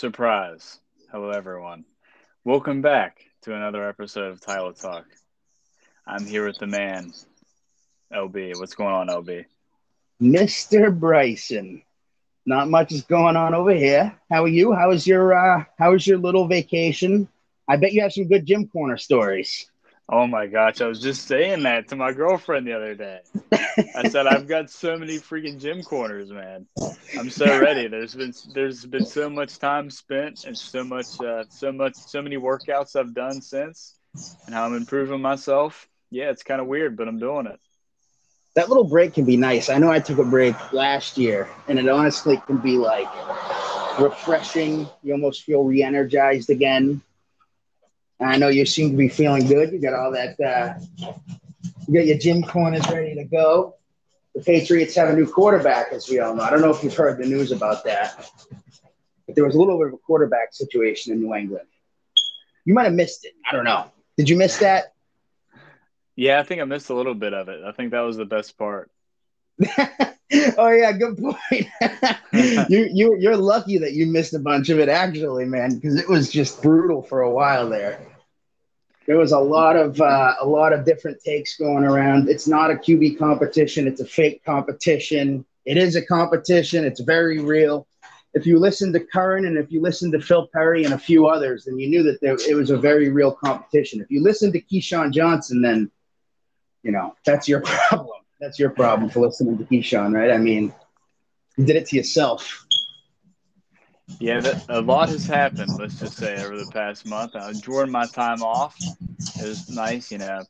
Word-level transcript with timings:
Surprise. 0.00 0.80
Hello, 1.12 1.28
everyone. 1.28 1.84
Welcome 2.42 2.80
back 2.80 3.18
to 3.42 3.54
another 3.54 3.86
episode 3.86 4.32
of 4.32 4.40
Tyler 4.40 4.72
Talk. 4.72 5.04
I'm 6.06 6.26
here 6.26 6.46
with 6.46 6.58
the 6.58 6.66
man, 6.66 7.12
LB. 8.12 8.58
What's 8.58 8.74
going 8.74 8.94
on, 8.94 9.08
LB? 9.08 9.44
Mr. 10.20 10.98
Bryson. 10.98 11.82
Not 12.46 12.68
much 12.68 12.92
is 12.92 13.02
going 13.02 13.36
on 13.36 13.54
over 13.54 13.74
here. 13.74 14.18
How 14.30 14.44
are 14.44 14.48
you? 14.48 14.72
How 14.72 14.88
was 14.88 15.06
your 15.06 15.34
uh 15.34 15.64
how 15.78 15.92
was 15.92 16.06
your 16.06 16.18
little 16.18 16.48
vacation? 16.48 17.28
I 17.68 17.76
bet 17.76 17.92
you 17.92 18.02
have 18.02 18.12
some 18.12 18.28
good 18.28 18.46
gym 18.46 18.66
corner 18.68 18.96
stories. 18.96 19.70
Oh 20.08 20.26
my 20.26 20.46
gosh, 20.46 20.80
I 20.80 20.86
was 20.86 21.00
just 21.00 21.26
saying 21.28 21.62
that 21.62 21.88
to 21.88 21.96
my 21.96 22.12
girlfriend 22.12 22.66
the 22.66 22.72
other 22.72 22.94
day. 22.94 23.20
I 23.94 24.08
said 24.08 24.26
I've 24.26 24.48
got 24.48 24.70
so 24.70 24.96
many 24.96 25.18
freaking 25.18 25.60
gym 25.60 25.82
corners, 25.82 26.30
man. 26.30 26.66
I'm 27.16 27.30
so 27.30 27.60
ready. 27.60 27.86
There's 27.86 28.14
been 28.14 28.32
there's 28.52 28.84
been 28.86 29.04
so 29.04 29.30
much 29.30 29.58
time 29.58 29.90
spent 29.90 30.44
and 30.44 30.56
so 30.58 30.82
much 30.82 31.20
uh, 31.20 31.44
so 31.48 31.70
much 31.70 31.94
so 31.94 32.22
many 32.22 32.36
workouts 32.36 32.96
I've 32.96 33.14
done 33.14 33.40
since 33.40 33.99
and 34.46 34.54
how 34.54 34.66
I'm 34.66 34.74
improving 34.74 35.20
myself. 35.20 35.88
Yeah, 36.10 36.30
it's 36.30 36.42
kind 36.42 36.60
of 36.60 36.66
weird, 36.66 36.96
but 36.96 37.08
I'm 37.08 37.18
doing 37.18 37.46
it. 37.46 37.60
That 38.56 38.68
little 38.68 38.84
break 38.84 39.14
can 39.14 39.24
be 39.24 39.36
nice. 39.36 39.68
I 39.68 39.78
know 39.78 39.90
I 39.90 40.00
took 40.00 40.18
a 40.18 40.24
break 40.24 40.72
last 40.72 41.16
year 41.16 41.48
and 41.68 41.78
it 41.78 41.88
honestly 41.88 42.36
can 42.46 42.58
be 42.58 42.78
like 42.78 43.08
refreshing. 44.00 44.88
You 45.02 45.12
almost 45.12 45.44
feel 45.44 45.62
re-energized 45.62 46.50
again 46.50 47.02
I 48.20 48.36
know 48.36 48.48
you 48.48 48.66
seem 48.66 48.90
to 48.90 48.96
be 48.96 49.08
feeling 49.08 49.46
good. 49.46 49.72
You 49.72 49.80
got 49.80 49.94
all 49.94 50.12
that. 50.12 50.38
Uh, 50.38 50.74
you 51.88 51.94
got 51.94 52.06
your 52.06 52.18
gym 52.18 52.42
corners 52.42 52.88
ready 52.90 53.14
to 53.14 53.24
go. 53.24 53.76
The 54.34 54.42
Patriots 54.42 54.94
have 54.94 55.08
a 55.08 55.14
new 55.14 55.26
quarterback, 55.26 55.92
as 55.92 56.08
we 56.08 56.20
all 56.20 56.34
know. 56.34 56.42
I 56.42 56.50
don't 56.50 56.60
know 56.60 56.70
if 56.70 56.84
you've 56.84 56.94
heard 56.94 57.18
the 57.18 57.26
news 57.26 57.50
about 57.50 57.82
that, 57.84 58.30
but 59.26 59.34
there 59.34 59.44
was 59.44 59.54
a 59.54 59.58
little 59.58 59.78
bit 59.78 59.88
of 59.88 59.94
a 59.94 59.98
quarterback 59.98 60.52
situation 60.52 61.12
in 61.12 61.20
New 61.20 61.34
England. 61.34 61.66
You 62.64 62.74
might 62.74 62.84
have 62.84 62.92
missed 62.92 63.24
it. 63.24 63.32
I 63.50 63.54
don't 63.56 63.64
know. 63.64 63.90
Did 64.16 64.28
you 64.28 64.36
miss 64.36 64.58
that? 64.58 64.92
Yeah, 66.16 66.40
I 66.40 66.42
think 66.42 66.60
I 66.60 66.64
missed 66.64 66.90
a 66.90 66.94
little 66.94 67.14
bit 67.14 67.32
of 67.32 67.48
it. 67.48 67.62
I 67.64 67.72
think 67.72 67.92
that 67.92 68.00
was 68.00 68.16
the 68.16 68.26
best 68.26 68.58
part. 68.58 68.90
oh 69.68 70.70
yeah, 70.70 70.92
good 70.92 71.18
point. 71.18 71.68
you 72.70 72.88
you 72.92 73.16
you're 73.18 73.36
lucky 73.36 73.78
that 73.78 73.92
you 73.92 74.06
missed 74.06 74.34
a 74.34 74.38
bunch 74.38 74.68
of 74.68 74.78
it 74.78 74.88
actually, 74.88 75.44
man, 75.44 75.74
because 75.74 75.96
it 75.96 76.08
was 76.08 76.30
just 76.30 76.62
brutal 76.62 77.02
for 77.02 77.22
a 77.22 77.30
while 77.30 77.68
there 77.68 78.00
there 79.10 79.18
was 79.18 79.32
a 79.32 79.38
lot 79.40 79.74
of 79.74 80.00
uh, 80.00 80.34
a 80.40 80.46
lot 80.46 80.72
of 80.72 80.84
different 80.84 81.20
takes 81.20 81.56
going 81.56 81.82
around. 81.82 82.28
It's 82.28 82.46
not 82.46 82.70
a 82.70 82.74
QB 82.74 83.18
competition; 83.18 83.88
it's 83.88 84.00
a 84.00 84.04
fake 84.04 84.44
competition. 84.44 85.44
It 85.64 85.76
is 85.76 85.96
a 85.96 86.06
competition. 86.06 86.84
It's 86.84 87.00
very 87.00 87.40
real. 87.40 87.88
If 88.32 88.46
you 88.46 88.58
listen 88.58 88.92
to 88.92 89.00
Curran 89.00 89.44
and 89.44 89.58
if 89.58 89.72
you 89.72 89.80
listen 89.80 90.12
to 90.12 90.20
Phil 90.20 90.48
Perry 90.52 90.84
and 90.84 90.94
a 90.94 90.98
few 90.98 91.26
others, 91.26 91.64
then 91.64 91.78
you 91.78 91.88
knew 91.88 92.02
that 92.04 92.20
there, 92.20 92.36
it 92.48 92.54
was 92.54 92.70
a 92.70 92.76
very 92.76 93.08
real 93.08 93.32
competition. 93.32 94.00
If 94.00 94.10
you 94.10 94.22
listen 94.22 94.52
to 94.52 94.60
Keyshawn 94.60 95.12
Johnson, 95.12 95.60
then 95.62 95.90
you 96.82 96.92
know 96.92 97.16
that's 97.24 97.48
your 97.48 97.60
problem. 97.88 98.18
That's 98.40 98.58
your 98.58 98.70
problem 98.70 99.10
for 99.10 99.20
listening 99.20 99.58
to 99.58 99.64
Keyshawn, 99.64 100.14
right? 100.14 100.30
I 100.30 100.38
mean, 100.38 100.72
you 101.56 101.64
did 101.64 101.76
it 101.76 101.86
to 101.88 101.96
yourself. 101.96 102.64
Yeah, 104.18 104.58
a 104.68 104.80
lot 104.80 105.10
has 105.10 105.26
happened. 105.26 105.78
Let's 105.78 106.00
just 106.00 106.16
say 106.16 106.42
over 106.42 106.56
the 106.56 106.70
past 106.72 107.06
month. 107.06 107.36
I 107.36 107.50
enjoyed 107.50 107.90
my 107.90 108.06
time 108.06 108.42
off. 108.42 108.76
It 108.80 109.46
was 109.46 109.68
nice, 109.68 110.10
you 110.10 110.18
know. 110.18 110.42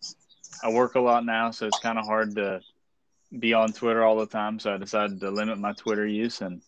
I 0.62 0.70
work 0.70 0.94
a 0.94 1.00
lot 1.00 1.24
now, 1.24 1.50
so 1.50 1.66
it's 1.66 1.78
kind 1.80 1.98
of 1.98 2.04
hard 2.06 2.36
to 2.36 2.60
be 3.38 3.52
on 3.52 3.72
Twitter 3.72 4.04
all 4.04 4.16
the 4.16 4.26
time. 4.26 4.58
So 4.58 4.74
I 4.74 4.76
decided 4.76 5.20
to 5.20 5.30
limit 5.30 5.58
my 5.58 5.72
Twitter 5.72 6.06
use, 6.06 6.41
and 6.41 6.62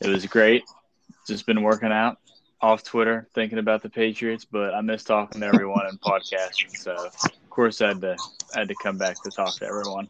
it 0.00 0.08
was 0.08 0.26
great. 0.26 0.64
Just 1.26 1.46
been 1.46 1.62
working 1.62 1.92
out 1.92 2.18
off 2.60 2.82
Twitter, 2.82 3.28
thinking 3.34 3.58
about 3.58 3.82
the 3.82 3.90
Patriots, 3.90 4.44
but 4.44 4.74
I 4.74 4.80
miss 4.80 5.04
talking 5.04 5.40
to 5.40 5.46
everyone 5.46 5.86
and 5.86 6.00
podcasting. 6.00 6.76
So 6.76 6.92
of 6.92 7.50
course, 7.50 7.80
I 7.80 7.88
had 7.88 8.00
to 8.02 8.16
I 8.54 8.60
had 8.60 8.68
to 8.68 8.74
come 8.82 8.98
back 8.98 9.22
to 9.22 9.30
talk 9.30 9.56
to 9.58 9.66
everyone. 9.66 10.08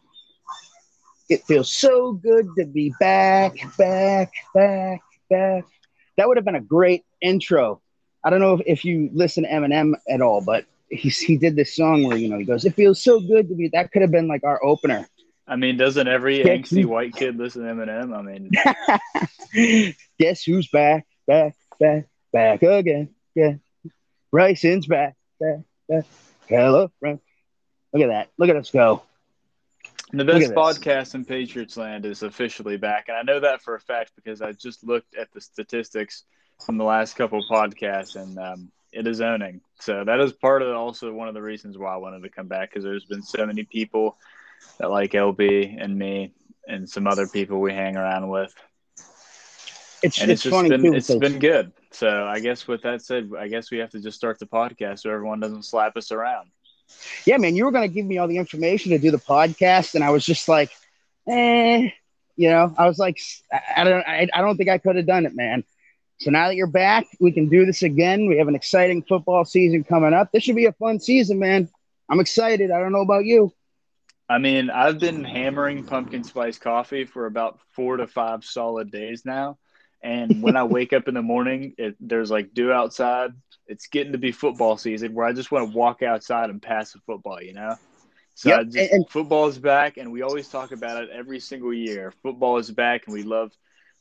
It 1.29 1.43
feels 1.43 1.71
so 1.71 2.13
good 2.13 2.47
to 2.57 2.65
be 2.65 2.91
back, 2.99 3.55
back, 3.77 4.31
back, 4.53 5.01
back 5.29 5.65
that 6.19 6.27
would 6.27 6.35
have 6.35 6.43
been 6.43 6.55
a 6.55 6.61
great 6.61 7.05
intro. 7.21 7.81
I 8.25 8.29
don't 8.29 8.41
know 8.41 8.55
if, 8.55 8.61
if 8.65 8.85
you 8.85 9.09
listen 9.13 9.43
to 9.43 9.49
Eminem 9.49 9.93
at 10.09 10.19
all, 10.21 10.41
but 10.41 10.65
he, 10.89 11.07
he 11.07 11.37
did 11.37 11.55
this 11.55 11.73
song 11.73 12.03
where, 12.03 12.17
you 12.17 12.27
know, 12.27 12.37
he 12.37 12.43
goes, 12.43 12.65
It 12.65 12.75
feels 12.75 13.01
so 13.01 13.21
good 13.21 13.47
to 13.47 13.55
be. 13.55 13.69
That 13.69 13.93
could 13.93 14.01
have 14.01 14.11
been 14.11 14.27
like 14.27 14.43
our 14.43 14.61
opener. 14.61 15.07
I 15.49 15.55
mean, 15.55 15.77
doesn't 15.77 16.07
every 16.07 16.43
angsty 16.43 16.85
white 16.85 17.15
kid 17.15 17.37
listen 17.37 17.63
to 17.63 17.73
Eminem? 17.73 18.15
I 18.15 18.21
mean, 18.21 19.95
guess 20.19 20.43
who's 20.43 20.67
back, 20.67 21.07
back, 21.25 21.55
back, 21.79 22.05
back 22.31 22.61
again? 22.61 23.09
Yeah. 23.33 23.55
Bryson's 24.31 24.85
back, 24.85 25.15
back, 25.39 25.61
back. 25.89 26.05
Hello, 26.47 26.91
friend. 26.99 27.19
Look 27.91 28.03
at 28.03 28.09
that. 28.09 28.29
Look 28.37 28.49
at 28.49 28.57
us 28.57 28.69
go. 28.69 29.01
The 30.11 30.23
best 30.23 30.51
podcast 30.51 31.15
in 31.15 31.25
Patriots 31.25 31.77
land 31.77 32.05
is 32.05 32.21
officially 32.21 32.77
back. 32.77 33.09
And 33.09 33.17
I 33.17 33.23
know 33.23 33.39
that 33.39 33.63
for 33.63 33.73
a 33.73 33.79
fact 33.79 34.11
because 34.15 34.43
I 34.43 34.51
just 34.51 34.83
looked 34.83 35.15
at 35.15 35.31
the 35.33 35.41
statistics 35.41 36.25
from 36.63 36.77
the 36.77 36.83
last 36.83 37.15
couple 37.15 37.43
podcasts 37.49 38.15
and 38.15 38.37
um, 38.37 38.71
it 38.91 39.07
is 39.07 39.19
owning. 39.19 39.61
So 39.79 40.03
that 40.03 40.19
is 40.19 40.31
part 40.31 40.61
of 40.61 40.75
also 40.75 41.11
one 41.11 41.27
of 41.27 41.33
the 41.33 41.41
reasons 41.41 41.75
why 41.75 41.93
I 41.93 41.97
wanted 41.97 42.21
to 42.21 42.29
come 42.29 42.47
back 42.47 42.69
because 42.69 42.83
there's 42.83 43.05
been 43.05 43.23
so 43.23 43.47
many 43.47 43.63
people 43.63 44.17
that 44.79 44.89
like 44.89 45.11
LB 45.11 45.81
and 45.81 45.97
me 45.97 46.33
and 46.67 46.89
some 46.89 47.07
other 47.07 47.27
people 47.27 47.59
we 47.59 47.73
hang 47.73 47.95
around 47.95 48.29
with. 48.29 48.53
It's, 50.01 50.21
and 50.21 50.31
it's, 50.31 50.45
it's 50.45 50.53
just 50.55 50.69
been 50.69 50.81
too, 50.81 50.93
it's 50.93 51.13
been 51.13 51.39
good. 51.39 51.73
So 51.91 52.25
I 52.25 52.39
guess 52.39 52.67
with 52.67 52.83
that 52.83 53.01
said, 53.01 53.31
I 53.37 53.47
guess 53.47 53.71
we 53.71 53.79
have 53.79 53.89
to 53.91 53.99
just 53.99 54.17
start 54.17 54.39
the 54.39 54.45
podcast 54.45 54.99
so 54.99 55.09
everyone 55.09 55.39
doesn't 55.39 55.63
slap 55.63 55.97
us 55.97 56.11
around 56.11 56.51
yeah, 57.25 57.37
man, 57.37 57.55
you 57.55 57.65
were 57.65 57.71
going 57.71 57.87
to 57.87 57.93
give 57.93 58.05
me 58.05 58.17
all 58.17 58.27
the 58.27 58.37
information 58.37 58.91
to 58.91 58.99
do 58.99 59.11
the 59.11 59.17
podcast, 59.17 59.95
and 59.95 60.03
I 60.03 60.09
was 60.09 60.25
just 60.25 60.47
like, 60.47 60.71
eh, 61.27 61.89
you 62.35 62.49
know, 62.49 62.73
I 62.77 62.87
was 62.87 62.97
like, 62.97 63.19
I, 63.75 63.83
don't, 63.83 64.07
I, 64.07 64.27
I 64.33 64.41
don't 64.41 64.57
think 64.57 64.69
I 64.69 64.77
could 64.77 64.95
have 64.95 65.05
done 65.05 65.25
it, 65.25 65.35
man. 65.35 65.63
So 66.19 66.31
now 66.31 66.47
that 66.47 66.55
you're 66.55 66.67
back, 66.67 67.05
we 67.19 67.31
can 67.31 67.47
do 67.47 67.65
this 67.65 67.83
again. 67.83 68.27
We 68.27 68.37
have 68.37 68.47
an 68.47 68.55
exciting 68.55 69.03
football 69.03 69.45
season 69.45 69.83
coming 69.83 70.13
up. 70.13 70.31
This 70.31 70.43
should 70.43 70.55
be 70.55 70.65
a 70.65 70.73
fun 70.73 70.99
season, 70.99 71.39
man. 71.39 71.69
I'm 72.09 72.19
excited. 72.19 72.71
I 72.71 72.79
don't 72.79 72.91
know 72.91 73.01
about 73.01 73.25
you. 73.25 73.53
I 74.29 74.37
mean, 74.37 74.69
I've 74.69 74.99
been 74.99 75.23
hammering 75.23 75.85
pumpkin 75.85 76.23
spice 76.23 76.59
coffee 76.59 77.05
for 77.05 77.25
about 77.25 77.59
four 77.71 77.97
to 77.97 78.05
five 78.05 78.45
solid 78.45 78.91
days 78.91 79.25
now. 79.25 79.57
And 80.01 80.43
when 80.43 80.55
I 80.55 80.63
wake 80.63 80.93
up 80.93 81.07
in 81.07 81.15
the 81.15 81.21
morning, 81.21 81.73
it, 81.77 81.95
there's 81.99 82.29
like 82.29 82.53
dew 82.53 82.71
outside. 82.71 83.31
It's 83.65 83.87
getting 83.87 84.11
to 84.11 84.19
be 84.19 84.31
football 84.31 84.77
season 84.77 85.13
where 85.13 85.25
I 85.25 85.33
just 85.33 85.51
want 85.51 85.71
to 85.71 85.77
walk 85.77 86.03
outside 86.03 86.51
and 86.51 86.61
pass 86.61 86.93
the 86.93 86.99
football, 86.99 87.41
you 87.41 87.53
know? 87.53 87.75
So 88.35 88.49
yep. 88.49 88.65
just, 88.67 88.77
and, 88.77 88.91
and, 88.91 89.09
football 89.09 89.47
is 89.47 89.59
back, 89.59 89.97
and 89.97 90.13
we 90.13 90.21
always 90.21 90.47
talk 90.47 90.71
about 90.71 91.03
it 91.03 91.09
every 91.09 91.41
single 91.41 91.73
year. 91.73 92.13
Football 92.23 92.57
is 92.57 92.71
back, 92.71 93.05
and 93.05 93.13
we 93.13 93.23
love. 93.23 93.51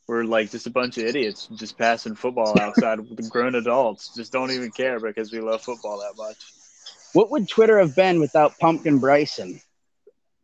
We're 0.06 0.24
like 0.24 0.50
just 0.50 0.66
a 0.66 0.70
bunch 0.70 0.96
of 0.96 1.04
idiots 1.04 1.48
just 1.54 1.76
passing 1.76 2.14
football 2.14 2.58
outside 2.60 3.00
with 3.00 3.28
grown 3.28 3.56
adults. 3.56 4.14
Just 4.14 4.32
don't 4.32 4.52
even 4.52 4.70
care 4.70 5.00
because 5.00 5.32
we 5.32 5.40
love 5.40 5.62
football 5.62 5.98
that 5.98 6.14
much. 6.16 6.36
What 7.14 7.30
would 7.30 7.48
Twitter 7.48 7.78
have 7.78 7.96
been 7.96 8.20
without 8.20 8.58
Pumpkin 8.58 9.00
Bryson? 9.00 9.60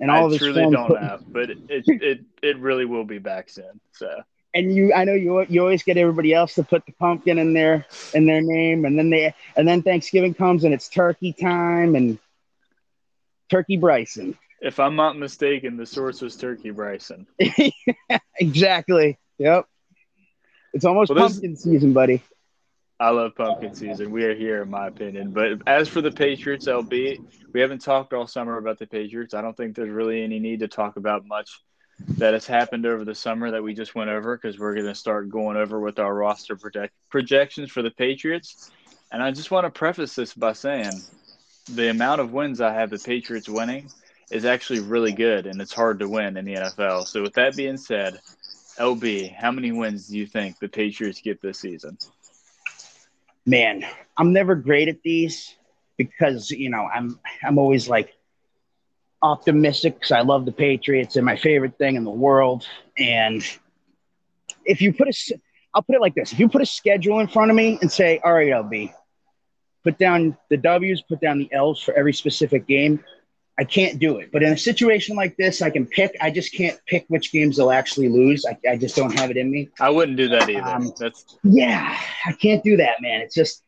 And 0.00 0.11
all 0.11 0.32
I 0.32 0.38
truly 0.38 0.62
don't 0.62 0.87
put- 0.88 1.00
know, 1.00 1.19
but 1.29 1.50
it, 1.50 1.58
it 1.69 1.85
it 2.02 2.20
it 2.43 2.58
really 2.58 2.85
will 2.85 3.05
be 3.05 3.19
back 3.19 3.49
soon. 3.49 3.81
So 3.93 4.23
and 4.55 4.75
you 4.75 4.93
I 4.93 5.05
know 5.05 5.14
you 5.14 5.44
you 5.49 5.61
always 5.61 5.82
get 5.82 5.96
everybody 5.96 6.32
else 6.32 6.55
to 6.55 6.62
put 6.62 6.87
the 6.87 6.93
pumpkin 6.93 7.38
in 7.38 7.52
their 7.55 7.87
in 8.14 8.26
their 8.26 8.41
name 8.41 8.85
and 8.85 8.99
then 8.99 9.11
they 9.11 9.35
and 9.56 9.67
then 9.67 9.82
Thanksgiving 9.82 10.35
comes 10.35 10.64
and 10.64 10.73
it's 10.73 10.88
turkey 10.88 11.32
time 11.32 11.94
and 11.94 12.19
Turkey 13.50 13.76
Bryson. 13.76 14.37
If 14.61 14.81
I'm 14.81 14.96
not 14.96 15.19
mistaken, 15.19 15.76
the 15.76 15.87
source 15.87 16.23
was 16.23 16.37
Turkey 16.37 16.70
Bryson. 16.70 17.26
exactly. 18.41 19.19
Yep. 19.38 19.67
It's 20.73 20.85
almost 20.85 21.14
well, 21.14 21.29
pumpkin 21.29 21.56
season, 21.56 21.93
buddy. 21.93 22.23
I 23.00 23.11
love 23.11 23.35
pumpkin 23.35 23.75
season. 23.75 24.12
We 24.12 24.25
are 24.25 24.35
here, 24.35 24.62
in 24.62 24.70
my 24.70 24.87
opinion. 24.87 25.32
But 25.32 25.67
as 25.67 25.88
for 25.88 26.00
the 26.00 26.12
Patriots, 26.12 26.67
LB, 26.67 27.19
we 27.52 27.61
haven't 27.61 27.81
talked 27.81 28.12
all 28.12 28.26
summer 28.26 28.56
about 28.56 28.79
the 28.79 28.87
Patriots. 28.87 29.35
I 29.35 29.43
don't 29.43 29.56
think 29.56 29.75
there's 29.75 29.91
really 29.91 30.23
any 30.23 30.38
need 30.38 30.61
to 30.61 30.69
talk 30.69 30.96
about 30.96 31.26
much 31.26 31.61
that 32.19 32.35
has 32.35 32.46
happened 32.46 32.87
over 32.87 33.05
the 33.05 33.14
summer 33.14 33.50
that 33.50 33.62
we 33.62 33.75
just 33.75 33.94
went 33.94 34.11
over 34.11 34.37
because 34.37 34.58
we're 34.58 34.75
going 34.75 34.87
to 34.87 34.94
start 34.94 35.29
going 35.29 35.56
over 35.56 35.81
with 35.81 35.99
our 35.99 36.14
roster 36.14 36.56
project- 36.56 36.94
projections 37.11 37.70
for 37.70 37.82
the 37.82 37.91
Patriots. 37.91 38.70
And 39.11 39.23
I 39.23 39.32
just 39.32 39.50
want 39.50 39.64
to 39.64 39.70
preface 39.70 40.14
this 40.14 40.35
by 40.35 40.52
saying 40.52 40.93
the 41.70 41.91
amount 41.91 42.20
of 42.20 42.32
wins 42.32 42.61
I 42.61 42.73
have 42.73 42.91
the 42.91 42.99
Patriots 42.99 43.49
winning 43.49 43.91
is 44.31 44.44
actually 44.44 44.81
really 44.81 45.12
good, 45.12 45.46
and 45.46 45.61
it's 45.61 45.73
hard 45.73 45.99
to 45.99 46.08
win 46.08 46.37
in 46.37 46.44
the 46.44 46.55
NFL. 46.55 47.06
So, 47.06 47.23
with 47.23 47.35
that 47.35 47.56
being 47.56 47.76
said, 47.76 48.20
LB, 48.79 49.35
how 49.35 49.52
many 49.52 49.70
wins 49.70 50.08
do 50.08 50.19
you 50.19 50.26
think 50.26 50.58
the 50.58 50.69
Patriots 50.69 51.20
get 51.20 51.41
this 51.41 51.61
season? 51.61 51.99
Man, 53.46 53.85
I'm 54.17 54.32
never 54.32 54.55
great 54.55 54.88
at 54.88 55.02
these 55.02 55.55
because 55.96 56.50
you 56.50 56.70
know 56.70 56.88
I'm 56.93 57.19
I'm 57.43 57.58
always 57.58 57.88
like 57.88 58.14
optimistic 59.23 59.94
because 59.94 60.12
I 60.12 60.20
love 60.20 60.44
the 60.44 60.52
Patriots 60.52 61.17
and 61.17 61.25
my 61.25 61.37
favorite 61.37 61.79
thing 61.79 61.96
in 61.96 62.05
the 62.05 62.11
world. 62.11 62.67
And 62.99 63.43
if 64.64 64.81
you 64.81 64.93
put 64.93 65.08
a, 65.08 65.38
I'll 65.75 65.82
put 65.82 65.94
it 65.94 66.00
like 66.00 66.14
this: 66.14 66.32
if 66.32 66.41
you 66.41 66.49
put 66.49 66.62
a 66.62 66.67
schedule 66.67 67.20
in 67.20 67.29
front 67.29 67.50
of 67.50 67.56
me 67.56 67.79
and 67.81 67.91
say, 67.91 68.20
"All 68.25 68.32
right, 68.32 68.49
LB, 68.49 68.93
put 69.82 69.99
down 69.99 70.37
the 70.49 70.56
W's, 70.56 71.02
put 71.02 71.20
down 71.20 71.38
the 71.38 71.52
L's 71.52 71.82
for 71.82 71.94
every 71.94 72.12
specific 72.12 72.67
game," 72.67 73.05
I 73.58 73.64
can't 73.64 74.00
do 74.00 74.18
it. 74.18 74.30
But 74.32 74.42
in 74.42 74.52
a 74.52 74.58
situation 74.58 75.14
like 75.14 75.36
this, 75.36 75.62
I 75.62 75.70
can 75.70 75.86
pick. 75.86 76.16
I 76.20 76.30
just 76.30 76.52
can't 76.52 76.78
pick 76.86 77.04
which 77.08 77.30
games 77.30 77.56
they'll 77.56 77.70
actually 77.70 78.08
lose. 78.08 78.44
I, 78.44 78.58
I 78.68 78.76
just 78.76 78.96
don't 78.96 79.16
have 79.18 79.30
it 79.30 79.36
in 79.36 79.50
me. 79.50 79.68
I 79.80 79.90
wouldn't 79.90 80.16
do 80.16 80.28
that 80.28 80.50
either. 80.50 80.62
Um, 80.62 80.92
That's 80.98 81.24
yeah, 81.44 81.96
I 82.26 82.32
can't 82.32 82.64
do 82.64 82.76
that, 82.78 83.00
man. 83.00 83.20
It's 83.20 83.34
just 83.34 83.62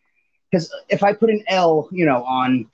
because 0.51 0.73
if 0.89 1.03
I 1.05 1.13
put 1.13 1.31
an 1.31 1.45
L, 1.47 1.89
you 1.93 2.05
know, 2.05 2.25
on 2.25 2.69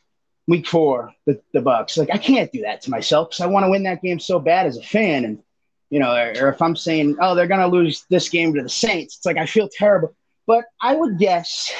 week 0.46 0.66
four, 0.66 1.12
the, 1.26 1.40
the 1.52 1.60
Bucks, 1.60 1.98
like 1.98 2.10
I 2.10 2.18
can't 2.18 2.50
do 2.50 2.62
that 2.62 2.80
to 2.82 2.90
myself 2.90 3.30
because 3.30 3.40
I 3.42 3.46
want 3.46 3.64
to 3.66 3.70
win 3.70 3.82
that 3.82 4.02
game 4.02 4.18
so 4.18 4.38
bad 4.38 4.66
as 4.66 4.78
a 4.78 4.82
fan. 4.82 5.26
And 5.26 5.42
you 5.90 5.98
know, 5.98 6.14
or, 6.14 6.32
or 6.40 6.48
if 6.48 6.62
I'm 6.62 6.76
saying, 6.76 7.16
oh, 7.20 7.34
they're 7.34 7.46
gonna 7.46 7.68
lose 7.68 8.06
this 8.08 8.30
game 8.30 8.54
to 8.54 8.62
the 8.62 8.70
Saints, 8.70 9.18
it's 9.18 9.26
like 9.26 9.36
I 9.36 9.44
feel 9.44 9.68
terrible. 9.70 10.14
But 10.46 10.64
I 10.80 10.94
would 10.96 11.18
guess 11.18 11.70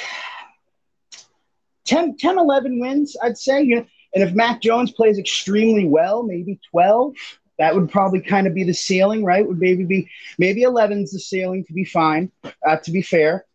10, 1.85 2.17
10 2.17 2.37
11 2.37 2.79
wins, 2.79 3.17
I'd 3.21 3.37
say. 3.37 3.63
You 3.63 3.75
know, 3.77 3.85
and 4.13 4.23
if 4.23 4.33
Mac 4.33 4.61
Jones 4.61 4.91
plays 4.91 5.17
extremely 5.17 5.85
well, 5.85 6.23
maybe 6.23 6.59
12, 6.71 7.15
that 7.59 7.75
would 7.75 7.91
probably 7.91 8.21
kind 8.21 8.47
of 8.47 8.53
be 8.53 8.63
the 8.63 8.73
ceiling, 8.73 9.23
right? 9.23 9.47
Would 9.47 9.59
maybe 9.59 9.85
be 9.85 10.09
maybe 10.37 10.63
11's 10.63 11.11
the 11.11 11.19
ceiling 11.19 11.65
to 11.65 11.73
be 11.73 11.85
fine, 11.85 12.31
uh, 12.67 12.77
to 12.77 12.91
be 12.91 13.01
fair. 13.01 13.45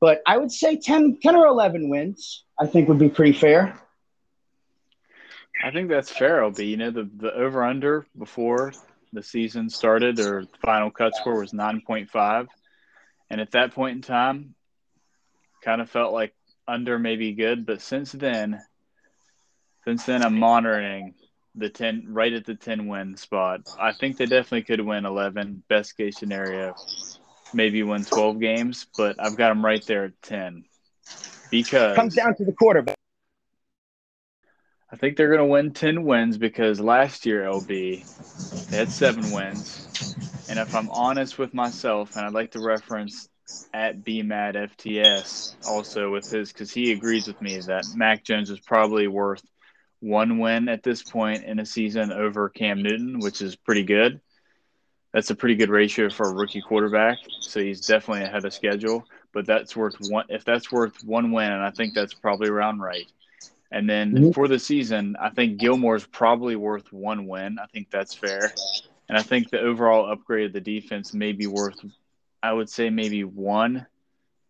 But 0.00 0.22
I 0.26 0.36
would 0.36 0.52
say 0.52 0.76
10, 0.76 1.18
10 1.20 1.36
or 1.36 1.46
11 1.46 1.88
wins, 1.88 2.44
I 2.58 2.66
think 2.66 2.88
would 2.88 2.98
be 2.98 3.08
pretty 3.08 3.32
fair. 3.32 3.78
I 5.62 5.70
think 5.72 5.88
that's 5.88 6.10
fair, 6.10 6.42
LB. 6.42 6.68
You 6.68 6.76
know, 6.76 6.90
the, 6.90 7.10
the 7.16 7.32
over 7.32 7.64
under 7.64 8.06
before 8.16 8.72
the 9.12 9.22
season 9.22 9.70
started, 9.70 10.16
their 10.16 10.44
final 10.64 10.90
cut 10.90 11.16
score 11.16 11.40
was 11.40 11.52
9.5. 11.52 12.46
And 13.30 13.40
at 13.40 13.50
that 13.52 13.74
point 13.74 13.96
in 13.96 14.02
time, 14.02 14.54
kind 15.62 15.80
of 15.80 15.90
felt 15.90 16.12
like 16.12 16.34
under 16.68 16.98
may 16.98 17.16
be 17.16 17.32
good. 17.32 17.66
But 17.66 17.80
since 17.80 18.12
then, 18.12 18.60
since 19.88 20.04
then, 20.04 20.22
I'm 20.22 20.38
monitoring 20.38 21.14
the 21.54 21.70
10 21.70 22.08
right 22.08 22.34
at 22.34 22.44
the 22.44 22.54
10 22.54 22.88
win 22.88 23.16
spot. 23.16 23.62
I 23.80 23.94
think 23.94 24.18
they 24.18 24.26
definitely 24.26 24.64
could 24.64 24.82
win 24.82 25.06
11. 25.06 25.62
Best 25.66 25.96
case 25.96 26.18
scenario, 26.18 26.74
maybe 27.54 27.82
win 27.82 28.04
12 28.04 28.38
games, 28.38 28.86
but 28.98 29.16
I've 29.18 29.34
got 29.34 29.48
them 29.48 29.64
right 29.64 29.82
there 29.86 30.04
at 30.04 30.20
10 30.20 30.64
because 31.50 31.96
comes 31.96 32.14
down 32.14 32.34
to 32.36 32.44
the 32.44 32.52
quarterback. 32.52 32.96
I 34.92 34.96
think 34.96 35.16
they're 35.16 35.34
going 35.34 35.38
to 35.38 35.46
win 35.46 35.72
10 35.72 36.04
wins 36.04 36.36
because 36.36 36.80
last 36.80 37.24
year, 37.24 37.44
LB, 37.44 38.68
they 38.68 38.76
had 38.76 38.90
seven 38.90 39.30
wins. 39.30 39.86
And 40.50 40.58
if 40.58 40.74
I'm 40.74 40.90
honest 40.90 41.38
with 41.38 41.54
myself, 41.54 42.14
and 42.14 42.26
I'd 42.26 42.34
like 42.34 42.50
to 42.50 42.60
reference 42.60 43.30
at 43.72 44.04
BMADFTS 44.04 45.66
also 45.66 46.12
with 46.12 46.30
his, 46.30 46.52
because 46.52 46.70
he 46.70 46.92
agrees 46.92 47.26
with 47.26 47.40
me 47.40 47.58
that 47.60 47.86
Mac 47.94 48.22
Jones 48.22 48.50
is 48.50 48.60
probably 48.60 49.08
worth 49.08 49.42
one 50.00 50.38
win 50.38 50.68
at 50.68 50.82
this 50.82 51.02
point 51.02 51.44
in 51.44 51.58
a 51.58 51.66
season 51.66 52.12
over 52.12 52.48
Cam 52.48 52.82
Newton, 52.82 53.18
which 53.18 53.42
is 53.42 53.56
pretty 53.56 53.84
good. 53.84 54.20
That's 55.12 55.30
a 55.30 55.34
pretty 55.34 55.56
good 55.56 55.70
ratio 55.70 56.10
for 56.10 56.28
a 56.28 56.34
rookie 56.34 56.60
quarterback. 56.60 57.18
So 57.40 57.60
he's 57.60 57.86
definitely 57.86 58.24
ahead 58.24 58.44
of 58.44 58.52
schedule. 58.52 59.04
But 59.32 59.46
that's 59.46 59.76
worth 59.76 59.96
one. 60.08 60.26
If 60.28 60.44
that's 60.44 60.72
worth 60.72 61.04
one 61.04 61.32
win, 61.32 61.52
and 61.52 61.62
I 61.62 61.70
think 61.70 61.94
that's 61.94 62.14
probably 62.14 62.48
around 62.48 62.80
right. 62.80 63.06
And 63.70 63.88
then 63.88 64.12
mm-hmm. 64.12 64.30
for 64.30 64.48
the 64.48 64.58
season, 64.58 65.16
I 65.20 65.30
think 65.30 65.58
Gilmore's 65.58 66.06
probably 66.06 66.56
worth 66.56 66.92
one 66.92 67.26
win. 67.26 67.58
I 67.58 67.66
think 67.66 67.90
that's 67.90 68.14
fair. 68.14 68.52
And 69.08 69.18
I 69.18 69.22
think 69.22 69.50
the 69.50 69.60
overall 69.60 70.10
upgrade 70.10 70.46
of 70.46 70.52
the 70.52 70.60
defense 70.60 71.12
may 71.12 71.32
be 71.32 71.46
worth, 71.46 71.78
I 72.42 72.52
would 72.52 72.70
say 72.70 72.88
maybe 72.88 73.24
one, 73.24 73.86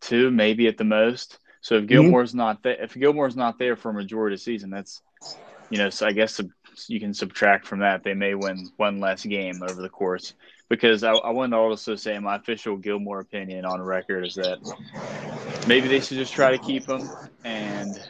two, 0.00 0.30
maybe 0.30 0.68
at 0.68 0.78
the 0.78 0.84
most. 0.84 1.38
So 1.68 1.74
if 1.74 1.82
mm-hmm. 1.82 1.88
Gilmore's 1.88 2.30
mm-hmm. 2.30 2.38
not 2.38 2.62
there, 2.62 2.82
if 2.82 2.94
Gilmore's 2.94 3.36
not 3.36 3.58
there 3.58 3.76
for 3.76 3.90
a 3.90 3.92
majority 3.92 4.32
of 4.32 4.40
the 4.40 4.42
season, 4.42 4.70
that's, 4.70 5.02
you 5.68 5.76
know, 5.76 5.90
so 5.90 6.06
I 6.06 6.12
guess 6.12 6.40
you 6.86 6.98
can 6.98 7.12
subtract 7.12 7.66
from 7.66 7.80
that. 7.80 8.02
They 8.02 8.14
may 8.14 8.34
win 8.34 8.70
one 8.78 9.00
less 9.00 9.22
game 9.22 9.62
over 9.62 9.82
the 9.82 9.90
course 9.90 10.32
because 10.70 11.04
I, 11.04 11.12
I 11.12 11.28
want 11.28 11.52
to 11.52 11.58
also 11.58 11.94
say 11.94 12.18
my 12.20 12.36
official 12.36 12.78
Gilmore 12.78 13.20
opinion 13.20 13.66
on 13.66 13.82
record 13.82 14.26
is 14.26 14.36
that 14.36 14.60
maybe 15.68 15.88
they 15.88 16.00
should 16.00 16.16
just 16.16 16.32
try 16.32 16.56
to 16.56 16.56
keep 16.56 16.88
him 16.88 17.06
and 17.44 18.02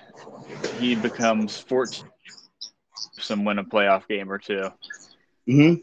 he 0.78 0.94
becomes 0.94 1.58
14 1.58 2.04
some 3.18 3.44
win 3.44 3.58
a 3.58 3.64
playoff 3.64 4.06
game 4.06 4.30
or 4.30 4.38
2 4.38 4.70
Mm-hmm. 5.48 5.82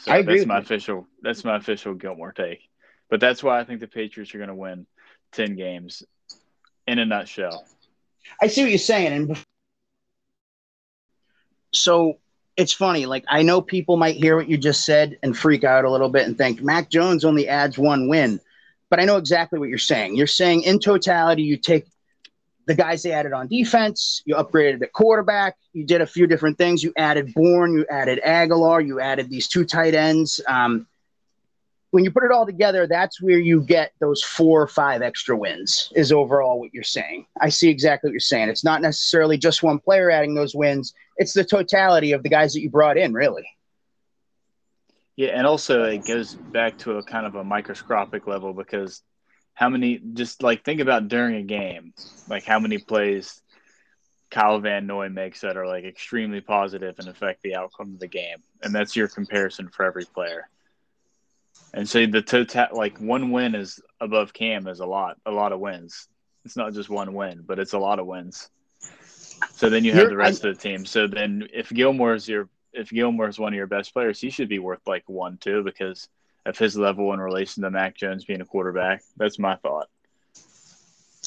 So 0.00 0.12
I 0.12 0.18
agree. 0.18 0.36
That's 0.36 0.48
my 0.48 0.58
official. 0.58 1.06
That's 1.22 1.44
my 1.44 1.56
official 1.56 1.94
Gilmore 1.94 2.32
take. 2.32 2.68
But 3.08 3.20
that's 3.20 3.42
why 3.42 3.58
I 3.58 3.64
think 3.64 3.80
the 3.80 3.86
Patriots 3.86 4.34
are 4.34 4.38
going 4.38 4.48
to 4.48 4.54
win 4.54 4.86
ten 5.32 5.54
games. 5.54 6.02
In 6.86 6.98
a 6.98 7.06
nutshell. 7.06 7.66
I 8.40 8.48
see 8.48 8.62
what 8.62 8.70
you're 8.70 8.78
saying, 8.78 9.12
and 9.12 9.44
so 11.72 12.18
it's 12.56 12.72
funny. 12.72 13.06
Like 13.06 13.24
I 13.28 13.42
know 13.42 13.60
people 13.60 13.96
might 13.96 14.16
hear 14.16 14.36
what 14.36 14.48
you 14.48 14.56
just 14.56 14.84
said 14.84 15.18
and 15.22 15.36
freak 15.36 15.64
out 15.64 15.84
a 15.84 15.90
little 15.90 16.08
bit 16.08 16.26
and 16.26 16.36
think 16.36 16.62
Mac 16.62 16.90
Jones 16.90 17.24
only 17.24 17.48
adds 17.48 17.78
one 17.78 18.08
win, 18.08 18.40
but 18.90 19.00
I 19.00 19.04
know 19.04 19.16
exactly 19.16 19.58
what 19.58 19.68
you're 19.68 19.78
saying. 19.78 20.16
You're 20.16 20.26
saying 20.26 20.62
in 20.62 20.78
totality, 20.78 21.42
you 21.42 21.56
take 21.56 21.86
the 22.66 22.74
guys 22.74 23.02
they 23.02 23.12
added 23.12 23.32
on 23.32 23.48
defense. 23.48 24.22
You 24.24 24.36
upgraded 24.36 24.80
the 24.80 24.86
quarterback. 24.86 25.56
You 25.72 25.84
did 25.84 26.00
a 26.00 26.06
few 26.06 26.26
different 26.26 26.58
things. 26.58 26.82
You 26.82 26.92
added 26.96 27.34
Bourne. 27.34 27.74
You 27.74 27.84
added 27.90 28.20
Agholor, 28.24 28.86
You 28.86 29.00
added 29.00 29.28
these 29.28 29.48
two 29.48 29.64
tight 29.64 29.94
ends. 29.94 30.40
Um, 30.46 30.86
when 31.94 32.02
you 32.02 32.10
put 32.10 32.24
it 32.24 32.32
all 32.32 32.44
together, 32.44 32.88
that's 32.88 33.22
where 33.22 33.38
you 33.38 33.60
get 33.60 33.92
those 34.00 34.20
four 34.20 34.60
or 34.60 34.66
five 34.66 35.00
extra 35.00 35.36
wins, 35.36 35.92
is 35.94 36.10
overall 36.10 36.58
what 36.58 36.74
you're 36.74 36.82
saying. 36.82 37.24
I 37.40 37.50
see 37.50 37.70
exactly 37.70 38.08
what 38.08 38.14
you're 38.14 38.18
saying. 38.18 38.48
It's 38.48 38.64
not 38.64 38.82
necessarily 38.82 39.38
just 39.38 39.62
one 39.62 39.78
player 39.78 40.10
adding 40.10 40.34
those 40.34 40.56
wins, 40.56 40.92
it's 41.18 41.32
the 41.32 41.44
totality 41.44 42.10
of 42.10 42.24
the 42.24 42.28
guys 42.28 42.52
that 42.52 42.62
you 42.62 42.68
brought 42.68 42.98
in, 42.98 43.12
really. 43.12 43.48
Yeah, 45.14 45.38
and 45.38 45.46
also 45.46 45.84
it 45.84 46.04
goes 46.04 46.34
back 46.34 46.78
to 46.78 46.98
a 46.98 47.02
kind 47.04 47.26
of 47.26 47.36
a 47.36 47.44
microscopic 47.44 48.26
level 48.26 48.52
because 48.52 49.00
how 49.52 49.68
many 49.68 50.00
just 50.14 50.42
like 50.42 50.64
think 50.64 50.80
about 50.80 51.06
during 51.06 51.36
a 51.36 51.42
game, 51.42 51.94
like 52.28 52.44
how 52.44 52.58
many 52.58 52.78
plays 52.78 53.40
Kyle 54.32 54.58
Van 54.58 54.84
Noy 54.88 55.10
makes 55.10 55.42
that 55.42 55.56
are 55.56 55.68
like 55.68 55.84
extremely 55.84 56.40
positive 56.40 56.98
and 56.98 57.06
affect 57.06 57.44
the 57.44 57.54
outcome 57.54 57.94
of 57.94 58.00
the 58.00 58.08
game. 58.08 58.38
And 58.64 58.74
that's 58.74 58.96
your 58.96 59.06
comparison 59.06 59.68
for 59.68 59.84
every 59.84 60.06
player. 60.06 60.48
And 61.72 61.88
so 61.88 62.06
the 62.06 62.22
total 62.22 62.66
like 62.72 62.98
one 62.98 63.30
win 63.32 63.54
is 63.54 63.80
above 64.00 64.32
Cam 64.32 64.68
is 64.68 64.80
a 64.80 64.86
lot, 64.86 65.16
a 65.26 65.30
lot 65.30 65.52
of 65.52 65.60
wins. 65.60 66.08
It's 66.44 66.56
not 66.56 66.72
just 66.74 66.88
one 66.88 67.14
win, 67.14 67.42
but 67.46 67.58
it's 67.58 67.72
a 67.72 67.78
lot 67.78 67.98
of 67.98 68.06
wins. 68.06 68.48
So 69.52 69.68
then 69.68 69.84
you 69.84 69.92
have 69.92 70.02
You're, 70.02 70.10
the 70.10 70.16
rest 70.16 70.44
I, 70.44 70.48
of 70.48 70.56
the 70.56 70.62
team. 70.62 70.84
So 70.84 71.06
then 71.06 71.48
if 71.52 71.70
Gilmore's 71.70 72.28
your 72.28 72.48
if 72.72 72.90
Gilmore's 72.90 73.38
one 73.38 73.52
of 73.52 73.56
your 73.56 73.66
best 73.66 73.92
players, 73.92 74.20
he 74.20 74.30
should 74.30 74.48
be 74.48 74.58
worth 74.58 74.86
like 74.86 75.08
one 75.08 75.38
too 75.38 75.62
because– 75.62 76.08
of 76.46 76.58
his 76.58 76.76
level 76.76 77.12
in 77.12 77.20
relation 77.20 77.62
to 77.62 77.70
Mac 77.70 77.96
Jones 77.96 78.24
being 78.24 78.40
a 78.40 78.44
quarterback. 78.44 79.02
That's 79.16 79.38
my 79.38 79.56
thought. 79.56 79.88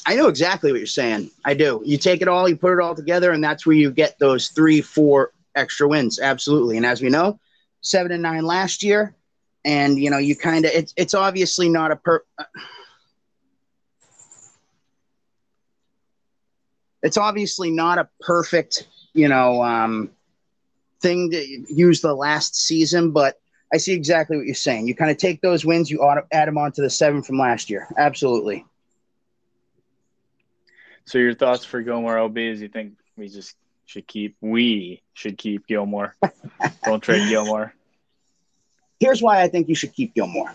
I 0.06 0.14
know 0.14 0.28
exactly 0.28 0.70
what 0.70 0.78
you're 0.78 0.86
saying. 0.86 1.30
I 1.44 1.54
do. 1.54 1.82
You 1.84 1.98
take 1.98 2.22
it 2.22 2.28
all, 2.28 2.48
you 2.48 2.56
put 2.56 2.72
it 2.72 2.80
all 2.80 2.94
together, 2.94 3.32
and 3.32 3.42
that's 3.42 3.66
where 3.66 3.76
you 3.76 3.90
get 3.90 4.18
those 4.18 4.48
three, 4.48 4.80
four 4.80 5.32
extra 5.54 5.88
wins. 5.88 6.20
Absolutely. 6.20 6.76
And 6.76 6.86
as 6.86 7.02
we 7.02 7.10
know, 7.10 7.40
seven 7.80 8.12
and 8.12 8.22
nine 8.22 8.44
last 8.44 8.82
year, 8.82 9.14
and 9.68 9.98
you 9.98 10.08
know, 10.08 10.16
you 10.16 10.34
kind 10.34 10.64
of 10.64 10.70
it's 10.72 10.94
it's 10.96 11.12
obviously 11.12 11.68
not 11.68 11.92
a 11.92 11.96
per. 11.96 12.22
It's 17.02 17.18
obviously 17.18 17.70
not 17.70 17.98
a 17.98 18.08
perfect, 18.20 18.88
you 19.12 19.28
know, 19.28 19.62
um, 19.62 20.10
thing 21.00 21.30
to 21.30 21.64
use 21.68 22.00
the 22.00 22.14
last 22.14 22.56
season, 22.56 23.12
but 23.12 23.38
I 23.72 23.76
see 23.76 23.92
exactly 23.92 24.38
what 24.38 24.46
you're 24.46 24.54
saying. 24.54 24.88
You 24.88 24.94
kind 24.94 25.10
of 25.10 25.18
take 25.18 25.42
those 25.42 25.66
wins, 25.66 25.90
you 25.90 26.02
add 26.32 26.48
them 26.48 26.58
onto 26.58 26.82
the 26.82 26.90
seven 26.90 27.22
from 27.22 27.38
last 27.38 27.68
year. 27.68 27.86
Absolutely. 27.96 28.64
So 31.04 31.18
your 31.18 31.34
thoughts 31.34 31.64
for 31.64 31.82
Gilmore 31.82 32.16
LB 32.16 32.52
is 32.52 32.62
you 32.62 32.68
think 32.68 32.94
we 33.16 33.28
just 33.28 33.54
should 33.84 34.06
keep 34.06 34.36
we 34.40 35.02
should 35.12 35.36
keep 35.36 35.66
Gilmore. 35.66 36.16
Don't 36.84 37.02
trade 37.02 37.28
Gilmore. 37.28 37.74
Here's 39.00 39.22
why 39.22 39.42
I 39.42 39.48
think 39.48 39.68
you 39.68 39.74
should 39.74 39.94
keep 39.94 40.14
Gilmore. 40.14 40.52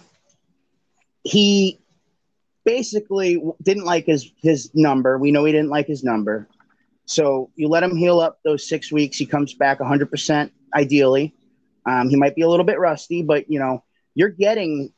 He 1.23 1.79
basically 2.65 3.41
didn't 3.61 3.85
like 3.85 4.05
his 4.05 4.31
his 4.41 4.73
number. 4.73 5.17
We 5.17 5.31
know 5.31 5.45
he 5.45 5.51
didn't 5.51 5.69
like 5.69 5.87
his 5.87 6.03
number. 6.03 6.47
So 7.05 7.49
you 7.55 7.67
let 7.67 7.83
him 7.83 7.95
heal 7.95 8.19
up 8.19 8.39
those 8.43 8.67
six 8.67 8.91
weeks. 8.91 9.17
He 9.17 9.25
comes 9.25 9.53
back 9.53 9.79
100% 9.79 10.51
ideally. 10.73 11.33
Um, 11.85 12.09
he 12.09 12.15
might 12.15 12.35
be 12.35 12.41
a 12.41 12.49
little 12.49 12.65
bit 12.65 12.79
rusty, 12.79 13.21
but 13.21 13.49
you 13.49 13.59
know, 13.59 13.83
you're 14.15 14.29
getting 14.29 14.93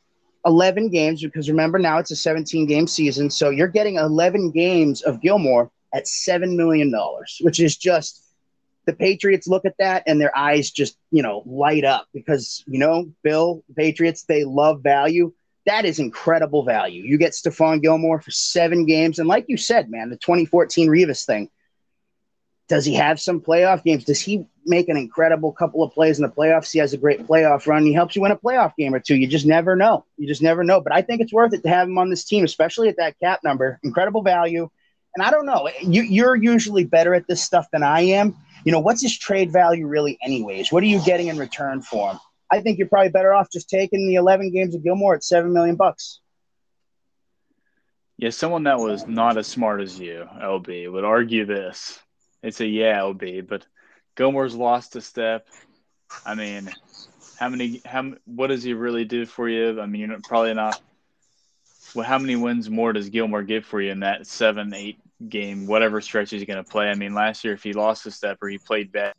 11 0.45 0.89
games 0.89 1.23
because 1.23 1.49
remember 1.49 1.79
now 1.79 1.97
it's 1.97 2.11
a 2.11 2.15
17 2.15 2.67
game 2.67 2.87
season. 2.87 3.29
So 3.29 3.49
you're 3.49 3.67
getting 3.67 3.95
11 3.95 4.51
games 4.51 5.01
of 5.01 5.21
Gilmore 5.21 5.71
at 5.93 6.05
$7 6.05 6.55
million, 6.55 6.93
which 7.41 7.59
is 7.59 7.75
just 7.75 8.24
the 8.85 8.93
Patriots 8.93 9.47
look 9.47 9.65
at 9.65 9.77
that 9.79 10.03
and 10.07 10.19
their 10.19 10.35
eyes 10.37 10.71
just, 10.71 10.97
you 11.11 11.23
know, 11.23 11.43
light 11.45 11.83
up 11.83 12.07
because, 12.13 12.63
you 12.67 12.79
know, 12.79 13.11
Bill, 13.23 13.63
Patriots, 13.75 14.23
they 14.23 14.43
love 14.43 14.81
value. 14.81 15.33
That 15.65 15.85
is 15.85 15.99
incredible 15.99 16.63
value. 16.63 17.03
You 17.03 17.17
get 17.17 17.33
Stephon 17.33 17.81
Gilmore 17.81 18.21
for 18.21 18.31
seven 18.31 18.85
games. 18.85 19.19
And 19.19 19.27
like 19.27 19.45
you 19.47 19.57
said, 19.57 19.89
man, 19.89 20.09
the 20.09 20.17
2014 20.17 20.89
Revis 20.89 21.25
thing, 21.25 21.49
does 22.67 22.85
he 22.85 22.95
have 22.95 23.19
some 23.19 23.41
playoff 23.41 23.83
games? 23.83 24.05
Does 24.05 24.19
he 24.19 24.47
make 24.65 24.89
an 24.89 24.97
incredible 24.97 25.51
couple 25.51 25.83
of 25.83 25.91
plays 25.91 26.17
in 26.17 26.23
the 26.23 26.31
playoffs? 26.31 26.71
He 26.71 26.79
has 26.79 26.93
a 26.93 26.97
great 26.97 27.27
playoff 27.27 27.67
run. 27.67 27.85
He 27.85 27.93
helps 27.93 28.15
you 28.15 28.23
win 28.23 28.31
a 28.31 28.37
playoff 28.37 28.75
game 28.75 28.93
or 28.93 28.99
two. 28.99 29.15
You 29.15 29.27
just 29.27 29.45
never 29.45 29.75
know. 29.75 30.05
You 30.17 30.27
just 30.27 30.41
never 30.41 30.63
know. 30.63 30.81
But 30.81 30.93
I 30.93 31.01
think 31.01 31.21
it's 31.21 31.33
worth 31.33 31.53
it 31.53 31.61
to 31.63 31.69
have 31.69 31.87
him 31.87 31.97
on 31.97 32.09
this 32.09 32.23
team, 32.23 32.43
especially 32.43 32.89
at 32.89 32.97
that 32.97 33.19
cap 33.19 33.41
number. 33.43 33.79
Incredible 33.83 34.23
value. 34.23 34.69
And 35.15 35.23
I 35.25 35.31
don't 35.31 35.45
know. 35.45 35.69
You, 35.81 36.01
you're 36.01 36.35
usually 36.35 36.83
better 36.83 37.13
at 37.13 37.27
this 37.27 37.41
stuff 37.41 37.67
than 37.71 37.83
I 37.83 38.01
am. 38.01 38.35
You 38.65 38.73
know, 38.73 38.79
what's 38.79 39.01
his 39.01 39.17
trade 39.17 39.53
value 39.53 39.87
really, 39.87 40.17
anyways? 40.21 40.71
What 40.71 40.83
are 40.83 40.87
you 40.87 41.01
getting 41.05 41.27
in 41.27 41.37
return 41.37 41.81
for 41.81 42.11
him? 42.11 42.19
I 42.51 42.61
think 42.61 42.77
you're 42.77 42.89
probably 42.89 43.09
better 43.09 43.33
off 43.33 43.49
just 43.51 43.69
taking 43.69 44.07
the 44.07 44.15
11 44.15 44.51
games 44.51 44.75
of 44.75 44.83
Gilmore 44.83 45.15
at 45.15 45.23
seven 45.23 45.53
million 45.53 45.75
bucks. 45.75 46.19
Yeah, 48.17 48.29
someone 48.31 48.63
that 48.63 48.79
was 48.79 49.07
not 49.07 49.37
as 49.37 49.47
smart 49.47 49.81
as 49.81 49.99
you, 49.99 50.27
LB, 50.41 50.91
would 50.91 51.03
argue 51.03 51.45
this 51.45 51.99
it's 52.45 52.61
a 52.61 52.67
yeah, 52.67 52.99
LB, 52.99 53.47
but 53.47 53.65
Gilmore's 54.15 54.55
lost 54.55 54.95
a 54.95 55.01
step. 55.01 55.47
I 56.25 56.35
mean, 56.35 56.69
how 57.39 57.49
many? 57.49 57.81
How 57.83 58.13
what 58.25 58.47
does 58.47 58.63
he 58.63 58.73
really 58.73 59.03
do 59.03 59.25
for 59.25 59.49
you? 59.49 59.81
I 59.81 59.87
mean, 59.87 60.01
you're 60.01 60.19
probably 60.23 60.53
not. 60.53 60.79
Well, 61.95 62.05
how 62.05 62.19
many 62.19 62.35
wins 62.35 62.69
more 62.69 62.93
does 62.93 63.09
Gilmore 63.09 63.41
give 63.41 63.65
for 63.65 63.81
you 63.81 63.91
in 63.91 64.01
that 64.01 64.27
seven, 64.27 64.73
eight 64.73 64.99
game, 65.27 65.67
whatever 65.67 66.01
stretch 66.01 66.31
he's 66.31 66.45
going 66.45 66.63
to 66.63 66.69
play? 66.69 66.89
I 66.89 66.95
mean, 66.95 67.13
last 67.13 67.43
year 67.43 67.53
if 67.53 67.63
he 67.63 67.73
lost 67.73 68.05
a 68.05 68.11
step 68.11 68.37
or 68.41 68.49
he 68.49 68.57
played 68.57 68.91
bad 68.91 69.13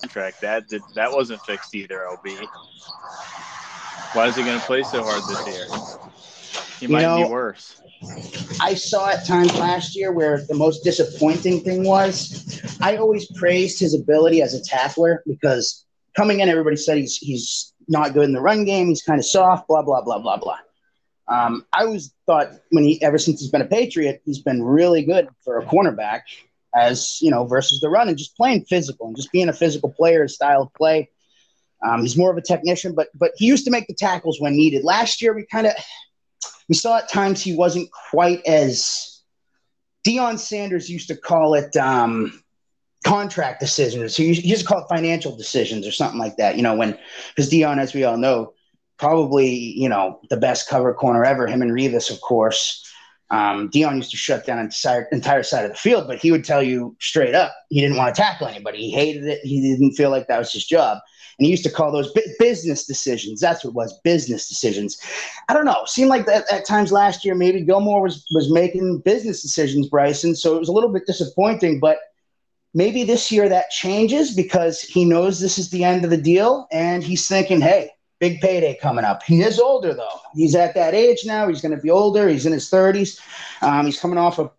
contract, 0.00 0.40
that 0.42 0.68
did, 0.68 0.82
that 0.94 1.12
wasn't 1.12 1.40
fixed 1.42 1.74
either. 1.74 2.06
LB. 2.10 2.46
Why 4.12 4.26
is 4.26 4.36
he 4.36 4.42
going 4.42 4.58
to 4.58 4.66
play 4.66 4.82
so 4.82 5.02
hard 5.02 5.22
this 5.24 5.46
year? 5.46 5.66
He 6.80 6.86
might 6.86 7.02
know, 7.02 7.24
be 7.24 7.30
worse. 7.30 7.80
I 8.60 8.74
saw 8.74 9.10
at 9.10 9.26
times 9.26 9.54
last 9.58 9.96
year 9.96 10.12
where 10.12 10.44
the 10.48 10.54
most 10.54 10.84
disappointing 10.84 11.60
thing 11.60 11.84
was 11.84 12.60
I 12.80 12.96
always 12.96 13.30
praised 13.32 13.80
his 13.80 13.94
ability 13.94 14.42
as 14.42 14.54
a 14.54 14.62
tackler 14.62 15.22
because 15.26 15.86
coming 16.14 16.40
in, 16.40 16.48
everybody 16.48 16.76
said 16.76 16.98
he's 16.98 17.16
he's 17.16 17.72
not 17.88 18.12
good 18.12 18.24
in 18.24 18.32
the 18.32 18.40
run 18.40 18.64
game. 18.64 18.88
He's 18.88 19.02
kind 19.02 19.18
of 19.18 19.24
soft. 19.24 19.68
Blah 19.68 19.82
blah 19.82 20.02
blah 20.02 20.18
blah 20.18 20.36
blah. 20.36 20.58
Um, 21.28 21.66
I 21.72 21.84
always 21.84 22.12
thought 22.26 22.52
when 22.70 22.84
he 22.84 23.02
ever 23.02 23.18
since 23.18 23.40
he's 23.40 23.50
been 23.50 23.62
a 23.62 23.66
Patriot, 23.66 24.22
he's 24.24 24.38
been 24.38 24.62
really 24.62 25.04
good 25.04 25.28
for 25.44 25.58
a 25.58 25.66
cornerback 25.66 26.22
as 26.74 27.18
you 27.20 27.30
know 27.30 27.46
versus 27.46 27.80
the 27.80 27.88
run 27.88 28.08
and 28.08 28.18
just 28.18 28.36
playing 28.36 28.64
physical 28.64 29.06
and 29.08 29.16
just 29.16 29.32
being 29.32 29.48
a 29.48 29.52
physical 29.52 29.90
player, 29.90 30.22
his 30.22 30.34
style 30.34 30.62
of 30.62 30.74
play. 30.74 31.10
Um, 31.86 32.02
he's 32.02 32.16
more 32.16 32.30
of 32.30 32.36
a 32.36 32.42
technician, 32.42 32.94
but 32.94 33.08
but 33.14 33.32
he 33.36 33.46
used 33.46 33.64
to 33.64 33.70
make 33.70 33.86
the 33.86 33.94
tackles 33.94 34.40
when 34.40 34.56
needed. 34.56 34.84
Last 34.84 35.20
year, 35.20 35.34
we 35.34 35.44
kind 35.46 35.66
of 35.66 35.74
we 36.68 36.74
saw 36.74 36.98
at 36.98 37.08
times 37.08 37.42
he 37.42 37.54
wasn't 37.54 37.90
quite 38.10 38.44
as 38.46 39.22
Deion 40.06 40.38
Sanders 40.38 40.88
used 40.88 41.08
to 41.08 41.16
call 41.16 41.54
it 41.54 41.76
um, 41.76 42.42
contract 43.04 43.60
decisions. 43.60 44.16
He 44.16 44.26
used 44.26 44.62
to 44.62 44.66
call 44.66 44.82
it 44.82 44.88
financial 44.88 45.36
decisions 45.36 45.86
or 45.86 45.92
something 45.92 46.18
like 46.18 46.36
that. 46.36 46.56
You 46.56 46.62
know, 46.62 46.76
when 46.76 46.98
because 47.34 47.50
Deion, 47.50 47.78
as 47.78 47.94
we 47.94 48.04
all 48.04 48.16
know, 48.16 48.52
probably 48.98 49.48
you 49.48 49.88
know 49.88 50.20
the 50.30 50.36
best 50.36 50.68
cover 50.68 50.92
corner 50.94 51.24
ever. 51.24 51.46
Him 51.46 51.62
and 51.62 51.72
Revis, 51.72 52.10
of 52.10 52.20
course. 52.20 52.82
Um, 53.28 53.70
Deion 53.70 53.96
used 53.96 54.12
to 54.12 54.16
shut 54.16 54.46
down 54.46 54.60
entire 54.60 55.08
entire 55.10 55.42
side 55.42 55.64
of 55.64 55.72
the 55.72 55.76
field, 55.76 56.06
but 56.06 56.18
he 56.18 56.30
would 56.30 56.44
tell 56.44 56.62
you 56.62 56.96
straight 57.00 57.34
up 57.34 57.52
he 57.70 57.80
didn't 57.80 57.96
want 57.96 58.14
to 58.14 58.20
tackle 58.20 58.46
anybody. 58.46 58.78
He 58.78 58.90
hated 58.92 59.24
it. 59.24 59.40
He 59.42 59.60
didn't 59.60 59.92
feel 59.92 60.10
like 60.10 60.28
that 60.28 60.38
was 60.38 60.52
his 60.52 60.64
job. 60.64 60.98
And 61.38 61.44
he 61.44 61.50
used 61.50 61.64
to 61.64 61.70
call 61.70 61.92
those 61.92 62.14
business 62.38 62.86
decisions. 62.86 63.40
That's 63.40 63.64
what 63.64 63.70
it 63.70 63.74
was, 63.74 64.00
business 64.04 64.48
decisions. 64.48 64.96
I 65.48 65.54
don't 65.54 65.66
know. 65.66 65.84
Seemed 65.86 66.08
like 66.08 66.24
that 66.26 66.50
at 66.50 66.64
times 66.64 66.92
last 66.92 67.24
year, 67.24 67.34
maybe 67.34 67.62
Gilmore 67.62 68.02
was 68.02 68.24
was 68.32 68.50
making 68.52 69.00
business 69.00 69.42
decisions, 69.42 69.88
Bryson. 69.88 70.36
So 70.36 70.54
it 70.54 70.60
was 70.60 70.68
a 70.68 70.72
little 70.72 70.92
bit 70.92 71.06
disappointing, 71.06 71.80
but 71.80 71.98
maybe 72.74 73.04
this 73.04 73.32
year 73.32 73.48
that 73.48 73.70
changes 73.70 74.34
because 74.34 74.80
he 74.80 75.04
knows 75.04 75.40
this 75.40 75.58
is 75.58 75.70
the 75.70 75.82
end 75.82 76.04
of 76.04 76.10
the 76.10 76.16
deal 76.16 76.68
and 76.70 77.02
he's 77.02 77.26
thinking, 77.26 77.60
hey, 77.60 77.90
big 78.18 78.40
payday 78.40 78.78
coming 78.80 79.04
up. 79.04 79.22
He 79.22 79.42
is 79.42 79.58
older 79.58 79.94
though. 79.94 80.20
He's 80.34 80.54
at 80.54 80.74
that 80.74 80.94
age 80.94 81.24
now. 81.24 81.48
He's 81.48 81.60
going 81.60 81.74
to 81.74 81.82
be 81.82 81.90
older. 81.90 82.28
He's 82.28 82.46
in 82.46 82.52
his 82.52 82.70
30s. 82.70 83.20
Um, 83.62 83.86
he's 83.86 84.00
coming 84.00 84.18
off 84.18 84.38
a 84.38 84.50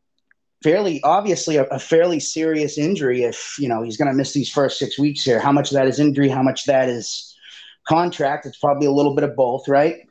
fairly 0.63 1.01
obviously 1.03 1.57
a, 1.57 1.63
a, 1.65 1.79
fairly 1.79 2.19
serious 2.19 2.77
injury 2.77 3.23
if 3.23 3.55
you 3.59 3.69
know 3.69 3.83
he's 3.83 3.95
going 3.95 4.07
to 4.07 4.13
miss 4.13 4.33
these 4.33 4.49
first 4.49 4.79
six 4.79 4.97
weeks 4.97 5.21
here 5.21 5.39
how 5.39 5.51
much 5.51 5.69
of 5.69 5.75
that 5.75 5.87
is 5.87 5.99
injury 5.99 6.29
how 6.29 6.41
much 6.41 6.65
that 6.65 6.89
is 6.89 7.35
contract 7.87 8.45
it's 8.45 8.57
probably 8.57 8.87
a 8.87 8.91
little 8.91 9.13
bit 9.13 9.23
of 9.23 9.35
both 9.35 9.67
right 9.67 10.07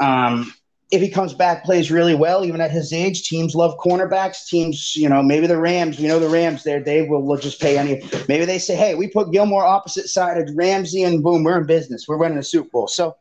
um, 0.00 0.52
if 0.90 1.00
he 1.00 1.08
comes 1.08 1.34
back 1.34 1.64
plays 1.64 1.90
really 1.90 2.14
well 2.14 2.44
even 2.44 2.60
at 2.60 2.70
his 2.70 2.92
age 2.92 3.24
teams 3.24 3.54
love 3.54 3.76
cornerbacks 3.78 4.46
teams 4.46 4.94
you 4.96 5.08
know 5.08 5.22
maybe 5.22 5.46
the 5.46 5.56
rams 5.56 5.98
you 5.98 6.08
know 6.08 6.18
the 6.18 6.28
rams 6.28 6.62
there 6.62 6.82
they 6.82 7.02
will, 7.02 7.22
will 7.22 7.36
just 7.36 7.60
pay 7.60 7.78
any 7.78 8.02
maybe 8.28 8.44
they 8.44 8.58
say 8.58 8.76
hey 8.76 8.94
we 8.94 9.08
put 9.08 9.32
gilmore 9.32 9.64
opposite 9.64 10.08
side 10.08 10.38
of 10.38 10.48
ramsey 10.54 11.02
and 11.02 11.22
boom 11.22 11.42
we're 11.42 11.58
in 11.58 11.66
business 11.66 12.06
we're 12.06 12.18
winning 12.18 12.38
a 12.38 12.42
super 12.42 12.68
bowl 12.70 12.88
so 12.88 13.14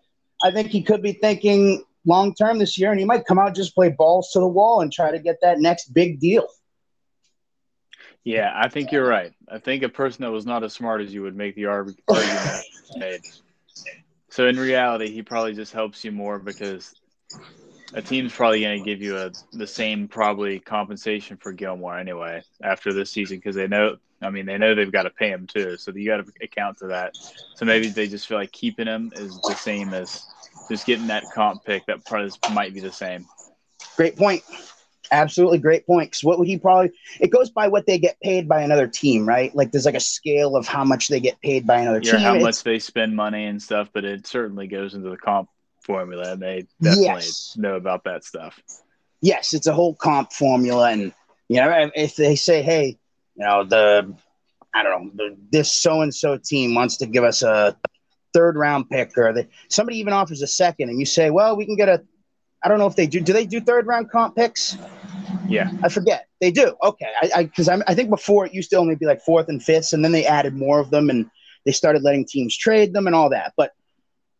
i 0.43 0.51
think 0.51 0.69
he 0.69 0.81
could 0.81 1.01
be 1.01 1.13
thinking 1.13 1.83
long 2.05 2.33
term 2.35 2.59
this 2.59 2.77
year 2.77 2.91
and 2.91 2.99
he 2.99 3.05
might 3.05 3.25
come 3.25 3.39
out 3.39 3.55
just 3.55 3.75
play 3.75 3.89
balls 3.89 4.29
to 4.31 4.39
the 4.39 4.47
wall 4.47 4.81
and 4.81 4.91
try 4.91 5.11
to 5.11 5.19
get 5.19 5.37
that 5.41 5.59
next 5.59 5.93
big 5.93 6.19
deal 6.19 6.47
yeah, 8.25 8.53
I 8.55 8.69
think 8.69 8.93
you're 8.93 9.05
right. 9.05 9.33
I 9.49 9.57
think 9.57 9.83
a 9.83 9.89
person 9.89 10.23
that 10.23 10.31
was 10.31 10.45
not 10.45 10.63
as 10.63 10.71
smart 10.71 11.01
as 11.01 11.13
you 11.13 11.23
would 11.23 11.35
make 11.35 11.55
the 11.55 11.65
argument. 11.65 11.99
So 14.33 14.47
in 14.47 14.57
reality, 14.57 15.11
he 15.11 15.21
probably 15.21 15.53
just 15.53 15.73
helps 15.73 16.03
you 16.03 16.11
more 16.11 16.39
because 16.39 16.95
a 17.93 18.01
team's 18.01 18.33
probably 18.33 18.61
going 18.61 18.79
to 18.79 18.85
give 18.85 19.01
you 19.01 19.17
a 19.17 19.31
the 19.51 19.67
same 19.67 20.07
probably 20.07 20.59
compensation 20.59 21.37
for 21.37 21.51
Gilmore 21.51 21.97
anyway 21.97 22.43
after 22.61 22.91
this 22.93 23.11
season 23.11 23.37
because 23.37 23.55
they 23.55 23.67
know. 23.67 23.97
I 24.21 24.29
mean, 24.29 24.45
they 24.45 24.57
know 24.57 24.73
they've 24.73 24.91
got 24.91 25.03
to 25.03 25.09
pay 25.09 25.29
him 25.29 25.47
too, 25.47 25.75
so 25.77 25.91
you 25.91 26.07
got 26.07 26.25
to 26.25 26.31
account 26.41 26.77
for 26.77 26.87
that. 26.87 27.17
So 27.55 27.65
maybe 27.65 27.89
they 27.89 28.07
just 28.07 28.25
feel 28.25 28.37
like 28.37 28.53
keeping 28.53 28.87
him 28.87 29.11
is 29.15 29.39
the 29.41 29.53
same 29.53 29.93
as 29.93 30.25
just 30.69 30.85
getting 30.85 31.07
that 31.07 31.25
comp 31.33 31.65
pick. 31.65 31.85
That 31.87 32.05
probably 32.05 32.31
might 32.53 32.73
be 32.73 32.79
the 32.79 32.91
same. 32.91 33.25
Great 33.97 34.15
point. 34.15 34.41
Absolutely 35.11 35.57
great 35.57 35.85
point. 35.85 36.09
Because 36.09 36.23
what 36.23 36.39
would 36.39 36.47
he 36.47 36.57
probably? 36.57 36.91
It 37.19 37.31
goes 37.31 37.49
by 37.49 37.67
what 37.67 37.85
they 37.85 37.99
get 37.99 38.17
paid 38.21 38.47
by 38.47 38.61
another 38.61 38.87
team, 38.87 39.27
right? 39.27 39.53
Like 39.53 39.71
there's 39.71 39.85
like 39.85 39.93
a 39.93 39.99
scale 39.99 40.55
of 40.55 40.65
how 40.67 40.85
much 40.85 41.09
they 41.09 41.19
get 41.19 41.41
paid 41.41 41.67
by 41.67 41.81
another 41.81 41.99
team. 41.99 42.13
yeah, 42.13 42.17
team. 42.19 42.27
how 42.27 42.35
it's, 42.35 42.43
much 42.43 42.63
they 42.63 42.79
spend 42.79 43.13
money 43.13 43.45
and 43.45 43.61
stuff, 43.61 43.89
but 43.93 44.05
it 44.05 44.25
certainly 44.25 44.67
goes 44.67 44.93
into 44.93 45.09
the 45.09 45.17
comp 45.17 45.49
formula, 45.83 46.33
and 46.33 46.41
they 46.41 46.67
definitely 46.81 47.05
yes. 47.05 47.55
know 47.57 47.75
about 47.75 48.03
that 48.05 48.23
stuff. 48.23 48.59
Yes, 49.21 49.53
it's 49.53 49.67
a 49.67 49.73
whole 49.73 49.95
comp 49.95 50.33
formula, 50.33 50.91
and 50.91 51.13
you 51.49 51.57
know 51.57 51.91
if 51.95 52.15
they 52.15 52.35
say, 52.35 52.61
hey, 52.61 52.97
you 53.35 53.45
know 53.45 53.63
the 53.63 54.13
I 54.73 54.83
don't 54.83 55.05
know 55.05 55.11
the, 55.15 55.37
this 55.51 55.71
so 55.71 56.01
and 56.01 56.13
so 56.13 56.37
team 56.37 56.75
wants 56.75 56.97
to 56.97 57.05
give 57.05 57.23
us 57.23 57.41
a 57.43 57.77
third 58.33 58.57
round 58.57 58.89
pick, 58.89 59.17
or 59.17 59.33
the, 59.33 59.47
somebody 59.69 59.99
even 59.99 60.13
offers 60.13 60.41
a 60.41 60.47
second, 60.47 60.89
and 60.89 60.99
you 60.99 61.05
say, 61.05 61.29
well, 61.29 61.55
we 61.55 61.65
can 61.65 61.75
get 61.75 61.89
a 61.89 62.03
I 62.63 62.69
don't 62.69 62.79
know 62.79 62.87
if 62.87 62.95
they 62.95 63.07
do. 63.07 63.19
Do 63.19 63.33
they 63.33 63.45
do 63.45 63.59
third 63.59 63.87
round 63.87 64.09
comp 64.09 64.35
picks? 64.35 64.77
Yeah, 65.47 65.71
I 65.83 65.89
forget. 65.89 66.27
They 66.39 66.51
do. 66.51 66.75
Okay, 66.81 67.11
I 67.33 67.43
because 67.43 67.67
I, 67.67 67.79
I 67.87 67.93
think 67.93 68.09
before 68.09 68.45
it 68.45 68.53
used 68.53 68.69
to 68.69 68.77
only 68.77 68.95
be 68.95 69.05
like 69.05 69.21
fourth 69.21 69.49
and 69.49 69.61
fifth, 69.61 69.93
and 69.93 70.03
then 70.03 70.13
they 70.13 70.25
added 70.25 70.55
more 70.55 70.79
of 70.79 70.89
them, 70.89 71.09
and 71.09 71.29
they 71.65 71.71
started 71.71 72.03
letting 72.03 72.25
teams 72.25 72.57
trade 72.57 72.93
them 72.93 73.05
and 73.05 73.15
all 73.15 73.29
that. 73.29 73.53
But 73.57 73.73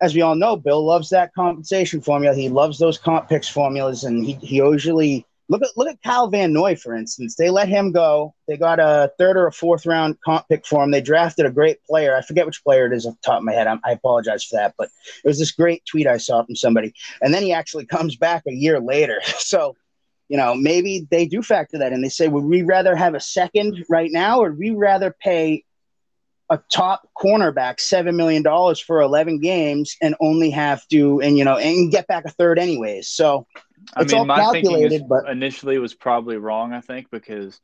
as 0.04 0.14
we 0.14 0.22
all 0.22 0.36
know, 0.36 0.56
Bill 0.56 0.86
loves 0.86 1.10
that 1.10 1.34
compensation 1.34 2.02
formula. 2.02 2.36
He 2.36 2.50
loves 2.50 2.78
those 2.78 2.98
comp 2.98 3.30
picks 3.30 3.48
formulas, 3.48 4.04
and 4.04 4.26
he 4.26 4.34
he 4.34 4.58
usually 4.58 5.26
Look 5.50 5.62
at 5.62 5.70
look 5.76 5.90
at 5.90 6.02
Kyle 6.02 6.30
Van 6.30 6.54
Noy, 6.54 6.76
for 6.76 6.96
instance. 6.96 7.36
They 7.36 7.50
let 7.50 7.68
him 7.68 7.92
go. 7.92 8.34
They 8.48 8.56
got 8.56 8.80
a 8.80 9.12
third 9.18 9.36
or 9.36 9.48
a 9.48 9.52
fourth 9.52 9.86
round 9.86 10.18
comp 10.24 10.48
pick 10.48 10.66
for 10.66 10.84
him. 10.84 10.92
They 10.92 11.02
drafted 11.02 11.46
a 11.46 11.52
great 11.52 11.84
player. 11.84 12.16
I 12.16 12.22
forget 12.22 12.46
which 12.46 12.64
player 12.64 12.86
it 12.86 12.94
is 12.94 13.06
off 13.06 13.16
the 13.16 13.26
top 13.26 13.38
of 13.40 13.44
my 13.44 13.54
head. 13.54 13.68
i 13.68 13.78
i 13.84 13.92
apologize 13.92 14.46
for 14.46 14.56
that, 14.56 14.74
but 14.78 14.90
it 15.24 15.28
was 15.28 15.40
this 15.40 15.52
great 15.52 15.86
tweet 15.86 16.08
I 16.08 16.18
saw 16.18 16.44
from 16.44 16.56
somebody. 16.56 16.94
And 17.22 17.34
then 17.34 17.44
he 17.44 17.52
actually 17.52 17.86
comes 17.98 18.16
back 18.16 18.44
a 18.48 18.54
year 18.54 18.80
later. 18.80 19.22
So, 19.38 19.76
you 20.30 20.38
know, 20.38 20.56
maybe 20.56 21.06
they 21.12 21.28
do 21.28 21.44
factor 21.44 21.78
that 21.78 21.92
in. 21.92 22.02
They 22.02 22.10
say, 22.10 22.30
would 22.30 22.46
we 22.46 22.64
rather 22.64 22.96
have 22.96 23.14
a 23.14 23.20
second 23.20 23.86
right 23.90 24.10
now, 24.12 24.40
or 24.40 24.50
would 24.50 24.58
we 24.58 24.72
rather 24.72 25.14
pay 25.20 25.66
a 26.54 26.64
top 26.72 27.10
cornerback 27.18 27.80
seven 27.80 28.16
million 28.16 28.44
dollars 28.44 28.80
for 28.80 29.02
eleven 29.02 29.40
games 29.40 29.98
and 30.02 30.16
only 30.20 30.52
have 30.52 30.88
to 30.90 31.20
and 31.22 31.38
you 31.38 31.44
know 31.44 31.58
and 31.58 31.92
get 31.92 32.08
back 32.08 32.26
a 32.26 32.30
third 32.30 32.60
anyways. 32.60 33.10
So 33.10 33.48
I 33.96 34.04
mean, 34.04 34.28
my 34.28 34.52
thinking 34.52 34.84
is, 34.84 35.02
but... 35.02 35.28
initially 35.30 35.78
was 35.80 35.94
probably 35.94 36.38
wrong. 36.38 36.74
I 36.74 36.82
think 36.82 37.10
because 37.10 37.60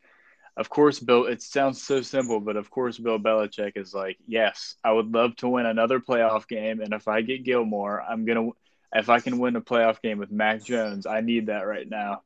of 0.57 0.69
course, 0.69 0.99
Bill. 0.99 1.25
It 1.25 1.41
sounds 1.41 1.81
so 1.81 2.01
simple, 2.01 2.39
but 2.39 2.57
of 2.57 2.69
course, 2.69 2.97
Bill 2.97 3.19
Belichick 3.19 3.77
is 3.77 3.93
like, 3.93 4.17
yes, 4.27 4.75
I 4.83 4.91
would 4.91 5.13
love 5.13 5.35
to 5.37 5.47
win 5.47 5.65
another 5.65 5.99
playoff 5.99 6.47
game, 6.47 6.81
and 6.81 6.93
if 6.93 7.07
I 7.07 7.21
get 7.21 7.45
Gilmore, 7.45 8.01
I'm 8.01 8.25
gonna. 8.25 8.49
If 8.91 9.07
I 9.09 9.19
can 9.19 9.37
win 9.37 9.55
a 9.55 9.61
playoff 9.61 10.01
game 10.01 10.17
with 10.17 10.31
Mac 10.31 10.63
Jones, 10.63 11.05
I 11.05 11.21
need 11.21 11.45
that 11.45 11.67
right 11.67 11.87
now. 11.87 12.23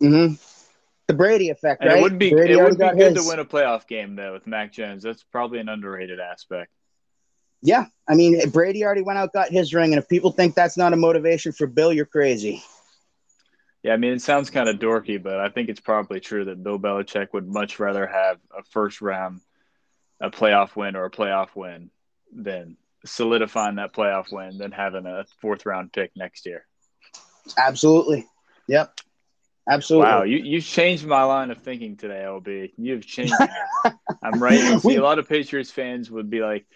Mm-hmm. 0.00 0.34
The 1.08 1.14
Brady 1.14 1.48
effect, 1.48 1.82
and 1.82 1.90
right? 1.90 1.98
It 1.98 2.02
would 2.02 2.18
be 2.18 2.30
Brady 2.30 2.52
it 2.52 2.62
would 2.62 2.78
be 2.78 2.88
good 2.90 3.16
his. 3.16 3.24
to 3.24 3.28
win 3.28 3.38
a 3.38 3.44
playoff 3.44 3.86
game 3.86 4.14
though 4.14 4.34
with 4.34 4.46
Mac 4.46 4.72
Jones. 4.72 5.02
That's 5.02 5.24
probably 5.24 5.58
an 5.58 5.68
underrated 5.68 6.20
aspect. 6.20 6.70
Yeah, 7.62 7.86
I 8.06 8.14
mean 8.14 8.50
Brady 8.50 8.84
already 8.84 9.02
went 9.02 9.18
out 9.18 9.32
got 9.32 9.48
his 9.48 9.72
ring, 9.72 9.92
and 9.94 10.02
if 10.02 10.08
people 10.08 10.30
think 10.30 10.54
that's 10.54 10.76
not 10.76 10.92
a 10.92 10.96
motivation 10.96 11.52
for 11.52 11.66
Bill, 11.66 11.94
you're 11.94 12.04
crazy. 12.04 12.62
Yeah, 13.82 13.94
I 13.94 13.96
mean 13.96 14.12
it 14.12 14.22
sounds 14.22 14.50
kind 14.50 14.68
of 14.68 14.76
dorky, 14.76 15.20
but 15.20 15.40
I 15.40 15.48
think 15.48 15.70
it's 15.70 15.80
probably 15.80 16.20
true 16.20 16.44
that 16.44 16.62
Bill 16.62 16.78
Belichick 16.78 17.28
would 17.32 17.48
much 17.48 17.78
rather 17.78 18.06
have 18.06 18.38
a 18.56 18.62
first 18.64 19.00
round, 19.00 19.40
a 20.20 20.30
playoff 20.30 20.76
win 20.76 20.94
or 20.94 21.06
a 21.06 21.10
playoff 21.10 21.56
win 21.56 21.90
than 22.32 22.76
solidifying 23.06 23.76
that 23.76 23.94
playoff 23.94 24.30
win 24.30 24.58
than 24.58 24.72
having 24.72 25.06
a 25.06 25.24
fourth 25.40 25.64
round 25.64 25.90
pick 25.90 26.10
next 26.16 26.44
year. 26.44 26.66
Absolutely. 27.56 28.26
Yep. 28.66 29.00
Absolutely. 29.68 30.10
Wow, 30.10 30.22
you 30.22 30.38
you've 30.38 30.64
changed 30.64 31.06
my 31.06 31.22
line 31.24 31.50
of 31.50 31.58
thinking 31.58 31.96
today, 31.96 32.22
LB. 32.24 32.72
You've 32.78 33.06
changed. 33.06 33.34
I'm 34.22 34.42
right. 34.42 34.80
See, 34.80 34.96
a 34.96 35.02
lot 35.02 35.18
of 35.18 35.28
Patriots 35.28 35.70
fans 35.70 36.10
would 36.10 36.30
be 36.30 36.40
like, 36.40 36.66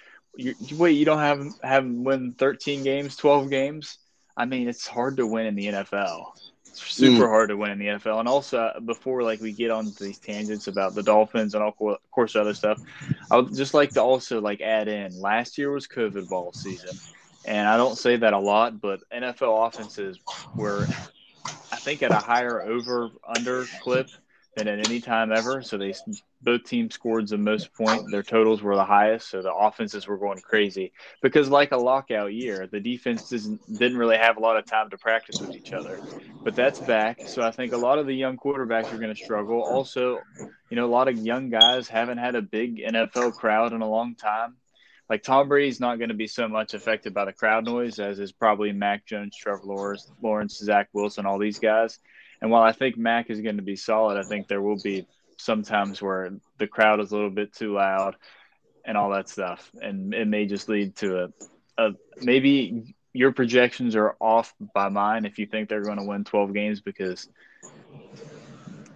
"Wait, 0.72 0.92
you 0.92 1.04
don't 1.04 1.18
have 1.18 1.46
have 1.62 1.86
win 1.86 2.34
13 2.34 2.82
games, 2.82 3.16
12 3.16 3.48
games? 3.48 3.98
I 4.36 4.44
mean, 4.44 4.68
it's 4.68 4.86
hard 4.86 5.16
to 5.16 5.26
win 5.26 5.46
in 5.46 5.54
the 5.54 5.66
NFL. 5.66 6.32
It's 6.66 6.82
super 6.82 7.24
mm. 7.24 7.28
hard 7.28 7.50
to 7.50 7.56
win 7.56 7.70
in 7.70 7.78
the 7.78 7.86
NFL. 7.86 8.20
And 8.20 8.28
also, 8.28 8.72
before 8.84 9.22
like 9.22 9.40
we 9.40 9.52
get 9.52 9.70
on 9.70 9.92
these 9.98 10.18
tangents 10.18 10.68
about 10.68 10.94
the 10.94 11.02
Dolphins 11.02 11.54
and 11.54 11.62
all, 11.62 11.74
of 11.80 12.10
course 12.10 12.36
other 12.36 12.54
stuff, 12.54 12.80
I 13.30 13.36
would 13.36 13.54
just 13.54 13.74
like 13.74 13.90
to 13.90 14.02
also 14.02 14.40
like 14.40 14.60
add 14.60 14.88
in. 14.88 15.18
Last 15.18 15.56
year 15.56 15.70
was 15.70 15.86
COVID 15.86 16.28
ball 16.28 16.52
season, 16.52 16.98
and 17.46 17.66
I 17.66 17.78
don't 17.78 17.96
say 17.96 18.16
that 18.16 18.34
a 18.34 18.38
lot, 18.38 18.80
but 18.80 19.00
NFL 19.10 19.68
offenses 19.68 20.18
were 20.54 20.86
I 21.44 21.76
think 21.76 22.02
at 22.02 22.12
a 22.12 22.16
higher 22.16 22.62
over 22.62 23.10
under 23.36 23.66
clip 23.82 24.08
than 24.56 24.68
at 24.68 24.86
any 24.86 25.00
time 25.00 25.32
ever. 25.32 25.62
So 25.62 25.78
they 25.78 25.94
both 26.42 26.64
teams 26.64 26.94
scored 26.94 27.28
the 27.28 27.38
most 27.38 27.72
point. 27.72 28.10
Their 28.10 28.22
totals 28.22 28.62
were 28.62 28.74
the 28.74 28.84
highest, 28.84 29.30
so 29.30 29.42
the 29.42 29.52
offenses 29.52 30.06
were 30.06 30.18
going 30.18 30.40
crazy. 30.40 30.92
Because 31.22 31.48
like 31.48 31.72
a 31.72 31.76
lockout 31.76 32.34
year, 32.34 32.66
the 32.70 32.80
defense 32.80 33.28
didn't 33.28 33.60
didn't 33.78 33.96
really 33.96 34.18
have 34.18 34.36
a 34.36 34.40
lot 34.40 34.56
of 34.56 34.66
time 34.66 34.90
to 34.90 34.98
practice 34.98 35.40
with 35.40 35.54
each 35.54 35.72
other. 35.72 36.00
But 36.42 36.54
that's 36.54 36.80
back. 36.80 37.20
So 37.26 37.42
I 37.42 37.50
think 37.50 37.72
a 37.72 37.78
lot 37.78 37.98
of 37.98 38.06
the 38.06 38.14
young 38.14 38.36
quarterbacks 38.36 38.92
are 38.92 38.98
going 38.98 39.14
to 39.14 39.24
struggle. 39.24 39.62
Also, 39.62 40.20
you 40.68 40.76
know, 40.76 40.84
a 40.84 40.92
lot 40.92 41.08
of 41.08 41.16
young 41.16 41.48
guys 41.48 41.88
haven't 41.88 42.18
had 42.18 42.34
a 42.34 42.42
big 42.42 42.78
NFL 42.78 43.34
crowd 43.34 43.72
in 43.72 43.80
a 43.80 43.88
long 43.88 44.14
time 44.14 44.56
like 45.12 45.22
Tom 45.22 45.46
Brady's 45.46 45.78
not 45.78 45.98
going 45.98 46.08
to 46.08 46.14
be 46.14 46.26
so 46.26 46.48
much 46.48 46.72
affected 46.72 47.12
by 47.12 47.26
the 47.26 47.34
crowd 47.34 47.66
noise 47.66 47.98
as 47.98 48.18
is 48.18 48.32
probably 48.32 48.72
Mac 48.72 49.04
Jones, 49.04 49.36
Trevor 49.36 49.60
Lawrence, 49.62 50.10
Lawrence, 50.22 50.56
Zach 50.56 50.88
Wilson, 50.94 51.26
all 51.26 51.38
these 51.38 51.58
guys. 51.58 51.98
And 52.40 52.50
while 52.50 52.62
I 52.62 52.72
think 52.72 52.96
Mac 52.96 53.28
is 53.28 53.42
going 53.42 53.58
to 53.58 53.62
be 53.62 53.76
solid, 53.76 54.16
I 54.16 54.26
think 54.26 54.48
there 54.48 54.62
will 54.62 54.80
be 54.82 55.06
sometimes 55.36 56.00
where 56.00 56.30
the 56.56 56.66
crowd 56.66 56.98
is 57.00 57.12
a 57.12 57.14
little 57.14 57.28
bit 57.28 57.52
too 57.52 57.74
loud 57.74 58.16
and 58.86 58.96
all 58.96 59.10
that 59.10 59.28
stuff, 59.28 59.70
and 59.82 60.14
it 60.14 60.26
may 60.26 60.46
just 60.46 60.70
lead 60.70 60.96
to 60.96 61.24
a, 61.24 61.28
a 61.76 61.90
maybe 62.22 62.94
your 63.12 63.32
projections 63.32 63.96
are 63.96 64.16
off 64.18 64.54
by 64.74 64.88
mine 64.88 65.26
if 65.26 65.38
you 65.38 65.44
think 65.44 65.68
they're 65.68 65.84
going 65.84 65.98
to 65.98 66.04
win 66.04 66.24
12 66.24 66.54
games 66.54 66.80
because 66.80 67.28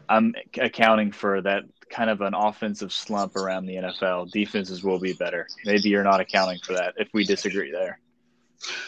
I'm 0.08 0.34
accounting 0.58 1.12
for 1.12 1.42
that 1.42 1.64
kind 1.90 2.10
of 2.10 2.20
an 2.20 2.34
offensive 2.34 2.92
slump 2.92 3.36
around 3.36 3.66
the 3.66 3.76
NFL. 3.76 4.30
Defenses 4.30 4.82
will 4.82 4.98
be 4.98 5.12
better. 5.12 5.46
Maybe 5.64 5.88
you're 5.88 6.04
not 6.04 6.20
accounting 6.20 6.58
for 6.60 6.72
that 6.74 6.94
if 6.96 7.08
we 7.12 7.24
disagree 7.24 7.70
there. 7.70 8.00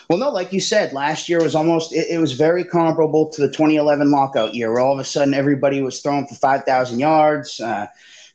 Well, 0.09 0.19
no, 0.19 0.31
like 0.31 0.53
you 0.53 0.61
said, 0.61 0.93
last 0.93 1.29
year 1.29 1.43
was 1.43 1.55
almost, 1.55 1.93
it, 1.93 2.09
it 2.11 2.19
was 2.19 2.33
very 2.33 2.65
comparable 2.65 3.29
to 3.31 3.43
the 3.43 3.49
2011 3.49 4.11
lockout 4.11 4.55
year 4.55 4.73
where 4.73 4.81
all 4.81 4.95
of 4.95 4.99
a 4.99 5.05
sudden 5.05 5.35
everybody 5.35 5.83
was 5.83 6.01
throwing 6.01 6.27
for 6.27 6.35
5,000 6.35 6.99
yards. 6.99 7.61
Uh, 7.61 7.87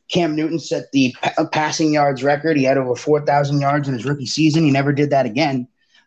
Cam 0.08 0.36
Newton 0.36 0.58
set 0.58 0.92
the 0.92 1.14
p- 1.22 1.44
passing 1.50 1.92
yards 1.92 2.22
record. 2.22 2.56
He 2.56 2.64
had 2.64 2.78
over 2.78 2.94
4,000 2.94 3.60
yards 3.60 3.88
in 3.88 3.94
his 3.94 4.04
rookie 4.04 4.26
season. 4.26 4.64
He 4.64 4.70
never 4.70 4.92
did 4.92 5.10
that 5.10 5.26
again. 5.26 5.66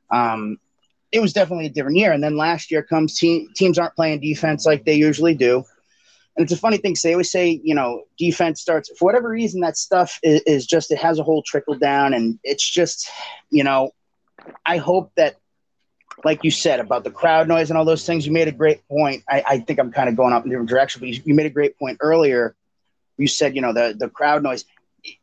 Um, 0.10 0.58
it 1.12 1.20
was 1.20 1.34
definitely 1.34 1.66
a 1.66 1.72
different 1.72 1.98
year. 1.98 2.12
And 2.12 2.24
then 2.24 2.38
last 2.38 2.72
year 2.72 2.84
comes 2.84 3.18
team, 3.18 3.50
teams 3.56 3.78
aren't 3.78 3.96
playing 3.96 4.22
defense 4.22 4.66
like 4.66 4.86
they 4.86 4.96
usually 4.96 5.36
do. 5.36 5.64
And 6.38 6.44
it's 6.44 6.54
a 6.54 6.58
funny 6.58 6.78
thing 6.78 6.96
they 7.04 7.14
always 7.14 7.32
say, 7.32 7.60
you 7.64 7.74
know, 7.74 8.04
defense 8.18 8.62
starts 8.62 8.92
for 8.96 9.06
whatever 9.06 9.28
reason. 9.28 9.62
That 9.62 9.76
stuff 9.76 10.20
is, 10.22 10.42
is 10.42 10.66
just 10.68 10.92
it 10.92 11.00
has 11.00 11.18
a 11.18 11.24
whole 11.24 11.42
trickle 11.42 11.76
down, 11.76 12.14
and 12.14 12.40
it's 12.44 12.68
just, 12.68 13.10
you 13.50 13.64
know, 13.64 13.90
I 14.64 14.78
hope 14.78 15.12
that, 15.16 15.38
like 16.24 16.44
you 16.44 16.52
said 16.52 16.80
about 16.80 17.04
the 17.04 17.12
crowd 17.12 17.48
noise 17.48 17.70
and 17.70 17.78
all 17.78 17.86
those 17.86 18.06
things, 18.06 18.26
you 18.26 18.32
made 18.32 18.48
a 18.48 18.52
great 18.52 18.88
point. 18.88 19.24
I, 19.28 19.44
I 19.48 19.60
think 19.60 19.80
I'm 19.80 19.92
kind 19.92 20.10
of 20.10 20.16
going 20.16 20.32
up 20.32 20.46
in 20.46 20.52
a 20.52 20.54
different 20.54 20.70
direction, 20.70 21.00
but 21.00 21.10
you, 21.10 21.22
you 21.26 21.34
made 21.34 21.48
a 21.48 21.52
great 21.52 21.78
point 21.78 21.98
earlier. 22.02 22.56
You 23.18 23.28
said, 23.28 23.56
you 23.56 23.62
know, 23.62 23.74
the 23.74 23.96
the 23.98 24.10
crowd 24.10 24.44
noise. 24.44 24.64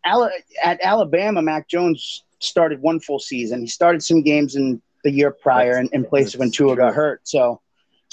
At 0.04 0.80
Alabama, 0.82 1.42
Mac 1.42 1.68
Jones 1.68 2.24
started 2.40 2.80
one 2.80 3.00
full 3.00 3.18
season. 3.20 3.60
He 3.60 3.66
started 3.66 4.02
some 4.02 4.22
games 4.22 4.56
in 4.56 4.82
the 5.04 5.10
year 5.10 5.30
prior 5.30 5.78
in, 5.78 5.88
in 5.92 6.04
place 6.04 6.34
of 6.34 6.40
when 6.40 6.50
Tua 6.50 6.74
got 6.76 6.94
hurt. 6.94 7.20
So 7.24 7.60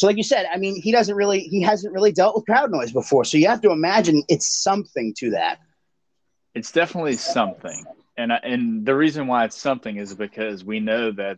so, 0.01 0.07
like 0.07 0.17
you 0.17 0.23
said, 0.23 0.47
I 0.51 0.57
mean, 0.57 0.81
he 0.81 0.91
doesn't 0.91 1.13
really, 1.13 1.41
he 1.41 1.61
hasn't 1.61 1.93
really 1.93 2.11
dealt 2.11 2.35
with 2.35 2.47
crowd 2.47 2.71
noise 2.71 2.91
before. 2.91 3.23
So 3.23 3.37
you 3.37 3.47
have 3.49 3.61
to 3.61 3.69
imagine 3.69 4.23
it's 4.29 4.47
something 4.47 5.13
to 5.17 5.29
that. 5.29 5.59
It's 6.55 6.71
definitely 6.71 7.17
something, 7.17 7.85
and 8.17 8.33
I, 8.33 8.37
and 8.37 8.83
the 8.83 8.95
reason 8.95 9.27
why 9.27 9.45
it's 9.45 9.61
something 9.61 9.97
is 9.97 10.15
because 10.15 10.65
we 10.65 10.79
know 10.79 11.11
that 11.11 11.37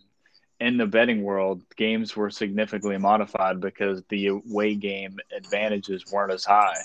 in 0.62 0.78
the 0.78 0.86
betting 0.86 1.23
world, 1.23 1.62
games 1.76 2.15
were 2.15 2.30
significantly 2.30 2.97
modified 2.97 3.60
because 3.60 4.02
the 4.08 4.28
away 4.28 4.76
game 4.76 5.19
advantages 5.36 6.10
weren't 6.10 6.32
as 6.32 6.45
high. 6.45 6.78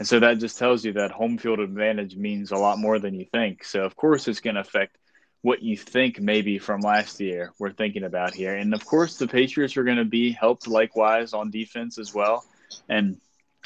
And 0.00 0.08
so 0.08 0.18
that 0.18 0.38
just 0.38 0.58
tells 0.58 0.84
you 0.84 0.94
that 0.94 1.12
home 1.12 1.38
field 1.38 1.60
advantage 1.60 2.16
means 2.16 2.50
a 2.50 2.56
lot 2.56 2.80
more 2.80 2.98
than 2.98 3.14
you 3.14 3.26
think. 3.30 3.62
So, 3.62 3.84
of 3.84 3.94
course, 3.94 4.26
it's 4.26 4.40
going 4.40 4.56
to 4.56 4.62
affect 4.62 4.96
what 5.44 5.62
you 5.62 5.76
think 5.76 6.18
maybe 6.18 6.58
from 6.58 6.80
last 6.80 7.20
year 7.20 7.52
we're 7.58 7.70
thinking 7.70 8.02
about 8.02 8.32
here. 8.32 8.56
And 8.56 8.72
of 8.72 8.86
course, 8.86 9.18
the 9.18 9.28
Patriots 9.28 9.76
are 9.76 9.84
going 9.84 9.98
to 9.98 10.04
be 10.06 10.32
helped 10.32 10.66
likewise 10.66 11.34
on 11.34 11.50
defense 11.50 11.98
as 11.98 12.14
well. 12.14 12.46
And 12.88 13.20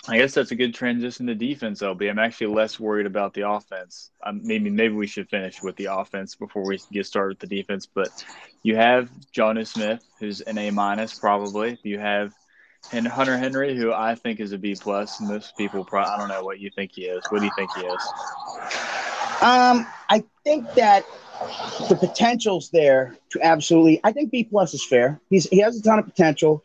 I 0.08 0.18
guess 0.18 0.34
that's 0.34 0.50
a 0.50 0.56
good 0.56 0.74
transition 0.74 1.28
to 1.28 1.36
defense, 1.36 1.80
LB. 1.80 2.10
I'm 2.10 2.18
actually 2.18 2.48
less 2.48 2.80
worried 2.80 3.06
about 3.06 3.32
the 3.32 3.48
offense. 3.48 4.10
Um, 4.26 4.40
maybe 4.42 4.70
maybe 4.70 4.94
we 4.94 5.06
should 5.06 5.28
finish 5.28 5.62
with 5.62 5.76
the 5.76 5.94
offense 5.94 6.34
before 6.34 6.66
we 6.66 6.80
get 6.90 7.06
started 7.06 7.40
with 7.40 7.48
the 7.48 7.56
defense. 7.56 7.86
But 7.86 8.08
you 8.64 8.74
have 8.74 9.08
Jonnu 9.32 9.64
Smith, 9.64 10.04
who's 10.18 10.40
an 10.40 10.58
A 10.58 10.72
minus 10.72 11.16
probably. 11.16 11.78
You 11.84 12.00
have 12.00 12.32
and 12.90 13.06
Hunter 13.06 13.38
Henry, 13.38 13.76
who 13.76 13.92
I 13.92 14.16
think 14.16 14.40
is 14.40 14.50
a 14.50 14.58
B 14.58 14.74
plus. 14.74 15.20
Most 15.20 15.56
people, 15.56 15.84
probably, 15.84 16.10
I 16.10 16.18
don't 16.18 16.28
know 16.28 16.42
what 16.42 16.58
you 16.58 16.70
think 16.74 16.90
he 16.94 17.02
is. 17.02 17.22
What 17.28 17.38
do 17.38 17.44
you 17.44 17.52
think 17.56 17.70
he 17.76 17.82
is? 17.82 19.07
Um, 19.40 19.87
I 20.09 20.24
think 20.44 20.72
that 20.74 21.05
the 21.88 21.96
potential's 21.96 22.70
there 22.70 23.16
to 23.31 23.40
absolutely. 23.42 24.01
I 24.03 24.12
think 24.12 24.31
B 24.31 24.44
plus 24.44 24.74
is 24.74 24.85
fair. 24.85 25.20
He's 25.31 25.48
he 25.48 25.59
has 25.59 25.79
a 25.79 25.83
ton 25.83 25.98
of 25.98 26.05
potential. 26.05 26.64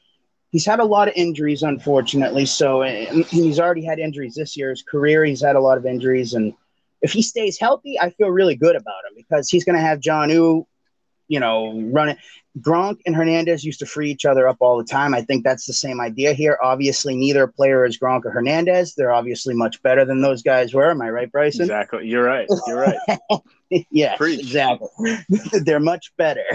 He's 0.52 0.66
had 0.66 0.80
a 0.80 0.84
lot 0.84 1.08
of 1.08 1.14
injuries, 1.16 1.64
unfortunately. 1.64 2.46
So 2.46 2.84
he's 2.84 3.60
already 3.60 3.84
had 3.84 4.00
injuries 4.00 4.36
this 4.36 4.56
year. 4.56 4.70
His 4.70 4.84
career, 4.84 5.26
he's 5.26 5.42
had 5.42 5.56
a 5.56 5.60
lot 5.60 5.78
of 5.78 5.86
injuries, 5.86 6.34
and 6.34 6.54
if 7.02 7.12
he 7.12 7.22
stays 7.22 7.60
healthy, 7.60 8.00
I 8.00 8.12
feel 8.12 8.30
really 8.30 8.56
good 8.56 8.76
about 8.76 9.06
him 9.10 9.16
because 9.16 9.50
he's 9.50 9.66
going 9.66 9.76
to 9.76 9.82
have 9.82 10.00
Jonnu, 10.00 10.66
you 11.28 11.40
know, 11.40 11.80
running. 11.82 12.18
Gronk 12.60 13.00
and 13.06 13.16
Hernandez 13.16 13.63
used 13.63 13.80
to 13.80 13.86
free 13.86 14.12
each 14.12 14.26
other 14.26 14.48
up 14.48 14.58
all 14.60 14.78
the 14.78 14.84
time. 14.84 15.16
I 15.16 15.22
think 15.22 15.44
that's 15.44 15.66
the 15.66 15.74
same 15.74 16.00
idea 16.00 16.34
here. 16.34 16.60
Obviously, 16.62 17.16
neither 17.16 17.48
player 17.48 17.84
is 17.84 17.98
Gronk 17.98 18.26
or 18.26 18.32
Hernandez. 18.32 18.94
They're 18.94 19.12
obviously 19.12 19.56
much 19.56 19.82
better 19.82 20.06
than 20.06 20.22
those 20.22 20.44
guys 20.44 20.74
were. 20.74 20.92
Am 20.92 21.02
I 21.02 21.10
right, 21.10 21.32
Bryson? 21.32 21.63
Exactly. 21.63 22.08
You're 22.08 22.24
right. 22.24 22.48
You're 22.68 22.80
right. 22.80 23.20
yes, 23.89 24.18
Preach. 24.18 24.39
exactly. 24.39 24.88
They're 25.63 25.80
much 25.80 26.16
better. 26.18 26.46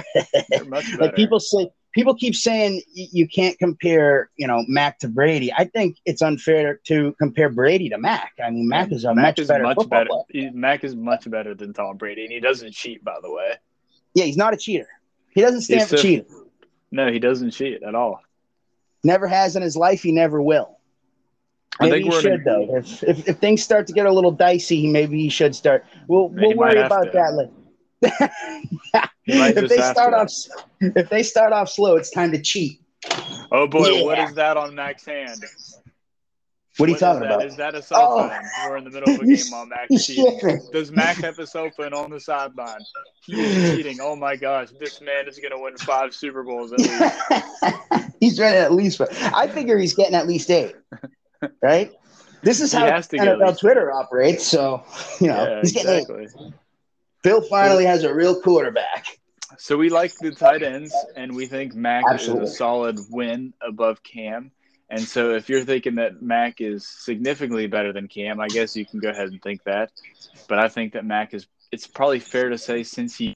They're 0.50 0.64
much 0.66 0.84
better. 0.92 1.02
like 1.02 1.16
people 1.16 1.40
say, 1.40 1.68
people 1.92 2.14
keep 2.14 2.36
saying 2.36 2.80
you 2.94 3.26
can't 3.26 3.58
compare, 3.58 4.30
you 4.36 4.46
know, 4.46 4.64
Mac 4.68 5.00
to 5.00 5.08
Brady. 5.08 5.52
I 5.52 5.64
think 5.64 5.96
it's 6.04 6.22
unfair 6.22 6.78
to 6.84 7.12
compare 7.18 7.48
Brady 7.48 7.88
to 7.88 7.98
Mac. 7.98 8.34
I 8.42 8.50
mean, 8.50 8.68
Mac 8.68 8.92
is 8.92 9.02
a 9.02 9.12
Mac 9.12 9.24
much 9.24 9.38
is 9.40 9.48
better. 9.48 9.64
Much 9.64 9.88
better. 9.88 10.10
Mac 10.52 10.84
is 10.84 10.94
much 10.94 11.28
better 11.28 11.54
than 11.56 11.72
Tom 11.72 11.96
Brady, 11.96 12.22
and 12.22 12.32
he 12.32 12.38
doesn't 12.38 12.72
cheat, 12.72 13.02
by 13.02 13.16
the 13.20 13.32
way. 13.32 13.54
Yeah, 14.14 14.24
he's 14.24 14.36
not 14.36 14.54
a 14.54 14.56
cheater. 14.56 14.88
He 15.30 15.40
doesn't 15.40 15.62
stand 15.62 15.80
he's 15.80 15.90
for 15.90 15.96
so, 15.96 16.02
cheating. 16.02 16.26
No, 16.90 17.10
he 17.12 17.18
doesn't 17.18 17.50
cheat 17.50 17.82
at 17.82 17.94
all. 17.94 18.22
Never 19.04 19.26
has 19.26 19.56
in 19.56 19.62
his 19.62 19.76
life. 19.76 20.02
He 20.02 20.12
never 20.12 20.42
will. 20.42 20.78
Maybe 21.80 21.90
I 21.90 21.94
think 22.02 22.14
he 22.14 22.20
should 22.20 22.44
though. 22.44 22.76
If, 22.76 23.02
if, 23.04 23.28
if 23.28 23.38
things 23.38 23.62
start 23.62 23.86
to 23.86 23.92
get 23.92 24.06
a 24.06 24.12
little 24.12 24.32
dicey, 24.32 24.88
maybe 24.88 25.20
he 25.20 25.28
should 25.28 25.54
start. 25.54 25.84
We'll 26.08 26.28
we'll 26.28 26.56
worry 26.56 26.80
about 26.80 27.04
to. 27.04 27.10
that 27.12 27.34
later. 27.34 27.52
if 29.26 29.68
they 29.68 29.78
start 29.78 30.14
off 30.14 30.32
if 30.80 31.08
they 31.08 31.22
start 31.22 31.52
off 31.52 31.68
slow, 31.68 31.96
it's 31.96 32.10
time 32.10 32.32
to 32.32 32.40
cheat. 32.40 32.80
Oh 33.52 33.66
boy, 33.66 33.88
yeah. 33.88 34.04
what 34.04 34.18
is 34.18 34.34
that 34.34 34.56
on 34.56 34.74
Mac's 34.74 35.04
hand? 35.04 35.44
What 36.78 36.88
are 36.88 36.92
you 36.92 36.98
talking 36.98 37.24
about? 37.24 37.44
Is 37.44 37.56
that 37.56 37.74
a 37.74 37.82
cell 37.82 38.06
oh. 38.08 38.28
phone? 38.28 38.70
We're 38.70 38.76
in 38.76 38.84
the 38.84 38.90
middle 38.90 39.12
of 39.12 39.20
a 39.20 39.26
game 39.26 39.44
while 39.50 39.66
Mac 39.66 39.88
cheating. 39.98 40.60
Does 40.72 40.92
Mac 40.92 41.16
have 41.16 41.36
a 41.40 41.46
cell 41.46 41.70
phone 41.76 41.92
on 41.92 42.10
the 42.10 42.20
sideline? 42.20 42.78
He 43.24 43.40
is 43.40 43.76
cheating. 43.76 43.98
Oh 44.00 44.14
my 44.14 44.36
gosh, 44.36 44.68
this 44.78 45.00
man 45.00 45.26
is 45.26 45.40
going 45.40 45.50
to 45.50 45.58
win 45.58 45.76
five 45.76 46.14
Super 46.14 46.44
Bowls 46.44 46.72
at 46.72 46.78
least. 46.78 48.12
he's 48.20 48.38
ready 48.38 48.58
at 48.58 48.72
least. 48.72 49.00
I 49.00 49.48
figure 49.48 49.76
he's 49.76 49.94
getting 49.94 50.14
at 50.14 50.28
least 50.28 50.50
eight. 50.50 50.76
Right. 51.60 51.92
This 52.42 52.60
is 52.60 52.72
how 52.72 52.88
NFL 52.88 53.58
Twitter 53.58 53.92
operates. 53.92 54.46
So 54.46 54.84
you 55.20 55.26
know 55.26 55.48
yeah, 55.48 55.60
he's 55.60 55.72
getting 55.72 55.92
exactly. 55.94 56.24
eight. 56.24 56.52
Phil 57.24 57.42
finally 57.42 57.86
has 57.86 58.04
a 58.04 58.14
real 58.14 58.40
quarterback. 58.40 59.18
So 59.58 59.76
we 59.76 59.88
like 59.88 60.14
the 60.18 60.30
tight 60.30 60.62
ends, 60.62 60.94
and 61.16 61.34
we 61.34 61.46
think 61.46 61.74
Mac 61.74 62.04
Absolutely. 62.08 62.44
is 62.44 62.52
a 62.52 62.54
solid 62.54 63.00
win 63.10 63.52
above 63.60 64.04
Cam. 64.04 64.52
And 64.90 65.02
so 65.02 65.34
if 65.34 65.48
you're 65.48 65.64
thinking 65.64 65.96
that 65.96 66.22
Mac 66.22 66.60
is 66.60 66.86
significantly 66.86 67.66
better 67.66 67.92
than 67.92 68.08
Cam, 68.08 68.40
I 68.40 68.48
guess 68.48 68.74
you 68.74 68.86
can 68.86 69.00
go 69.00 69.10
ahead 69.10 69.28
and 69.28 69.42
think 69.42 69.62
that. 69.64 69.90
But 70.48 70.58
I 70.58 70.68
think 70.68 70.94
that 70.94 71.04
Mac 71.04 71.34
is 71.34 71.46
it's 71.70 71.86
probably 71.86 72.20
fair 72.20 72.48
to 72.48 72.58
say 72.58 72.82
since 72.82 73.16
he 73.16 73.34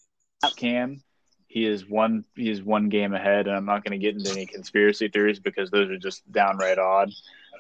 Cam, 0.56 1.02
he 1.46 1.66
is 1.66 1.86
one 1.86 2.24
he 2.34 2.50
is 2.50 2.62
one 2.62 2.88
game 2.88 3.12
ahead 3.14 3.46
and 3.46 3.54
I'm 3.54 3.66
not 3.66 3.84
going 3.84 3.98
to 3.98 4.04
get 4.04 4.16
into 4.16 4.30
any 4.30 4.46
conspiracy 4.46 5.08
theories 5.08 5.40
because 5.40 5.70
those 5.70 5.90
are 5.90 5.98
just 5.98 6.30
downright 6.32 6.78
odd. 6.78 7.10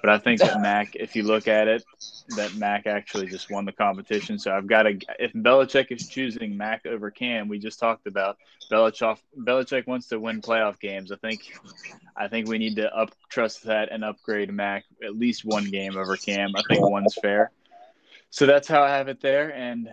But 0.02 0.10
I 0.10 0.18
think 0.18 0.40
that 0.40 0.60
Mac, 0.60 0.96
if 0.96 1.14
you 1.14 1.22
look 1.22 1.48
at 1.48 1.68
it, 1.68 1.84
that 2.36 2.54
Mac 2.56 2.86
actually 2.86 3.28
just 3.28 3.50
won 3.50 3.64
the 3.64 3.72
competition. 3.72 4.38
So 4.38 4.52
I've 4.52 4.66
got 4.66 4.82
to. 4.82 4.98
If 5.18 5.32
Belichick 5.32 5.90
is 5.90 6.08
choosing 6.08 6.56
Mac 6.56 6.84
over 6.84 7.10
Cam, 7.10 7.48
we 7.48 7.58
just 7.58 7.78
talked 7.78 8.06
about 8.06 8.36
Belichick. 8.70 9.18
Belichick 9.38 9.86
wants 9.86 10.08
to 10.08 10.18
win 10.18 10.42
playoff 10.42 10.80
games. 10.80 11.12
I 11.12 11.16
think, 11.16 11.40
I 12.16 12.28
think 12.28 12.48
we 12.48 12.58
need 12.58 12.76
to 12.76 12.94
up 12.94 13.12
trust 13.30 13.64
that 13.64 13.90
and 13.92 14.04
upgrade 14.04 14.52
Mac 14.52 14.84
at 15.02 15.16
least 15.16 15.44
one 15.44 15.70
game 15.70 15.96
over 15.96 16.16
Cam. 16.16 16.50
I 16.56 16.62
think 16.68 16.86
one's 16.86 17.14
fair. 17.14 17.52
So 18.30 18.46
that's 18.46 18.66
how 18.66 18.82
I 18.82 18.88
have 18.88 19.08
it 19.08 19.20
there. 19.20 19.54
And 19.54 19.88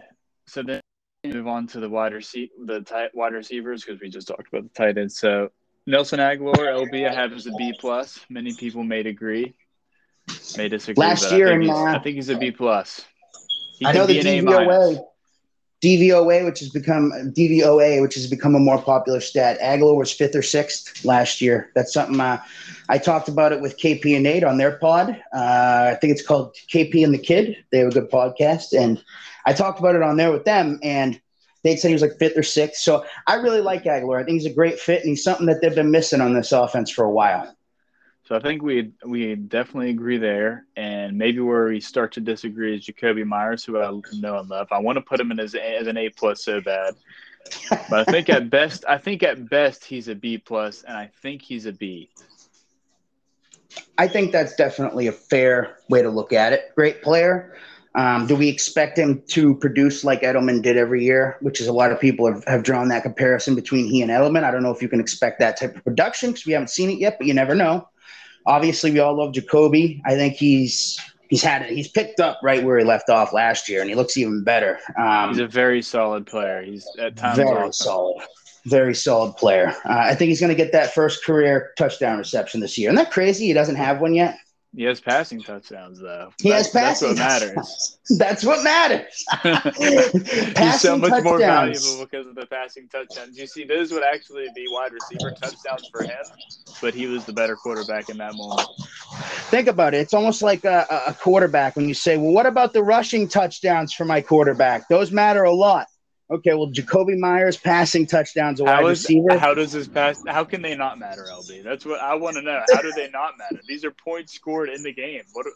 so 0.47 0.63
then 0.63 0.81
move 1.25 1.47
on 1.47 1.67
to 1.67 1.79
the 1.79 1.89
wide 1.89 2.13
receiver, 2.13 2.51
the 2.65 2.81
tight 2.81 3.13
wide 3.13 3.33
receivers 3.33 3.83
because 3.83 4.01
we 4.01 4.09
just 4.09 4.27
talked 4.27 4.47
about 4.47 4.63
the 4.63 4.69
tight 4.69 4.97
ends. 4.97 5.19
So 5.19 5.51
Nelson 5.85 6.19
Agholor, 6.19 6.55
LB, 6.55 7.07
I 7.07 7.13
have 7.13 7.33
as 7.33 7.45
a 7.45 7.51
B 7.51 7.73
plus. 7.79 8.25
Many 8.29 8.55
people 8.55 8.83
may 8.83 9.01
agree 9.01 9.53
may 10.57 10.69
disagree. 10.69 11.01
Last 11.01 11.31
year, 11.31 11.47
I 11.47 11.57
think, 11.57 11.63
in, 11.63 11.69
uh, 11.69 11.75
I 11.75 11.99
think 11.99 12.15
he's 12.15 12.29
a 12.29 12.37
B 12.37 12.51
plus. 12.51 13.05
I 13.85 13.93
know 13.93 14.05
the 14.05 14.19
DVOA, 14.19 15.03
DVOA, 15.81 16.45
which 16.45 16.59
has 16.59 16.69
become 16.69 17.11
DVOA, 17.11 18.01
which 18.01 18.15
has 18.15 18.27
become 18.27 18.55
a 18.55 18.59
more 18.59 18.81
popular 18.81 19.21
stat. 19.21 19.59
Agholor 19.61 19.95
was 19.95 20.11
fifth 20.11 20.35
or 20.35 20.41
sixth 20.41 21.05
last 21.05 21.39
year. 21.39 21.71
That's 21.75 21.93
something 21.93 22.19
uh, 22.19 22.41
I 22.89 22.97
talked 22.97 23.29
about 23.29 23.53
it 23.53 23.61
with 23.61 23.77
KP 23.79 24.15
and 24.15 24.23
Nate 24.23 24.43
on 24.43 24.57
their 24.57 24.73
pod. 24.73 25.11
Uh, 25.33 25.91
I 25.93 25.97
think 26.01 26.11
it's 26.11 26.25
called 26.25 26.55
KP 26.73 27.03
and 27.03 27.13
the 27.13 27.19
Kid. 27.19 27.57
They 27.71 27.79
have 27.79 27.89
a 27.89 27.91
good 27.91 28.11
podcast, 28.11 28.77
and 28.77 29.01
I 29.45 29.53
talked 29.53 29.79
about 29.79 29.95
it 29.95 30.01
on 30.01 30.17
there 30.17 30.31
with 30.31 30.43
them, 30.43 30.79
and 30.83 31.19
they 31.63 31.75
said 31.75 31.89
he 31.89 31.93
was 31.93 32.01
like 32.01 32.17
fifth 32.19 32.37
or 32.37 32.43
sixth. 32.43 32.81
So 32.81 33.05
I 33.27 33.35
really 33.35 33.61
like 33.61 33.83
Agholor. 33.83 34.19
I 34.19 34.23
think 34.25 34.41
he's 34.41 34.51
a 34.51 34.53
great 34.53 34.79
fit, 34.79 35.01
and 35.01 35.09
he's 35.09 35.23
something 35.23 35.45
that 35.45 35.61
they've 35.61 35.73
been 35.73 35.91
missing 35.91 36.19
on 36.19 36.33
this 36.33 36.51
offense 36.51 36.91
for 36.91 37.05
a 37.05 37.11
while. 37.11 37.55
So 38.29 38.35
I 38.35 38.39
think 38.41 38.61
we 38.61 38.91
we 39.03 39.33
definitely 39.33 39.89
agree 39.89 40.19
there, 40.19 40.67
and 40.75 41.17
maybe 41.17 41.39
where 41.39 41.65
we 41.65 41.79
start 41.79 42.11
to 42.11 42.19
disagree 42.19 42.75
is 42.75 42.85
Jakobi 42.85 43.25
Meyers, 43.25 43.65
who 43.65 43.81
I 43.81 43.89
know 44.19 44.37
and 44.37 44.47
love. 44.47 44.67
I 44.69 44.77
want 44.77 44.97
to 44.97 45.01
put 45.01 45.19
him 45.19 45.31
in 45.31 45.39
as, 45.39 45.55
as 45.55 45.87
an 45.87 45.97
A 45.97 46.09
plus 46.09 46.45
so 46.45 46.61
bad, 46.61 46.93
but 47.89 48.07
I 48.07 48.11
think 48.11 48.29
at 48.29 48.51
best, 48.51 48.85
I 48.87 48.99
think 48.99 49.23
at 49.23 49.49
best 49.49 49.83
he's 49.83 50.09
a 50.09 50.13
B 50.13 50.37
plus, 50.37 50.83
and 50.83 50.95
I 50.95 51.09
think 51.23 51.41
he's 51.41 51.65
a 51.65 51.71
B. 51.71 52.11
I 53.97 54.07
think 54.07 54.31
that's 54.31 54.55
definitely 54.55 55.07
a 55.07 55.11
fair 55.11 55.79
way 55.89 56.03
to 56.03 56.11
look 56.11 56.31
at 56.31 56.53
it. 56.53 56.71
Great 56.75 57.01
player. 57.01 57.57
Um, 57.95 58.27
do 58.27 58.35
we 58.35 58.47
expect 58.47 58.99
him 58.99 59.23
to 59.29 59.55
produce 59.55 60.03
like 60.03 60.21
Edelman 60.21 60.61
did 60.61 60.77
every 60.77 61.03
year, 61.03 61.37
which 61.41 61.59
is 61.59 61.65
a 61.65 61.73
lot 61.73 61.91
of 61.91 61.99
people 61.99 62.31
have, 62.31 62.43
have 62.45 62.61
drawn 62.61 62.89
that 62.89 63.01
comparison 63.01 63.55
between 63.55 63.87
he 63.87 64.03
and 64.03 64.11
Edelman. 64.11 64.43
I 64.43 64.51
don't 64.51 64.61
know 64.61 64.69
if 64.69 64.83
you 64.83 64.87
can 64.87 64.99
expect 64.99 65.39
that 65.39 65.59
type 65.59 65.75
of 65.75 65.83
production 65.83 66.29
because 66.29 66.45
we 66.45 66.53
haven't 66.53 66.69
seen 66.69 66.91
it 66.91 66.99
yet, 66.99 67.17
but 67.17 67.25
you 67.25 67.33
never 67.33 67.55
know. 67.55 67.88
Obviously, 68.49 68.91
we 68.91 68.99
all 68.99 69.15
love 69.15 69.33
Jakobi. 69.33 70.01
I 70.05 70.15
think 70.15 70.33
he's 70.33 70.99
he's 71.29 71.43
had 71.43 71.61
it. 71.61 71.69
He's 71.69 71.87
picked 71.87 72.19
up 72.19 72.39
right 72.43 72.63
where 72.63 72.79
he 72.79 72.83
left 72.83 73.09
off 73.09 73.31
last 73.31 73.69
year, 73.69 73.79
and 73.81 73.89
he 73.89 73.95
looks 73.95 74.17
even 74.17 74.43
better. 74.43 74.79
Um, 74.97 75.29
he's 75.29 75.37
a 75.39 75.47
very 75.47 75.81
solid 75.83 76.25
player. 76.25 76.63
He's 76.63 76.85
at 76.97 77.15
times 77.15 77.37
very 77.37 77.49
awesome. 77.49 77.71
solid, 77.71 78.23
very 78.65 78.95
solid 78.95 79.37
player. 79.37 79.69
Uh, 79.85 79.93
I 79.93 80.15
think 80.15 80.29
he's 80.29 80.39
going 80.39 80.55
to 80.55 80.55
get 80.55 80.71
that 80.71 80.93
first 80.93 81.23
career 81.23 81.71
touchdown 81.77 82.17
reception 82.17 82.59
this 82.59 82.77
year. 82.77 82.89
Isn't 82.89 83.03
that 83.03 83.11
crazy? 83.11 83.45
He 83.45 83.53
doesn't 83.53 83.75
have 83.75 84.01
one 84.01 84.15
yet. 84.15 84.37
He 84.75 84.83
has 84.83 85.01
passing 85.01 85.41
touchdowns, 85.41 85.99
though. 85.99 86.31
He 86.39 86.51
that's, 86.51 86.71
has 86.71 87.01
passing. 87.01 87.15
That's 87.15 87.43
what 87.43 87.53
matters. 87.53 87.97
that's 88.19 88.45
what 88.45 88.63
matters. 88.63 89.25
He's 90.57 90.79
so 90.79 90.95
much 90.95 91.09
touchdowns. 91.09 91.23
more 91.23 91.39
valuable 91.39 92.05
because 92.05 92.27
of 92.27 92.35
the 92.35 92.45
passing 92.45 92.87
touchdowns. 92.87 93.35
You 93.37 93.47
see, 93.47 93.63
those 93.63 93.91
would 93.91 94.03
actually 94.03 94.47
be 94.55 94.65
wide 94.69 94.91
receiver 94.93 95.31
touchdowns 95.31 95.89
for 95.91 96.03
him, 96.03 96.23
but 96.81 96.93
he 96.93 97.07
was 97.07 97.25
the 97.25 97.33
better 97.33 97.55
quarterback 97.55 98.09
in 98.09 98.17
that 98.17 98.35
moment. 98.35 98.67
Think 99.49 99.67
about 99.67 99.95
it. 99.95 100.01
It's 100.01 100.13
almost 100.13 100.43
like 100.43 100.63
a, 100.65 100.85
a 101.07 101.13
quarterback 101.13 101.75
when 101.75 101.87
you 101.87 101.95
say, 101.95 102.17
"Well, 102.17 102.31
what 102.31 102.45
about 102.45 102.71
the 102.73 102.83
rushing 102.83 103.27
touchdowns 103.27 103.91
for 103.91 104.05
my 104.05 104.21
quarterback? 104.21 104.87
Those 104.87 105.11
matter 105.11 105.43
a 105.43 105.53
lot." 105.53 105.87
Okay, 106.31 106.53
well, 106.53 106.67
Jakobi 106.67 107.17
Meyers 107.17 107.57
passing 107.57 108.05
touchdowns 108.05 108.59
a 108.59 108.63
wide 108.63 108.83
is, 108.83 109.01
receiver. 109.01 109.37
How 109.37 109.55
does 109.55 109.71
his 109.71 109.87
pass? 109.87 110.21
How 110.27 110.43
can 110.43 110.61
they 110.61 110.75
not 110.75 110.99
matter, 110.99 111.25
LB? 111.27 111.63
That's 111.63 111.85
what 111.85 111.99
I 111.99 112.15
want 112.15 112.35
to 112.35 112.43
know. 112.43 112.61
How 112.71 112.81
do 112.81 112.91
they 112.95 113.09
not 113.09 113.37
matter? 113.39 113.61
These 113.67 113.83
are 113.83 113.91
points 113.91 114.33
scored 114.33 114.69
in 114.69 114.83
the 114.83 114.93
game. 114.93 115.23
What? 115.33 115.47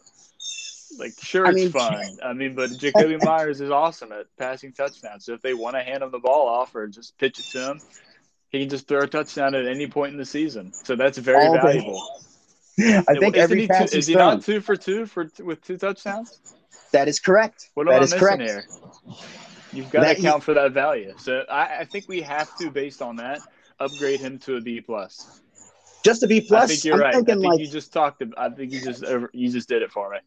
Like, 0.97 1.13
sure, 1.21 1.45
it's 1.45 1.51
I 1.51 1.55
mean, 1.55 1.71
fun. 1.71 2.17
I 2.23 2.33
mean, 2.33 2.55
but 2.55 2.71
Jakobi 2.71 3.23
Meyers 3.23 3.61
is 3.61 3.69
awesome 3.69 4.11
at 4.11 4.25
passing 4.37 4.73
touchdowns. 4.73 5.25
So 5.25 5.33
if 5.33 5.41
they 5.41 5.53
want 5.53 5.75
to 5.75 5.83
hand 5.83 6.01
him 6.01 6.11
the 6.11 6.19
ball 6.19 6.47
off 6.47 6.73
or 6.75 6.87
just 6.87 7.17
pitch 7.19 7.39
it 7.39 7.45
to 7.51 7.71
him, 7.71 7.81
he 8.49 8.59
can 8.59 8.69
just 8.69 8.87
throw 8.87 9.01
a 9.01 9.07
touchdown 9.07 9.53
at 9.55 9.67
any 9.67 9.87
point 9.87 10.13
in 10.13 10.17
the 10.17 10.25
season. 10.25 10.73
So 10.83 10.95
that's 10.95 11.17
very 11.19 11.45
All 11.45 11.53
valuable. 11.53 12.01
Day. 12.77 12.97
I 13.07 13.15
think 13.19 13.37
every 13.37 13.67
pass 13.67 13.91
two, 13.91 13.97
is 13.99 14.07
he 14.07 14.15
not 14.15 14.43
two 14.43 14.59
for 14.59 14.75
two 14.75 15.05
for 15.05 15.29
with 15.39 15.61
two 15.61 15.77
touchdowns? 15.77 16.39
That 16.91 17.07
is 17.07 17.19
correct. 17.19 17.69
What 17.75 17.87
am 17.87 17.93
that 17.93 17.97
I 17.97 17.99
missing 18.01 18.19
correct. 18.19 18.41
here? 18.41 18.65
You've 19.73 19.89
got 19.89 20.01
that 20.01 20.15
to 20.15 20.19
account 20.19 20.43
for 20.43 20.53
that 20.53 20.71
value. 20.71 21.13
So 21.17 21.43
I, 21.49 21.79
I, 21.79 21.85
think 21.85 22.07
we 22.07 22.21
have 22.21 22.55
to, 22.57 22.69
based 22.69 23.01
on 23.01 23.15
that, 23.17 23.39
upgrade 23.79 24.19
him 24.19 24.37
to 24.39 24.57
a 24.57 24.61
B 24.61 24.81
plus. 24.81 25.41
Just 26.03 26.21
a 26.23 26.27
B 26.27 26.41
plus. 26.41 26.63
I 26.63 26.67
think 26.67 26.83
you're 26.83 26.95
I'm 26.95 27.01
right. 27.01 27.15
I 27.15 27.21
think 27.21 27.43
like... 27.43 27.59
you 27.59 27.67
just 27.67 27.91
talked. 27.91 28.21
About, 28.21 28.37
I 28.37 28.53
think 28.53 28.71
you 28.71 28.81
just 28.81 29.03
you 29.33 29.49
just 29.49 29.67
did 29.67 29.81
it 29.81 29.91
for 29.91 30.11
me. 30.11 30.17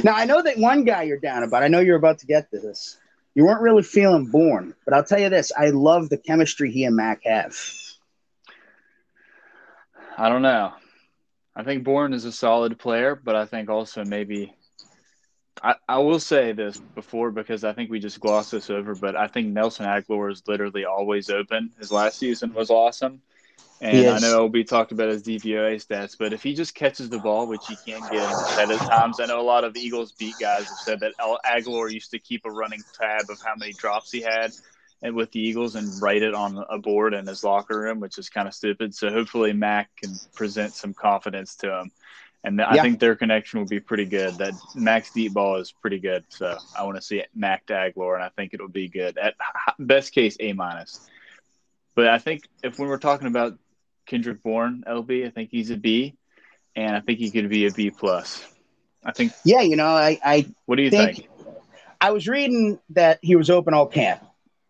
now 0.04 0.14
I 0.14 0.24
know 0.24 0.40
that 0.40 0.56
one 0.56 0.84
guy 0.84 1.02
you're 1.02 1.18
down 1.18 1.42
about. 1.42 1.62
I 1.62 1.68
know 1.68 1.80
you're 1.80 1.96
about 1.96 2.18
to 2.20 2.26
get 2.26 2.50
to 2.52 2.58
this. 2.58 2.96
You 3.34 3.44
weren't 3.44 3.60
really 3.60 3.82
feeling 3.82 4.26
Bourne, 4.26 4.74
but 4.84 4.94
I'll 4.94 5.04
tell 5.04 5.20
you 5.20 5.28
this: 5.28 5.52
I 5.56 5.70
love 5.70 6.08
the 6.08 6.16
chemistry 6.16 6.70
he 6.70 6.84
and 6.84 6.96
Mac 6.96 7.22
have. 7.24 7.56
I 10.16 10.28
don't 10.28 10.42
know. 10.42 10.72
I 11.54 11.64
think 11.64 11.82
Bourne 11.82 12.12
is 12.12 12.24
a 12.24 12.32
solid 12.32 12.78
player, 12.78 13.16
but 13.16 13.34
I 13.34 13.46
think 13.46 13.68
also 13.68 14.04
maybe 14.04 14.54
I, 15.62 15.74
I 15.88 15.98
will 15.98 16.20
say 16.20 16.52
this 16.52 16.78
before 16.94 17.30
because 17.30 17.64
I 17.64 17.72
think 17.72 17.90
we 17.90 17.98
just 17.98 18.20
glossed 18.20 18.52
this 18.52 18.70
over, 18.70 18.94
but 18.94 19.16
I 19.16 19.28
think 19.28 19.48
Nelson 19.48 19.86
Agholor 19.86 20.30
is 20.30 20.42
literally 20.46 20.84
always 20.84 21.30
open. 21.30 21.70
His 21.78 21.92
last 21.92 22.18
season 22.18 22.54
was 22.54 22.70
awesome. 22.70 23.20
And 23.80 24.08
I 24.08 24.18
know 24.18 24.46
we 24.46 24.64
talked 24.64 24.90
about 24.90 25.08
his 25.08 25.22
DVOA 25.22 25.76
stats, 25.76 26.16
but 26.18 26.32
if 26.32 26.42
he 26.42 26.52
just 26.52 26.74
catches 26.74 27.08
the 27.08 27.18
ball, 27.18 27.46
which 27.46 27.64
he 27.68 27.76
can 27.76 28.00
get 28.10 28.28
at 28.58 28.78
times, 28.80 29.20
I 29.20 29.26
know 29.26 29.40
a 29.40 29.42
lot 29.42 29.62
of 29.62 29.76
Eagles 29.76 30.12
beat 30.12 30.34
guys 30.40 30.64
have 30.64 30.78
said 30.78 31.00
that 31.00 31.12
Agholor 31.46 31.90
used 31.92 32.10
to 32.10 32.18
keep 32.18 32.44
a 32.44 32.50
running 32.50 32.82
tab 33.00 33.30
of 33.30 33.38
how 33.44 33.54
many 33.56 33.72
drops 33.72 34.10
he 34.10 34.20
had 34.20 34.52
and 35.02 35.14
with 35.14 35.30
the 35.30 35.38
Eagles 35.38 35.76
and 35.76 36.02
write 36.02 36.22
it 36.22 36.34
on 36.34 36.64
a 36.68 36.78
board 36.78 37.14
in 37.14 37.26
his 37.26 37.44
locker 37.44 37.78
room, 37.78 38.00
which 38.00 38.18
is 38.18 38.28
kind 38.28 38.48
of 38.48 38.54
stupid. 38.54 38.96
So 38.96 39.10
hopefully 39.10 39.52
Mac 39.52 39.90
can 39.96 40.18
present 40.34 40.74
some 40.74 40.92
confidence 40.92 41.54
to 41.56 41.78
him 41.78 41.92
and 42.44 42.60
I 42.62 42.80
think 42.80 43.00
their 43.00 43.16
connection 43.16 43.58
will 43.60 43.66
be 43.66 43.80
pretty 43.80 44.04
good. 44.04 44.38
That 44.38 44.54
Max 44.74 45.10
deep 45.12 45.34
ball 45.34 45.56
is 45.56 45.72
pretty 45.72 45.98
good, 45.98 46.24
so 46.28 46.56
I 46.76 46.84
want 46.84 46.96
to 46.96 47.02
see 47.02 47.18
it, 47.18 47.28
Mac 47.34 47.66
Daglor, 47.66 48.14
and 48.14 48.22
I 48.22 48.28
think 48.30 48.54
it'll 48.54 48.68
be 48.68 48.88
good. 48.88 49.18
At 49.18 49.34
best 49.78 50.12
case, 50.12 50.36
A 50.40 50.52
minus. 50.52 51.00
But 51.94 52.08
I 52.08 52.18
think 52.18 52.44
if 52.62 52.78
when 52.78 52.88
we're 52.88 52.98
talking 52.98 53.26
about 53.26 53.58
Kendrick 54.06 54.42
Bourne, 54.42 54.84
LB, 54.86 55.26
I 55.26 55.30
think 55.30 55.50
he's 55.50 55.70
a 55.70 55.76
B, 55.76 56.14
and 56.76 56.94
I 56.94 57.00
think 57.00 57.18
he 57.18 57.30
could 57.30 57.48
be 57.48 57.66
a 57.66 57.72
B 57.72 57.90
plus. 57.90 58.46
I 59.04 59.12
think. 59.12 59.32
Yeah, 59.44 59.62
you 59.62 59.76
know, 59.76 59.86
I. 59.86 60.18
I 60.24 60.46
what 60.66 60.76
do 60.76 60.82
you 60.82 60.90
think, 60.90 61.16
think? 61.16 61.30
I 62.00 62.12
was 62.12 62.28
reading 62.28 62.78
that 62.90 63.18
he 63.20 63.34
was 63.34 63.50
open 63.50 63.74
all 63.74 63.86
camp 63.86 64.22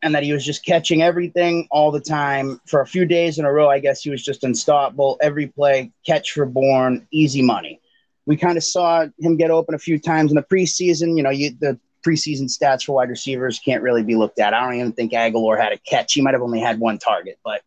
and 0.03 0.15
that 0.15 0.23
he 0.23 0.33
was 0.33 0.45
just 0.45 0.65
catching 0.65 1.03
everything 1.03 1.67
all 1.71 1.91
the 1.91 2.01
time 2.01 2.61
for 2.67 2.81
a 2.81 2.87
few 2.87 3.05
days 3.05 3.39
in 3.39 3.45
a 3.45 3.53
row. 3.53 3.69
I 3.69 3.81
guess 3.81 4.03
he 4.03 4.11
was 4.11 4.23
just 4.23 4.45
unstoppable. 4.45 5.19
Every 5.21 5.49
play, 5.49 5.93
catch 6.07 6.33
for 6.33 6.47
Bourne, 6.47 7.07
easy 7.11 7.43
money. 7.43 7.81
We 8.27 8.37
kind 8.37 8.57
of 8.57 8.65
saw 8.65 9.07
him 9.19 9.37
get 9.37 9.51
open 9.51 9.75
a 9.75 9.79
few 9.79 9.99
times 9.99 10.31
in 10.31 10.37
the 10.37 10.43
preseason. 10.43 11.17
You 11.17 11.23
know, 11.23 11.31
you, 11.31 11.51
the 11.59 11.79
preseason 12.07 12.45
stats 12.45 12.85
for 12.85 12.93
wide 12.93 13.09
receivers 13.09 13.59
can't 13.59 13.83
really 13.83 14.03
be 14.03 14.15
looked 14.15 14.39
at. 14.39 14.55
I 14.55 14.61
don't 14.61 14.75
even 14.75 14.93
think 14.93 15.13
Agholor 15.13 15.61
had 15.61 15.73
a 15.73 15.79
catch. 15.79 16.13
He 16.13 16.21
might 16.21 16.35
have 16.35 16.43
only 16.43 16.61
had 16.61 16.79
one 16.79 16.99
target, 16.99 17.39
but 17.45 17.63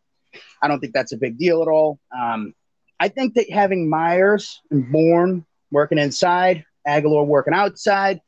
I 0.62 0.68
don't 0.68 0.80
think 0.80 0.94
that's 0.94 1.12
a 1.12 1.16
big 1.16 1.38
deal 1.38 1.62
at 1.62 1.68
all. 1.68 1.98
Um, 2.16 2.54
I 2.98 3.08
think 3.08 3.34
that 3.34 3.50
having 3.50 3.90
Meyers 3.90 4.62
and 4.70 4.90
Bourne 4.90 5.44
working 5.70 5.98
inside, 5.98 6.64
Agholor 6.86 7.26
working 7.26 7.54
outside. 7.54 8.20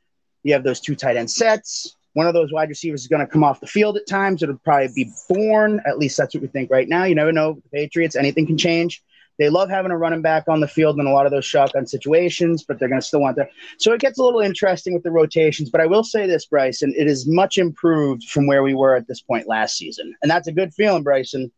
You 0.43 0.53
have 0.53 0.65
those 0.65 0.81
two 0.81 0.95
tight 0.95 1.17
end 1.17 1.31
sets. 1.31 1.97
One 2.15 2.27
of 2.27 2.35
those 2.35 2.53
wide 2.53 2.69
receivers 2.69 3.03
is 3.03 3.09
going 3.09 3.25
to 3.25 3.31
come 3.31 3.45
off 3.45 3.61
the 3.61 3.67
field 3.67 3.97
at 3.97 4.07
times. 4.09 4.43
It'll 4.43 4.57
probably 4.59 4.89
be 4.95 5.13
Bourne. 5.29 5.81
At 5.87 5.99
least 5.99 6.17
that's 6.17 6.35
what 6.35 6.43
we 6.43 6.49
think 6.49 6.71
right 6.71 6.89
now. 6.89 7.05
You 7.05 7.15
never 7.15 7.33
know. 7.33 7.55
The 7.55 7.69
Patriots, 7.73 8.17
anything 8.17 8.47
can 8.47 8.57
change. 8.57 9.03
They 9.37 9.49
love 9.49 9.69
having 9.69 9.91
a 9.91 9.99
running 9.99 10.23
back 10.23 10.45
on 10.47 10.61
the 10.61 10.69
field 10.69 10.99
in 11.01 11.07
a 11.07 11.13
lot 11.13 11.27
of 11.27 11.33
those 11.33 11.45
shotgun 11.45 11.87
situations, 11.87 12.65
but 12.67 12.79
they're 12.79 12.89
going 12.89 13.01
to 13.01 13.07
still 13.07 13.21
want 13.21 13.37
that. 13.37 13.51
So 13.79 13.93
it 13.93 14.01
gets 14.01 14.19
a 14.19 14.23
little 14.23 14.41
interesting 14.41 14.95
with 14.95 15.03
the 15.03 15.11
rotations. 15.11 15.71
But 15.71 15.81
I 15.81 15.87
will 15.87 16.05
say 16.05 16.27
this, 16.27 16.47
Bryson, 16.47 16.95
it 16.97 17.09
is 17.09 17.27
much 17.27 17.59
improved 17.59 18.25
from 18.25 18.47
where 18.47 18.63
we 18.63 18.75
were 18.75 18.95
at 18.95 19.09
this 19.09 19.21
point 19.21 19.49
last 19.49 19.77
season. 19.77 20.15
And 20.23 20.31
that's 20.31 20.47
a 20.47 20.53
good 20.53 20.73
feeling, 20.73 21.03
Bryson. 21.03 21.51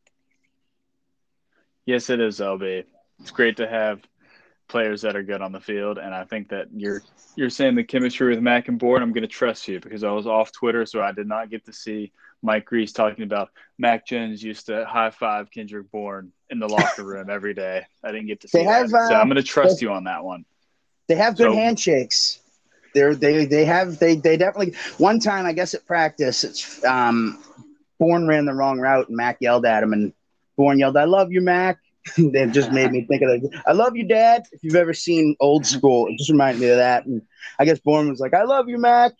Yes, 1.85 2.09
it 2.09 2.19
is, 2.19 2.40
LB. 2.40 2.85
It's 3.21 3.31
great 3.31 3.59
to 3.59 3.69
have 3.69 4.01
players 4.68 5.02
that 5.02 5.16
are 5.16 5.22
good 5.22 5.42
on 5.42 5.52
the 5.52 5.61
field, 5.61 5.98
and 5.98 6.14
I 6.14 6.24
think 6.24 6.48
that 6.50 6.68
you're 6.74 7.02
you're 7.37 7.50
saying 7.50 7.74
the 7.74 7.85
chemistry 7.85 8.31
with 8.31 8.42
Mac 8.42 8.68
and 8.68 8.79
Bourne. 8.79 9.02
I'm 9.02 9.12
going 9.12 9.22
to 9.22 9.29
trust 9.29 9.68
you 9.68 9.81
because 9.81 10.05
I 10.05 10.11
was 10.11 10.26
off 10.26 10.52
Twitter, 10.52 10.87
so 10.87 11.02
I 11.02 11.12
did 11.12 11.26
not 11.26 11.50
get 11.50 11.66
to 11.66 11.72
see 11.72 12.12
Mike 12.42 12.70
Reiss 12.70 12.92
talking 12.92 13.24
about 13.24 13.50
Mac 13.79 14.07
Jones 14.07 14.42
used 14.42 14.66
to 14.66 14.85
high 14.85 15.11
five 15.11 15.50
Kendrick 15.50 15.90
Bourne 15.90 16.33
in 16.50 16.59
the 16.59 16.68
locker 16.68 17.05
room 17.05 17.31
every 17.31 17.55
day. 17.55 17.85
I 18.02 18.12
didn't 18.12 18.26
get 18.26 18.40
to 18.42 18.48
see 18.48 18.59
they 18.59 18.64
have, 18.64 18.90
that, 18.90 19.09
so 19.09 19.14
I'm 19.14 19.29
going 19.29 19.37
to 19.37 19.42
trust 19.42 19.81
they, 19.81 19.87
you 19.87 19.92
on 19.92 20.05
that 20.05 20.24
one. 20.24 20.44
They 21.09 21.14
have 21.16 21.37
good 21.37 21.52
so, 21.52 21.55
handshakes. 21.55 22.40
They're, 22.94 23.14
they 23.14 23.44
they 23.44 23.66
have 23.66 23.98
they 23.98 24.16
they 24.16 24.38
definitely 24.38 24.74
one 24.96 25.20
time 25.20 25.44
I 25.44 25.52
guess 25.52 25.74
at 25.74 25.85
practice 25.85 26.44
it's 26.44 26.83
um 26.83 27.38
Bourne 27.98 28.26
ran 28.26 28.46
the 28.46 28.55
wrong 28.55 28.79
route 28.81 29.09
and 29.09 29.16
Mac 29.16 29.38
yelled 29.40 29.66
at 29.66 29.83
him 29.83 29.92
and 29.92 30.14
Bourne 30.57 30.79
yelled, 30.79 30.96
I 30.96 31.05
love 31.05 31.33
you, 31.33 31.40
Mac. 31.40 31.79
they 32.19 32.47
just 32.47 32.73
made 32.73 32.92
me 32.92 33.05
think 33.07 33.23
of 33.23 33.31
it. 33.31 33.42
I 33.66 33.73
love 33.73 33.97
you, 33.97 34.07
Dad. 34.07 34.45
If 34.53 34.62
you've 34.62 34.77
ever 34.77 34.95
seen 34.95 35.37
Old 35.40 35.66
School, 35.66 36.07
it 36.09 36.19
just 36.19 36.31
reminded 36.31 36.61
me 36.61 36.69
of 36.69 36.77
that. 36.77 37.07
And 37.07 37.23
I 37.59 37.64
guess 37.64 37.79
Bourne 37.79 38.09
was 38.09 38.21
like, 38.21 38.35
I 38.35 38.45
love 38.45 38.69
you, 38.69 38.79
Mac. 38.79 39.12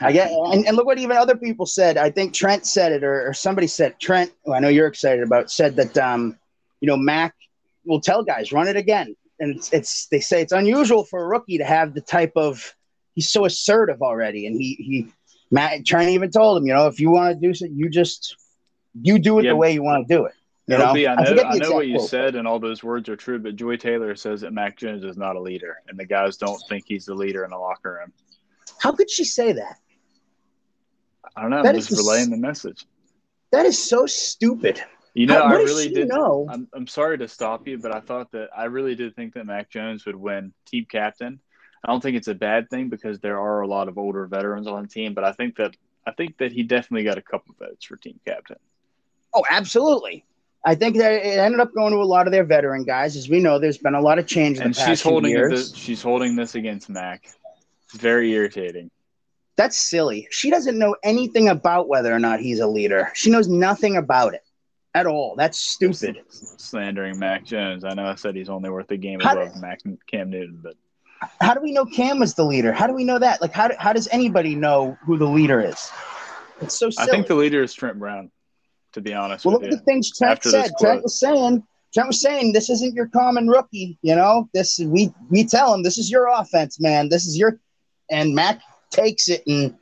I 0.00 0.12
get, 0.12 0.30
and, 0.30 0.66
and, 0.66 0.76
look 0.76 0.86
what 0.86 0.98
even 0.98 1.16
other 1.16 1.36
people 1.36 1.66
said. 1.66 1.96
I 1.96 2.10
think 2.10 2.32
Trent 2.32 2.64
said 2.64 2.92
it, 2.92 3.02
or, 3.02 3.28
or 3.28 3.34
somebody 3.34 3.66
said 3.66 3.98
Trent. 3.98 4.30
Who 4.44 4.52
I 4.52 4.60
know 4.60 4.68
you're 4.68 4.86
excited 4.86 5.24
about. 5.24 5.50
Said 5.50 5.76
that, 5.76 5.98
um, 5.98 6.38
you 6.80 6.86
know, 6.86 6.96
Mac 6.96 7.34
will 7.84 8.00
tell 8.00 8.22
guys 8.22 8.52
run 8.52 8.68
it 8.68 8.76
again, 8.76 9.16
and 9.40 9.56
it's, 9.56 9.72
it's 9.72 10.06
they 10.06 10.20
say 10.20 10.40
it's 10.42 10.52
unusual 10.52 11.04
for 11.04 11.24
a 11.24 11.26
rookie 11.26 11.58
to 11.58 11.64
have 11.64 11.92
the 11.92 12.00
type 12.00 12.32
of 12.36 12.72
he's 13.16 13.28
so 13.28 13.46
assertive 13.46 14.00
already, 14.00 14.46
and 14.46 14.60
he 14.60 14.74
he 14.74 15.12
Matt 15.50 15.84
Trent 15.84 16.10
even 16.10 16.30
told 16.30 16.58
him, 16.58 16.66
you 16.66 16.72
know, 16.72 16.86
if 16.86 17.00
you 17.00 17.10
want 17.10 17.34
to 17.34 17.46
do 17.46 17.52
something, 17.52 17.76
you 17.76 17.88
just 17.88 18.36
you 19.00 19.18
do 19.18 19.40
it 19.40 19.42
the 19.42 19.56
way 19.56 19.72
you 19.72 19.82
want 19.82 20.06
to 20.06 20.14
do 20.14 20.24
it. 20.26 20.34
You 20.66 20.78
know? 20.78 20.84
I 20.86 20.92
know, 20.94 21.42
I, 21.42 21.50
I 21.50 21.56
know 21.56 21.72
what 21.72 21.86
you 21.86 21.96
quote. 21.96 22.08
said, 22.08 22.36
and 22.36 22.48
all 22.48 22.58
those 22.58 22.82
words 22.82 23.08
are 23.08 23.16
true. 23.16 23.38
But 23.38 23.56
Joy 23.56 23.76
Taylor 23.76 24.14
says 24.16 24.40
that 24.40 24.52
Mac 24.52 24.78
Jones 24.78 25.04
is 25.04 25.16
not 25.16 25.36
a 25.36 25.40
leader, 25.40 25.76
and 25.88 25.98
the 25.98 26.06
guys 26.06 26.36
don't 26.36 26.60
think 26.68 26.84
he's 26.86 27.04
the 27.04 27.14
leader 27.14 27.44
in 27.44 27.50
the 27.50 27.58
locker 27.58 27.98
room. 28.00 28.12
How 28.78 28.92
could 28.92 29.10
she 29.10 29.24
say 29.24 29.52
that? 29.52 29.78
I 31.36 31.42
don't 31.42 31.50
know. 31.50 31.62
That 31.62 31.74
I'm 31.74 31.80
just 31.80 31.90
relaying 31.90 32.30
the 32.30 32.36
message. 32.36 32.86
That 33.52 33.66
is 33.66 33.82
so 33.82 34.06
stupid. 34.06 34.82
You 35.14 35.26
know, 35.26 35.42
How, 35.42 35.54
I 35.54 35.58
really 35.58 35.90
did. 35.90 36.08
Know? 36.08 36.46
I'm, 36.50 36.66
I'm 36.74 36.86
sorry 36.86 37.18
to 37.18 37.28
stop 37.28 37.68
you, 37.68 37.78
but 37.78 37.94
I 37.94 38.00
thought 38.00 38.32
that 38.32 38.48
I 38.56 38.64
really 38.64 38.94
did 38.94 39.14
think 39.14 39.34
that 39.34 39.46
Mac 39.46 39.70
Jones 39.70 40.04
would 40.06 40.16
win 40.16 40.52
team 40.66 40.86
captain. 40.88 41.40
I 41.84 41.92
don't 41.92 42.00
think 42.00 42.16
it's 42.16 42.28
a 42.28 42.34
bad 42.34 42.70
thing 42.70 42.88
because 42.88 43.20
there 43.20 43.38
are 43.38 43.60
a 43.60 43.68
lot 43.68 43.88
of 43.88 43.98
older 43.98 44.26
veterans 44.26 44.66
on 44.66 44.82
the 44.82 44.88
team, 44.88 45.14
but 45.14 45.22
I 45.22 45.32
think 45.32 45.56
that 45.56 45.76
I 46.06 46.12
think 46.12 46.38
that 46.38 46.52
he 46.52 46.62
definitely 46.62 47.04
got 47.04 47.18
a 47.18 47.22
couple 47.22 47.54
votes 47.58 47.84
for 47.84 47.96
team 47.96 48.18
captain. 48.26 48.56
Oh, 49.32 49.44
absolutely. 49.48 50.24
I 50.64 50.74
think 50.74 50.96
that 50.96 51.12
it 51.12 51.38
ended 51.38 51.60
up 51.60 51.74
going 51.74 51.92
to 51.92 51.98
a 51.98 52.04
lot 52.04 52.26
of 52.26 52.32
their 52.32 52.44
veteran 52.44 52.84
guys. 52.84 53.16
As 53.16 53.28
we 53.28 53.40
know, 53.40 53.58
there's 53.58 53.78
been 53.78 53.94
a 53.94 54.00
lot 54.00 54.18
of 54.18 54.26
change 54.26 54.56
in 54.56 54.64
and 54.64 54.74
the 54.74 54.78
past 54.78 54.88
she's 54.88 55.02
holding 55.02 55.30
years. 55.32 55.50
This, 55.50 55.74
she's 55.76 56.02
holding 56.02 56.36
this 56.36 56.54
against 56.54 56.88
Mac. 56.88 57.28
It's 57.84 58.00
very 58.00 58.32
irritating. 58.32 58.90
That's 59.56 59.78
silly. 59.78 60.26
She 60.30 60.50
doesn't 60.50 60.78
know 60.78 60.96
anything 61.04 61.48
about 61.48 61.88
whether 61.88 62.12
or 62.12 62.18
not 62.18 62.40
he's 62.40 62.60
a 62.60 62.66
leader. 62.66 63.12
She 63.14 63.30
knows 63.30 63.46
nothing 63.46 63.96
about 63.96 64.34
it 64.34 64.42
at 64.94 65.06
all. 65.06 65.34
That's 65.36 65.58
stupid. 65.58 66.22
Slandering 66.28 67.18
Mac 67.18 67.44
Jones. 67.44 67.84
I 67.84 67.94
know 67.94 68.06
I 68.06 68.14
said 68.14 68.34
he's 68.34 68.48
only 68.48 68.70
worth 68.70 68.90
a 68.90 68.96
game 68.96 69.20
how 69.20 69.38
above 69.38 69.60
Mac 69.60 69.80
Cam 70.10 70.30
Newton, 70.30 70.60
but 70.62 70.74
how 71.40 71.54
do 71.54 71.60
we 71.60 71.72
know 71.72 71.84
Cam 71.84 72.18
was 72.18 72.34
the 72.34 72.44
leader? 72.44 72.72
How 72.72 72.86
do 72.86 72.94
we 72.94 73.04
know 73.04 73.18
that? 73.18 73.40
Like, 73.40 73.52
how, 73.52 73.68
do, 73.68 73.74
how 73.78 73.92
does 73.92 74.08
anybody 74.08 74.54
know 74.54 74.96
who 75.04 75.18
the 75.18 75.26
leader 75.28 75.60
is? 75.60 75.90
It's 76.60 76.78
so 76.78 76.90
silly. 76.90 77.08
I 77.08 77.10
think 77.10 77.26
the 77.26 77.34
leader 77.34 77.62
is 77.62 77.74
Trent 77.74 77.98
Brown 77.98 78.30
to 78.94 79.00
be 79.00 79.12
honest. 79.12 79.44
Well, 79.44 79.54
look 79.54 79.64
at 79.64 79.70
the 79.70 79.78
things 79.78 80.16
Trent 80.16 80.42
said. 80.42 80.70
Trent 80.80 81.02
was 81.02 81.18
saying, 81.20 81.62
Trent 81.92 82.08
was 82.08 82.20
saying, 82.20 82.52
this 82.52 82.70
isn't 82.70 82.94
your 82.94 83.08
common 83.08 83.48
rookie. 83.48 83.98
You 84.02 84.16
know, 84.16 84.48
this 84.54 84.78
we 84.78 85.12
we 85.30 85.44
tell 85.44 85.74
him 85.74 85.82
this 85.82 85.98
is 85.98 86.10
your 86.10 86.28
offense, 86.28 86.80
man. 86.80 87.08
This 87.08 87.26
is 87.26 87.36
your, 87.36 87.60
and 88.10 88.34
Mac 88.34 88.60
takes 88.90 89.28
it 89.28 89.42
and. 89.46 89.76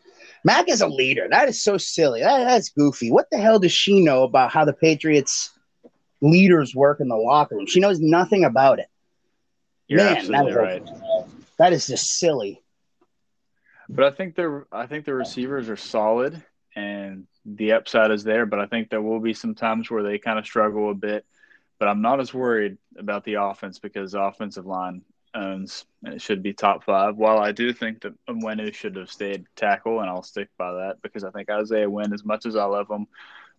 Mac 0.45 0.69
is 0.69 0.81
a 0.81 0.89
leader. 0.89 1.29
That 1.31 1.49
is 1.49 1.63
so 1.63 1.79
silly. 1.79 2.21
That, 2.21 2.43
that's 2.43 2.69
goofy. 2.71 3.13
What 3.13 3.31
the 3.31 3.39
hell 3.39 3.61
does 3.61 3.71
she 3.71 4.01
know 4.03 4.25
about 4.25 4.51
how 4.51 4.65
the 4.65 4.73
Patriots 4.73 5.57
leaders 6.21 6.75
work 6.75 6.99
in 6.99 7.07
the 7.07 7.15
locker 7.15 7.55
room? 7.55 7.67
She 7.67 7.79
knows 7.79 8.01
nothing 8.01 8.43
about 8.43 8.81
it. 8.81 8.89
You're 9.87 10.01
Man, 10.01 10.17
absolutely 10.17 10.55
right. 10.55 10.83
that 11.59 11.73
is 11.73 11.87
just 11.87 12.19
silly. 12.19 12.61
But 13.89 14.05
I 14.05 14.11
think 14.11 14.35
the 14.35 14.65
I 14.73 14.87
think 14.87 15.05
the 15.05 15.15
receivers 15.15 15.69
are 15.69 15.77
solid, 15.77 16.43
and 16.75 17.29
the 17.45 17.73
upside 17.73 18.11
is 18.11 18.25
there, 18.25 18.47
but 18.47 18.61
I 18.61 18.67
think 18.67 18.89
there 18.89 19.03
will 19.03 19.21
be 19.21 19.35
some 19.35 19.55
times 19.55 19.91
where 19.91 20.03
they 20.03 20.19
kind 20.19 20.39
of 20.39 20.47
struggle 20.47 20.91
a 20.91 20.95
bit. 20.95 21.25
But 21.79 21.89
I'm 21.89 22.03
not 22.03 22.21
as 22.21 22.33
worried 22.33 22.79
about 22.97 23.25
the 23.25 23.35
offense 23.35 23.79
because 23.81 24.13
the 24.13 24.23
offensive 24.23 24.67
line 24.67 25.03
owns 25.35 25.87
and 26.05 26.15
it 26.15 26.23
should 26.23 26.43
be 26.43 26.53
top 26.53 26.85
five. 26.85 27.17
While 27.17 27.39
I 27.39 27.53
do 27.53 27.73
think 27.73 28.03
that 28.03 28.15
Onwenu 28.27 28.73
should 28.73 28.97
have 28.97 29.11
stayed 29.11 29.47
tackle, 29.57 30.01
and 30.01 30.09
I'll 30.09 30.23
stick 30.23 30.49
by 30.57 30.73
that 30.73 31.03
because 31.03 31.25
I 31.25 31.31
think 31.31 31.51
Isaiah 31.51 31.91
Wynn, 31.91 32.13
as 32.13 32.25
much 32.25 32.47
as 32.47 32.57
I 32.57 32.65
love 32.65 32.91
him, 32.91 33.07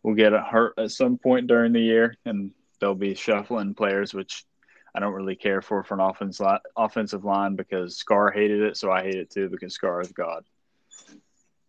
will 0.04 0.14
get 0.14 0.34
hurt 0.34 0.74
at 0.78 0.92
some 0.92 1.18
point 1.18 1.48
during 1.48 1.74
the 1.74 1.82
year, 1.82 2.16
and 2.26 2.52
they'll 2.80 2.96
be 2.96 3.16
shuffling 3.16 3.74
players, 3.74 4.14
which 4.14 4.46
I 4.96 5.00
don't 5.00 5.14
really 5.14 5.36
care 5.36 5.62
for 5.62 5.84
for 5.84 5.96
an 5.96 6.02
offense 6.02 6.40
offensive 6.78 7.26
line 7.26 7.56
because 7.56 7.98
Scar 7.98 8.32
hated 8.32 8.62
it, 8.62 8.78
so 8.78 8.92
I 8.92 9.04
hate 9.04 9.16
it 9.16 9.32
too 9.32 9.50
because 9.50 9.74
Scar 9.74 10.02
is 10.02 10.12
God. 10.12 10.44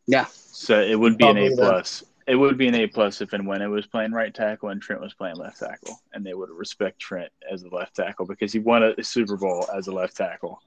Yeah. 0.06 0.26
So 0.32 0.80
it 0.80 0.98
would 0.98 1.18
be 1.18 1.24
Probably 1.24 1.46
an 1.46 1.52
A 1.52 1.56
plus. 1.56 2.04
It 2.26 2.36
would 2.36 2.56
be 2.56 2.68
an 2.68 2.74
A 2.74 2.86
plus 2.86 3.20
if 3.20 3.32
and 3.34 3.46
when 3.46 3.60
it 3.60 3.66
was 3.66 3.86
playing 3.86 4.12
right 4.12 4.34
tackle 4.34 4.70
and 4.70 4.80
Trent 4.80 5.00
was 5.00 5.12
playing 5.12 5.36
left 5.36 5.58
tackle, 5.58 6.00
and 6.12 6.24
they 6.24 6.32
would 6.32 6.50
respect 6.50 6.98
Trent 6.98 7.30
as 7.50 7.64
a 7.64 7.68
left 7.68 7.96
tackle 7.96 8.24
because 8.26 8.52
he 8.52 8.60
won 8.60 8.82
a 8.82 9.02
Super 9.02 9.36
Bowl 9.36 9.66
as 9.74 9.88
a 9.88 9.92
left 9.92 10.16
tackle. 10.16 10.62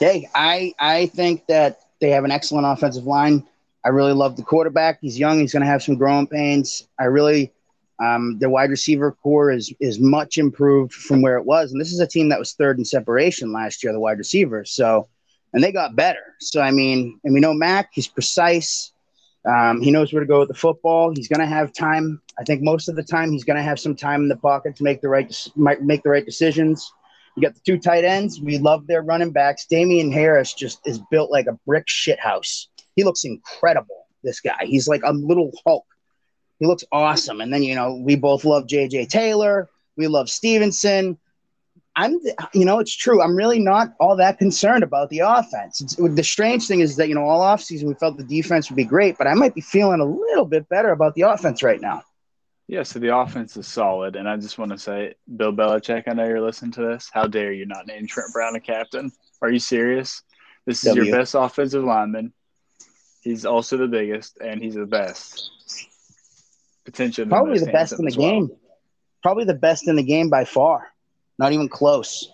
Hey, 0.00 0.28
I 0.34 0.74
I 0.78 1.06
think 1.06 1.46
that 1.46 1.82
they 2.00 2.10
have 2.10 2.24
an 2.24 2.30
excellent 2.30 2.66
offensive 2.66 3.04
line. 3.04 3.46
I 3.84 3.90
really 3.90 4.12
love 4.12 4.36
the 4.36 4.42
quarterback. 4.42 4.98
He's 5.00 5.18
young. 5.18 5.38
He's 5.38 5.52
going 5.52 5.62
to 5.62 5.68
have 5.68 5.82
some 5.82 5.96
growing 5.96 6.26
pains. 6.26 6.88
I 6.98 7.04
really, 7.04 7.52
um, 8.02 8.38
the 8.38 8.50
wide 8.50 8.70
receiver 8.70 9.12
core 9.12 9.50
is 9.50 9.72
is 9.78 10.00
much 10.00 10.36
improved 10.38 10.92
from 10.92 11.22
where 11.22 11.36
it 11.36 11.44
was. 11.44 11.72
And 11.72 11.80
this 11.80 11.92
is 11.92 12.00
a 12.00 12.06
team 12.06 12.28
that 12.30 12.38
was 12.38 12.54
third 12.54 12.78
in 12.78 12.84
separation 12.84 13.52
last 13.52 13.84
year, 13.84 13.92
the 13.92 14.00
wide 14.00 14.18
receivers. 14.18 14.72
So 14.72 15.08
and 15.52 15.62
they 15.62 15.72
got 15.72 15.96
better. 15.96 16.36
So 16.40 16.60
I 16.60 16.70
mean, 16.70 17.18
and 17.24 17.34
we 17.34 17.40
know 17.40 17.52
Mac, 17.54 17.90
he's 17.92 18.08
precise. 18.08 18.92
Um, 19.48 19.80
he 19.80 19.90
knows 19.90 20.12
where 20.12 20.20
to 20.20 20.26
go 20.26 20.40
with 20.40 20.48
the 20.48 20.54
football. 20.54 21.12
He's 21.14 21.28
going 21.28 21.40
to 21.40 21.46
have 21.46 21.72
time. 21.72 22.20
I 22.38 22.44
think 22.44 22.62
most 22.62 22.88
of 22.88 22.96
the 22.96 23.02
time 23.02 23.32
he's 23.32 23.44
going 23.44 23.56
to 23.56 23.62
have 23.62 23.80
some 23.80 23.96
time 23.96 24.22
in 24.22 24.28
the 24.28 24.36
pocket 24.36 24.76
to 24.76 24.84
make 24.84 25.00
the 25.00 25.08
right 25.08 25.34
make 25.56 26.02
the 26.02 26.10
right 26.10 26.24
decisions. 26.24 26.92
You 27.36 27.42
got 27.42 27.54
the 27.54 27.60
two 27.64 27.78
tight 27.78 28.04
ends. 28.04 28.40
We 28.40 28.58
love 28.58 28.86
their 28.86 29.02
running 29.02 29.30
backs. 29.30 29.66
Damien 29.66 30.12
Harris 30.12 30.52
just 30.52 30.80
is 30.84 31.00
built 31.10 31.30
like 31.30 31.46
a 31.46 31.58
brick 31.66 31.84
shit 31.86 32.20
house. 32.20 32.68
He 32.96 33.04
looks 33.04 33.24
incredible. 33.24 34.06
This 34.22 34.40
guy. 34.40 34.64
He's 34.64 34.86
like 34.86 35.02
a 35.04 35.12
little 35.12 35.50
Hulk. 35.64 35.86
He 36.58 36.66
looks 36.66 36.84
awesome. 36.92 37.40
And 37.40 37.52
then 37.52 37.62
you 37.62 37.74
know 37.74 37.94
we 37.94 38.16
both 38.16 38.44
love 38.44 38.66
J.J. 38.66 39.06
Taylor. 39.06 39.70
We 39.96 40.06
love 40.06 40.28
Stevenson. 40.28 41.18
I'm, 42.00 42.18
you 42.54 42.64
know, 42.64 42.78
it's 42.78 42.96
true. 42.96 43.20
I'm 43.22 43.36
really 43.36 43.58
not 43.58 43.92
all 44.00 44.16
that 44.16 44.38
concerned 44.38 44.82
about 44.82 45.10
the 45.10 45.18
offense. 45.18 45.82
It's, 45.82 45.96
the 45.96 46.24
strange 46.24 46.66
thing 46.66 46.80
is 46.80 46.96
that, 46.96 47.08
you 47.08 47.14
know, 47.14 47.24
all 47.24 47.40
offseason 47.40 47.84
we 47.84 47.94
felt 47.94 48.16
the 48.16 48.24
defense 48.24 48.70
would 48.70 48.76
be 48.76 48.84
great, 48.84 49.18
but 49.18 49.26
I 49.26 49.34
might 49.34 49.54
be 49.54 49.60
feeling 49.60 50.00
a 50.00 50.04
little 50.06 50.46
bit 50.46 50.66
better 50.70 50.92
about 50.92 51.14
the 51.14 51.22
offense 51.22 51.62
right 51.62 51.80
now. 51.80 52.02
Yeah, 52.68 52.84
so 52.84 53.00
the 53.00 53.14
offense 53.14 53.54
is 53.58 53.66
solid. 53.66 54.16
And 54.16 54.26
I 54.26 54.38
just 54.38 54.56
want 54.56 54.70
to 54.70 54.78
say, 54.78 55.14
Bill 55.36 55.52
Belichick, 55.52 56.04
I 56.06 56.14
know 56.14 56.24
you're 56.24 56.40
listening 56.40 56.72
to 56.72 56.82
this. 56.82 57.10
How 57.12 57.26
dare 57.26 57.52
you 57.52 57.66
not 57.66 57.86
name 57.86 58.06
Trent 58.06 58.32
Brown 58.32 58.56
a 58.56 58.60
captain? 58.60 59.12
Are 59.42 59.50
you 59.50 59.58
serious? 59.58 60.22
This 60.64 60.82
is 60.84 60.90
w. 60.90 61.04
your 61.04 61.18
best 61.18 61.34
offensive 61.34 61.84
lineman. 61.84 62.32
He's 63.22 63.44
also 63.44 63.76
the 63.76 63.88
biggest, 63.88 64.38
and 64.40 64.62
he's 64.62 64.76
the 64.76 64.86
best. 64.86 65.50
Potentially, 66.86 67.28
probably 67.28 67.58
the 67.58 67.72
best 67.72 67.98
in 67.98 68.06
the 68.06 68.16
well. 68.16 68.30
game. 68.30 68.50
Probably 69.22 69.44
the 69.44 69.52
best 69.52 69.86
in 69.86 69.96
the 69.96 70.02
game 70.02 70.30
by 70.30 70.46
far. 70.46 70.89
Not 71.40 71.52
even 71.54 71.70
close. 71.70 72.30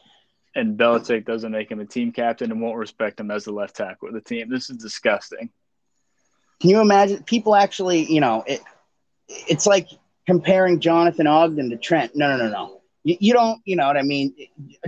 And 0.57 0.77
Belichick 0.77 1.27
doesn't 1.27 1.53
make 1.53 1.71
him 1.71 1.79
a 1.79 1.85
team 1.85 2.11
captain 2.11 2.51
and 2.51 2.61
won't 2.61 2.77
respect 2.77 3.21
him 3.21 3.31
as 3.31 3.45
the 3.45 3.53
left 3.53 3.77
tackle 3.77 4.09
of 4.09 4.15
the 4.15 4.21
team. 4.21 4.51
This 4.51 4.69
is 4.69 4.79
disgusting. 4.79 5.49
Can 6.61 6.71
you 6.71 6.81
imagine 6.81 7.23
people 7.23 7.55
actually, 7.55 8.13
you 8.13 8.21
know, 8.21 8.43
it, 8.49 8.61
it's 9.29 9.65
like 9.65 9.89
comparing 10.27 10.81
Jonathan 10.81 11.29
Ogden 11.29 11.71
to 11.71 11.77
Trent. 11.77 12.17
No, 12.17 12.37
no, 12.37 12.37
no, 12.37 12.51
no. 12.51 12.81
You, 13.05 13.17
you 13.21 13.33
don't, 13.33 13.61
you 13.65 13.77
know 13.77 13.87
what 13.87 13.97
I 13.97 14.03
mean? 14.03 14.35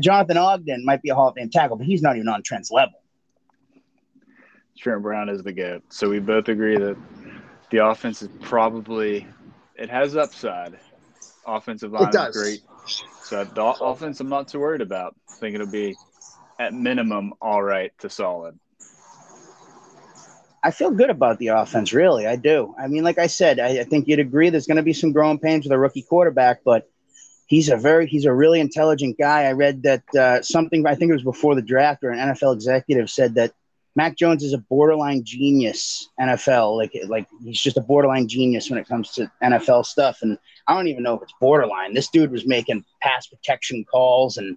Jonathan 0.00 0.36
Ogden 0.36 0.84
might 0.84 1.00
be 1.00 1.10
a 1.10 1.14
Hall 1.14 1.28
of 1.28 1.36
Fame 1.36 1.48
tackle, 1.48 1.76
but 1.76 1.86
he's 1.86 2.02
not 2.02 2.16
even 2.16 2.26
on 2.26 2.42
Trent's 2.42 2.72
level. 2.72 3.00
Trent 4.76 5.00
Brown 5.00 5.28
is 5.28 5.44
the 5.44 5.52
GOAT. 5.52 5.84
So 5.90 6.08
we 6.08 6.18
both 6.18 6.48
agree 6.48 6.76
that 6.76 6.96
the 7.70 7.86
offense 7.86 8.22
is 8.22 8.30
probably 8.40 9.28
it 9.76 9.90
has 9.90 10.16
upside. 10.16 10.76
Offensive 11.46 11.92
line 11.92 12.08
is 12.08 12.36
great. 12.36 12.62
So 13.22 13.44
the 13.44 13.64
offense 13.64 14.20
I'm 14.20 14.28
not 14.28 14.48
too 14.48 14.60
worried 14.60 14.80
about. 14.80 15.14
I 15.30 15.34
think 15.34 15.54
it'll 15.54 15.66
be 15.66 15.96
at 16.58 16.74
minimum 16.74 17.34
all 17.40 17.62
right 17.62 17.92
to 17.98 18.10
solid. 18.10 18.58
I 20.62 20.72
feel 20.72 20.90
good 20.90 21.10
about 21.10 21.38
the 21.38 21.48
offense, 21.48 21.92
really. 21.92 22.26
I 22.26 22.36
do. 22.36 22.74
I 22.78 22.88
mean, 22.88 23.04
like 23.04 23.18
I 23.18 23.28
said, 23.28 23.60
I, 23.60 23.80
I 23.80 23.84
think 23.84 24.08
you'd 24.08 24.18
agree 24.18 24.50
there's 24.50 24.66
going 24.66 24.76
to 24.76 24.82
be 24.82 24.92
some 24.92 25.12
growing 25.12 25.38
pains 25.38 25.64
with 25.64 25.72
a 25.72 25.78
rookie 25.78 26.02
quarterback, 26.02 26.64
but 26.64 26.90
he's 27.46 27.68
a 27.68 27.76
very 27.76 28.06
he's 28.06 28.24
a 28.24 28.32
really 28.32 28.60
intelligent 28.60 29.18
guy. 29.18 29.44
I 29.44 29.52
read 29.52 29.82
that 29.84 30.14
uh, 30.14 30.42
something 30.42 30.86
I 30.86 30.94
think 30.94 31.10
it 31.10 31.14
was 31.14 31.22
before 31.22 31.54
the 31.54 31.62
draft 31.62 32.02
or 32.02 32.10
an 32.10 32.18
NFL 32.18 32.54
executive 32.54 33.08
said 33.08 33.36
that 33.36 33.52
Mac 33.98 34.16
Jones 34.16 34.44
is 34.44 34.52
a 34.52 34.58
borderline 34.58 35.24
genius 35.24 36.08
NFL. 36.20 36.76
Like 36.76 36.92
like 37.08 37.26
he's 37.42 37.60
just 37.60 37.76
a 37.76 37.80
borderline 37.80 38.28
genius 38.28 38.70
when 38.70 38.78
it 38.78 38.86
comes 38.86 39.10
to 39.14 39.28
NFL 39.42 39.84
stuff. 39.86 40.20
And 40.22 40.38
I 40.68 40.74
don't 40.74 40.86
even 40.86 41.02
know 41.02 41.14
if 41.14 41.22
it's 41.22 41.34
borderline. 41.40 41.94
This 41.94 42.06
dude 42.06 42.30
was 42.30 42.46
making 42.46 42.84
pass 43.02 43.26
protection 43.26 43.84
calls 43.90 44.36
and 44.36 44.56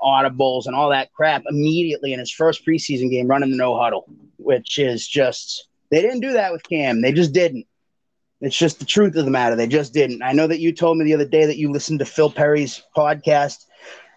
audibles 0.00 0.66
and 0.66 0.74
all 0.74 0.90
that 0.90 1.12
crap 1.12 1.44
immediately 1.48 2.12
in 2.12 2.18
his 2.18 2.32
first 2.32 2.66
preseason 2.66 3.08
game 3.08 3.28
running 3.28 3.52
the 3.52 3.56
no 3.56 3.78
huddle, 3.78 4.06
which 4.38 4.76
is 4.80 5.06
just 5.06 5.68
they 5.92 6.02
didn't 6.02 6.18
do 6.18 6.32
that 6.32 6.50
with 6.50 6.64
Cam. 6.64 7.00
They 7.00 7.12
just 7.12 7.32
didn't. 7.32 7.66
It's 8.40 8.58
just 8.58 8.80
the 8.80 8.84
truth 8.84 9.14
of 9.14 9.24
the 9.24 9.30
matter. 9.30 9.54
They 9.54 9.68
just 9.68 9.94
didn't. 9.94 10.20
I 10.20 10.32
know 10.32 10.48
that 10.48 10.58
you 10.58 10.72
told 10.72 10.98
me 10.98 11.04
the 11.04 11.14
other 11.14 11.28
day 11.28 11.46
that 11.46 11.58
you 11.58 11.70
listened 11.70 12.00
to 12.00 12.04
Phil 12.06 12.32
Perry's 12.32 12.82
podcast, 12.96 13.66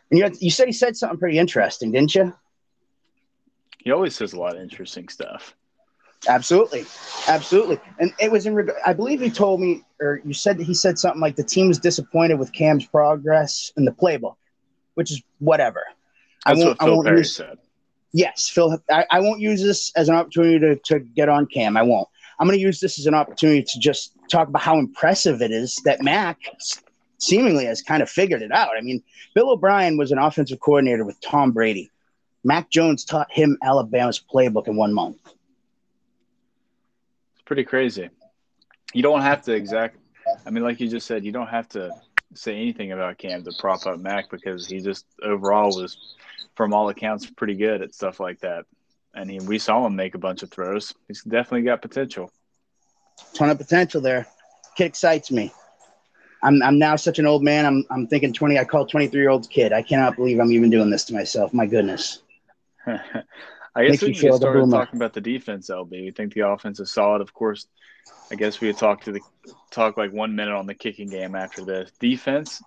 and 0.10 0.18
you 0.18 0.24
had, 0.24 0.34
you 0.40 0.50
said 0.50 0.66
he 0.66 0.74
said 0.74 0.98
something 0.98 1.20
pretty 1.20 1.38
interesting, 1.38 1.92
didn't 1.92 2.16
you? 2.16 2.34
He 3.84 3.92
always 3.92 4.16
says 4.16 4.34
a 4.34 4.40
lot 4.40 4.56
of 4.56 4.62
interesting 4.62 5.10
stuff. 5.10 5.56
Absolutely, 6.28 6.86
absolutely. 7.28 7.80
And 8.00 8.14
it 8.18 8.32
was 8.32 8.46
in. 8.46 8.70
I 8.86 8.94
believe 8.94 9.20
he 9.20 9.30
told 9.30 9.60
me, 9.60 9.84
or 10.00 10.22
you 10.24 10.34
said 10.34 10.58
that 10.58 10.64
he 10.64 10.74
said 10.74 10.98
something 10.98 11.20
like 11.20 11.36
the 11.36 11.44
team 11.44 11.68
was 11.68 11.80
disappointed 11.80 12.40
with 12.40 12.54
Cam's 12.54 12.86
progress 12.86 13.74
in 13.76 13.84
the 13.84 13.92
playbook, 13.92 14.36
which 14.94 15.12
is 15.12 15.22
whatever. 15.40 15.84
That's 16.46 16.62
I 16.62 16.64
won't, 16.64 16.70
what 16.70 16.80
Phil 16.80 16.88
I 16.88 16.96
won't 16.96 17.08
Perry 17.08 17.18
use, 17.20 17.36
said. 17.36 17.58
Yes, 18.14 18.48
Phil. 18.48 18.82
I, 18.90 19.06
I 19.12 19.20
won't 19.20 19.42
use 19.42 19.62
this 19.62 19.92
as 19.98 20.08
an 20.08 20.16
opportunity 20.16 20.60
to, 20.60 20.76
to 20.86 21.00
get 21.00 21.28
on 21.28 21.46
Cam. 21.46 21.76
I 21.76 21.84
won't. 21.84 22.08
I'm 22.40 22.48
going 22.48 22.58
to 22.58 22.64
use 22.64 22.80
this 22.80 23.00
as 23.00 23.06
an 23.06 23.14
opportunity 23.14 23.64
to 23.64 23.80
just 23.80 24.14
talk 24.30 24.48
about 24.48 24.62
how 24.62 24.80
impressive 24.80 25.42
it 25.42 25.52
is 25.52 25.76
that 25.84 26.02
Mac 26.02 26.40
seemingly 27.18 27.66
has 27.66 27.82
kind 27.82 28.02
of 28.02 28.10
figured 28.10 28.42
it 28.42 28.52
out. 28.52 28.72
I 28.78 28.82
mean, 28.82 29.04
Bill 29.36 29.52
O'Brien 29.52 29.98
was 29.98 30.12
an 30.12 30.20
offensive 30.20 30.60
coordinator 30.60 31.06
with 31.06 31.20
Tom 31.22 31.52
Brady. 31.52 31.90
Mac 32.44 32.70
Jones 32.70 33.06
taught 33.06 33.32
him 33.32 33.58
Alabama's 33.64 34.20
playbook 34.20 34.68
in 34.68 34.76
one 34.76 34.94
month. 34.94 35.18
It's 37.34 37.44
pretty 37.46 37.64
crazy. 37.64 38.10
You 38.94 39.02
don't 39.02 39.22
have 39.22 39.42
to 39.44 39.54
exact. 39.54 39.98
I 40.46 40.50
mean, 40.50 40.64
like 40.64 40.80
you 40.80 40.88
just 40.88 41.08
said, 41.08 41.24
you 41.24 41.32
don't 41.32 41.48
have 41.48 41.68
to 41.70 41.92
say 42.34 42.56
anything 42.56 42.92
about 42.92 43.18
Cam 43.18 43.44
to 43.44 43.52
prop 43.60 43.86
up 43.86 44.00
Mac 44.00 44.30
because 44.30 44.68
he 44.68 44.80
just 44.80 45.06
overall 45.22 45.70
was, 45.70 46.16
from 46.56 46.74
all 46.74 46.90
accounts, 46.90 47.26
pretty 47.26 47.56
good 47.56 47.82
at 47.82 47.94
stuff 47.94 48.20
like 48.20 48.40
that. 48.40 48.66
And 49.14 49.30
he, 49.30 49.40
we 49.40 49.60
saw 49.60 49.86
him 49.86 49.96
make 49.96 50.16
a 50.16 50.20
bunch 50.20 50.44
of 50.44 50.52
throws. 50.52 50.94
He's 51.08 51.24
definitely 51.24 51.64
got 51.64 51.82
potential. 51.82 52.32
Ton 53.34 53.50
of 53.50 53.58
potential 53.58 54.02
there. 54.02 54.28
Kid 54.76 54.86
excites 54.86 55.32
me. 55.32 55.54
I'm, 56.42 56.62
I'm 56.62 56.78
now 56.78 56.96
such 56.96 57.20
an 57.20 57.26
old 57.26 57.44
man. 57.44 57.66
I'm, 57.66 57.86
I'm 57.90 58.08
thinking 58.08 58.34
20. 58.34 58.60
I 58.60 58.66
call 58.66 58.86
23 58.86 59.20
year 59.20 59.30
olds 59.30 59.48
kid. 59.48 59.72
I 59.72 59.82
cannot 59.82 60.16
believe 60.16 60.40
I'm 60.40 60.52
even 60.52 60.70
doing 60.70 60.90
this 60.90 61.06
to 61.06 61.14
myself. 61.14 61.54
My 61.54 61.66
goodness. 61.66 62.23
I 63.76 63.86
guess 63.86 64.02
we 64.02 64.14
can 64.14 64.34
start 64.34 64.70
talking 64.70 64.98
about 64.98 65.14
the 65.14 65.22
defense, 65.22 65.70
LB. 65.70 65.92
We 65.92 66.12
think 66.12 66.34
the 66.34 66.48
offense 66.48 66.80
is 66.80 66.92
solid. 66.92 67.22
Of 67.22 67.34
course, 67.34 67.68
I 68.32 68.36
guess 68.36 68.60
we 68.62 68.72
talk 68.74 69.02
to 69.04 69.12
the 69.12 69.22
talk 69.72 69.98
like 69.98 70.12
one 70.14 70.36
minute 70.36 70.54
on 70.54 70.68
the 70.68 70.76
kicking 70.76 71.10
game 71.10 71.36
after 71.36 71.66
this. 71.66 71.92
Defense, 72.00 72.62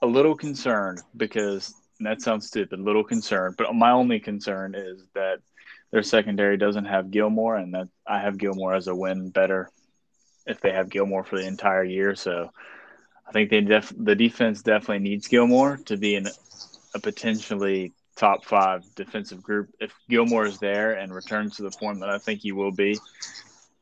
a 0.00 0.06
little 0.06 0.34
concerned 0.34 1.00
because 1.16 1.74
that 2.00 2.22
sounds 2.22 2.46
stupid, 2.46 2.80
little 2.80 3.04
concerned. 3.04 3.56
But 3.58 3.74
my 3.74 3.90
only 3.90 4.20
concern 4.20 4.74
is 4.74 5.02
that 5.14 5.38
their 5.90 6.02
secondary 6.02 6.56
doesn't 6.56 6.86
have 6.86 7.10
Gilmore, 7.10 7.56
and 7.56 7.74
that 7.74 7.88
I 8.06 8.20
have 8.20 8.38
Gilmore 8.38 8.74
as 8.74 8.88
a 8.88 8.94
win 8.94 9.30
better 9.30 9.70
if 10.46 10.60
they 10.60 10.72
have 10.72 10.88
Gilmore 10.88 11.24
for 11.24 11.36
the 11.36 11.46
entire 11.46 11.84
year. 11.84 12.14
So 12.14 12.50
I 13.28 13.32
think 13.32 13.50
they 13.50 13.60
def- 13.60 13.94
the 13.96 14.14
defense 14.14 14.62
definitely 14.62 15.00
needs 15.00 15.28
Gilmore 15.28 15.78
to 15.86 15.96
be 15.96 16.14
in 16.14 16.26
a 16.94 17.00
potentially 17.00 17.92
top 18.16 18.44
five 18.44 18.82
defensive 18.94 19.42
group. 19.42 19.70
If 19.80 19.92
Gilmore 20.08 20.46
is 20.46 20.58
there 20.58 20.92
and 20.92 21.12
returns 21.14 21.56
to 21.56 21.62
the 21.62 21.70
form 21.70 22.00
that 22.00 22.10
I 22.10 22.18
think 22.18 22.40
he 22.40 22.52
will 22.52 22.72
be 22.72 23.00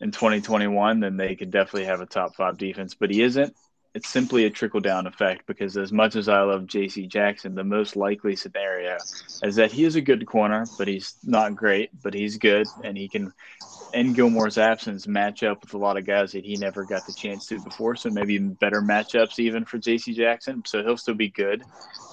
in 0.00 0.10
2021, 0.10 1.00
then 1.00 1.16
they 1.16 1.36
could 1.36 1.50
definitely 1.50 1.86
have 1.86 2.00
a 2.00 2.06
top 2.06 2.36
five 2.36 2.58
defense. 2.58 2.94
But 2.94 3.10
he 3.10 3.22
isn't. 3.22 3.54
It's 3.94 4.08
simply 4.08 4.44
a 4.44 4.50
trickle 4.50 4.80
down 4.80 5.06
effect 5.06 5.46
because 5.46 5.76
as 5.76 5.92
much 5.92 6.16
as 6.16 6.28
I 6.28 6.40
love 6.42 6.66
J.C. 6.66 7.06
Jackson, 7.06 7.54
the 7.54 7.62
most 7.62 7.94
likely 7.94 8.34
scenario 8.34 8.98
is 9.42 9.56
that 9.56 9.70
he 9.70 9.84
is 9.84 9.94
a 9.94 10.00
good 10.00 10.26
corner, 10.26 10.68
but 10.76 10.88
he's 10.88 11.14
not 11.22 11.54
great, 11.54 11.90
but 12.02 12.12
he's 12.12 12.38
good 12.38 12.70
and 12.82 12.96
he 12.98 13.08
can, 13.08 13.32
in 13.92 14.12
Gilmore's 14.12 14.58
absence, 14.58 15.06
match 15.06 15.44
up 15.44 15.62
with 15.62 15.74
a 15.74 15.78
lot 15.78 15.96
of 15.96 16.04
guys 16.04 16.32
that 16.32 16.44
he 16.44 16.56
never 16.56 16.84
got 16.84 17.06
the 17.06 17.12
chance 17.12 17.46
to 17.46 17.60
before. 17.60 17.94
So 17.94 18.10
maybe 18.10 18.36
better 18.38 18.82
matchups 18.82 19.38
even 19.38 19.64
for 19.64 19.78
J.C. 19.78 20.12
Jackson. 20.12 20.64
So 20.66 20.82
he'll 20.82 20.96
still 20.96 21.14
be 21.14 21.30
good, 21.30 21.64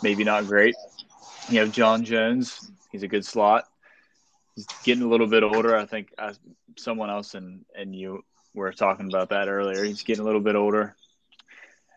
maybe 0.03 0.23
not 0.23 0.45
great, 0.45 0.77
you 1.49 1.59
have 1.59 1.71
John 1.71 2.03
Jones. 2.03 2.71
He's 2.91 3.03
a 3.03 3.07
good 3.07 3.25
slot. 3.25 3.65
He's 4.55 4.67
getting 4.83 5.03
a 5.03 5.07
little 5.07 5.27
bit 5.27 5.43
older. 5.43 5.75
I 5.75 5.85
think 5.85 6.13
I, 6.17 6.33
someone 6.77 7.09
else 7.09 7.35
and 7.35 7.65
and 7.75 7.95
you 7.95 8.23
were 8.53 8.71
talking 8.71 9.07
about 9.07 9.29
that 9.29 9.47
earlier. 9.47 9.83
He's 9.83 10.03
getting 10.03 10.23
a 10.23 10.25
little 10.25 10.41
bit 10.41 10.55
older. 10.55 10.95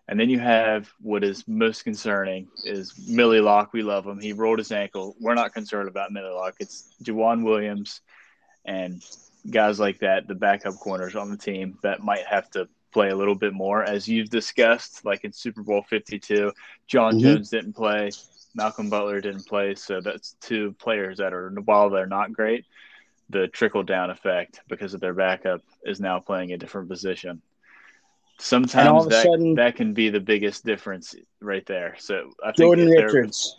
And 0.06 0.20
then 0.20 0.28
you 0.28 0.38
have 0.38 0.90
what 1.00 1.24
is 1.24 1.48
most 1.48 1.82
concerning 1.82 2.48
is 2.64 3.08
Millie 3.08 3.40
Locke. 3.40 3.72
We 3.72 3.82
love 3.82 4.06
him. 4.06 4.20
He 4.20 4.34
rolled 4.34 4.58
his 4.58 4.70
ankle. 4.70 5.16
We're 5.18 5.34
not 5.34 5.54
concerned 5.54 5.88
about 5.88 6.12
Millie 6.12 6.34
Locke. 6.34 6.56
It's 6.60 6.94
Joejuan 7.02 7.42
Williams 7.42 8.02
and 8.64 9.02
guys 9.50 9.78
like 9.78 9.98
that, 10.00 10.26
the 10.26 10.34
backup 10.34 10.74
corners 10.74 11.16
on 11.16 11.30
the 11.30 11.36
team 11.36 11.78
that 11.82 12.02
might 12.02 12.24
have 12.26 12.50
to 12.50 12.68
play 12.92 13.10
a 13.10 13.16
little 13.16 13.34
bit 13.34 13.52
more, 13.52 13.82
as 13.82 14.08
you've 14.08 14.30
discussed, 14.30 15.04
like 15.04 15.24
in 15.24 15.32
Super 15.32 15.62
Bowl 15.62 15.84
52. 15.88 16.52
John 16.86 17.14
mm-hmm. 17.14 17.22
Jones 17.22 17.50
didn't 17.50 17.74
play. 17.74 18.10
Malcolm 18.54 18.88
Butler 18.88 19.20
didn't 19.20 19.46
play, 19.46 19.74
so 19.74 20.00
that's 20.00 20.36
two 20.40 20.72
players 20.78 21.18
that 21.18 21.32
are 21.32 21.50
while 21.64 21.90
they're 21.90 22.06
not 22.06 22.32
great, 22.32 22.64
the 23.30 23.48
trickle 23.48 23.82
down 23.82 24.10
effect 24.10 24.60
because 24.68 24.94
of 24.94 25.00
their 25.00 25.14
backup 25.14 25.62
is 25.84 26.00
now 26.00 26.20
playing 26.20 26.52
a 26.52 26.56
different 26.56 26.88
position. 26.88 27.42
Sometimes 28.38 29.06
that 29.08 29.24
sudden, 29.24 29.54
that 29.54 29.76
can 29.76 29.92
be 29.92 30.08
the 30.08 30.20
biggest 30.20 30.64
difference 30.64 31.14
right 31.40 31.64
there. 31.66 31.96
So 31.98 32.32
I 32.42 32.48
think 32.48 32.58
Jordan 32.58 32.88
Richards. 32.88 33.56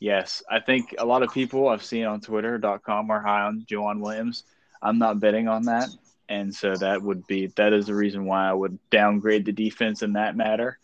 Yes, 0.00 0.42
I 0.48 0.60
think 0.60 0.94
a 0.98 1.04
lot 1.04 1.22
of 1.22 1.32
people 1.32 1.68
I've 1.68 1.84
seen 1.84 2.04
on 2.04 2.20
Twitter.com 2.20 3.10
are 3.10 3.20
high 3.20 3.42
on 3.42 3.64
Joejuan 3.68 4.00
Williams. 4.00 4.44
I'm 4.80 4.98
not 4.98 5.18
betting 5.18 5.48
on 5.48 5.64
that, 5.64 5.88
and 6.28 6.54
so 6.54 6.76
that 6.76 7.02
would 7.02 7.26
be 7.26 7.48
that 7.56 7.72
is 7.72 7.86
the 7.86 7.94
reason 7.94 8.24
why 8.24 8.48
I 8.48 8.52
would 8.52 8.78
downgrade 8.90 9.44
the 9.44 9.52
defense 9.52 10.02
in 10.02 10.12
that 10.12 10.36
matter. 10.36 10.78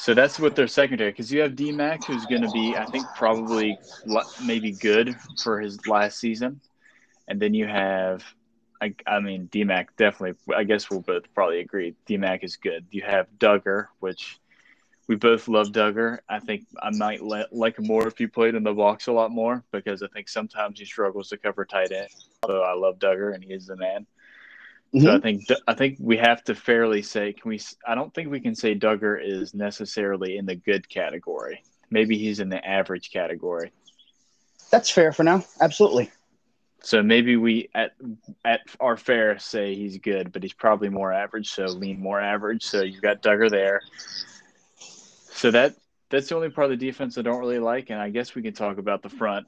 So 0.00 0.14
that's 0.14 0.40
what 0.40 0.56
their 0.56 0.66
secondary, 0.66 1.10
because 1.10 1.30
you 1.30 1.42
have 1.42 1.52
DMAC, 1.52 2.04
who's 2.04 2.24
going 2.24 2.40
to 2.40 2.50
be, 2.52 2.74
I 2.74 2.86
think, 2.86 3.04
probably 3.14 3.78
maybe 4.42 4.72
good 4.72 5.14
for 5.42 5.60
his 5.60 5.86
last 5.86 6.18
season, 6.18 6.58
and 7.28 7.38
then 7.38 7.52
you 7.52 7.66
have, 7.66 8.24
I, 8.80 8.94
I 9.06 9.20
mean, 9.20 9.48
DMAC 9.52 9.88
definitely. 9.98 10.38
I 10.56 10.64
guess 10.64 10.88
we'll 10.88 11.00
both 11.00 11.24
probably 11.34 11.60
agree 11.60 11.94
DMAC 12.08 12.44
is 12.44 12.56
good. 12.56 12.86
You 12.90 13.02
have 13.02 13.26
Dugger, 13.38 13.88
which 13.98 14.40
we 15.06 15.16
both 15.16 15.48
love 15.48 15.68
Dugger. 15.68 16.20
I 16.30 16.38
think 16.38 16.64
I 16.82 16.88
might 16.92 17.20
like 17.22 17.78
him 17.78 17.86
more 17.86 18.08
if 18.08 18.16
he 18.16 18.26
played 18.26 18.54
in 18.54 18.62
the 18.62 18.72
box 18.72 19.08
a 19.08 19.12
lot 19.12 19.30
more 19.30 19.64
because 19.70 20.02
I 20.02 20.06
think 20.06 20.30
sometimes 20.30 20.78
he 20.78 20.86
struggles 20.86 21.28
to 21.28 21.36
cover 21.36 21.66
tight 21.66 21.92
end. 21.92 22.08
Although 22.42 22.62
I 22.62 22.72
love 22.72 22.98
Dugger 22.98 23.34
and 23.34 23.44
he 23.44 23.52
is 23.52 23.66
the 23.66 23.76
man. 23.76 24.06
Mm-hmm. 24.94 25.06
So 25.06 25.14
I 25.14 25.20
think 25.20 25.42
I 25.68 25.74
think 25.74 25.96
we 26.00 26.16
have 26.16 26.42
to 26.44 26.54
fairly 26.54 27.02
say 27.02 27.32
can 27.32 27.48
we 27.48 27.60
I 27.86 27.94
don't 27.94 28.12
think 28.12 28.30
we 28.30 28.40
can 28.40 28.56
say 28.56 28.74
Dugger 28.74 29.18
is 29.22 29.54
necessarily 29.54 30.36
in 30.36 30.46
the 30.46 30.56
good 30.56 30.88
category. 30.88 31.62
Maybe 31.90 32.18
he's 32.18 32.40
in 32.40 32.48
the 32.48 32.64
average 32.66 33.10
category. 33.12 33.72
That's 34.70 34.90
fair 34.90 35.12
for 35.12 35.22
now. 35.22 35.44
Absolutely. 35.60 36.10
So 36.82 37.02
maybe 37.02 37.36
we 37.36 37.68
at 37.74 37.92
at 38.44 38.60
our 38.80 38.96
fair 38.96 39.38
say 39.38 39.74
he's 39.74 39.98
good, 39.98 40.32
but 40.32 40.42
he's 40.42 40.54
probably 40.54 40.88
more 40.88 41.12
average, 41.12 41.50
so 41.50 41.66
lean 41.66 42.00
more 42.00 42.20
average. 42.20 42.64
So 42.64 42.82
you've 42.82 43.02
got 43.02 43.22
Dugger 43.22 43.50
there. 43.50 43.82
So 45.32 45.50
that 45.50 45.74
that's 46.08 46.28
the 46.28 46.36
only 46.36 46.50
part 46.50 46.72
of 46.72 46.78
the 46.78 46.86
defense 46.86 47.16
I 47.16 47.22
don't 47.22 47.38
really 47.38 47.58
like, 47.58 47.90
and 47.90 48.00
I 48.00 48.10
guess 48.10 48.34
we 48.34 48.42
can 48.42 48.54
talk 48.54 48.78
about 48.78 49.02
the 49.02 49.08
front. 49.08 49.46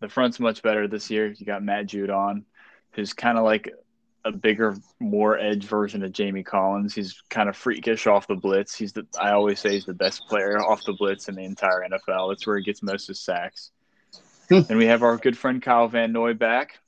The 0.00 0.08
front's 0.08 0.38
much 0.38 0.62
better 0.62 0.86
this 0.86 1.10
year. 1.10 1.26
You 1.26 1.46
got 1.46 1.62
Matt 1.62 1.86
Judon, 1.86 2.44
who's 2.92 3.12
kind 3.12 3.38
of 3.38 3.44
like 3.44 3.72
a 4.26 4.32
bigger, 4.32 4.76
more 4.98 5.38
edge 5.38 5.64
version 5.64 6.02
of 6.02 6.12
Jamie 6.12 6.42
Collins. 6.42 6.94
He's 6.94 7.22
kind 7.30 7.48
of 7.48 7.56
freakish 7.56 8.06
off 8.06 8.26
the 8.26 8.34
blitz. 8.34 8.74
He's 8.74 8.92
the 8.92 9.06
I 9.18 9.30
always 9.30 9.60
say 9.60 9.70
he's 9.70 9.84
the 9.84 9.94
best 9.94 10.26
player 10.28 10.58
off 10.58 10.84
the 10.84 10.94
blitz 10.94 11.28
in 11.28 11.36
the 11.36 11.44
entire 11.44 11.86
NFL. 11.88 12.30
That's 12.30 12.46
where 12.46 12.58
he 12.58 12.64
gets 12.64 12.82
most 12.82 13.04
of 13.04 13.08
his 13.08 13.20
sacks. 13.20 13.70
Hmm. 14.48 14.60
and 14.68 14.78
we 14.78 14.86
have 14.86 15.02
our 15.02 15.16
good 15.16 15.36
friend 15.36 15.60
Kyle 15.60 15.88
Van 15.88 16.12
Noy 16.12 16.34
back. 16.34 16.78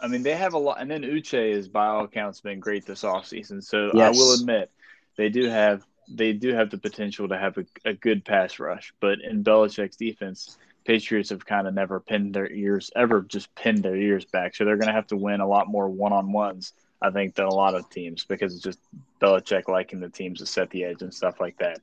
I 0.00 0.08
mean, 0.08 0.22
they 0.22 0.34
have 0.34 0.54
a 0.54 0.58
lot, 0.58 0.80
and 0.80 0.90
then 0.90 1.02
Uche 1.02 1.52
is 1.52 1.68
by 1.68 1.86
all 1.86 2.04
accounts 2.04 2.40
been 2.40 2.60
great 2.60 2.86
this 2.86 3.02
offseason. 3.02 3.62
So 3.62 3.90
yes. 3.94 4.16
I 4.16 4.18
will 4.18 4.34
admit 4.34 4.70
they 5.16 5.28
do 5.28 5.48
have 5.48 5.84
they 6.08 6.32
do 6.32 6.54
have 6.54 6.70
the 6.70 6.78
potential 6.78 7.28
to 7.28 7.38
have 7.38 7.56
a, 7.56 7.64
a 7.84 7.94
good 7.94 8.24
pass 8.24 8.58
rush, 8.58 8.92
but 9.00 9.20
in 9.20 9.42
Belichick's 9.42 9.96
defense, 9.96 10.58
Patriots 10.84 11.30
have 11.30 11.44
kind 11.44 11.66
of 11.66 11.74
never 11.74 12.00
pinned 12.00 12.34
their 12.34 12.50
ears, 12.50 12.90
ever 12.94 13.22
just 13.22 13.54
pinned 13.54 13.82
their 13.82 13.96
ears 13.96 14.24
back. 14.26 14.54
So 14.54 14.64
they're 14.64 14.76
going 14.76 14.88
to 14.88 14.94
have 14.94 15.06
to 15.08 15.16
win 15.16 15.40
a 15.40 15.46
lot 15.46 15.68
more 15.68 15.88
one 15.88 16.12
on 16.12 16.32
ones, 16.32 16.72
I 17.00 17.10
think, 17.10 17.34
than 17.34 17.46
a 17.46 17.54
lot 17.54 17.74
of 17.74 17.88
teams 17.88 18.24
because 18.24 18.54
it's 18.54 18.62
just 18.62 18.78
Belichick 19.20 19.68
liking 19.68 20.00
the 20.00 20.08
teams 20.08 20.40
to 20.40 20.46
set 20.46 20.70
the 20.70 20.84
edge 20.84 21.02
and 21.02 21.12
stuff 21.12 21.40
like 21.40 21.56
that. 21.58 21.80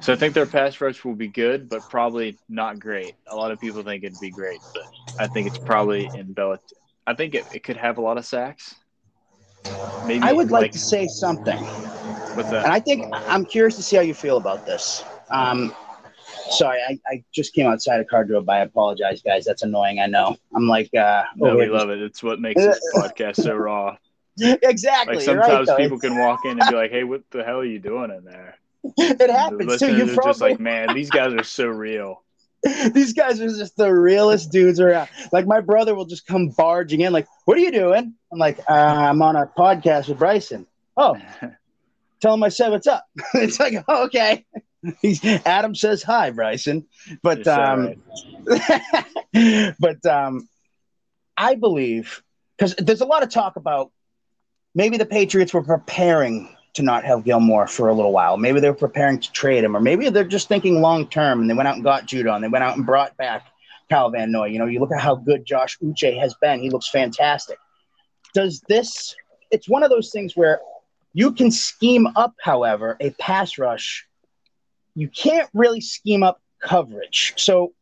So 0.00 0.12
I 0.12 0.16
think 0.16 0.34
their 0.34 0.46
pass 0.46 0.80
rush 0.80 1.04
will 1.04 1.14
be 1.14 1.28
good, 1.28 1.68
but 1.68 1.88
probably 1.88 2.36
not 2.48 2.78
great. 2.80 3.14
A 3.28 3.36
lot 3.36 3.52
of 3.52 3.60
people 3.60 3.82
think 3.82 4.04
it'd 4.04 4.18
be 4.18 4.30
great, 4.30 4.60
but 4.74 4.82
I 5.18 5.28
think 5.28 5.46
it's 5.46 5.58
probably 5.58 6.10
in 6.14 6.34
Belichick. 6.34 6.72
I 7.06 7.14
think 7.14 7.34
it, 7.34 7.46
it 7.52 7.64
could 7.64 7.76
have 7.76 7.98
a 7.98 8.00
lot 8.00 8.18
of 8.18 8.24
sacks. 8.24 8.74
Maybe 10.06 10.22
I 10.22 10.32
would 10.32 10.50
like, 10.50 10.62
like 10.62 10.72
to 10.72 10.78
say 10.78 11.06
something. 11.06 11.58
What's 12.34 12.50
that? 12.50 12.64
And 12.64 12.72
I 12.72 12.80
think 12.80 13.06
I'm 13.12 13.44
curious 13.44 13.76
to 13.76 13.82
see 13.82 13.96
how 13.96 14.02
you 14.02 14.14
feel 14.14 14.36
about 14.36 14.66
this. 14.66 15.04
Um, 15.30 15.74
Sorry, 16.52 16.80
I, 16.86 16.98
I 17.06 17.24
just 17.32 17.54
came 17.54 17.66
outside 17.66 18.00
a 18.00 18.04
car 18.04 18.24
drove 18.24 18.46
by. 18.46 18.58
I 18.58 18.62
apologize, 18.62 19.22
guys. 19.22 19.44
That's 19.44 19.62
annoying. 19.62 20.00
I 20.00 20.06
know. 20.06 20.36
I'm 20.54 20.68
like, 20.68 20.92
uh, 20.94 21.24
no, 21.36 21.56
we 21.56 21.66
love 21.66 21.90
it. 21.90 22.00
It's 22.00 22.22
what 22.22 22.40
makes 22.40 22.60
this 22.60 22.80
podcast 22.94 23.36
so 23.36 23.54
raw. 23.54 23.96
Exactly. 24.38 25.16
Like 25.16 25.24
sometimes 25.24 25.68
right, 25.68 25.76
people 25.76 25.98
can 25.98 26.18
walk 26.18 26.46
in 26.46 26.52
and 26.52 26.70
be 26.70 26.74
like, 26.74 26.90
"Hey, 26.90 27.04
what 27.04 27.22
the 27.32 27.44
hell 27.44 27.58
are 27.58 27.64
you 27.66 27.78
doing 27.78 28.10
in 28.10 28.24
there?" 28.24 28.56
It 28.96 29.28
happens 29.28 29.78
too. 29.78 29.94
You 29.94 30.06
probably... 30.06 30.30
just 30.30 30.40
like, 30.40 30.58
man, 30.58 30.94
these 30.94 31.10
guys 31.10 31.34
are 31.34 31.44
so 31.44 31.66
real. 31.66 32.22
these 32.92 33.12
guys 33.12 33.42
are 33.42 33.48
just 33.48 33.76
the 33.76 33.90
realest 33.90 34.50
dudes 34.50 34.80
around. 34.80 35.10
Like 35.32 35.46
my 35.46 35.60
brother 35.60 35.94
will 35.94 36.06
just 36.06 36.26
come 36.26 36.48
barging 36.48 37.02
in, 37.02 37.12
like, 37.12 37.26
"What 37.44 37.58
are 37.58 37.60
you 37.60 37.72
doing?" 37.72 38.14
I'm 38.32 38.38
like, 38.38 38.58
uh, 38.60 38.72
"I'm 38.72 39.20
on 39.20 39.36
a 39.36 39.46
podcast 39.46 40.08
with 40.08 40.18
Bryson." 40.18 40.66
Oh, 40.96 41.18
tell 42.22 42.32
him 42.32 42.42
I 42.42 42.48
said 42.48 42.70
what's 42.70 42.86
up. 42.86 43.04
it's 43.34 43.60
like, 43.60 43.74
oh, 43.86 44.04
okay. 44.04 44.46
Adam 45.46 45.74
says 45.74 46.02
hi, 46.02 46.30
Bryson. 46.30 46.86
But 47.22 47.46
um, 47.46 47.94
but 49.78 50.04
um, 50.06 50.48
I 51.36 51.54
believe 51.54 52.22
because 52.56 52.74
there's 52.76 53.00
a 53.00 53.06
lot 53.06 53.22
of 53.22 53.30
talk 53.30 53.56
about 53.56 53.90
maybe 54.74 54.96
the 54.96 55.06
Patriots 55.06 55.54
were 55.54 55.62
preparing 55.62 56.56
to 56.74 56.82
not 56.82 57.04
have 57.04 57.24
Gilmore 57.24 57.66
for 57.66 57.88
a 57.88 57.94
little 57.94 58.12
while. 58.12 58.36
Maybe 58.36 58.60
they're 58.60 58.74
preparing 58.74 59.20
to 59.20 59.32
trade 59.32 59.62
him, 59.62 59.76
or 59.76 59.80
maybe 59.80 60.08
they're 60.08 60.24
just 60.24 60.48
thinking 60.48 60.80
long 60.80 61.06
term 61.08 61.40
and 61.40 61.50
they 61.50 61.54
went 61.54 61.68
out 61.68 61.74
and 61.74 61.84
got 61.84 62.06
Judon. 62.06 62.40
They 62.40 62.48
went 62.48 62.64
out 62.64 62.76
and 62.76 62.86
brought 62.86 63.16
back 63.16 63.46
Kyle 63.90 64.10
Van 64.10 64.32
Noy. 64.32 64.46
You 64.46 64.58
know, 64.58 64.66
you 64.66 64.80
look 64.80 64.92
at 64.92 65.00
how 65.00 65.14
good 65.14 65.44
Josh 65.44 65.78
Uche 65.82 66.18
has 66.18 66.34
been. 66.40 66.60
He 66.60 66.70
looks 66.70 66.88
fantastic. 66.88 67.58
Does 68.34 68.62
this? 68.68 69.14
It's 69.50 69.68
one 69.68 69.82
of 69.82 69.90
those 69.90 70.10
things 70.10 70.34
where 70.34 70.60
you 71.12 71.32
can 71.32 71.50
scheme 71.50 72.08
up, 72.16 72.34
however, 72.40 72.96
a 73.00 73.10
pass 73.10 73.58
rush 73.58 74.06
you 74.94 75.08
can't 75.08 75.48
really 75.54 75.80
scheme 75.80 76.22
up 76.22 76.40
coverage. 76.62 77.34
So 77.36 77.72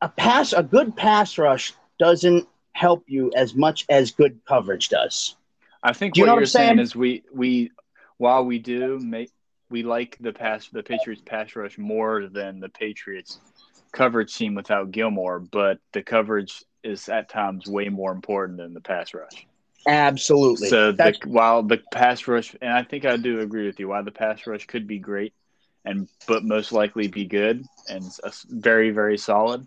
a 0.00 0.08
pass, 0.08 0.52
a 0.52 0.62
good 0.62 0.96
pass 0.96 1.38
rush 1.38 1.72
doesn't 1.98 2.46
help 2.72 3.04
you 3.06 3.32
as 3.34 3.54
much 3.54 3.84
as 3.88 4.12
good 4.12 4.40
coverage 4.46 4.88
does. 4.88 5.36
I 5.82 5.92
think 5.92 6.14
do 6.14 6.20
you 6.20 6.26
what 6.26 6.36
you're 6.36 6.46
saying? 6.46 6.68
saying 6.68 6.78
is 6.78 6.96
we 6.96 7.22
we 7.32 7.70
while 8.16 8.44
we 8.44 8.58
do 8.58 8.98
make 8.98 9.30
we 9.70 9.82
like 9.82 10.16
the 10.20 10.32
pass 10.32 10.68
the 10.68 10.82
Patriots 10.82 11.22
pass 11.24 11.54
rush 11.56 11.78
more 11.78 12.28
than 12.28 12.60
the 12.60 12.68
Patriots 12.68 13.40
coverage 13.92 14.34
team 14.34 14.54
without 14.54 14.90
Gilmore, 14.90 15.40
but 15.40 15.78
the 15.92 16.02
coverage 16.02 16.64
is 16.82 17.08
at 17.08 17.28
times 17.28 17.66
way 17.66 17.88
more 17.88 18.12
important 18.12 18.58
than 18.58 18.74
the 18.74 18.80
pass 18.80 19.14
rush. 19.14 19.46
Absolutely. 19.86 20.68
So 20.68 20.92
the, 20.92 21.16
while 21.24 21.62
the 21.62 21.80
pass 21.92 22.26
rush, 22.28 22.54
and 22.60 22.72
I 22.72 22.82
think 22.82 23.04
I 23.04 23.16
do 23.16 23.40
agree 23.40 23.66
with 23.66 23.80
you, 23.80 23.88
while 23.88 24.04
the 24.04 24.10
pass 24.10 24.46
rush 24.46 24.66
could 24.66 24.86
be 24.86 24.98
great, 24.98 25.32
and 25.84 26.08
but 26.26 26.44
most 26.44 26.72
likely 26.72 27.08
be 27.08 27.24
good 27.24 27.64
and 27.88 28.04
very 28.48 28.90
very 28.90 29.18
solid 29.18 29.66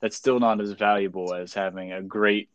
that's 0.00 0.16
still 0.16 0.40
not 0.40 0.60
as 0.60 0.72
valuable 0.72 1.34
as 1.34 1.52
having 1.54 1.92
a 1.92 2.02
great 2.02 2.48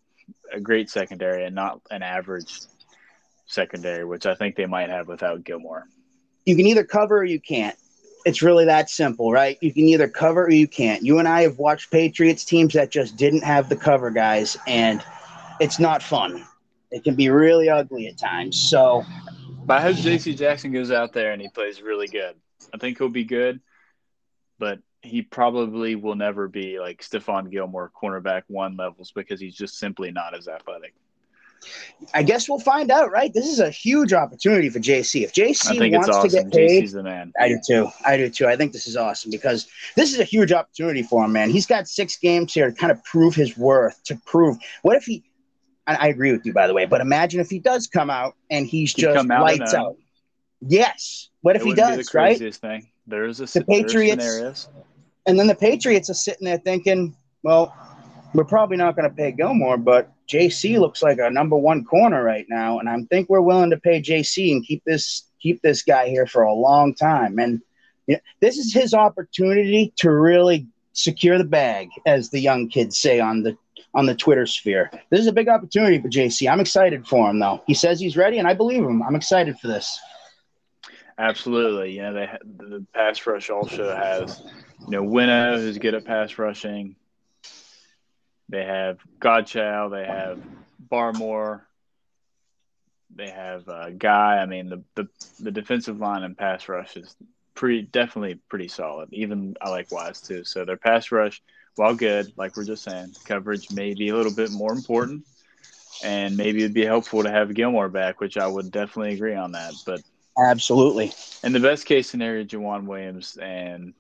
a 0.52 0.60
great 0.60 0.90
secondary 0.90 1.46
and 1.46 1.56
not 1.56 1.82
an 1.92 2.02
average 2.02 2.62
secondary 3.46 4.04
which 4.06 4.26
i 4.26 4.36
think 4.36 4.56
they 4.56 4.66
might 4.66 4.90
have 4.90 5.08
without 5.08 5.44
gilmore. 5.44 5.88
You 6.46 6.56
can 6.56 6.68
either 6.68 6.84
cover 6.84 7.20
or 7.20 7.24
you 7.24 7.40
can't. 7.40 7.76
It's 8.24 8.44
really 8.44 8.66
that 8.66 8.90
simple 8.90 9.32
right? 9.32 9.58
You 9.62 9.74
can 9.74 9.84
either 9.84 10.08
cover 10.08 10.46
or 10.46 10.52
you 10.52 10.68
can't. 10.68 11.04
You 11.04 11.20
and 11.20 11.28
i 11.28 11.44
have 11.44 11.60
watched 11.60 11.92
patriots 11.92 12.44
teams 12.46 12.74
that 12.74 12.90
just 12.92 13.18
didn't 13.18 13.44
have 13.44 13.70
the 13.70 13.76
cover 13.76 14.10
guys 14.12 14.58
and 14.68 15.04
it's 15.60 15.80
not 15.80 16.04
fun. 16.04 16.46
It 16.92 17.04
can 17.04 17.16
be 17.16 17.30
really 17.30 17.70
ugly 17.70 18.08
at 18.08 18.18
times 18.18 18.58
so 18.70 19.04
but 19.66 19.78
i 19.78 19.82
hope 19.82 19.96
jc 19.96 20.38
jackson 20.38 20.72
goes 20.72 20.92
out 20.92 21.12
there 21.12 21.32
and 21.32 21.42
he 21.42 21.50
plays 21.50 21.82
really 21.82 22.08
good 22.08 22.36
I 22.74 22.78
think 22.78 22.98
he'll 22.98 23.10
be 23.10 23.24
good, 23.24 23.62
but 24.60 24.80
he 25.02 25.22
probably 25.22 25.96
will 25.96 26.16
never 26.16 26.48
be 26.48 26.80
like 26.80 27.02
Stephon 27.02 27.52
Gilmore 27.52 27.92
cornerback 28.02 28.44
one 28.48 28.76
levels 28.76 29.12
because 29.12 29.40
he's 29.40 29.56
just 29.56 29.78
simply 29.78 30.12
not 30.12 30.36
as 30.36 30.48
athletic. 30.48 30.94
I 32.14 32.24
guess 32.24 32.48
we'll 32.48 32.60
find 32.60 32.92
out, 32.92 33.12
right? 33.12 33.34
This 33.34 33.48
is 33.48 33.60
a 33.60 33.70
huge 33.70 34.14
opportunity 34.14 34.70
for 34.70 34.80
JC. 34.80 35.24
If 35.24 35.34
JC 35.34 35.92
wants 35.92 36.10
awesome. 36.10 36.30
to 36.30 36.36
get 36.36 36.52
paid, 36.52 36.84
JC's 36.84 36.92
the 36.92 37.04
man. 37.04 37.34
I 37.40 37.50
do 37.50 37.60
too. 37.66 37.90
I 38.06 38.18
do 38.18 38.30
too. 38.30 38.48
I 38.48 38.56
think 38.56 38.72
this 38.72 38.88
is 38.88 38.96
awesome 38.96 39.32
because 39.32 39.68
this 39.96 40.14
is 40.14 40.20
a 40.20 40.24
huge 40.24 40.52
opportunity 40.52 41.02
for 41.02 41.26
him, 41.26 41.32
man. 41.32 41.50
He's 41.50 41.66
got 41.66 41.88
six 41.88 42.18
games 42.18 42.54
here 42.54 42.70
to 42.70 42.76
kind 42.76 42.92
of 42.92 43.04
prove 43.04 43.36
his 43.36 43.58
worth. 43.58 44.04
To 44.06 44.16
prove, 44.26 44.58
what 44.84 44.96
if 44.96 45.06
he? 45.06 45.24
I 45.88 46.08
agree 46.08 46.32
with 46.32 46.46
you, 46.46 46.54
by 46.54 46.66
the 46.66 46.74
way. 46.74 46.86
But 46.86 47.02
imagine 47.02 47.40
if 47.40 47.50
he 47.50 47.60
does 47.60 47.86
come 47.86 48.10
out 48.10 48.36
and 48.50 48.66
he's 48.66 48.94
He'd 48.94 49.04
just 49.04 49.28
lights 49.28 49.74
out. 49.76 49.98
Yes. 50.62 51.30
What 51.46 51.56
if 51.56 51.62
he 51.62 51.76
does? 51.76 51.98
the 51.98 52.04
craziest 52.04 52.64
right? 52.64 52.82
thing. 52.82 52.90
There's 53.06 53.40
a 53.40 53.46
the 53.46 53.64
Patriots, 53.66 54.68
and 55.28 55.38
then 55.38 55.46
the 55.46 55.54
Patriots 55.54 56.10
are 56.10 56.16
sitting 56.16 56.44
there 56.44 56.58
thinking, 56.58 57.16
well, 57.44 57.72
we're 58.34 58.46
probably 58.46 58.78
not 58.78 58.96
going 58.96 59.08
to 59.08 59.16
pay 59.16 59.32
Gilmore, 59.32 59.78
but 59.78 60.12
JC 60.28 60.80
looks 60.80 61.04
like 61.04 61.20
a 61.20 61.30
number 61.30 61.56
one 61.56 61.86
corner 61.86 62.24
right 62.24 62.48
now, 62.50 62.80
and 62.80 62.90
I 62.90 62.98
think 63.12 63.30
we're 63.30 63.42
willing 63.42 63.70
to 63.70 63.78
pay 63.78 64.02
JC 64.02 64.54
and 64.54 64.66
keep 64.66 64.84
this 64.86 65.30
keep 65.40 65.62
this 65.62 65.84
guy 65.84 66.08
here 66.08 66.26
for 66.26 66.42
a 66.42 66.52
long 66.52 66.96
time. 66.96 67.38
And 67.38 67.62
you 68.08 68.16
know, 68.16 68.22
this 68.40 68.58
is 68.58 68.74
his 68.74 68.96
opportunity 68.96 69.94
to 69.98 70.10
really 70.10 70.66
secure 70.94 71.38
the 71.38 71.44
bag, 71.44 71.90
as 72.08 72.32
the 72.32 72.40
young 72.40 72.70
kids 72.70 72.98
say 72.98 73.20
on 73.20 73.44
the 73.44 73.56
on 73.94 74.08
the 74.08 74.16
Twitter 74.16 74.48
sphere. 74.48 74.90
This 75.12 75.20
is 75.20 75.28
a 75.28 75.32
big 75.32 75.48
opportunity 75.48 76.02
for 76.02 76.10
JC. 76.10 76.52
I'm 76.52 76.60
excited 76.60 77.08
for 77.08 77.30
him, 77.30 77.38
though. 77.38 77.62
He 77.68 77.76
says 77.76 78.00
he's 78.00 78.18
ready, 78.18 78.40
and 78.40 78.48
I 78.48 78.56
believe 78.56 78.84
him. 78.84 79.04
I'm 79.04 79.16
excited 79.16 79.60
for 79.60 79.68
this. 79.68 80.00
Absolutely. 81.18 81.94
You 81.94 82.02
know, 82.04 82.14
they 82.14 82.30
the 82.44 82.86
pass 82.94 83.26
rush 83.26 83.50
also 83.50 83.96
has, 83.96 84.42
you 84.86 84.92
know, 84.92 85.04
Winnow 85.04 85.58
who's 85.58 85.78
good 85.78 85.94
at 85.94 86.06
pass 86.06 86.38
rushing. 86.38 86.96
They 88.50 88.64
have 88.64 89.00
Godchaux. 89.20 89.92
They 89.92 90.06
have 90.06 90.40
Barmore. 90.92 91.62
They 93.16 93.30
have 93.30 93.66
Guy. 93.98 94.38
I 94.38 94.46
mean, 94.46 94.70
the, 94.70 94.84
the 94.96 95.08
the 95.40 95.52
defensive 95.52 96.00
line 96.00 96.24
and 96.24 96.38
pass 96.38 96.68
rush 96.68 96.98
is 96.98 97.16
pretty 97.56 97.82
definitely 97.82 98.40
pretty 98.50 98.68
solid. 98.68 99.10
Even 99.14 99.56
I 99.62 99.70
like 99.70 99.92
Wise 99.92 100.22
too. 100.22 100.44
So 100.44 100.66
their 100.66 100.78
pass 100.78 101.12
rush, 101.12 101.42
while 101.76 101.96
good, 101.96 102.34
like 102.36 102.56
we're 102.56 102.66
just 102.66 102.84
saying, 102.84 103.16
coverage 103.24 103.72
may 103.72 103.94
be 103.94 104.10
a 104.10 104.16
little 104.16 104.32
bit 104.34 104.52
more 104.52 104.74
important, 104.74 105.24
and 106.04 106.36
maybe 106.38 106.60
it'd 106.60 106.74
be 106.74 106.86
helpful 106.86 107.24
to 107.24 107.32
have 107.32 107.54
Gilmore 107.54 107.90
back, 107.90 108.20
which 108.20 108.38
I 108.38 108.48
would 108.48 108.72
definitely 108.72 109.14
agree 109.14 109.36
on 109.36 109.54
that. 109.54 109.74
But 109.86 110.04
Absolutely. 110.38 111.12
In 111.44 111.54
the 111.54 111.60
best 111.60 111.86
case 111.86 112.10
scenario, 112.10 112.44
Joejuan 112.44 112.86
Williams 112.86 113.38
and 113.42 113.94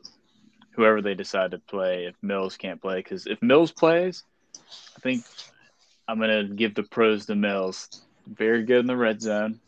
whoever 0.72 1.02
they 1.02 1.14
decide 1.14 1.52
to 1.52 1.60
play 1.60 2.06
if 2.06 2.16
Mills 2.22 2.58
can't 2.58 2.82
play. 2.82 2.98
Because 2.98 3.26
if 3.28 3.42
Mills 3.42 3.72
plays, 3.72 4.24
I 4.56 5.00
think 5.02 5.24
I'm 6.08 6.20
going 6.20 6.48
to 6.48 6.54
give 6.54 6.76
the 6.76 6.84
pros 6.84 7.26
to 7.28 7.36
Mills. 7.36 8.04
Very 8.28 8.64
good 8.64 8.80
in 8.80 8.88
the 8.88 8.98
red 8.98 9.22
zone, 9.22 9.60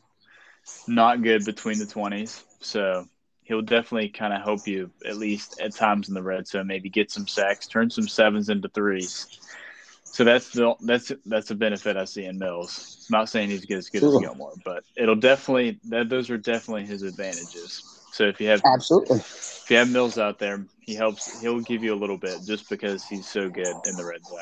not 0.88 1.22
good 1.22 1.46
between 1.46 1.80
the 1.80 1.86
20s. 1.86 2.44
So 2.60 3.08
he'll 3.44 3.62
definitely 3.62 4.10
kind 4.10 4.34
of 4.34 4.42
help 4.42 4.68
you, 4.68 4.90
at 5.06 5.18
least 5.18 5.62
at 5.62 5.74
times 5.74 6.10
in 6.10 6.16
the 6.16 6.24
red 6.24 6.48
zone, 6.48 6.68
maybe 6.68 6.90
get 6.90 7.12
some 7.12 7.28
sacks, 7.28 7.68
turn 7.68 7.90
some 7.90 8.08
sevens 8.08 8.50
into 8.50 8.68
threes. 8.70 9.40
So 10.18 10.24
that's 10.24 10.50
the 10.50 10.74
that's 10.82 11.12
that's 11.28 11.52
a 11.52 11.56
benefit 11.56 11.96
I 11.96 12.06
see 12.06 12.26
in 12.26 12.40
Mills. 12.40 13.06
I'm 13.08 13.20
not 13.20 13.30
saying 13.30 13.52
he's 13.52 13.66
good 13.66 13.78
as 13.78 13.88
good 13.88 14.04
as 14.04 14.18
Gilmore, 14.18 14.54
but 14.66 14.84
it'll 14.96 15.16
definitely 15.16 15.80
that 15.90 16.10
those 16.10 16.32
are 16.32 16.40
definitely 16.40 16.88
his 16.88 17.04
advantages. 17.04 17.84
So 18.14 18.24
if 18.24 18.42
you 18.42 18.48
have 18.48 18.64
absolutely 18.66 19.18
if 19.20 19.66
you 19.70 19.78
have 19.78 19.92
Mills 19.92 20.18
out 20.18 20.40
there, 20.40 20.66
he 20.80 20.96
helps. 20.96 21.40
He'll 21.40 21.60
give 21.60 21.84
you 21.84 21.94
a 21.94 22.00
little 22.02 22.18
bit 22.18 22.40
just 22.48 22.68
because 22.68 23.06
he's 23.06 23.30
so 23.30 23.48
good 23.48 23.76
in 23.86 23.96
the 23.96 24.04
red 24.04 24.26
zone. 24.26 24.40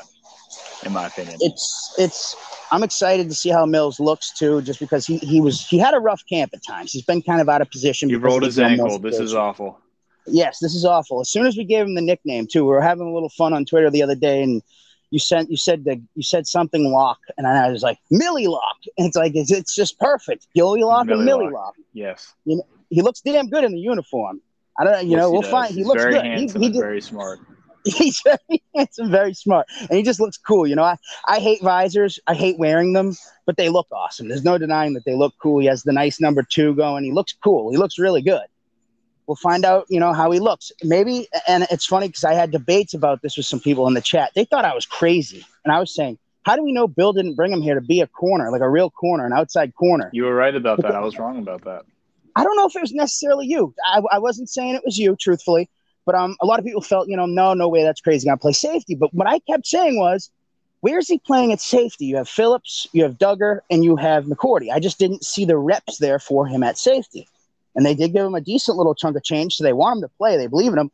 in 0.86 0.94
my 0.94 1.08
opinion. 1.08 1.40
It's 1.42 1.94
it's. 1.98 2.38
I'm 2.72 2.84
excited 2.84 3.28
to 3.28 3.36
see 3.36 3.50
how 3.50 3.66
Mills 3.66 4.00
looks 4.00 4.32
too, 4.32 4.62
just 4.62 4.80
because 4.80 5.06
he 5.06 5.18
he 5.18 5.42
was 5.42 5.68
he 5.68 5.78
had 5.78 5.94
a 5.94 6.00
rough 6.00 6.22
camp 6.30 6.52
at 6.54 6.64
times. 6.66 6.94
He's 6.94 7.04
been 7.04 7.22
kind 7.22 7.42
of 7.42 7.50
out 7.50 7.62
of 7.62 7.70
position. 7.70 8.08
He 8.08 8.16
rolled 8.16 8.44
his 8.44 8.60
ankle. 8.60 8.98
This 8.98 9.20
is 9.20 9.36
awful. 9.36 9.78
Yes, 10.26 10.60
this 10.60 10.74
is 10.74 10.86
awful. 10.86 11.20
As 11.20 11.30
soon 11.30 11.46
as 11.46 11.58
we 11.58 11.66
gave 11.66 11.86
him 11.86 11.96
the 11.96 12.02
nickname 12.02 12.48
too, 12.48 12.64
we 12.64 12.70
were 12.70 12.82
having 12.82 13.08
a 13.08 13.14
little 13.14 13.28
fun 13.28 13.52
on 13.52 13.66
Twitter 13.66 13.90
the 13.92 14.04
other 14.04 14.16
day, 14.16 14.42
and 14.42 14.62
you 15.16 15.20
sent 15.20 15.50
you 15.50 15.56
said 15.56 15.86
that 15.86 15.98
you 16.16 16.24
said 16.24 16.46
something 16.46 16.92
lock, 16.92 17.20
and 17.38 17.48
I 17.48 17.72
was 17.72 17.82
like 17.82 17.98
Millie 18.12 18.48
lock, 18.48 18.76
and 18.98 19.08
it's 19.08 19.16
like 19.16 19.32
it's, 19.34 19.50
it's 19.50 19.74
just 19.74 19.98
perfect. 19.98 20.46
Gilly 20.54 20.84
lock 20.84 21.08
Millie 21.08 21.22
or 21.22 21.24
Millie 21.24 21.46
lock. 21.46 21.54
lock. 21.54 21.76
Yes. 21.94 22.34
You 22.44 22.58
know, 22.58 22.68
he 22.90 23.02
looks 23.02 23.22
damn 23.22 23.48
good 23.48 23.64
in 23.64 23.72
the 23.72 23.80
uniform. 23.80 24.42
I 24.78 24.84
don't, 24.84 24.92
know, 24.92 25.00
you 25.00 25.12
yes, 25.12 25.20
know, 25.20 25.32
we'll 25.32 25.42
does. 25.42 25.52
find. 25.52 25.70
He 25.70 25.76
He's 25.76 25.88
looks 25.88 26.04
very 26.04 26.16
good. 26.16 26.26
Handsome 26.26 26.62
he, 26.62 26.68
he 26.68 26.74
did, 26.74 26.82
very 26.82 27.00
smart. 27.00 27.40
He's 27.86 28.20
very 28.26 28.62
handsome, 28.76 29.10
very 29.10 29.34
smart, 29.34 29.68
and 29.80 29.92
he 29.92 30.04
just 30.04 30.20
looks 30.20 30.36
cool. 30.38 30.68
You 30.68 30.76
know, 30.76 30.84
I, 30.84 30.98
I 31.30 31.40
hate 31.40 31.62
visors. 31.62 32.20
I 32.28 32.34
hate 32.34 32.60
wearing 32.60 32.92
them, 32.92 33.16
but 33.46 33.56
they 33.56 33.70
look 33.70 33.88
awesome. 33.94 34.28
There's 34.28 34.44
no 34.44 34.58
denying 34.58 34.96
that 34.96 35.06
they 35.06 35.16
look 35.16 35.34
cool. 35.42 35.60
He 35.60 35.68
has 35.68 35.84
the 35.84 35.94
nice 35.94 36.20
number 36.20 36.44
two 36.44 36.76
going. 36.76 37.06
He 37.06 37.14
looks 37.14 37.32
cool. 37.32 37.72
He 37.72 37.78
looks 37.78 37.98
really 37.98 38.22
good. 38.22 38.44
We'll 39.28 39.36
find 39.36 39.66
out, 39.66 39.86
you 39.90 40.00
know, 40.00 40.14
how 40.14 40.32
he 40.32 40.40
looks. 40.40 40.72
Maybe, 40.84 41.28
and 41.48 41.66
it's 41.72 41.86
funny 41.86 42.08
because 42.08 42.24
I 42.24 42.34
had 42.34 42.52
debates 42.52 42.94
about 42.94 43.22
this 43.22 43.38
with 43.38 43.46
some 43.46 43.60
people 43.60 43.88
in 43.88 43.94
the 43.94 44.02
chat. 44.02 44.32
They 44.36 44.46
thought 44.46 44.66
I 44.66 44.76
was 44.76 44.86
crazy, 44.86 45.46
and 45.64 45.74
I 45.74 45.80
was 45.80 45.94
saying, 45.94 46.18
how 46.44 46.56
do 46.56 46.64
we 46.64 46.72
know 46.72 46.88
Bill 46.88 47.12
didn't 47.12 47.34
bring 47.34 47.52
him 47.52 47.62
here 47.62 47.74
to 47.74 47.82
be 47.82 48.02
a 48.02 48.08
corner, 48.08 48.52
like 48.52 48.62
a 48.62 48.70
real 48.70 48.92
corner, 48.92 49.26
an 49.26 49.34
outside 49.34 49.74
corner? 49.74 50.10
You 50.14 50.26
were 50.26 50.36
right 50.36 50.56
about 50.56 50.82
that. 50.84 50.94
I 50.94 51.00
was 51.00 51.18
wrong 51.18 51.40
about 51.40 51.64
that. 51.64 51.86
I 52.36 52.44
don't 52.44 52.56
know 52.56 52.68
if 52.68 52.76
it 52.76 52.82
was 52.82 52.94
necessarily 52.94 53.48
you. 53.48 53.74
I, 53.86 54.02
I 54.12 54.20
wasn't 54.20 54.50
saying 54.50 54.76
it 54.76 54.84
was 54.86 54.98
you, 54.98 55.16
truthfully. 55.16 55.70
But 56.06 56.14
um, 56.14 56.36
a 56.40 56.46
lot 56.46 56.60
of 56.60 56.66
people 56.66 56.82
felt, 56.82 57.08
you 57.08 57.18
know, 57.18 57.26
no, 57.26 57.56
no 57.56 57.68
way, 57.68 57.84
that's 57.84 58.02
crazy. 58.02 58.28
Gonna 58.28 58.38
play 58.38 58.52
safety. 58.52 58.94
But 58.94 59.12
what 59.14 59.28
I 59.28 59.40
kept 59.40 59.66
saying 59.66 59.98
was, 59.98 60.30
where's 60.82 61.08
he 61.08 61.18
playing 61.18 61.52
at 61.52 61.60
safety? 61.60 62.06
You 62.06 62.18
have 62.18 62.30
Phillips, 62.30 62.86
you 62.92 63.02
have 63.02 63.18
Dugger, 63.18 63.62
and 63.72 63.84
you 63.84 63.96
have 63.96 64.26
McCourty. 64.26 64.72
I 64.72 64.80
just 64.80 65.00
didn't 65.00 65.26
see 65.26 65.46
the 65.46 65.58
reps 65.58 65.98
there 65.98 66.20
for 66.20 66.46
him 66.46 66.62
at 66.62 66.78
safety. 66.78 67.28
And 67.76 67.86
they 67.86 67.94
did 67.94 68.14
give 68.14 68.26
him 68.26 68.36
a 68.36 68.42
decent 68.42 68.78
little 68.78 68.96
chunk 68.96 69.18
of 69.18 69.24
change, 69.24 69.56
so 69.56 69.64
they 69.64 69.74
want 69.74 69.98
him 69.98 70.02
to 70.04 70.12
play. 70.18 70.38
They 70.38 70.48
believe 70.48 70.72
in 70.72 70.80
him. 70.80 70.92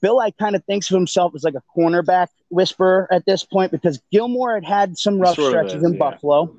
Bill, 0.00 0.20
I 0.20 0.32
kind 0.32 0.54
of 0.54 0.64
thinks 0.64 0.90
of 0.90 0.94
himself 0.94 1.34
as 1.34 1.44
like 1.44 1.54
a 1.54 1.62
cornerback 1.76 2.28
whisperer 2.50 3.08
at 3.10 3.24
this 3.24 3.42
point 3.44 3.72
because 3.72 4.00
Gilmore 4.12 4.54
had 4.54 4.64
had 4.64 4.98
some 4.98 5.18
rough 5.18 5.36
sort 5.36 5.50
stretches 5.50 5.76
is, 5.76 5.82
in 5.82 5.94
yeah. 5.94 5.98
Buffalo, 5.98 6.54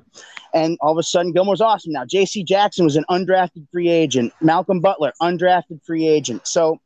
and 0.52 0.76
all 0.80 0.90
of 0.90 0.98
a 0.98 1.02
sudden 1.02 1.32
Gilmore's 1.32 1.60
awesome 1.60 1.92
now. 1.92 2.04
J.C. 2.04 2.42
Jackson 2.42 2.84
was 2.84 2.96
an 2.96 3.04
undrafted 3.08 3.68
free 3.70 3.88
agent. 3.88 4.32
Malcolm 4.40 4.80
Butler, 4.80 5.12
undrafted 5.22 5.80
free 5.84 6.08
agent. 6.08 6.46
So 6.46 6.80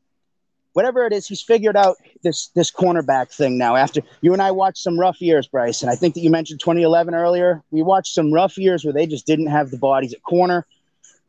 whatever 0.73 1.07
it 1.07 1.13
is, 1.13 1.27
he's 1.27 1.43
figured 1.43 1.77
out 1.77 1.97
this 2.23 2.49
this 2.49 2.71
cornerback 2.71 3.35
thing 3.35 3.57
now. 3.59 3.77
After 3.77 4.03
you 4.21 4.33
and 4.33 4.43
I 4.43 4.51
watched 4.51 4.79
some 4.79 4.99
rough 4.99 5.21
years, 5.21 5.49
Bryce, 5.49 5.83
and 5.83 5.91
I 5.91 5.95
think 5.95 6.15
that 6.15 6.21
you 6.21 6.31
mentioned 6.31 6.61
2011 6.61 7.15
earlier. 7.15 7.63
We 7.71 7.83
watched 7.83 8.15
some 8.15 8.33
rough 8.33 8.59
years 8.59 8.85
where 8.85 8.93
they 8.93 9.07
just 9.07 9.27
didn't 9.27 9.49
have 9.49 9.71
the 9.71 9.79
bodies 9.79 10.13
at 10.13 10.23
corner. 10.23 10.67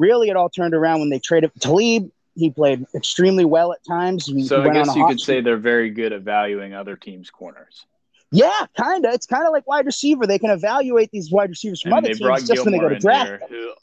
Really, 0.01 0.29
it 0.29 0.35
all 0.35 0.49
turned 0.49 0.73
around 0.73 0.99
when 0.99 1.09
they 1.09 1.19
traded 1.19 1.51
Talib. 1.59 2.09
He 2.33 2.49
played 2.49 2.87
extremely 2.95 3.45
well 3.45 3.71
at 3.71 3.85
times. 3.85 4.25
He, 4.25 4.43
so 4.45 4.63
he 4.63 4.69
I 4.69 4.73
guess 4.73 4.95
you 4.95 5.05
could 5.05 5.19
say 5.19 5.41
they're 5.41 5.57
very 5.57 5.91
good 5.91 6.11
at 6.11 6.23
valuing 6.23 6.73
other 6.73 6.95
teams' 6.95 7.29
corners. 7.29 7.85
Yeah, 8.31 8.65
kind 8.75 9.05
of. 9.05 9.13
It's 9.13 9.27
kind 9.27 9.45
of 9.45 9.51
like 9.51 9.67
wide 9.67 9.85
receiver. 9.85 10.25
They 10.25 10.39
can 10.39 10.49
evaluate 10.49 11.11
these 11.11 11.29
wide 11.29 11.49
receivers 11.51 11.81
from 11.83 11.93
and 11.93 12.05
other 12.05 12.15
teams 12.15 12.47
just 12.47 12.65
when 12.65 12.71
they 12.71 12.79
go 12.79 12.89
to 12.89 12.97
draft. 12.97 13.43
Who, 13.49 13.73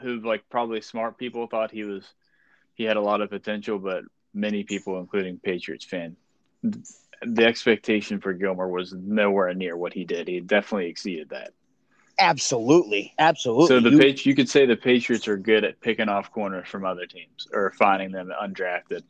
who, 0.00 0.20
like, 0.20 0.42
probably 0.50 0.80
smart 0.80 1.16
people 1.16 1.46
thought 1.46 1.70
he 1.70 1.84
was, 1.84 2.04
he 2.74 2.82
had 2.82 2.96
a 2.96 3.00
lot 3.00 3.20
of 3.20 3.30
potential, 3.30 3.78
but 3.78 4.02
many 4.34 4.64
people, 4.64 4.98
including 4.98 5.38
Patriots 5.38 5.84
fan, 5.84 6.16
the 7.22 7.44
expectation 7.44 8.20
for 8.20 8.32
Gilmore 8.32 8.68
was 8.68 8.92
nowhere 8.94 9.54
near 9.54 9.76
what 9.76 9.92
he 9.92 10.04
did. 10.04 10.26
He 10.26 10.40
definitely 10.40 10.88
exceeded 10.88 11.28
that. 11.28 11.52
Absolutely, 12.18 13.14
absolutely. 13.18 13.68
So 13.68 13.80
the 13.80 13.90
you, 13.90 14.14
you 14.24 14.34
could 14.34 14.48
say 14.48 14.66
the 14.66 14.76
Patriots 14.76 15.28
are 15.28 15.36
good 15.36 15.64
at 15.64 15.80
picking 15.80 16.08
off 16.08 16.32
corners 16.32 16.68
from 16.68 16.84
other 16.84 17.06
teams 17.06 17.46
or 17.52 17.70
finding 17.78 18.10
them 18.10 18.32
undrafted. 18.42 19.02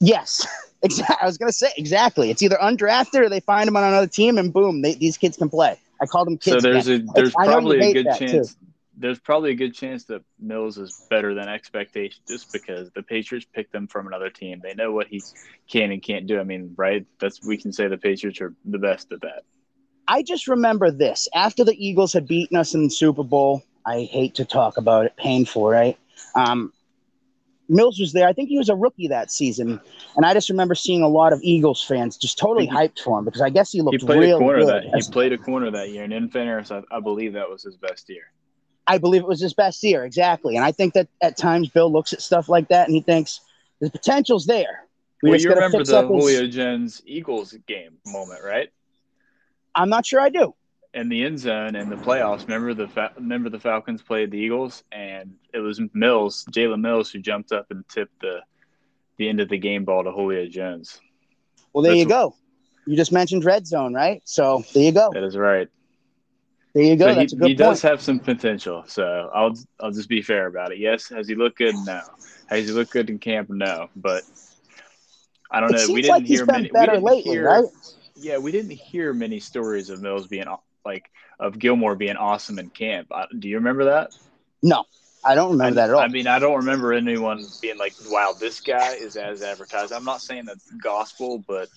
Yes, 0.00 0.46
exactly. 0.82 1.16
I 1.20 1.26
was 1.26 1.38
going 1.38 1.48
to 1.48 1.52
say 1.52 1.72
exactly. 1.76 2.30
It's 2.30 2.42
either 2.42 2.58
undrafted 2.60 3.20
or 3.20 3.28
they 3.28 3.40
find 3.40 3.66
them 3.66 3.76
on 3.76 3.84
another 3.84 4.06
team, 4.06 4.36
and 4.36 4.52
boom, 4.52 4.82
they, 4.82 4.94
these 4.94 5.16
kids 5.16 5.36
can 5.36 5.48
play. 5.48 5.78
I 6.00 6.06
call 6.06 6.24
them 6.24 6.36
kids. 6.36 6.62
So 6.62 6.72
there's 6.72 6.88
again. 6.88 7.08
a 7.08 7.12
there's 7.14 7.32
probably 7.32 7.80
a 7.80 7.92
good 8.02 8.16
chance. 8.18 8.54
Too 8.54 8.62
there's 8.96 9.18
probably 9.18 9.50
a 9.50 9.54
good 9.54 9.74
chance 9.74 10.04
that 10.04 10.22
Mills 10.38 10.78
is 10.78 11.06
better 11.08 11.34
than 11.34 11.48
expectation 11.48 12.22
just 12.28 12.52
because 12.52 12.90
the 12.92 13.02
Patriots 13.02 13.46
picked 13.52 13.72
them 13.72 13.86
from 13.86 14.06
another 14.06 14.30
team. 14.30 14.60
They 14.62 14.74
know 14.74 14.92
what 14.92 15.08
he 15.08 15.22
can 15.68 15.90
and 15.90 16.02
can't 16.02 16.26
do. 16.26 16.38
I 16.38 16.44
mean, 16.44 16.74
right? 16.76 17.06
That's 17.18 17.44
we 17.44 17.56
can 17.56 17.72
say 17.72 17.88
the 17.88 17.98
Patriots 17.98 18.40
are 18.40 18.54
the 18.64 18.78
best 18.78 19.10
at 19.12 19.22
that. 19.22 19.42
I 20.08 20.22
just 20.22 20.48
remember 20.48 20.90
this 20.90 21.28
after 21.34 21.64
the 21.64 21.74
Eagles 21.74 22.12
had 22.12 22.26
beaten 22.26 22.56
us 22.56 22.74
in 22.74 22.84
the 22.84 22.90
Super 22.90 23.22
Bowl. 23.22 23.62
I 23.86 24.02
hate 24.02 24.34
to 24.36 24.44
talk 24.44 24.76
about 24.76 25.06
it, 25.06 25.16
painful, 25.16 25.68
right? 25.68 25.98
Um, 26.34 26.72
Mills 27.68 27.98
was 27.98 28.12
there. 28.12 28.28
I 28.28 28.32
think 28.32 28.48
he 28.48 28.58
was 28.58 28.68
a 28.68 28.74
rookie 28.74 29.08
that 29.08 29.32
season, 29.32 29.80
and 30.16 30.26
I 30.26 30.34
just 30.34 30.50
remember 30.50 30.74
seeing 30.74 31.02
a 31.02 31.08
lot 31.08 31.32
of 31.32 31.40
Eagles 31.42 31.82
fans 31.82 32.16
just 32.16 32.38
totally 32.38 32.68
hyped 32.68 33.00
for 33.00 33.18
him 33.18 33.24
because 33.24 33.40
I 33.40 33.50
guess 33.50 33.72
he 33.72 33.80
looked 33.80 34.00
he 34.00 34.06
played 34.06 34.18
real 34.18 34.36
a 34.36 34.40
corner 34.40 34.58
good. 34.60 34.84
That, 34.92 35.02
he 35.02 35.10
played 35.10 35.32
a 35.32 35.38
corner 35.38 35.70
that 35.70 35.90
year, 35.90 36.04
and 36.04 36.12
in 36.12 36.28
fairness, 36.28 36.70
I, 36.70 36.82
I 36.90 37.00
believe 37.00 37.32
that 37.32 37.48
was 37.48 37.62
his 37.62 37.76
best 37.76 38.08
year. 38.08 38.24
I 38.86 38.98
believe 38.98 39.22
it 39.22 39.28
was 39.28 39.40
his 39.40 39.54
best 39.54 39.82
year, 39.82 40.04
exactly. 40.04 40.56
And 40.56 40.64
I 40.64 40.72
think 40.72 40.94
that 40.94 41.08
at 41.22 41.36
times 41.36 41.68
Bill 41.68 41.90
looks 41.90 42.12
at 42.12 42.20
stuff 42.20 42.48
like 42.48 42.68
that 42.68 42.88
and 42.88 42.94
he 42.94 43.00
thinks 43.00 43.40
the 43.80 43.90
potential's 43.90 44.46
there. 44.46 44.84
We 45.22 45.30
well, 45.30 45.40
you 45.40 45.50
remember 45.50 45.84
the 45.84 46.02
Julio 46.02 46.46
his... 46.46 46.54
Jones 46.54 47.02
Eagles 47.06 47.54
game 47.68 47.98
moment, 48.06 48.42
right? 48.44 48.70
I'm 49.74 49.88
not 49.88 50.06
sure 50.06 50.20
I 50.20 50.28
do. 50.28 50.54
In 50.94 51.08
the 51.08 51.24
end 51.24 51.38
zone 51.38 51.74
and 51.74 51.90
the 51.90 51.96
playoffs, 51.96 52.42
remember 52.42 52.74
the 52.74 52.88
Fa- 52.88 53.12
remember 53.16 53.48
the 53.48 53.58
Falcons 53.58 54.02
played 54.02 54.30
the 54.30 54.38
Eagles, 54.38 54.84
and 54.92 55.34
it 55.54 55.60
was 55.60 55.80
Mills, 55.94 56.44
Jalen 56.50 56.82
Mills, 56.82 57.10
who 57.10 57.18
jumped 57.18 57.50
up 57.50 57.66
and 57.70 57.88
tipped 57.88 58.20
the 58.20 58.40
the 59.16 59.28
end 59.28 59.40
of 59.40 59.48
the 59.48 59.58
game 59.58 59.84
ball 59.84 60.04
to 60.04 60.10
Julio 60.10 60.46
Jones. 60.46 61.00
Well, 61.72 61.82
there 61.82 61.92
That's 61.92 62.00
you 62.00 62.08
go. 62.08 62.34
You 62.86 62.96
just 62.96 63.12
mentioned 63.12 63.44
red 63.44 63.66
zone, 63.66 63.94
right? 63.94 64.20
So 64.24 64.64
there 64.74 64.82
you 64.82 64.92
go. 64.92 65.10
That 65.12 65.22
is 65.22 65.36
right. 65.36 65.68
There 66.74 66.82
you 66.82 66.96
go. 66.96 67.08
So 67.08 67.14
That's 67.14 67.32
he, 67.32 67.36
a 67.36 67.40
good 67.40 67.48
he 67.48 67.54
does 67.54 67.82
have 67.82 68.00
some 68.00 68.18
potential. 68.18 68.84
So 68.86 69.30
I'll 69.34 69.54
I'll 69.80 69.92
just 69.92 70.08
be 70.08 70.22
fair 70.22 70.46
about 70.46 70.72
it. 70.72 70.78
Yes, 70.78 71.08
has 71.08 71.28
he 71.28 71.34
looked 71.34 71.58
good? 71.58 71.74
No. 71.84 72.00
Has 72.46 72.66
he 72.66 72.72
looked 72.72 72.90
good 72.90 73.08
in 73.08 73.18
camp? 73.18 73.50
No. 73.50 73.88
But 73.96 74.24
I 75.50 75.60
don't 75.60 75.70
it 75.74 75.88
know. 75.88 75.94
We 75.94 76.02
didn't 76.02 76.16
like 76.16 76.24
hear 76.24 76.46
many. 76.46 76.68
Better 76.68 76.98
lately, 76.98 77.32
hear, 77.32 77.46
right? 77.46 77.64
Yeah, 78.22 78.38
we 78.38 78.52
didn't 78.52 78.70
hear 78.70 79.12
many 79.12 79.40
stories 79.40 79.90
of 79.90 80.00
Mills 80.00 80.26
being 80.26 80.46
like 80.84 81.10
of 81.38 81.58
Gilmore 81.58 81.96
being 81.96 82.16
awesome 82.16 82.58
in 82.58 82.70
camp. 82.70 83.10
Do 83.38 83.48
you 83.48 83.56
remember 83.56 83.84
that? 83.86 84.16
No, 84.62 84.84
I 85.24 85.34
don't 85.34 85.52
remember 85.52 85.80
I, 85.80 85.82
that 85.82 85.90
at 85.90 85.94
all. 85.94 86.00
I 86.00 86.08
mean, 86.08 86.26
I 86.26 86.38
don't 86.38 86.56
remember 86.56 86.92
anyone 86.92 87.44
being 87.60 87.78
like, 87.78 87.94
"Wow, 88.08 88.34
this 88.38 88.60
guy 88.60 88.94
is 88.94 89.16
as 89.16 89.42
advertised." 89.42 89.92
I'm 89.92 90.04
not 90.04 90.22
saying 90.22 90.44
that's 90.46 90.70
gospel, 90.72 91.44
but 91.46 91.68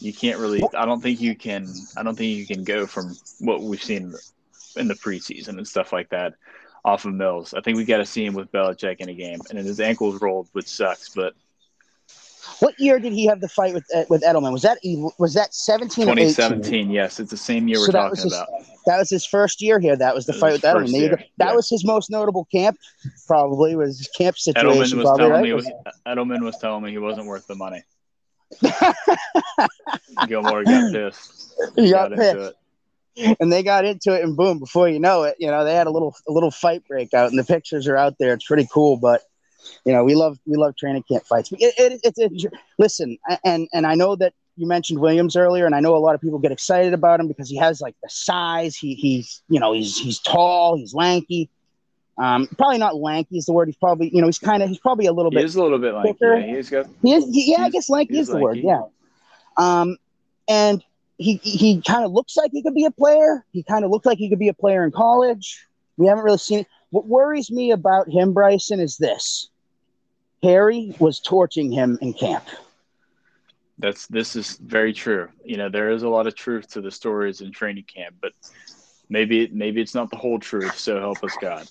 you 0.00 0.12
can't 0.12 0.38
really. 0.38 0.62
I 0.76 0.84
don't 0.84 1.02
think 1.02 1.20
you 1.20 1.34
can. 1.34 1.72
I 1.96 2.02
don't 2.02 2.16
think 2.16 2.36
you 2.36 2.46
can 2.46 2.64
go 2.64 2.86
from 2.86 3.16
what 3.40 3.62
we've 3.62 3.82
seen 3.82 4.14
in 4.76 4.88
the 4.88 4.94
preseason 4.94 5.56
and 5.56 5.66
stuff 5.66 5.92
like 5.92 6.10
that 6.10 6.34
off 6.84 7.04
of 7.04 7.14
Mills. 7.14 7.54
I 7.54 7.60
think 7.60 7.76
we 7.76 7.84
got 7.84 7.98
to 7.98 8.06
see 8.06 8.24
him 8.24 8.34
with 8.34 8.52
Belichick 8.52 8.96
in 8.98 9.08
a 9.08 9.14
game, 9.14 9.40
and 9.50 9.58
his 9.58 9.80
ankles 9.80 10.20
rolled, 10.20 10.48
which 10.52 10.68
sucks. 10.68 11.10
But 11.10 11.34
what 12.60 12.74
year 12.78 12.98
did 12.98 13.12
he 13.12 13.26
have 13.26 13.40
the 13.40 13.48
fight 13.48 13.74
with 13.74 13.84
uh, 13.94 14.04
with 14.08 14.22
Edelman? 14.22 14.52
Was 14.52 14.62
that 14.62 14.78
was 15.18 15.34
that 15.34 15.54
17 15.54 16.06
2017, 16.06 16.90
yes. 16.90 17.20
It's 17.20 17.30
the 17.30 17.36
same 17.36 17.68
year 17.68 17.78
we're 17.78 17.88
talking 17.88 18.22
his, 18.22 18.32
about. 18.32 18.48
That 18.86 18.98
was 18.98 19.10
his 19.10 19.24
first 19.24 19.62
year 19.62 19.78
here. 19.78 19.96
That 19.96 20.14
was 20.14 20.26
the 20.26 20.32
fight 20.32 20.52
with 20.52 20.62
Edelman. 20.62 20.92
Year, 20.92 21.24
that 21.38 21.48
yeah. 21.48 21.54
was 21.54 21.68
his 21.68 21.84
most 21.84 22.10
notable 22.10 22.46
camp, 22.46 22.78
probably, 23.26 23.76
was 23.76 23.98
his 23.98 24.08
camp 24.08 24.38
situation. 24.38 24.70
Edelman 24.70 24.78
was, 24.78 24.90
probably, 24.90 25.50
telling 25.50 25.64
right? 25.64 25.64
me, 25.64 25.92
Edelman 26.06 26.44
was 26.44 26.58
telling 26.58 26.84
me 26.84 26.90
he 26.90 26.98
wasn't 26.98 27.26
worth 27.26 27.46
the 27.46 27.54
money. 27.54 27.82
Gilmore 30.28 30.64
got 30.64 30.92
pissed. 30.92 31.54
He 31.76 31.90
got, 31.90 32.10
got 32.10 32.18
pissed. 32.18 32.54
And 33.40 33.52
they 33.52 33.62
got 33.62 33.84
into 33.84 34.12
it, 34.12 34.24
and 34.24 34.36
boom! 34.36 34.58
Before 34.58 34.88
you 34.88 34.98
know 34.98 35.22
it, 35.22 35.36
you 35.38 35.46
know 35.46 35.64
they 35.64 35.74
had 35.74 35.86
a 35.86 35.90
little 35.90 36.16
a 36.26 36.32
little 36.32 36.50
fight 36.50 36.82
break 36.88 37.14
out, 37.14 37.30
and 37.30 37.38
the 37.38 37.44
pictures 37.44 37.86
are 37.86 37.96
out 37.96 38.18
there. 38.18 38.34
It's 38.34 38.44
pretty 38.44 38.68
cool, 38.72 38.96
but 38.96 39.22
you 39.84 39.92
know 39.92 40.04
we 40.04 40.14
love 40.14 40.38
we 40.46 40.56
love 40.56 40.76
training 40.76 41.04
camp 41.10 41.24
fights. 41.24 41.52
It, 41.52 41.74
it, 41.78 42.00
it, 42.02 42.14
it, 42.16 42.52
listen, 42.78 43.18
and 43.44 43.68
and 43.72 43.86
I 43.86 43.94
know 43.94 44.16
that 44.16 44.34
you 44.56 44.66
mentioned 44.66 45.00
Williams 45.00 45.36
earlier, 45.36 45.66
and 45.66 45.74
I 45.74 45.80
know 45.80 45.96
a 45.96 45.98
lot 45.98 46.14
of 46.14 46.20
people 46.20 46.38
get 46.38 46.52
excited 46.52 46.94
about 46.94 47.20
him 47.20 47.28
because 47.28 47.48
he 47.48 47.56
has 47.56 47.80
like 47.80 47.96
the 48.02 48.08
size. 48.08 48.76
He 48.76 48.94
he's 48.94 49.42
you 49.48 49.60
know 49.60 49.72
he's 49.72 49.98
he's 49.98 50.18
tall, 50.18 50.76
he's 50.76 50.94
lanky. 50.94 51.50
Um, 52.16 52.46
probably 52.56 52.78
not 52.78 52.96
lanky 52.96 53.38
is 53.38 53.46
the 53.46 53.52
word. 53.52 53.66
He's 53.66 53.76
probably, 53.76 54.08
you 54.14 54.20
know, 54.20 54.28
he's 54.28 54.38
kind 54.38 54.62
of, 54.62 54.68
he's 54.68 54.78
probably 54.78 55.06
a 55.06 55.12
little 55.12 55.32
he 55.32 55.36
bit. 55.38 55.42
He's 55.42 55.56
a 55.56 55.62
little 55.62 55.80
bit 55.80 55.94
lanky. 55.94 56.16
Yeah, 56.20 56.46
he's 56.46 56.70
got. 56.70 56.86
He 57.02 57.12
is, 57.12 57.24
yeah, 57.28 57.62
I 57.62 57.70
guess 57.70 57.90
lanky 57.90 58.18
is 58.18 58.28
the 58.28 58.34
lanky. 58.34 58.44
word. 58.44 58.58
Yeah. 58.58 58.82
Um, 59.56 59.96
and 60.46 60.84
he 61.18 61.36
he 61.42 61.80
kind 61.82 62.04
of 62.04 62.12
looks 62.12 62.36
like 62.36 62.50
he 62.52 62.62
could 62.62 62.74
be 62.74 62.84
a 62.84 62.90
player. 62.90 63.44
He 63.52 63.62
kind 63.62 63.84
of 63.84 63.90
looked 63.90 64.06
like 64.06 64.18
he 64.18 64.28
could 64.28 64.38
be 64.38 64.48
a 64.48 64.54
player 64.54 64.84
in 64.84 64.90
college. 64.90 65.64
We 65.96 66.06
haven't 66.06 66.24
really 66.24 66.38
seen 66.38 66.60
it. 66.60 66.66
What 66.90 67.06
worries 67.06 67.50
me 67.50 67.70
about 67.70 68.08
him, 68.08 68.32
Bryson, 68.32 68.80
is 68.80 68.96
this: 68.96 69.48
Harry 70.44 70.94
was 70.98 71.20
torching 71.20 71.72
him 71.72 71.98
in 72.02 72.12
camp. 72.12 72.44
That's 73.78 74.06
this 74.06 74.36
is 74.36 74.56
very 74.58 74.92
true. 74.92 75.28
You 75.42 75.56
know, 75.56 75.68
there 75.68 75.90
is 75.90 76.04
a 76.04 76.08
lot 76.08 76.26
of 76.26 76.36
truth 76.36 76.68
to 76.72 76.80
the 76.80 76.90
stories 76.90 77.40
in 77.40 77.50
training 77.50 77.84
camp, 77.84 78.16
but 78.20 78.32
maybe 79.08 79.48
maybe 79.52 79.80
it's 79.80 79.94
not 79.94 80.10
the 80.10 80.16
whole 80.16 80.38
truth. 80.38 80.78
So 80.78 81.00
help 81.00 81.24
us 81.24 81.36
God. 81.40 81.66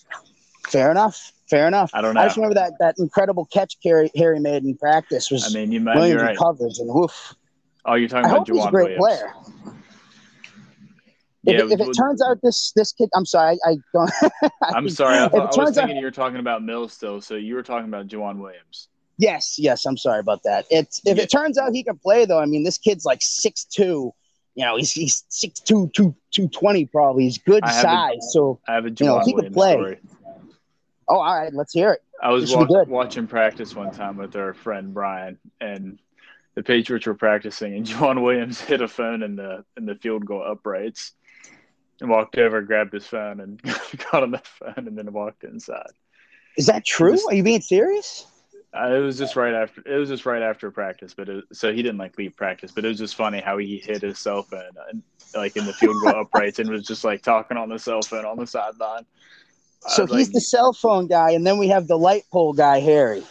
Fair 0.68 0.92
enough. 0.92 1.32
Fair 1.50 1.68
enough. 1.68 1.92
I 1.94 2.02
don't 2.02 2.16
know. 2.16 2.22
I 2.22 2.26
just 2.26 2.38
remember 2.38 2.56
that 2.56 2.74
that 2.80 2.96
incredible 2.98 3.46
catch 3.46 3.78
Harry, 3.84 4.12
Harry 4.18 4.40
made 4.40 4.64
in 4.64 4.76
practice 4.76 5.30
was. 5.30 5.46
I 5.46 5.58
mean, 5.58 5.72
you 5.72 5.80
might 5.80 5.96
Williams 5.96 6.22
be 6.22 6.28
right. 6.28 6.38
covers 6.38 6.80
and 6.80 6.90
woof. 6.94 7.36
Oh, 7.86 7.94
you're 7.94 8.10
talking 8.10 8.26
I 8.26 8.30
about 8.36 8.48
hope 8.48 8.58
he's 8.58 8.66
a 8.66 8.72
great 8.72 8.98
Williams. 8.98 9.34
player. 9.64 9.74
Yeah, 11.46 11.56
if, 11.56 11.72
it, 11.72 11.82
if 11.82 11.88
it 11.90 11.94
turns 11.94 12.22
out 12.22 12.40
this 12.42 12.72
this 12.76 12.94
kid, 12.94 13.10
I'm 13.16 13.26
sorry, 13.26 13.58
I, 13.66 13.72
I 13.72 13.76
don't. 13.94 14.12
I'm 14.64 14.90
sorry. 14.90 15.18
I, 15.20 15.28
thought, 15.28 15.42
I 15.42 15.46
was 15.46 15.56
turns 15.56 15.78
out- 15.78 15.94
you 15.96 16.04
were 16.04 16.12
talking 16.12 16.40
about 16.40 16.64
Mills 16.64 16.94
still. 16.94 17.20
So 17.22 17.36
you 17.36 17.56
were 17.56 17.64
talking 17.64 17.88
about 17.88 18.08
Joejuan 18.08 18.38
Williams. 18.38 18.88
Yes, 19.18 19.58
yes, 19.60 19.86
I'm 19.86 19.98
sorry 19.98 20.20
about 20.20 20.44
that. 20.44 20.66
It's 20.72 21.02
if 21.06 21.18
Yeah. 21.18 21.24
it 21.24 21.30
turns 21.32 21.58
out 21.58 21.72
he 21.74 21.84
can 21.84 21.98
play 21.98 22.26
though. 22.26 22.40
I 22.40 22.46
mean, 22.46 22.64
this 22.64 22.78
kid's 22.78 23.06
like 23.06 23.20
six 23.22 23.66
two. 23.66 24.14
You 24.56 24.66
know, 24.66 24.78
he's 24.78 24.92
he's 24.92 25.24
six 25.30 25.60
two, 25.60 25.92
two 25.96 26.16
two 26.32 26.48
twenty 26.50 26.86
probably. 26.86 27.24
He's 27.24 27.38
good 27.40 27.64
I 27.64 27.72
have 27.74 27.86
a- 27.86 27.88
size. 27.88 28.34
So, 28.34 28.60
I 28.68 28.74
have 28.76 28.86
a 28.86 28.90
Joejuan 28.90 29.00
You 29.02 29.06
know, 29.08 29.20
he 29.26 29.34
could 29.34 29.54
Williams 29.56 29.56
play. 29.56 29.72
story. 29.74 30.00
oh, 31.10 31.20
all 31.20 31.36
right, 31.40 31.54
let's 31.54 31.74
hear 31.74 31.92
it. 31.92 32.02
I 32.22 32.30
was 32.30 32.56
watching 32.56 33.28
practice 33.28 33.76
one 33.76 33.92
time 33.92 34.16
with 34.18 34.36
our 34.38 34.54
friend 34.54 34.94
Brian, 34.94 35.38
and 35.60 36.00
the 36.56 36.64
Patriots 36.64 37.06
were 37.06 37.16
practicing, 37.16 37.76
and 37.76 37.86
Joejuan 37.88 38.22
Williams 38.24 38.62
hit 38.62 38.82
a 38.82 38.88
phone 38.88 39.24
in 39.24 39.36
the 39.36 39.66
in 39.78 39.86
the 39.86 39.96
field 39.96 40.26
goal 40.26 40.44
uprights, 40.46 41.12
and 42.04 42.12
walked 42.12 42.38
over, 42.38 42.62
grabbed 42.62 42.94
his 42.94 43.08
phone, 43.08 43.40
and 43.40 43.62
got 44.12 44.24
on 44.24 44.32
the 44.32 44.42
phone, 44.44 44.74
and 44.88 44.98
then 44.98 45.12
walked 45.12 45.44
inside. 45.44 45.90
Is 46.58 46.68
that 46.68 46.86
true? 46.86 47.14
Just- 47.14 47.28
Are 47.30 47.34
you 47.34 47.44
being 47.44 47.62
serious? 47.62 48.28
Uh, 48.76 48.96
it 48.96 49.00
was 49.00 49.20
just 49.20 49.36
right 49.36 49.54
after. 49.54 49.84
It 49.86 49.98
was 49.98 50.10
just 50.10 50.26
right 50.26 50.42
after 50.42 50.72
practice, 50.72 51.14
but 51.14 51.30
it, 51.30 51.44
so 51.54 51.72
he 51.72 51.84
didn't 51.84 52.00
like 52.00 52.18
leave 52.18 52.36
practice. 52.36 52.72
But 52.72 52.84
it 52.86 52.88
was 52.88 52.98
just 52.98 53.14
funny 53.16 53.40
how 53.40 53.60
he 53.60 53.78
hit 53.78 54.02
his 54.02 54.18
cell 54.18 54.42
phone, 54.42 54.72
and, 54.90 55.04
like 55.36 55.56
in 55.56 55.66
the 55.66 55.74
field 55.74 55.96
goal 56.02 56.16
uprights, 56.22 56.58
and 56.58 56.70
was 56.70 56.86
just 56.86 57.04
like 57.04 57.22
talking 57.22 57.56
on 57.56 57.70
the 57.70 57.78
cell 57.78 58.02
phone 58.02 58.26
on 58.26 58.38
the 58.38 58.48
sideline. 58.48 59.06
So 59.88 60.08
he's 60.08 60.28
like, 60.28 60.34
the 60.34 60.42
cell 60.42 60.74
phone 60.74 61.08
guy, 61.08 61.32
and 61.32 61.46
then 61.46 61.60
we 61.60 61.68
have 61.68 61.88
the 61.88 61.98
light 61.98 62.24
pole 62.32 62.54
guy, 62.54 62.80
Harry. 62.80 63.24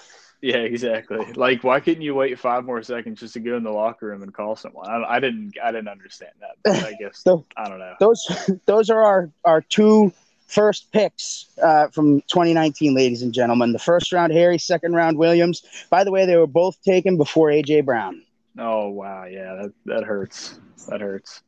Yeah, 0.42 0.56
exactly. 0.56 1.24
Like, 1.36 1.62
why 1.62 1.78
couldn't 1.78 2.02
you 2.02 2.16
wait 2.16 2.36
five 2.38 2.64
more 2.64 2.82
seconds 2.82 3.20
just 3.20 3.34
to 3.34 3.40
go 3.40 3.56
in 3.56 3.62
the 3.62 3.70
locker 3.70 4.06
room 4.08 4.22
and 4.24 4.34
call 4.34 4.56
someone? 4.56 4.90
I, 4.90 5.16
I 5.16 5.20
didn't. 5.20 5.54
I 5.62 5.70
didn't 5.70 5.86
understand 5.88 6.32
that. 6.40 6.56
But 6.64 6.84
I 6.84 6.94
guess 6.98 7.18
So- 7.24 7.46
I 7.56 7.68
don't 7.68 7.78
know. 7.78 7.94
Those 8.00 8.50
those 8.66 8.90
are 8.90 9.02
our 9.02 9.30
our 9.44 9.60
two 9.60 10.12
first 10.48 10.90
picks 10.92 11.46
uh, 11.62 11.88
from 11.88 12.20
2019, 12.22 12.92
ladies 12.94 13.22
and 13.22 13.32
gentlemen. 13.32 13.72
The 13.72 13.78
first 13.78 14.12
round, 14.12 14.32
Harry. 14.32 14.58
Second 14.58 14.94
round, 14.94 15.16
Williams. 15.16 15.62
By 15.90 16.02
the 16.04 16.10
way, 16.10 16.26
they 16.26 16.36
were 16.36 16.48
both 16.48 16.82
taken 16.82 17.16
before 17.16 17.48
AJ 17.48 17.84
Brown. 17.84 18.22
Oh 18.58 18.88
wow, 18.88 19.24
yeah, 19.24 19.54
that 19.54 19.72
that 19.86 20.02
hurts. 20.04 20.58
That 20.88 21.00
hurts. 21.00 21.42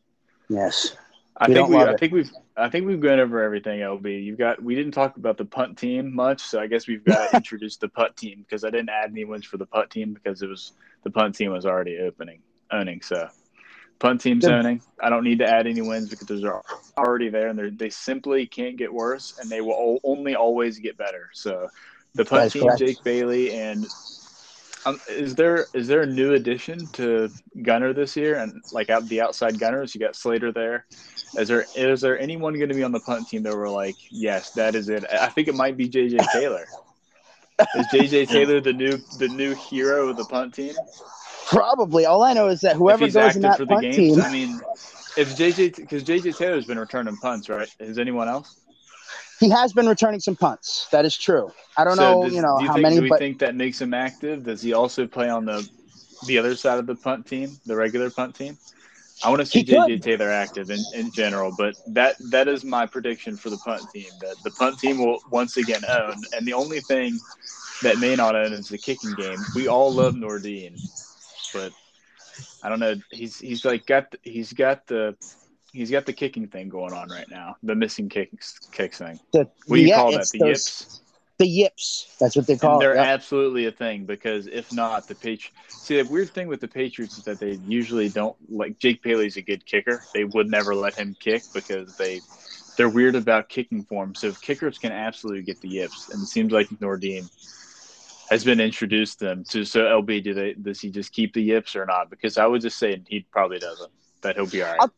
Yes. 0.48 0.96
I 1.36 1.48
We 1.48 1.54
think 1.54 1.68
we. 1.68 1.76
I 1.76 1.92
it. 1.92 1.98
think 1.98 2.12
we've. 2.12 2.30
I 2.56 2.68
think 2.68 2.86
we've 2.86 3.00
gone 3.00 3.18
over 3.18 3.42
everything. 3.42 3.80
LB, 3.80 4.24
you've 4.24 4.38
got. 4.38 4.62
We 4.62 4.74
didn't 4.74 4.92
talk 4.92 5.16
about 5.16 5.36
the 5.36 5.44
punt 5.44 5.76
team 5.78 6.14
much, 6.14 6.40
so 6.40 6.60
I 6.60 6.68
guess 6.68 6.86
we've 6.86 7.04
got 7.04 7.30
to 7.30 7.36
introduce 7.36 7.76
the 7.76 7.88
punt 7.88 8.16
team 8.16 8.44
because 8.46 8.64
I 8.64 8.70
didn't 8.70 8.90
add 8.90 9.10
any 9.10 9.24
wins 9.24 9.44
for 9.44 9.56
the 9.56 9.66
punt 9.66 9.90
team 9.90 10.14
because 10.14 10.42
it 10.42 10.48
was 10.48 10.72
the 11.02 11.10
punt 11.10 11.34
team 11.34 11.50
was 11.50 11.66
already 11.66 11.98
opening 11.98 12.40
owning. 12.70 13.02
So 13.02 13.28
punt 13.98 14.20
team's 14.20 14.44
Good. 14.44 14.54
owning. 14.54 14.80
I 15.02 15.10
don't 15.10 15.24
need 15.24 15.40
to 15.40 15.46
add 15.48 15.66
any 15.66 15.82
wins 15.82 16.08
because 16.08 16.28
those 16.28 16.44
are 16.44 16.62
already 16.96 17.30
there 17.30 17.48
and 17.48 17.58
they 17.58 17.70
they 17.70 17.90
simply 17.90 18.46
can't 18.46 18.76
get 18.76 18.92
worse 18.92 19.38
and 19.40 19.50
they 19.50 19.60
will 19.60 19.98
only 20.04 20.36
always 20.36 20.78
get 20.78 20.96
better. 20.96 21.30
So 21.32 21.68
the 22.14 22.24
punt 22.24 22.52
team, 22.52 22.62
correct. 22.62 22.78
Jake 22.78 23.02
Bailey 23.02 23.52
and. 23.52 23.86
Um, 24.86 25.00
is 25.08 25.34
there 25.34 25.66
is 25.72 25.88
there 25.88 26.02
a 26.02 26.06
new 26.06 26.34
addition 26.34 26.86
to 26.88 27.30
Gunner 27.62 27.92
this 27.92 28.16
year 28.16 28.36
and 28.36 28.62
like 28.72 28.90
out 28.90 29.08
the 29.08 29.20
outside 29.20 29.58
gunners? 29.58 29.94
You 29.94 30.00
got 30.00 30.14
Slater 30.14 30.52
there. 30.52 30.86
Is 31.36 31.48
there 31.48 31.66
is 31.74 32.00
there 32.00 32.18
anyone 32.18 32.54
going 32.54 32.68
to 32.68 32.74
be 32.74 32.82
on 32.82 32.92
the 32.92 33.00
punt 33.00 33.28
team 33.28 33.42
that 33.44 33.54
were 33.54 33.68
like, 33.68 33.96
yes, 34.10 34.50
that 34.52 34.74
is 34.74 34.88
it? 34.88 35.04
I 35.10 35.28
think 35.28 35.48
it 35.48 35.54
might 35.54 35.76
be 35.76 35.88
JJ 35.88 36.18
Taylor. 36.32 36.66
is 37.76 37.86
JJ 37.86 38.28
Taylor 38.28 38.60
the 38.60 38.72
new 38.72 38.98
the 39.18 39.28
new 39.28 39.54
hero 39.54 40.08
of 40.08 40.16
the 40.16 40.24
punt 40.24 40.54
team? 40.54 40.74
Probably. 41.46 42.04
All 42.04 42.22
I 42.22 42.34
know 42.34 42.48
is 42.48 42.60
that 42.60 42.76
whoever 42.76 43.08
goes 43.08 43.36
in 43.36 43.42
that 43.42 43.66
punt 43.66 43.80
games, 43.80 43.96
team, 43.96 44.20
I 44.20 44.30
mean, 44.30 44.60
if 45.16 45.34
JJ 45.36 45.76
because 45.76 46.04
JJ 46.04 46.36
Taylor's 46.36 46.66
been 46.66 46.78
returning 46.78 47.16
punts, 47.16 47.48
right? 47.48 47.68
Is 47.80 47.98
anyone 47.98 48.28
else? 48.28 48.60
He 49.40 49.50
has 49.50 49.72
been 49.72 49.86
returning 49.88 50.20
some 50.20 50.36
punts. 50.36 50.88
That 50.92 51.04
is 51.04 51.16
true. 51.16 51.50
I 51.76 51.84
don't 51.84 51.96
So 51.96 52.14
know, 52.14 52.22
does- 52.22 52.34
you 52.34 52.42
know, 52.42 52.56
do 52.56 52.62
you 52.64 52.68
how 52.68 52.74
think, 52.74 52.82
many, 52.82 52.96
Do 52.96 53.02
we 53.02 53.08
but 53.10 53.18
think 53.18 53.38
that 53.40 53.54
makes 53.54 53.80
him 53.80 53.94
active? 53.94 54.44
Does 54.44 54.62
he 54.62 54.72
also 54.72 55.06
play 55.06 55.28
on 55.28 55.44
the 55.44 55.68
the 56.22 56.38
other 56.38 56.54
side 56.54 56.78
of 56.78 56.86
the 56.86 56.94
punt 56.94 57.26
team, 57.26 57.60
the 57.66 57.76
regular 57.76 58.10
punt 58.10 58.34
team? 58.34 58.58
I 59.22 59.28
want 59.30 59.40
to 59.40 59.46
see. 59.46 59.64
JJ 59.64 60.02
Taylor 60.02 60.30
active 60.30 60.70
in, 60.70 60.86
in 60.92 61.10
general, 61.10 61.50
but 61.52 61.76
that 61.88 62.16
that 62.20 62.48
is 62.48 62.64
my 62.64 62.86
prediction 62.86 63.36
for 63.36 63.50
the 63.50 63.56
punt 63.58 63.90
team. 63.90 64.12
That 64.20 64.42
the 64.42 64.50
punt 64.50 64.78
team 64.78 64.98
will 64.98 65.20
once 65.30 65.56
again 65.56 65.84
own, 65.84 66.24
and 66.32 66.46
the 66.46 66.52
only 66.54 66.80
thing 66.80 67.20
that 67.82 67.98
may 67.98 68.16
not 68.16 68.36
own 68.36 68.52
is 68.52 68.68
the 68.68 68.78
kicking 68.78 69.14
game. 69.14 69.46
We 69.54 69.66
all 69.68 69.94
love 69.94 70.14
Nordin, 70.14 70.80
but 71.52 71.72
I 72.62 72.68
don't 72.68 72.80
know. 72.80 72.94
He's 73.10 73.38
he's 73.38 73.64
like 73.64 73.86
got 73.86 74.10
the, 74.10 74.18
he's 74.22 74.52
got 74.52 74.86
the 74.86 75.16
he's 75.74 75.90
got 75.90 76.06
the 76.06 76.12
kicking 76.12 76.46
thing 76.46 76.68
going 76.68 76.94
on 76.94 77.08
right 77.10 77.28
now. 77.28 77.56
The 77.62 77.74
missing 77.74 78.08
kicks 78.08 78.58
kicks 78.72 78.98
thing. 78.98 79.18
the, 79.32 79.48
What 79.66 79.76
do 79.76 79.82
you 79.82 79.88
yeah, 79.88 79.96
call 79.96 80.12
that? 80.12 80.30
The 80.30 80.38
those- 80.38 80.48
yips. 80.48 81.00
The 81.36 81.46
yips. 81.48 82.14
That's 82.20 82.36
what 82.36 82.46
they 82.46 82.56
call 82.56 82.74
And 82.74 82.82
they're 82.82 82.94
it. 82.94 82.98
Absolutely 82.98 83.66
a 83.66 83.72
thing 83.72 84.06
because 84.06 84.46
if 84.46 84.70
not, 84.72 85.08
the 85.08 85.16
Patri 85.16 85.50
See, 85.82 85.96
the 86.00 86.04
weird 86.04 86.32
thing 86.32 86.46
with 86.46 86.60
the 86.60 86.68
Patriots 86.68 87.18
is 87.18 87.24
that 87.24 87.40
they 87.40 87.58
usually 87.66 88.08
don't 88.08 88.36
like 88.48 88.78
Jake 88.78 89.02
Bailey's 89.02 89.36
a 89.36 89.42
good 89.42 89.66
kicker. 89.66 90.06
They 90.14 90.24
would 90.24 90.48
never 90.48 90.74
let 90.76 90.94
him 90.94 91.16
kick 91.18 91.42
because 91.52 91.92
they 91.96 92.20
they're 92.76 92.88
weird 92.88 93.16
about 93.16 93.48
kicking 93.48 93.82
form. 93.84 94.14
So 94.14 94.28
if 94.28 94.40
kickers 94.40 94.78
can 94.78 94.92
absolutely 94.92 95.42
get 95.42 95.60
the 95.60 95.68
yips, 95.68 96.08
and 96.08 96.22
it 96.22 96.26
seems 96.28 96.52
like 96.52 96.68
Nordin 96.80 97.28
has 98.30 98.44
been 98.44 98.60
introduced 98.60 99.18
them 99.18 99.44
to. 99.50 99.64
So 99.64 99.80
LB, 99.84 100.22
do 100.22 100.34
they 100.34 100.54
does 100.54 100.80
he 100.80 100.88
just 100.90 101.12
keep 101.12 101.34
the 101.34 101.42
yips 101.42 101.74
or 101.76 101.84
not? 101.84 102.10
Because 102.10 102.38
I 102.38 102.46
would 102.46 102.62
just 102.62 102.78
say 102.78 103.02
he 103.08 103.26
probably 103.32 103.58
doesn't. 103.58 103.90
That 104.22 104.36
he'll 104.36 104.46
be 104.46 104.62
all 104.62 104.70
right. 104.70 104.80
I'll- 104.80 104.94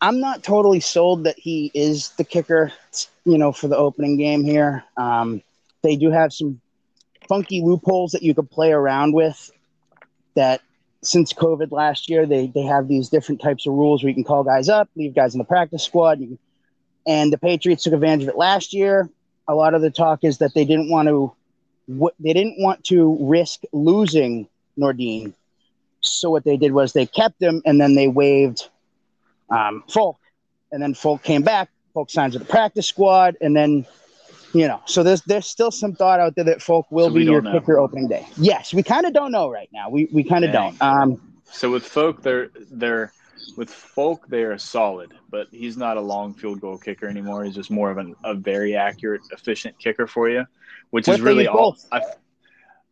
I'm 0.00 0.20
not 0.20 0.42
totally 0.42 0.80
sold 0.80 1.24
that 1.24 1.38
he 1.38 1.70
is 1.74 2.10
the 2.10 2.24
kicker, 2.24 2.72
you 3.24 3.38
know, 3.38 3.52
for 3.52 3.68
the 3.68 3.76
opening 3.76 4.16
game 4.16 4.44
here. 4.44 4.84
Um, 4.96 5.42
they 5.82 5.96
do 5.96 6.10
have 6.10 6.32
some 6.32 6.60
funky 7.28 7.62
loopholes 7.62 8.12
that 8.12 8.22
you 8.22 8.34
could 8.34 8.50
play 8.50 8.72
around 8.72 9.14
with 9.14 9.50
that 10.34 10.60
since 11.02 11.32
COVID 11.32 11.70
last 11.70 12.08
year, 12.08 12.26
they, 12.26 12.46
they 12.48 12.62
have 12.62 12.88
these 12.88 13.08
different 13.08 13.40
types 13.40 13.66
of 13.66 13.74
rules 13.74 14.02
where 14.02 14.08
you 14.08 14.14
can 14.14 14.24
call 14.24 14.42
guys 14.42 14.68
up, 14.68 14.88
leave 14.96 15.14
guys 15.14 15.34
in 15.34 15.38
the 15.38 15.44
practice 15.44 15.82
squad. 15.82 16.18
Can, 16.18 16.38
and 17.06 17.32
the 17.32 17.38
Patriots 17.38 17.84
took 17.84 17.92
advantage 17.92 18.24
of 18.24 18.30
it 18.30 18.36
last 18.36 18.72
year. 18.72 19.08
A 19.46 19.54
lot 19.54 19.74
of 19.74 19.82
the 19.82 19.90
talk 19.90 20.24
is 20.24 20.38
that 20.38 20.54
they 20.54 20.64
didn't 20.64 20.90
want 20.90 21.08
to, 21.08 21.32
they 22.18 22.32
didn't 22.32 22.56
want 22.58 22.84
to 22.84 23.18
risk 23.20 23.60
losing 23.72 24.48
Nordin. 24.78 25.34
So 26.00 26.30
what 26.30 26.44
they 26.44 26.56
did 26.56 26.72
was 26.72 26.92
they 26.92 27.06
kept 27.06 27.42
him 27.42 27.62
and 27.66 27.80
then 27.80 27.94
they 27.94 28.08
waived 28.08 28.68
um, 29.50 29.84
Folk, 29.88 30.18
and 30.72 30.82
then 30.82 30.94
Folk 30.94 31.22
came 31.22 31.42
back. 31.42 31.68
Folk 31.92 32.10
signs 32.10 32.34
with 32.34 32.46
the 32.46 32.48
practice 32.48 32.86
squad, 32.86 33.36
and 33.40 33.54
then 33.54 33.86
you 34.52 34.68
know, 34.68 34.80
so 34.86 35.02
there's 35.02 35.22
there's 35.22 35.46
still 35.46 35.70
some 35.70 35.94
thought 35.94 36.20
out 36.20 36.34
there 36.36 36.44
that 36.44 36.62
Folk 36.62 36.86
will 36.90 37.08
So 37.08 37.14
be 37.14 37.24
your 37.24 37.40
know. 37.42 37.52
kicker 37.52 37.78
opening 37.78 38.08
day. 38.08 38.26
Yes, 38.36 38.72
we 38.74 38.82
kind 38.82 39.06
of 39.06 39.12
don't 39.12 39.32
know 39.32 39.48
right 39.50 39.68
now. 39.72 39.90
We 39.90 40.08
we 40.12 40.24
kind 40.24 40.44
of 40.44 40.52
don't. 40.52 40.80
Um, 40.80 41.20
So 41.50 41.70
with 41.70 41.84
folk, 41.84 42.22
they're 42.22 42.50
they're 42.70 43.12
with 43.56 43.70
folk 43.70 44.26
they're 44.28 44.56
solid, 44.58 45.12
but 45.30 45.46
he's 45.52 45.76
not 45.76 45.96
a 45.96 46.00
long 46.00 46.34
field 46.34 46.60
goal 46.60 46.78
kicker 46.78 47.06
anymore. 47.06 47.44
He's 47.44 47.54
just 47.54 47.70
more 47.70 47.90
of 47.90 47.98
an, 47.98 48.16
a 48.24 48.34
very 48.34 48.74
accurate, 48.74 49.20
efficient 49.30 49.78
kicker 49.78 50.06
for 50.06 50.28
you, 50.28 50.46
which 50.90 51.06
What 51.06 51.14
is 51.14 51.20
if 51.20 51.24
they 51.24 51.30
really 51.30 51.44
use 51.44 51.50
all. 51.52 51.76
I, 51.92 52.00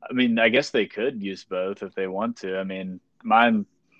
I 0.08 0.12
mean, 0.12 0.38
I 0.38 0.48
guess 0.48 0.70
they 0.70 0.86
could 0.86 1.22
use 1.22 1.44
both 1.44 1.82
if 1.82 1.94
they 1.94 2.06
want 2.06 2.38
to. 2.38 2.58
I 2.58 2.64
mean, 2.64 3.00
my 3.22 3.52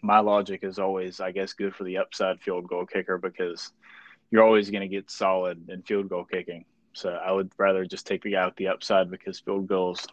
my 0.03 0.19
logic 0.19 0.65
is 0.65 0.79
always, 0.79 1.21
I 1.21 1.31
guess, 1.31 1.53
good 1.53 1.75
for 1.75 1.85
the 1.85 1.99
upside 1.99 2.41
field 2.41 2.67
goal 2.67 2.85
kicker 2.85 3.19
because 3.19 3.71
you're 4.31 4.43
always 4.43 4.71
going 4.71 4.83
to 4.83 4.89
get 4.89 5.11
solid 5.11 5.69
in 5.69 5.83
field 5.83 6.09
goal 6.09 6.25
kicking. 6.25 6.65
So 6.93 7.11
I 7.11 7.31
would 7.31 7.51
rather 7.57 7.85
just 7.85 8.07
take 8.07 8.23
the 8.23 8.33
guy 8.33 8.45
with 8.45 8.57
the 8.57 8.69
upside 8.69 9.11
because 9.11 9.39
field 9.39 9.69
goals. 9.69 10.07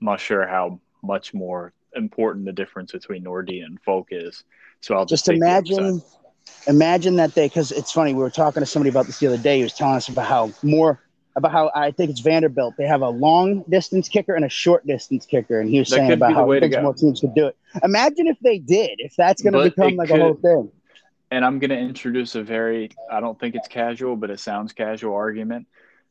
I'm 0.00 0.06
not 0.06 0.20
sure 0.20 0.46
how 0.46 0.80
much 1.02 1.32
more 1.32 1.72
important 1.94 2.44
the 2.44 2.52
difference 2.52 2.92
between 2.92 3.24
Nordy 3.24 3.64
and 3.64 3.80
Folk 3.80 4.08
is. 4.10 4.44
So 4.80 4.94
I'll 4.94 5.06
just, 5.06 5.26
just 5.26 5.36
imagine, 5.36 6.02
imagine 6.66 7.16
that 7.16 7.34
they 7.34 7.46
because 7.46 7.70
it's 7.72 7.92
funny. 7.92 8.14
We 8.14 8.20
were 8.20 8.30
talking 8.30 8.60
to 8.60 8.66
somebody 8.66 8.90
about 8.90 9.06
this 9.06 9.18
the 9.18 9.28
other 9.28 9.38
day. 9.38 9.58
He 9.58 9.62
was 9.62 9.72
telling 9.72 9.96
us 9.96 10.08
about 10.08 10.26
how 10.26 10.52
more 10.62 11.00
about 11.38 11.52
how 11.52 11.70
I 11.74 11.90
think 11.92 12.10
it's 12.10 12.20
Vanderbilt. 12.20 12.74
They 12.76 12.86
have 12.86 13.00
a 13.00 13.08
long 13.08 13.64
distance 13.68 14.08
kicker 14.08 14.34
and 14.34 14.44
a 14.44 14.48
short 14.48 14.86
distance 14.86 15.24
kicker, 15.24 15.60
and 15.60 15.70
he 15.70 15.78
was 15.78 15.88
That 15.88 15.96
saying 15.96 16.12
about 16.12 16.34
how 16.34 16.50
he 16.50 16.60
thinks 16.60 16.76
more 16.76 16.94
teams 16.94 17.20
could 17.20 17.34
do 17.34 17.46
it. 17.46 17.56
Imagine 17.82 18.26
if 18.26 18.38
they 18.40 18.58
did. 18.58 18.96
If 18.98 19.16
that's 19.16 19.42
going 19.42 19.54
to 19.54 19.70
become 19.70 19.96
like 19.96 20.08
could- 20.08 20.20
a 20.20 20.22
whole 20.22 20.34
thing. 20.34 20.70
And 21.30 21.44
I'm 21.44 21.58
going 21.58 21.70
to 21.70 21.78
introduce 21.78 22.34
a 22.36 22.42
very, 22.42 22.90
I 23.10 23.20
don't 23.20 23.38
think 23.38 23.54
it's 23.54 23.68
casual, 23.68 24.16
but 24.16 24.30
it 24.30 24.40
sounds 24.40 24.72
casual 24.72 25.14
argument 25.14 25.66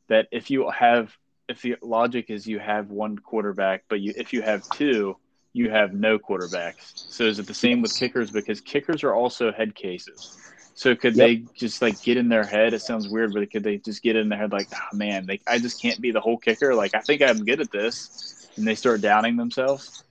that 0.06 0.28
if 0.30 0.48
you 0.48 0.70
have, 0.70 1.12
if 1.48 1.60
the 1.60 1.74
logic 1.82 2.26
is 2.30 2.46
you 2.46 2.60
have 2.60 2.90
one 2.90 3.18
quarterback, 3.18 3.82
but 3.88 3.98
you, 3.98 4.14
if 4.16 4.32
you 4.32 4.42
have 4.42 4.62
two, 4.70 5.16
you 5.52 5.70
have 5.70 5.92
no 5.92 6.20
quarterbacks. 6.20 6.94
So 7.08 7.24
is 7.24 7.40
it 7.40 7.48
the 7.48 7.54
same 7.54 7.82
with 7.82 7.98
kickers? 7.98 8.30
Because 8.30 8.60
kickers 8.60 9.02
are 9.02 9.12
also 9.12 9.50
head 9.50 9.74
cases. 9.74 10.38
So 10.78 10.94
could 10.94 11.16
yep. 11.16 11.26
they 11.26 11.36
just 11.56 11.82
like 11.82 12.00
get 12.02 12.18
in 12.18 12.28
their 12.28 12.44
head? 12.44 12.72
It 12.72 12.82
sounds 12.82 13.08
weird, 13.08 13.34
but 13.34 13.50
could 13.50 13.64
they 13.64 13.78
just 13.78 14.00
get 14.00 14.14
in 14.14 14.28
their 14.28 14.38
head 14.38 14.52
like, 14.52 14.68
oh 14.72 14.96
man, 14.96 15.26
like 15.26 15.42
I 15.44 15.58
just 15.58 15.82
can't 15.82 16.00
be 16.00 16.12
the 16.12 16.20
whole 16.20 16.38
kicker. 16.38 16.72
Like 16.72 16.94
I 16.94 17.00
think 17.00 17.20
I'm 17.20 17.44
good 17.44 17.60
at 17.60 17.72
this, 17.72 18.48
and 18.54 18.64
they 18.64 18.76
start 18.76 19.00
doubting 19.00 19.36
themselves. 19.36 20.04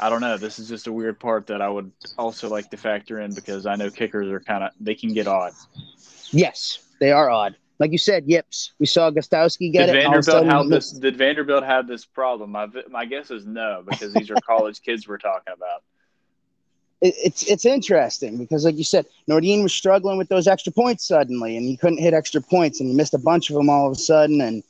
I 0.00 0.08
don't 0.08 0.22
know. 0.22 0.38
This 0.38 0.58
is 0.58 0.70
just 0.70 0.86
a 0.86 0.92
weird 0.92 1.20
part 1.20 1.46
that 1.48 1.60
I 1.60 1.68
would 1.68 1.92
also 2.16 2.48
like 2.48 2.70
to 2.70 2.78
factor 2.78 3.20
in 3.20 3.34
because 3.34 3.66
I 3.66 3.76
know 3.76 3.90
kickers 3.90 4.28
are 4.28 4.40
kind 4.40 4.64
of 4.64 4.70
they 4.80 4.94
can 4.94 5.12
get 5.12 5.26
odd. 5.26 5.52
Yes, 6.30 6.78
they 6.98 7.12
are 7.12 7.28
odd. 7.28 7.54
Like 7.78 7.92
you 7.92 7.98
said, 7.98 8.24
yips. 8.26 8.72
We 8.78 8.86
saw 8.86 9.10
Gostkowski 9.10 9.70
get 9.70 9.84
did 9.84 9.96
it. 9.96 10.02
Vanderbilt 10.02 10.46
have 10.46 10.68
this, 10.68 10.92
did 10.92 11.18
Vanderbilt 11.18 11.62
have 11.62 11.86
this 11.86 12.06
problem? 12.06 12.52
My, 12.52 12.68
my 12.88 13.04
guess 13.04 13.30
is 13.30 13.44
no, 13.44 13.84
because 13.86 14.14
these 14.14 14.30
are 14.30 14.36
college 14.46 14.80
kids 14.80 15.06
we're 15.06 15.18
talking 15.18 15.52
about. 15.52 15.82
It, 17.00 17.14
it's 17.22 17.42
it's 17.44 17.64
interesting 17.66 18.38
because, 18.38 18.64
like 18.64 18.76
you 18.76 18.84
said, 18.84 19.06
Nordin 19.28 19.62
was 19.62 19.74
struggling 19.74 20.18
with 20.18 20.28
those 20.28 20.46
extra 20.46 20.72
points 20.72 21.06
suddenly, 21.06 21.56
and 21.56 21.66
he 21.66 21.76
couldn't 21.76 21.98
hit 21.98 22.14
extra 22.14 22.40
points, 22.40 22.80
and 22.80 22.88
he 22.88 22.94
missed 22.94 23.14
a 23.14 23.18
bunch 23.18 23.50
of 23.50 23.56
them 23.56 23.68
all 23.68 23.86
of 23.86 23.92
a 23.92 24.00
sudden. 24.00 24.40
And 24.40 24.62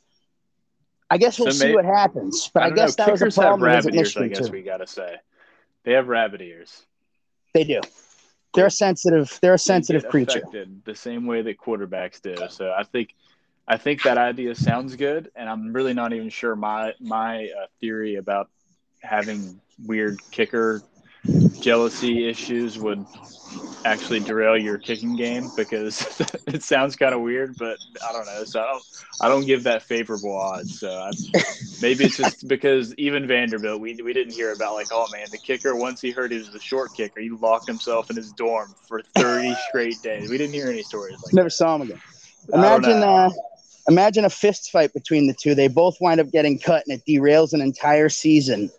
I 1.09 1.17
guess 1.17 1.39
we'll 1.39 1.51
so 1.51 1.57
see 1.57 1.65
maybe, 1.65 1.75
what 1.75 1.85
happens. 1.85 2.49
But 2.53 2.63
I, 2.63 2.65
I 2.67 2.69
guess 2.71 2.97
know, 2.97 3.05
that 3.05 3.11
was 3.11 3.21
a 3.21 3.31
problem. 3.31 3.69
Have 3.69 3.85
rabbit 3.85 3.95
ears, 3.95 4.17
I 4.17 4.27
guess 4.27 4.47
too. 4.47 4.51
we 4.51 4.61
got 4.61 4.77
to 4.77 4.87
say 4.87 5.15
they 5.83 5.93
have 5.93 6.07
rabbit 6.07 6.41
ears. 6.41 6.83
They 7.53 7.63
do 7.63 7.81
they're 8.57 8.65
a 8.65 8.71
sensitive 8.71 9.37
they're 9.41 9.53
a 9.53 9.59
sensitive 9.59 10.03
they 10.03 10.09
creature 10.09 10.41
the 10.83 10.95
same 10.95 11.25
way 11.25 11.41
that 11.41 11.57
quarterbacks 11.57 12.21
do 12.21 12.35
so 12.49 12.73
i 12.77 12.83
think 12.83 13.13
i 13.67 13.77
think 13.77 14.03
that 14.03 14.17
idea 14.17 14.55
sounds 14.55 14.95
good 14.95 15.31
and 15.35 15.47
i'm 15.47 15.71
really 15.73 15.93
not 15.93 16.13
even 16.13 16.29
sure 16.29 16.55
my 16.55 16.93
my 16.99 17.45
uh, 17.45 17.67
theory 17.79 18.15
about 18.15 18.49
having 19.01 19.59
weird 19.85 20.19
kicker 20.31 20.81
jealousy 21.59 22.27
issues 22.27 22.77
would 22.79 23.07
actually 23.85 24.19
derail 24.19 24.57
your 24.57 24.77
kicking 24.77 25.15
game 25.15 25.51
because 25.55 26.05
it 26.47 26.63
sounds 26.63 26.95
kind 26.95 27.13
of 27.13 27.21
weird, 27.21 27.57
but 27.57 27.79
I 28.07 28.11
don't 28.11 28.25
know. 28.25 28.43
So 28.43 28.61
I 28.61 28.65
don't, 28.71 28.83
I 29.19 29.27
don't 29.29 29.45
give 29.45 29.63
that 29.63 29.83
favorable 29.83 30.35
odds. 30.35 30.73
So 30.75 30.89
I, 30.91 31.13
maybe 31.79 32.05
it's 32.05 32.17
just 32.17 32.47
because 32.47 32.93
even 32.95 33.27
Vanderbilt, 33.27 33.79
we, 33.81 33.95
we 34.03 34.13
didn't 34.13 34.33
hear 34.33 34.51
about 34.51 34.73
like, 34.73 34.89
oh 34.91 35.07
man, 35.07 35.29
the 35.31 35.37
kicker, 35.37 35.75
once 35.75 36.01
he 36.01 36.11
heard 36.11 36.31
he 36.31 36.37
was 36.37 36.51
the 36.51 36.59
short 36.59 36.93
kicker, 36.93 37.19
he 37.21 37.29
locked 37.29 37.67
himself 37.67 38.09
in 38.09 38.15
his 38.17 38.31
dorm 38.33 38.75
for 38.87 39.01
30 39.01 39.55
straight 39.67 40.01
days. 40.01 40.29
We 40.29 40.37
didn't 40.37 40.53
hear 40.53 40.69
any 40.69 40.83
stories 40.83 41.21
like 41.23 41.35
Never 41.35 41.49
that. 41.49 41.49
saw 41.49 41.75
him 41.75 41.81
again. 41.83 42.01
Imagine, 42.53 43.03
uh, 43.03 43.29
imagine 43.87 44.25
a 44.25 44.29
fist 44.29 44.71
fight 44.71 44.93
between 44.93 45.27
the 45.27 45.33
two. 45.33 45.55
They 45.55 45.67
both 45.67 45.97
wind 45.99 46.19
up 46.19 46.31
getting 46.31 46.59
cut 46.59 46.83
and 46.87 46.97
it 46.99 47.05
derails 47.09 47.53
an 47.53 47.61
entire 47.61 48.09
season 48.09 48.71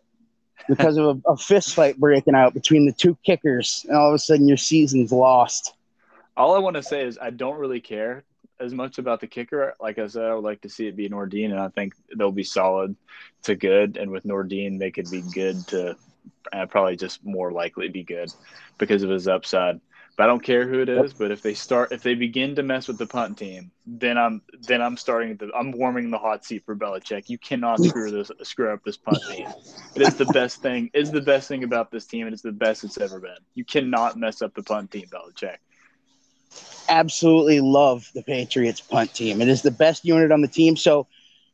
because 0.69 0.97
of 0.97 1.23
a, 1.27 1.31
a 1.31 1.37
fist 1.37 1.75
fight 1.75 1.99
breaking 1.99 2.35
out 2.35 2.55
between 2.55 2.87
the 2.87 2.93
two 2.93 3.17
kickers, 3.25 3.85
and 3.89 3.97
all 3.97 4.09
of 4.09 4.15
a 4.15 4.19
sudden 4.19 4.47
your 4.47 4.57
season's 4.57 5.11
lost. 5.11 5.75
All 6.37 6.55
I 6.55 6.59
want 6.59 6.77
to 6.77 6.83
say 6.83 7.03
is 7.03 7.19
I 7.21 7.31
don't 7.31 7.59
really 7.59 7.81
care 7.81 8.25
as 8.61 8.73
much 8.73 8.99
about 8.99 9.21
the 9.21 9.27
kicker. 9.27 9.75
Like 9.81 9.99
I 9.99 10.07
said, 10.07 10.25
I 10.25 10.35
would 10.35 10.45
like 10.45 10.61
to 10.63 10.69
see 10.69 10.87
it 10.87 10.97
be 10.97 11.09
Nordin, 11.09 11.51
and 11.51 11.61
I 11.61 11.69
think 11.69 11.95
they'll 12.17 12.33
be 12.33 12.45
solid 12.45 12.95
to 13.45 13.55
good. 13.55 13.97
And 13.97 14.11
with 14.11 14.25
Nordin, 14.25 14.79
they 14.79 14.91
could 14.91 15.11
be 15.11 15.23
good 15.23 15.67
to 15.69 15.97
uh, 16.53 16.67
probably 16.67 16.97
just 16.97 17.25
more 17.25 17.53
likely 17.53 17.89
be 17.89 18.03
good 18.03 18.33
because 18.79 19.03
of 19.03 19.11
his 19.11 19.29
upside. 19.29 19.81
But 20.19 20.25
I 20.25 20.27
don't 20.27 20.43
care 20.43 20.67
who 20.67 20.83
it 20.83 20.89
is. 20.89 21.13
But 21.15 21.31
if 21.31 21.43
they 21.43 21.55
start, 21.55 21.93
if 21.93 22.03
they 22.03 22.17
begin 22.17 22.57
to 22.57 22.65
mess 22.65 22.89
with 22.89 22.99
the 22.99 23.07
punt 23.07 23.39
team, 23.39 23.71
then 23.87 24.19
I'm 24.19 24.43
then 24.63 24.83
I'm 24.83 24.97
starting. 24.97 25.37
The, 25.37 25.49
I'm 25.57 25.71
warming 25.71 26.11
the 26.11 26.19
hot 26.19 26.45
seat 26.45 26.65
for 26.67 26.75
Belichick. 26.75 27.29
You 27.29 27.39
cannot 27.39 27.85
screw 27.85 28.11
this 28.11 28.33
screw 28.43 28.73
up 28.73 28.83
this 28.85 28.97
punt 28.97 29.21
team. 29.31 29.47
It 29.95 30.03
is 30.03 30.17
the 30.17 30.25
best 30.27 30.61
thing. 30.61 30.91
It's 30.93 31.11
the 31.11 31.21
best 31.21 31.47
thing 31.47 31.63
about 31.63 31.93
this 31.93 32.05
team, 32.05 32.27
and 32.27 32.35
it's 32.35 32.43
the 32.43 32.51
best 32.51 32.83
it's 32.83 32.99
ever 32.99 33.21
been. 33.21 33.39
You 33.55 33.65
cannot 33.65 34.17
mess 34.17 34.43
up 34.43 34.55
the 34.55 34.65
punt 34.65 34.91
team, 34.91 35.07
Belichick 35.07 35.59
absolutely 36.89 37.61
love 37.61 38.11
the 38.15 38.23
Patriots 38.23 38.81
punt 38.81 39.15
team. 39.15 39.43
It 39.43 39.49
is 39.49 39.61
the 39.61 39.71
best 39.71 40.07
unit 40.07 40.33
on 40.33 40.41
the 40.41 40.49
team. 40.49 40.75
So 40.75 41.07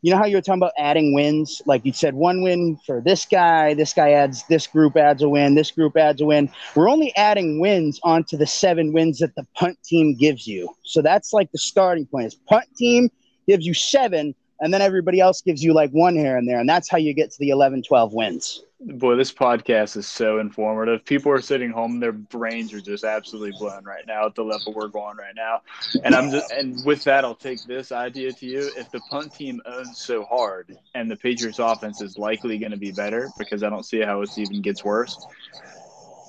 you 0.05 0.11
know 0.11 0.19
how 0.19 0.27
you 0.27 0.37
were 0.37 0.43
talking 0.43 0.61
about 0.61 0.75
adding 0.77 1.15
wins? 1.15 1.63
Like 1.65 1.87
you 1.87 1.93
said, 1.95 2.13
one 2.13 2.43
win 2.43 2.77
for 2.85 3.01
this 3.01 3.25
guy, 3.25 3.73
this 3.73 3.95
guy 3.95 4.11
adds, 4.11 4.45
this 4.49 4.67
group 4.67 4.99
adds 4.99 5.23
a 5.23 5.29
win, 5.31 5.55
this 5.55 5.71
group 5.71 5.97
adds 5.97 6.21
a 6.21 6.27
win. 6.27 6.51
We're 6.77 6.91
only 6.91 7.17
adding 7.17 7.59
wins 7.59 8.01
onto 8.03 8.37
the 8.37 8.47
seven 8.47 8.93
wins 8.93 9.21
that 9.21 9.35
the 9.35 9.47
punt 9.55 9.79
team 9.83 10.15
gives 10.15 10.47
you. 10.47 10.69
So 10.83 11.01
that's 11.01 11.33
like 11.33 11.51
the 11.53 11.59
starting 11.59 12.05
point. 12.05 12.27
Is 12.27 12.35
punt 12.35 12.67
team 12.77 13.09
gives 13.49 13.65
you 13.65 13.73
seven, 13.73 14.35
and 14.61 14.73
then 14.73 14.83
everybody 14.83 15.21
else 15.21 15.43
gives 15.43 15.63
you 15.63 15.73
like 15.73 15.91
one 15.91 16.15
here 16.15 16.37
and 16.37 16.49
there. 16.49 16.61
And 16.61 16.69
that's 16.69 16.89
how 16.89 16.99
you 16.99 17.15
get 17.15 17.31
to 17.33 17.39
the 17.39 17.51
11, 17.51 17.83
12 17.83 18.13
wins 18.13 18.65
boy, 18.85 19.17
this 19.17 19.33
podcast 19.33 19.97
is 19.97 20.07
so 20.07 20.39
informative. 20.39 21.05
People 21.05 21.33
are 21.33 21.41
sitting 21.41 21.71
home; 21.71 22.01
their 22.01 22.13
brains 22.13 22.73
are 22.73 22.81
just 22.81 23.05
absolutely 23.05 23.53
blown 23.59 23.85
right 23.85 24.07
now 24.07 24.27
at 24.27 24.35
the 24.35 24.45
level 24.45 24.73
we're 24.75 24.89
going 24.89 25.17
right 25.17 25.35
now. 25.35 25.63
And 26.05 26.15
I'm 26.15 26.31
just, 26.31 26.51
and 26.53 26.85
with 26.85 27.05
that, 27.05 27.25
I'll 27.25 27.35
take 27.35 27.63
this 27.65 27.93
idea 27.93 28.33
to 28.33 28.47
you: 28.47 28.71
if 28.77 28.91
the 28.91 29.01
punt 29.11 29.35
team 29.35 29.61
owns 29.67 29.99
so 29.99 30.25
hard, 30.25 30.77
and 30.95 31.11
the 31.11 31.17
Patriots' 31.17 31.59
offense 31.59 32.01
is 32.01 32.19
likely 32.19 32.59
going 32.59 32.73
to 32.73 32.79
be 32.79 32.93
better, 32.93 33.31
because 33.39 33.63
I 33.63 33.71
don't 33.71 33.85
see 33.85 34.01
how 34.01 34.23
it 34.23 34.37
even 34.37 34.61
gets 34.61 34.85
worse, 34.85 35.27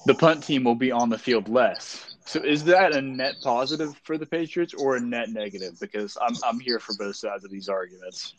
the 0.05 0.15
punt 0.15 0.43
team 0.43 0.63
will 0.63 0.75
be 0.75 0.91
on 0.91 1.09
the 1.09 1.17
field 1.17 1.49
less. 1.49 2.04
So 2.25 2.39
is 2.39 2.63
that 2.65 2.95
a 2.95 3.01
net 3.01 3.35
positive 3.43 3.95
for 4.03 4.17
the 4.17 4.25
Patriots 4.25 4.73
or 4.73 4.95
a 4.95 4.99
net 4.99 5.29
negative? 5.29 5.79
Because 5.79 6.17
I'm 6.19 6.35
I'm 6.43 6.59
here 6.59 6.79
for 6.79 6.95
both 6.97 7.15
sides 7.15 7.45
of 7.45 7.51
these 7.51 7.69
arguments. 7.69 8.33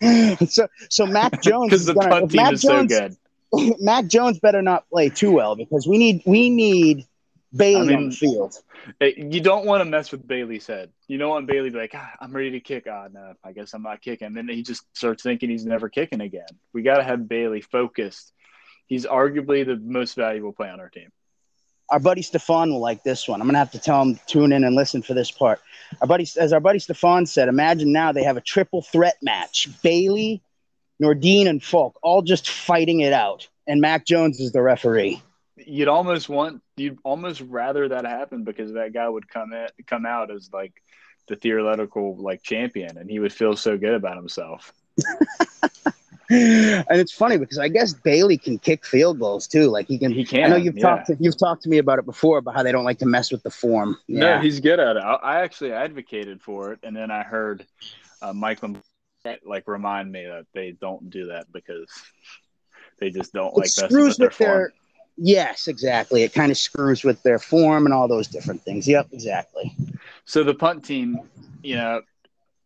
so 0.52 0.66
so 0.90 1.06
Mac 1.06 1.40
Jones 1.42 1.70
because 1.70 1.86
the 1.86 1.94
punt 1.94 2.32
team 2.32 2.42
Mac 2.42 2.52
is 2.54 2.62
Jones, 2.62 2.92
so 2.92 3.08
good. 3.54 3.76
Mac 3.80 4.06
Jones 4.06 4.40
better 4.40 4.60
not 4.60 4.88
play 4.90 5.08
too 5.08 5.30
well 5.30 5.54
because 5.54 5.86
we 5.86 5.98
need 5.98 6.22
we 6.26 6.50
need 6.50 7.06
Bailey 7.54 7.80
I 7.80 7.84
mean, 7.84 7.96
on 7.96 8.08
the 8.08 8.16
field. 8.16 8.60
You 9.00 9.40
don't 9.40 9.64
want 9.64 9.82
to 9.82 9.84
mess 9.84 10.10
with 10.10 10.26
Bailey's 10.26 10.66
head. 10.66 10.90
You 11.06 11.18
don't 11.18 11.30
want 11.30 11.46
Bailey 11.46 11.68
to 11.68 11.74
be 11.74 11.78
like, 11.78 11.92
ah, 11.94 12.10
I'm 12.20 12.34
ready 12.34 12.50
to 12.52 12.60
kick. 12.60 12.88
Ah, 12.90 13.06
no, 13.12 13.34
I 13.44 13.52
guess 13.52 13.72
I'm 13.72 13.82
not 13.82 14.00
kicking. 14.00 14.26
And 14.26 14.36
then 14.36 14.48
he 14.48 14.62
just 14.62 14.84
starts 14.96 15.22
thinking 15.22 15.48
he's 15.48 15.66
never 15.66 15.88
kicking 15.88 16.22
again. 16.22 16.46
We 16.72 16.82
got 16.82 16.96
to 16.96 17.04
have 17.04 17.28
Bailey 17.28 17.60
focused. 17.60 18.32
He's 18.86 19.06
arguably 19.06 19.64
the 19.64 19.76
most 19.76 20.16
valuable 20.16 20.52
player 20.52 20.72
on 20.72 20.80
our 20.80 20.88
team 20.88 21.12
our 21.92 22.00
buddy 22.00 22.22
Stefan 22.22 22.72
will 22.72 22.80
like 22.80 23.02
this 23.04 23.28
one. 23.28 23.40
I'm 23.40 23.46
gonna 23.46 23.58
have 23.58 23.70
to 23.72 23.78
tell 23.78 24.00
him 24.00 24.18
tune 24.26 24.50
in 24.52 24.64
and 24.64 24.74
listen 24.74 25.02
for 25.02 25.12
this 25.12 25.30
part. 25.30 25.60
Our 26.00 26.06
buddy, 26.06 26.26
as 26.38 26.52
our 26.52 26.58
buddy 26.58 26.78
Stefan 26.78 27.26
said, 27.26 27.48
imagine 27.48 27.92
now 27.92 28.12
they 28.12 28.24
have 28.24 28.38
a 28.38 28.40
triple 28.40 28.80
threat 28.80 29.16
match: 29.20 29.68
Bailey, 29.82 30.42
Nordin, 31.00 31.46
and 31.46 31.62
Folk, 31.62 31.98
all 32.02 32.22
just 32.22 32.48
fighting 32.48 33.00
it 33.00 33.12
out, 33.12 33.46
and 33.66 33.80
Mac 33.80 34.06
Jones 34.06 34.40
is 34.40 34.52
the 34.52 34.62
referee. 34.62 35.22
You'd 35.56 35.88
almost 35.88 36.30
want, 36.30 36.62
you'd 36.78 36.98
almost 37.04 37.42
rather 37.42 37.90
that 37.90 38.06
happen 38.06 38.42
because 38.42 38.72
that 38.72 38.94
guy 38.94 39.06
would 39.06 39.28
come 39.28 39.52
in, 39.52 39.68
come 39.86 40.06
out 40.06 40.30
as 40.30 40.50
like 40.50 40.72
the 41.28 41.36
theoretical 41.36 42.16
like 42.16 42.42
champion, 42.42 42.96
and 42.96 43.10
he 43.10 43.18
would 43.18 43.34
feel 43.34 43.54
so 43.54 43.76
good 43.76 43.94
about 43.94 44.16
himself. 44.16 44.72
and 46.32 47.00
it's 47.00 47.12
funny 47.12 47.38
because 47.38 47.58
I 47.58 47.68
guess 47.68 47.92
Bailey 47.92 48.38
can 48.38 48.58
kick 48.58 48.84
field 48.86 49.18
goals 49.18 49.46
too. 49.46 49.68
Like 49.68 49.86
he 49.88 49.98
can. 49.98 50.12
He 50.12 50.24
can. 50.24 50.44
I 50.44 50.48
know 50.48 50.56
you've 50.56 50.76
yeah. 50.76 50.82
talked 50.82 51.06
to 51.08 51.16
you've 51.20 51.38
talked 51.38 51.62
to 51.64 51.68
me 51.68 51.78
about 51.78 51.98
it 51.98 52.06
before 52.06 52.38
about 52.38 52.54
how 52.54 52.62
they 52.62 52.72
don't 52.72 52.84
like 52.84 52.98
to 52.98 53.06
mess 53.06 53.30
with 53.30 53.42
the 53.42 53.50
form. 53.50 53.98
Yeah. 54.06 54.20
No, 54.20 54.40
he's 54.40 54.60
good 54.60 54.80
at 54.80 54.96
it. 54.96 55.02
I, 55.02 55.14
I 55.14 55.40
actually 55.42 55.72
advocated 55.72 56.42
for 56.42 56.72
it, 56.72 56.80
and 56.82 56.96
then 56.96 57.10
I 57.10 57.22
heard 57.22 57.66
uh, 58.20 58.32
Mike 58.32 58.60
like 59.44 59.68
remind 59.68 60.10
me 60.10 60.24
that 60.24 60.46
they 60.52 60.72
don't 60.72 61.10
do 61.10 61.26
that 61.26 61.52
because 61.52 61.88
they 62.98 63.10
just 63.10 63.32
don't 63.32 63.52
it 63.56 63.58
like 63.58 63.68
screws 63.68 64.18
with, 64.18 64.30
with 64.30 64.38
their, 64.38 64.48
their 64.48 64.72
Yes, 65.16 65.68
exactly. 65.68 66.22
It 66.22 66.32
kind 66.32 66.50
of 66.50 66.56
screws 66.56 67.04
with 67.04 67.22
their 67.22 67.38
form 67.38 67.84
and 67.84 67.94
all 67.94 68.08
those 68.08 68.28
different 68.28 68.62
things. 68.62 68.88
Yep, 68.88 69.08
exactly. 69.12 69.76
So 70.24 70.42
the 70.42 70.54
punt 70.54 70.84
team, 70.84 71.20
you 71.62 71.76
know, 71.76 72.00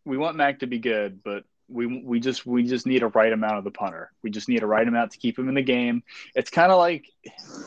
we 0.05 0.17
want 0.17 0.37
Mac 0.37 0.59
to 0.59 0.67
be 0.67 0.79
good, 0.79 1.21
but 1.23 1.43
we 1.69 1.85
we 1.85 2.19
just 2.19 2.45
we 2.45 2.63
just 2.63 2.85
need 2.85 3.03
a 3.03 3.07
right 3.07 3.33
amount 3.33 3.57
of 3.57 3.63
the 3.63 3.71
punter. 3.71 4.11
We 4.23 4.29
just 4.29 4.49
need 4.49 4.63
a 4.63 4.67
right 4.67 4.87
amount 4.87 5.11
to 5.11 5.17
keep 5.17 5.37
him 5.37 5.49
in 5.49 5.55
the 5.55 5.61
game. 5.61 6.03
It's 6.35 6.49
kind 6.49 6.71
of 6.71 6.77
like 6.77 7.05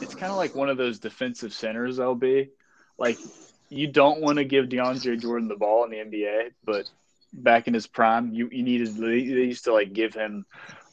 it's 0.00 0.14
kind 0.14 0.30
of 0.30 0.38
like 0.38 0.54
one 0.54 0.68
of 0.68 0.76
those 0.76 0.98
defensive 0.98 1.52
centers. 1.52 1.98
LB, 1.98 2.48
like 2.98 3.18
you 3.68 3.86
don't 3.86 4.20
want 4.20 4.38
to 4.38 4.44
give 4.44 4.66
DeAndre 4.66 5.20
Jordan 5.20 5.48
the 5.48 5.56
ball 5.56 5.84
in 5.84 5.90
the 5.90 5.98
NBA, 5.98 6.52
but 6.64 6.86
back 7.32 7.68
in 7.68 7.74
his 7.74 7.86
prime, 7.86 8.32
you 8.32 8.48
you 8.50 8.62
needed 8.62 8.96
they 8.96 9.18
used 9.18 9.64
to 9.64 9.72
like 9.72 9.92
give 9.92 10.14
him 10.14 10.46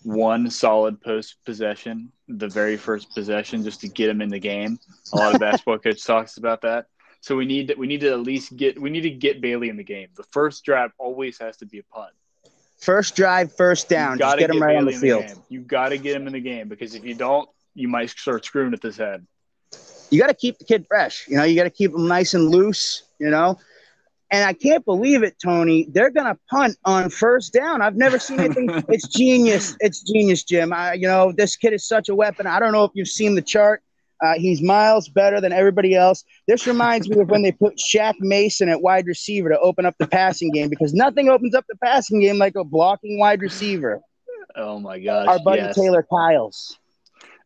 one 0.04 0.50
solid 0.50 1.02
post 1.02 1.38
possession, 1.46 2.12
the 2.28 2.48
very 2.48 2.78
first 2.78 3.14
possession, 3.14 3.64
just 3.64 3.82
to 3.82 3.88
get 3.88 4.10
him 4.10 4.22
in 4.22 4.30
the 4.30 4.40
game. 4.40 4.80
A 5.14 5.18
lot 5.18 5.34
of 5.34 5.40
basketball 5.42 5.80
coach 5.80 6.04
talks 6.04 6.38
about 6.38 6.62
that. 6.62 6.88
So 7.22 7.36
we 7.36 7.46
need 7.46 7.74
we 7.78 7.88
need 7.88 8.02
to 8.02 8.12
at 8.12 8.20
least 8.20 8.56
get 8.56 8.80
we 8.80 8.90
need 8.90 9.02
to 9.02 9.10
get 9.10 9.42
Bailey 9.42 9.70
in 9.70 9.78
the 9.78 9.84
game. 9.84 10.10
The 10.16 10.24
first 10.32 10.64
drive 10.64 10.92
always 10.98 11.38
has 11.40 11.58
to 11.58 11.66
be 11.66 11.80
a 11.80 11.84
punt. 11.84 12.14
First 12.78 13.16
drive, 13.16 13.56
first 13.56 13.90
down. 13.90 14.18
Just 14.20 14.38
get 14.38 14.50
him 14.50 14.62
right 14.62 14.78
Bailey 14.78 14.78
on 14.78 14.86
the 14.86 14.92
field. 14.94 15.28
The 15.28 15.42
you 15.50 15.62
got 15.62 15.90
to 15.90 15.98
get 15.98 16.16
him 16.16 16.28
in 16.28 16.34
the 16.34 16.40
game 16.40 16.68
because 16.68 16.94
if 16.94 17.04
you 17.04 17.16
don't, 17.16 17.50
you 17.74 17.88
might 17.88 18.10
start 18.10 18.46
screwing 18.46 18.74
at 18.74 18.84
his 18.84 18.98
head. 18.98 19.26
You 20.10 20.20
got 20.20 20.28
to 20.28 20.34
keep 20.34 20.58
the 20.58 20.66
kid 20.66 20.86
fresh. 20.88 21.28
You 21.28 21.38
know, 21.38 21.44
you 21.44 21.56
got 21.56 21.64
to 21.64 21.70
keep 21.70 21.92
him 21.92 22.08
nice 22.08 22.34
and 22.34 22.50
loose. 22.50 23.04
You 23.20 23.30
know, 23.30 23.58
and 24.30 24.44
I 24.44 24.54
can't 24.54 24.84
believe 24.84 25.24
it, 25.24 25.38
Tony. 25.44 25.88
They're 25.90 26.10
gonna 26.10 26.38
punt 26.50 26.78
on 26.86 27.10
first 27.10 27.54
down. 27.54 27.82
I've 27.82 27.96
never 27.96 28.20
seen 28.20 28.40
anything. 28.40 28.70
it's 28.90 29.08
genius. 29.08 29.76
It's 29.80 30.02
genius, 30.02 30.44
Jim. 30.44 30.74
I, 30.74 30.94
you 30.94 31.08
know, 31.08 31.32
this 31.32 31.56
kid 31.56 31.74
is 31.74 31.88
such 31.88 32.10
a 32.10 32.16
weapon. 32.16 32.46
I 32.46 32.60
don't 32.60 32.74
know 32.74 32.84
if 32.84 32.92
you've 32.94 33.08
seen 33.08 33.36
the 33.36 33.42
chart. 33.42 33.82
Uh, 34.24 34.34
he's 34.38 34.62
miles 34.62 35.10
better 35.10 35.40
than 35.40 35.54
everybody 35.54 35.96
else. 35.96 36.24
This 36.48 36.66
reminds 36.66 37.08
me 37.10 37.20
of 37.20 37.30
when 37.30 37.44
they 37.44 37.52
put 37.52 37.78
Shaq 37.78 38.16
Mason 38.20 38.70
at 38.70 38.82
wide 38.82 39.06
receiver 39.06 39.50
to 39.50 39.60
open 39.60 39.86
up 39.86 39.96
the 40.00 40.08
passing 40.08 40.52
game 40.52 40.70
because 40.70 40.94
nothing 40.94 41.30
opens 41.30 41.54
up 41.54 41.66
the 41.70 41.78
passing 41.78 42.20
game 42.20 42.38
like 42.38 42.56
a 42.56 42.64
blocking 42.64 43.20
wide 43.20 43.42
receiver. 43.42 44.02
Oh 44.56 44.80
my 44.80 45.00
gosh! 45.00 45.28
Our 45.28 45.40
buddy 45.40 45.62
yes. 45.62 45.76
Taylor 45.76 46.06
Kyles. 46.10 46.80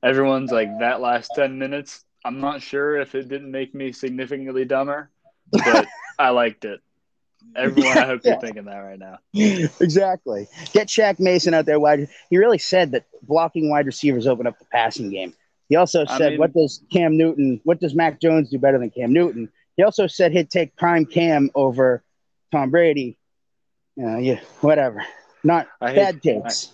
Everyone's 0.03 0.51
like 0.51 0.69
that 0.79 1.01
last 1.01 1.31
ten 1.35 1.59
minutes. 1.59 2.05
I'm 2.23 2.39
not 2.39 2.61
sure 2.61 2.97
if 3.01 3.15
it 3.15 3.27
didn't 3.27 3.51
make 3.51 3.75
me 3.75 3.91
significantly 3.91 4.63
dumber, 4.63 5.09
but 5.51 5.87
I 6.19 6.29
liked 6.29 6.65
it. 6.65 6.79
Everyone, 7.55 7.95
yeah, 7.95 8.03
I 8.03 8.05
hope 8.05 8.21
yeah. 8.23 8.31
you're 8.31 8.41
thinking 8.41 8.65
that 8.65 8.77
right 8.77 8.99
now. 8.99 9.17
Exactly. 9.33 10.47
Get 10.73 10.87
Shaq 10.87 11.19
Mason 11.19 11.53
out 11.53 11.65
there 11.65 11.79
wide. 11.79 12.07
He 12.29 12.37
really 12.37 12.59
said 12.59 12.91
that 12.91 13.05
blocking 13.23 13.69
wide 13.69 13.87
receivers 13.87 14.27
open 14.27 14.47
up 14.47 14.57
the 14.59 14.65
passing 14.65 15.09
game. 15.09 15.33
He 15.71 15.77
also 15.77 16.03
said, 16.03 16.21
I 16.21 16.29
mean, 16.31 16.39
"What 16.39 16.53
does 16.53 16.83
Cam 16.91 17.15
Newton? 17.15 17.61
What 17.63 17.79
does 17.79 17.95
Mac 17.95 18.19
Jones 18.19 18.49
do 18.49 18.59
better 18.59 18.77
than 18.77 18.89
Cam 18.89 19.13
Newton?" 19.13 19.49
He 19.77 19.83
also 19.83 20.05
said 20.05 20.33
he'd 20.33 20.49
take 20.49 20.75
prime 20.75 21.05
Cam 21.05 21.49
over 21.55 22.03
Tom 22.51 22.71
Brady. 22.71 23.17
You 23.95 24.05
know, 24.05 24.17
yeah, 24.17 24.41
whatever. 24.59 25.01
Not 25.45 25.69
I 25.79 25.95
bad 25.95 26.15
hate, 26.15 26.43
takes. 26.43 26.73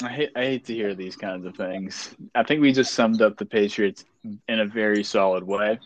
I, 0.00 0.06
I 0.06 0.08
hate 0.10 0.30
I 0.36 0.44
hate 0.44 0.64
to 0.66 0.74
hear 0.74 0.94
these 0.94 1.16
kinds 1.16 1.44
of 1.44 1.56
things. 1.56 2.14
I 2.36 2.44
think 2.44 2.60
we 2.60 2.70
just 2.70 2.94
summed 2.94 3.20
up 3.20 3.36
the 3.36 3.46
Patriots 3.46 4.04
in 4.22 4.60
a 4.60 4.64
very 4.64 5.02
solid 5.02 5.42
way. 5.42 5.80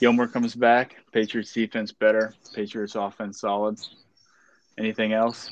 Gilmore 0.00 0.28
comes 0.28 0.54
back. 0.54 0.96
Patriots 1.12 1.52
defense 1.52 1.92
better. 1.92 2.32
Patriots 2.54 2.94
offense 2.94 3.42
solid. 3.42 3.78
Anything 4.78 5.12
else? 5.12 5.50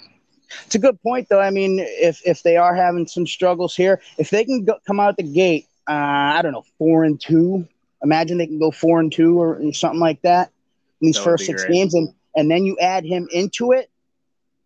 It's 0.66 0.74
a 0.74 0.78
good 0.78 1.00
point, 1.02 1.28
though. 1.28 1.40
I 1.40 1.50
mean, 1.50 1.78
if 1.80 2.20
if 2.24 2.42
they 2.42 2.56
are 2.56 2.74
having 2.74 3.06
some 3.06 3.26
struggles 3.26 3.74
here, 3.74 4.00
if 4.18 4.30
they 4.30 4.44
can 4.44 4.64
go, 4.64 4.76
come 4.86 5.00
out 5.00 5.16
the 5.16 5.22
gate, 5.22 5.66
uh, 5.88 5.92
I 5.92 6.42
don't 6.42 6.52
know, 6.52 6.64
four 6.78 7.04
and 7.04 7.20
two. 7.20 7.66
Imagine 8.02 8.38
they 8.38 8.46
can 8.46 8.58
go 8.58 8.70
four 8.70 9.00
and 9.00 9.10
two 9.12 9.40
or, 9.40 9.56
or 9.56 9.72
something 9.72 10.00
like 10.00 10.22
that 10.22 10.50
in 11.00 11.06
these 11.06 11.16
that 11.16 11.24
first 11.24 11.46
six 11.46 11.64
great. 11.64 11.74
games, 11.74 11.94
and 11.94 12.12
and 12.34 12.50
then 12.50 12.64
you 12.64 12.76
add 12.78 13.04
him 13.04 13.28
into 13.32 13.72
it. 13.72 13.90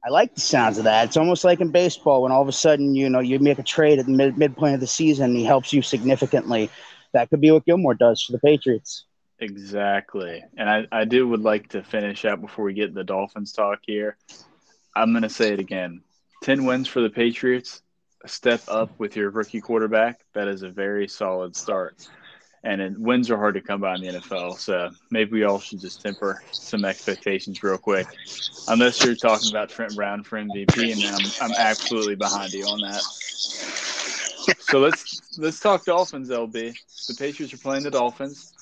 I 0.04 0.08
like 0.08 0.34
the 0.34 0.40
sounds 0.40 0.78
of 0.78 0.84
that. 0.84 1.06
It's 1.06 1.16
almost 1.16 1.44
like 1.44 1.60
in 1.60 1.70
baseball 1.70 2.22
when 2.22 2.32
all 2.32 2.42
of 2.42 2.48
a 2.48 2.52
sudden 2.52 2.94
you 2.94 3.08
know 3.08 3.20
you 3.20 3.38
make 3.38 3.58
a 3.58 3.62
trade 3.62 3.98
at 3.98 4.06
the 4.06 4.12
mid 4.12 4.36
midpoint 4.36 4.74
of 4.74 4.80
the 4.80 4.86
season, 4.86 5.30
and 5.30 5.36
he 5.36 5.44
helps 5.44 5.72
you 5.72 5.82
significantly. 5.82 6.70
That 7.12 7.28
could 7.30 7.40
be 7.40 7.50
what 7.50 7.64
Gilmore 7.64 7.94
does 7.94 8.22
for 8.22 8.32
the 8.32 8.38
Patriots. 8.38 9.04
Exactly. 9.40 10.44
And 10.56 10.68
I, 10.68 10.86
I 10.92 11.04
do 11.04 11.26
would 11.26 11.40
like 11.40 11.68
to 11.70 11.82
finish 11.82 12.24
up 12.24 12.40
before 12.40 12.64
we 12.64 12.74
get 12.74 12.94
the 12.94 13.02
Dolphins 13.02 13.52
talk 13.52 13.80
here. 13.82 14.16
I'm 14.94 15.12
going 15.12 15.22
to 15.22 15.28
say 15.28 15.52
it 15.52 15.60
again 15.60 16.02
10 16.42 16.64
wins 16.64 16.88
for 16.88 17.00
the 17.00 17.10
Patriots, 17.10 17.82
a 18.24 18.28
step 18.28 18.62
up 18.68 18.90
with 18.98 19.16
your 19.16 19.30
rookie 19.30 19.60
quarterback. 19.60 20.20
That 20.34 20.48
is 20.48 20.62
a 20.62 20.70
very 20.70 21.06
solid 21.08 21.54
start. 21.56 22.08
And 22.62 22.80
it, 22.80 22.98
wins 22.98 23.30
are 23.30 23.38
hard 23.38 23.54
to 23.54 23.62
come 23.62 23.80
by 23.80 23.94
in 23.94 24.02
the 24.02 24.08
NFL. 24.08 24.58
So 24.58 24.90
maybe 25.10 25.32
we 25.32 25.44
all 25.44 25.60
should 25.60 25.80
just 25.80 26.02
temper 26.02 26.42
some 26.50 26.84
expectations 26.84 27.62
real 27.62 27.78
quick. 27.78 28.06
Unless 28.68 29.02
you're 29.02 29.14
talking 29.14 29.50
about 29.50 29.70
Trent 29.70 29.94
Brown 29.96 30.22
for 30.24 30.38
MVP, 30.38 30.92
and 30.92 31.02
I'm, 31.14 31.50
I'm 31.50 31.56
absolutely 31.58 32.16
behind 32.16 32.52
you 32.52 32.66
on 32.66 32.80
that. 32.80 33.02
So 34.60 34.78
let's 34.78 35.38
let's 35.38 35.60
talk 35.60 35.84
Dolphins, 35.84 36.28
LB. 36.28 36.74
The 37.08 37.14
Patriots 37.14 37.54
are 37.54 37.58
playing 37.58 37.84
the 37.84 37.90
Dolphins 37.90 38.52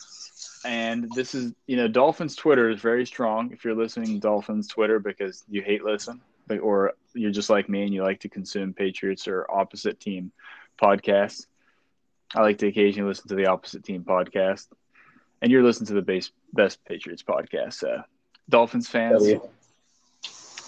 and 0.65 1.09
this 1.15 1.35
is 1.35 1.53
you 1.67 1.77
know 1.77 1.89
dolphins 1.89 2.35
twitter 2.35 2.71
is 2.71 2.81
very 2.81 3.07
strong 3.07 3.51
if 3.53 3.65
you're 3.65 3.75
listening 3.75 4.19
dolphins 4.19 4.67
twitter 4.67 4.99
because 4.99 5.45
you 5.49 5.63
hate 5.63 5.85
listen 5.85 6.21
or 6.57 6.95
you're 7.15 7.31
just 7.31 7.51
like 7.51 7.69
me 7.69 7.83
and 7.83 7.93
you 7.93 8.03
like 8.03 8.21
to 8.21 8.29
consume 8.29 8.73
patriots 8.73 9.29
or 9.29 9.51
opposite 9.51 10.01
team 10.01 10.33
podcasts. 10.83 11.47
I 12.35 12.43
like 12.43 12.59
to 12.59 12.69
occasionally 12.69 13.09
listen 13.09 13.29
to 13.29 13.35
the 13.35 13.47
opposite 13.47 13.85
team 13.85 14.05
podcast. 14.05 14.69
And 15.43 15.53
you're 15.53 15.63
listening 15.63 15.89
to 15.89 15.95
the 15.95 16.03
base, 16.03 16.31
best 16.53 16.85
patriots 16.85 17.23
podcast 17.23 18.05
dolphins 18.49 18.89
fans 18.89 19.35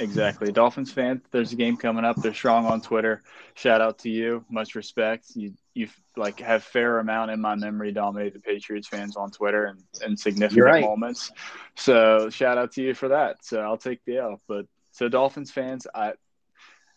Exactly. 0.01 0.51
Dolphins 0.51 0.91
fans, 0.91 1.21
there's 1.31 1.53
a 1.53 1.57
game 1.57 1.77
coming 1.77 2.05
up. 2.05 2.17
They're 2.17 2.35
strong 2.35 2.67
on 2.67 2.81
Twitter. 2.81 3.23
Shout 3.55 3.81
out 3.81 3.99
to 4.01 4.11
you. 4.11 4.45
Much 4.51 4.75
respect. 4.75 5.27
You 5.35 5.53
you 5.75 5.89
like 6.17 6.41
have 6.41 6.65
fair 6.65 6.99
amount 6.99 7.31
in 7.31 7.41
my 7.41 7.55
memory 7.55 7.93
dominate 7.93 8.33
the 8.33 8.41
Patriots 8.41 8.89
fans 8.89 9.17
on 9.17 9.31
Twitter 9.31 9.67
and 9.67 9.83
in 10.05 10.17
significant 10.17 10.65
right. 10.65 10.83
moments. 10.83 11.31
So 11.77 12.31
shout 12.31 12.59
out 12.59 12.73
to 12.73 12.83
you 12.83 12.95
for 12.95 13.09
that. 13.09 13.45
So 13.45 13.61
I'll 13.61 13.77
take 13.77 14.05
the 14.05 14.19
L. 14.19 14.41
But 14.49 14.67
so 14.93 15.09
Dolphins 15.09 15.51
fans, 15.51 15.87
I 15.95 16.15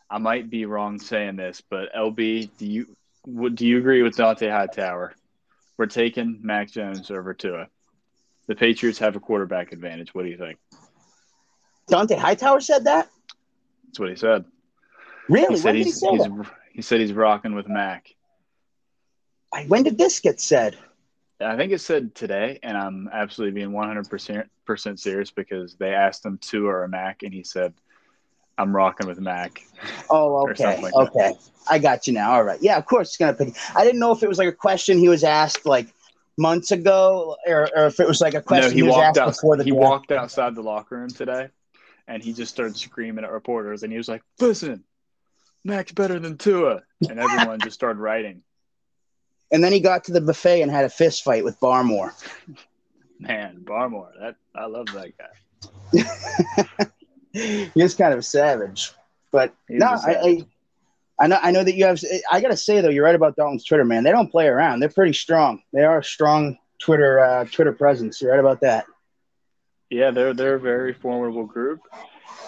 I 0.09 0.17
might 0.17 0.49
be 0.49 0.65
wrong 0.65 0.99
saying 0.99 1.35
this, 1.35 1.61
but 1.61 1.93
LB, 1.93 2.49
do 2.57 2.65
you 2.65 2.95
would 3.25 3.55
do 3.55 3.67
you 3.67 3.77
agree 3.77 4.01
with 4.01 4.15
Dont'a 4.15 4.49
Hightower? 4.49 5.13
We're 5.77 5.87
taking 5.87 6.39
Mac 6.41 6.71
Jones 6.71 7.11
over 7.11 7.33
Tua. 7.33 7.67
The 8.47 8.55
Patriots 8.55 8.99
have 8.99 9.15
a 9.15 9.19
quarterback 9.19 9.71
advantage. 9.71 10.13
What 10.13 10.23
do 10.23 10.29
you 10.29 10.37
think? 10.37 10.59
Dont'a 11.89 12.17
Hightower 12.17 12.61
said 12.61 12.86
that. 12.86 13.09
That's 13.86 13.99
what 13.99 14.09
he 14.09 14.15
said. 14.15 14.45
Really? 15.29 15.55
He 15.55 15.57
said 15.57 15.65
when 15.65 15.75
did 15.75 15.86
he 15.86 15.91
say 15.91 16.17
that? 16.17 16.51
He 16.71 16.81
said 16.81 16.99
he's 16.99 17.13
rocking 17.13 17.53
with 17.53 17.67
Mac. 17.67 18.13
When 19.67 19.84
did 19.84 19.97
this 19.97 20.19
get 20.19 20.41
said? 20.41 20.77
I 21.39 21.55
think 21.55 21.71
it 21.71 21.81
said 21.81 22.15
today, 22.15 22.59
and 22.63 22.77
I'm 22.77 23.09
absolutely 23.11 23.53
being 23.53 23.71
100% 23.71 24.99
serious 24.99 25.31
because 25.31 25.75
they 25.75 25.93
asked 25.93 26.25
him 26.25 26.38
to 26.39 26.67
or 26.67 26.84
a 26.84 26.89
Mac, 26.89 27.23
and 27.23 27.34
he 27.34 27.43
said, 27.43 27.73
"I'm 28.57 28.75
rocking 28.75 29.07
with 29.07 29.19
Mac." 29.19 29.61
Oh, 30.09 30.49
okay, 30.49 30.81
like 30.81 30.93
okay, 30.93 31.34
that. 31.34 31.49
I 31.69 31.79
got 31.79 32.07
you 32.07 32.13
now. 32.13 32.34
All 32.34 32.43
right, 32.43 32.61
yeah, 32.61 32.77
of 32.77 32.86
course 32.86 33.09
it's 33.09 33.17
gonna 33.17 33.34
pick. 33.34 33.55
I 33.75 33.84
didn't 33.84 33.99
know 33.99 34.11
if 34.11 34.23
it 34.23 34.29
was 34.29 34.38
like 34.38 34.47
a 34.47 34.53
question 34.53 34.97
he 34.97 35.09
was 35.09 35.23
asked 35.23 35.65
like 35.65 35.88
months 36.38 36.71
ago, 36.71 37.36
or, 37.45 37.69
or 37.75 37.88
if 37.88 37.99
it 37.99 38.07
was 38.07 38.21
like 38.21 38.34
a 38.34 38.41
question 38.41 38.69
no, 38.69 38.75
he, 38.75 38.84
he 38.84 38.89
walked 38.89 39.17
out, 39.17 39.27
before 39.27 39.57
the. 39.57 39.63
He 39.63 39.71
walked 39.71 40.11
outside 40.11 40.55
the 40.55 40.63
locker 40.63 40.97
room 40.97 41.09
today, 41.09 41.49
and 42.07 42.23
he 42.23 42.33
just 42.33 42.53
started 42.53 42.77
screaming 42.77 43.23
at 43.23 43.31
reporters, 43.31 43.83
and 43.83 43.91
he 43.91 43.97
was 43.97 44.07
like, 44.07 44.23
"Listen, 44.39 44.83
Mac's 45.63 45.91
better 45.91 46.19
than 46.19 46.37
Tua," 46.37 46.81
and 47.09 47.19
everyone 47.19 47.59
just 47.59 47.75
started 47.75 47.99
writing. 47.99 48.43
And 49.51 49.63
then 49.63 49.71
he 49.71 49.79
got 49.79 50.05
to 50.05 50.11
the 50.11 50.21
buffet 50.21 50.61
and 50.61 50.71
had 50.71 50.85
a 50.85 50.89
fist 50.89 51.23
fight 51.23 51.43
with 51.43 51.59
Barmore. 51.59 52.11
Man, 53.19 53.61
Barmore, 53.63 54.11
that 54.19 54.35
I 54.55 54.65
love 54.65 54.87
that 54.87 55.11
guy. 55.17 56.89
He's 57.73 57.95
kind 57.95 58.13
of 58.13 58.19
a 58.19 58.23
savage, 58.23 58.91
but 59.31 59.53
He's 59.67 59.79
no, 59.79 59.87
I, 59.87 60.15
I, 60.15 60.45
I 61.19 61.27
know 61.27 61.39
I 61.41 61.51
know 61.51 61.63
that 61.63 61.75
you 61.75 61.85
have. 61.85 61.99
I 62.31 62.41
gotta 62.41 62.57
say 62.57 62.81
though, 62.81 62.89
you're 62.89 63.05
right 63.05 63.15
about 63.15 63.35
Dolphins 63.35 63.63
Twitter, 63.63 63.85
man. 63.85 64.03
They 64.03 64.11
don't 64.11 64.31
play 64.31 64.47
around. 64.47 64.79
They're 64.79 64.89
pretty 64.89 65.13
strong. 65.13 65.61
They 65.71 65.83
are 65.83 65.99
a 65.99 66.03
strong 66.03 66.57
Twitter 66.79 67.19
uh, 67.19 67.45
Twitter 67.45 67.73
presence. 67.73 68.21
You're 68.21 68.31
right 68.31 68.39
about 68.39 68.61
that. 68.61 68.85
Yeah, 69.93 70.09
they're 70.09 70.33
they're 70.33 70.55
a 70.55 70.59
very 70.59 70.91
formidable 70.91 71.45
group, 71.45 71.81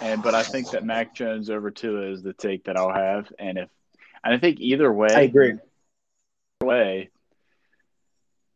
and 0.02 0.20
but 0.20 0.34
I 0.34 0.42
think 0.42 0.70
that 0.70 0.84
Mac 0.84 1.14
Jones 1.14 1.48
over 1.48 1.70
Tua 1.70 2.10
is 2.10 2.22
the 2.22 2.32
take 2.32 2.64
that 2.64 2.76
I'll 2.76 2.92
have, 2.92 3.32
and 3.38 3.56
if 3.56 3.68
and 4.24 4.34
I 4.34 4.38
think 4.38 4.58
either 4.58 4.92
way, 4.92 5.14
I 5.14 5.20
agree. 5.20 5.54
Way 6.60 7.10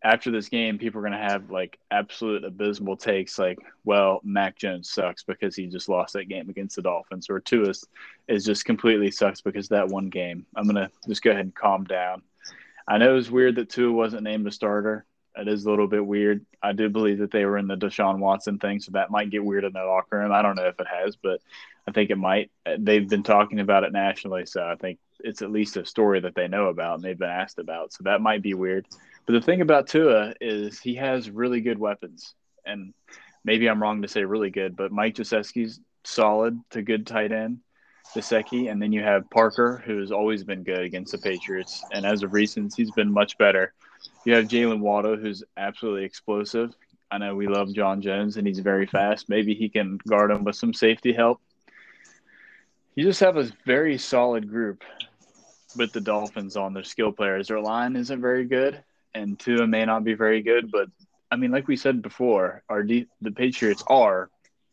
after 0.03 0.31
this 0.31 0.49
game, 0.49 0.79
people 0.79 0.99
are 0.99 1.09
going 1.09 1.13
to 1.13 1.19
have 1.19 1.51
like 1.51 1.79
absolute 1.91 2.45
abysmal 2.45 2.97
takes, 2.97 3.39
like, 3.39 3.59
well, 3.85 4.21
Mac 4.25 4.57
Jones 4.57 4.91
sucks 4.91 5.23
because 5.23 5.55
he 5.55 5.67
just 5.67 5.89
lost 5.89 6.15
that 6.15 6.29
game 6.29 6.49
against 6.49 6.77
the 6.77 6.83
Dolphins, 6.83 7.29
or 7.29 7.39
Tua 7.39 7.69
is, 7.69 7.87
is 8.27 8.45
just 8.45 8.65
completely 8.65 9.11
sucks 9.11 9.41
because 9.41 9.69
that 9.69 9.89
one 9.89 10.09
game. 10.09 10.47
I'm 10.57 10.65
going 10.65 10.77
to 10.77 10.91
just 11.07 11.23
go 11.23 11.31
ahead 11.31 11.45
and 11.45 11.55
calm 11.55 11.85
down. 11.85 12.23
I 12.89 12.99
know 12.99 13.17
it's 13.17 13.31
weird 13.31 13.57
that 13.57 13.69
Tua 13.69 13.93
wasn't 13.93 14.25
named 14.25 14.47
a 14.47 14.51
starter, 14.51 15.05
it 15.41 15.49
is 15.49 15.65
a 15.65 15.71
little 15.71 15.87
bit 15.87 16.05
weird. 16.05 16.45
I 16.63 16.73
do 16.73 16.89
believe 16.89 17.19
that 17.19 17.31
they 17.31 17.45
were 17.45 17.57
in 17.57 17.67
the 17.67 17.77
Deshaun 17.77 18.19
Watson 18.19 18.59
thing, 18.59 18.81
so 18.81 18.93
that 18.93 19.11
might 19.11 19.31
get 19.31 19.45
weird 19.45 19.65
in 19.65 19.73
the 19.73 19.85
locker 19.85 20.19
room. 20.19 20.33
I 20.33 20.43
don't 20.43 20.57
know 20.57 20.67
if 20.67 20.79
it 20.79 20.87
has, 20.87 21.17
but 21.17 21.41
I 21.89 21.93
think 21.93 22.11
it 22.11 22.17
might. 22.17 22.51
Uh, 22.67 22.77
they've 22.79 23.09
been 23.09 23.23
talking 23.23 23.61
about 23.61 23.85
it 23.85 23.93
nationally, 23.93 24.45
so 24.47 24.63
I 24.63 24.77
think 24.77 24.99
it's 25.21 25.43
at 25.43 25.51
least 25.51 25.77
a 25.77 25.87
story 25.87 26.21
that 26.21 26.35
they 26.35 26.49
know 26.49 26.67
about 26.69 26.97
and 26.97 27.05
they've 27.05 27.19
been 27.19 27.31
asked 27.31 27.59
about. 27.59 27.93
So 27.93 28.05
that 28.05 28.21
might 28.21 28.43
be 28.43 28.55
weird. 28.55 28.87
But 29.27 29.33
the 29.33 29.41
thing 29.41 29.61
about 29.61 29.89
Tua 29.89 30.35
is 30.41 30.79
he 30.79 30.95
has 30.97 31.31
really 31.31 31.61
good 31.61 31.79
weapons, 31.79 32.35
and 32.67 32.93
maybe 33.45 33.69
I'm 33.69 33.83
wrong 33.83 34.03
to 34.03 34.09
say 34.09 34.25
really 34.25 34.51
good, 34.51 34.77
but 34.77 34.93
Mike 34.93 35.15
Gesicki's 35.15 35.81
solid 36.05 36.61
to 36.71 36.83
good 36.83 37.07
tight 37.07 37.33
end. 37.33 37.61
Gesicki, 38.15 38.71
and 38.71 38.83
then 38.83 38.93
you 38.93 39.03
have 39.03 39.31
Parker, 39.31 39.83
who's 39.87 40.11
always 40.11 40.43
been 40.43 40.65
good 40.65 40.81
against 40.81 41.13
the 41.13 41.19
Patriots, 41.19 41.85
and 41.93 42.05
as 42.05 42.25
of 42.25 42.33
recent, 42.33 42.75
he's 42.77 42.91
been 42.91 43.13
much 43.13 43.39
better. 43.39 43.73
You 44.25 44.35
have 44.35 44.47
Jaylen 44.47 44.81
Waddle, 44.81 45.17
who's 45.17 45.43
absolutely 45.57 46.05
explosive. 46.05 46.75
I 47.11 47.19
know 47.19 47.35
we 47.35 47.49
love 47.49 47.73
John 47.73 48.03
Jones, 48.03 48.37
and 48.37 48.47
he's 48.47 48.61
very 48.61 48.87
fast. 48.87 49.29
Maybe 49.29 49.55
he 49.55 49.69
can 49.69 49.99
guard 50.07 50.31
him 50.31 50.45
with 50.45 50.57
some 50.57 50.73
safety 50.73 51.13
help. 51.13 51.41
You 52.95 53.05
just 53.05 53.21
have 53.21 53.37
a 53.37 53.51
very 53.67 53.99
solid 53.99 54.49
group 54.49 54.85
with 55.77 55.93
the 55.93 56.01
Dolphins 56.01 56.57
on 56.57 56.75
their 56.75 56.85
skill 56.85 57.13
players. 57.13 57.49
Their 57.49 57.61
line 57.61 57.97
isn't 57.97 58.21
very 58.21 58.45
good, 58.45 58.83
and 59.15 59.39
Tua 59.39 59.67
may 59.67 59.85
not 59.85 60.05
be 60.05 60.15
very 60.15 60.43
good, 60.43 60.71
but 60.71 60.89
I 61.31 61.37
mean, 61.37 61.51
like 61.51 61.69
we 61.69 61.77
said 61.77 62.03
before, 62.03 62.63
our 62.69 62.83
de- 62.83 63.07
the 63.21 63.31
Patriots 63.31 63.85
are 63.87 64.31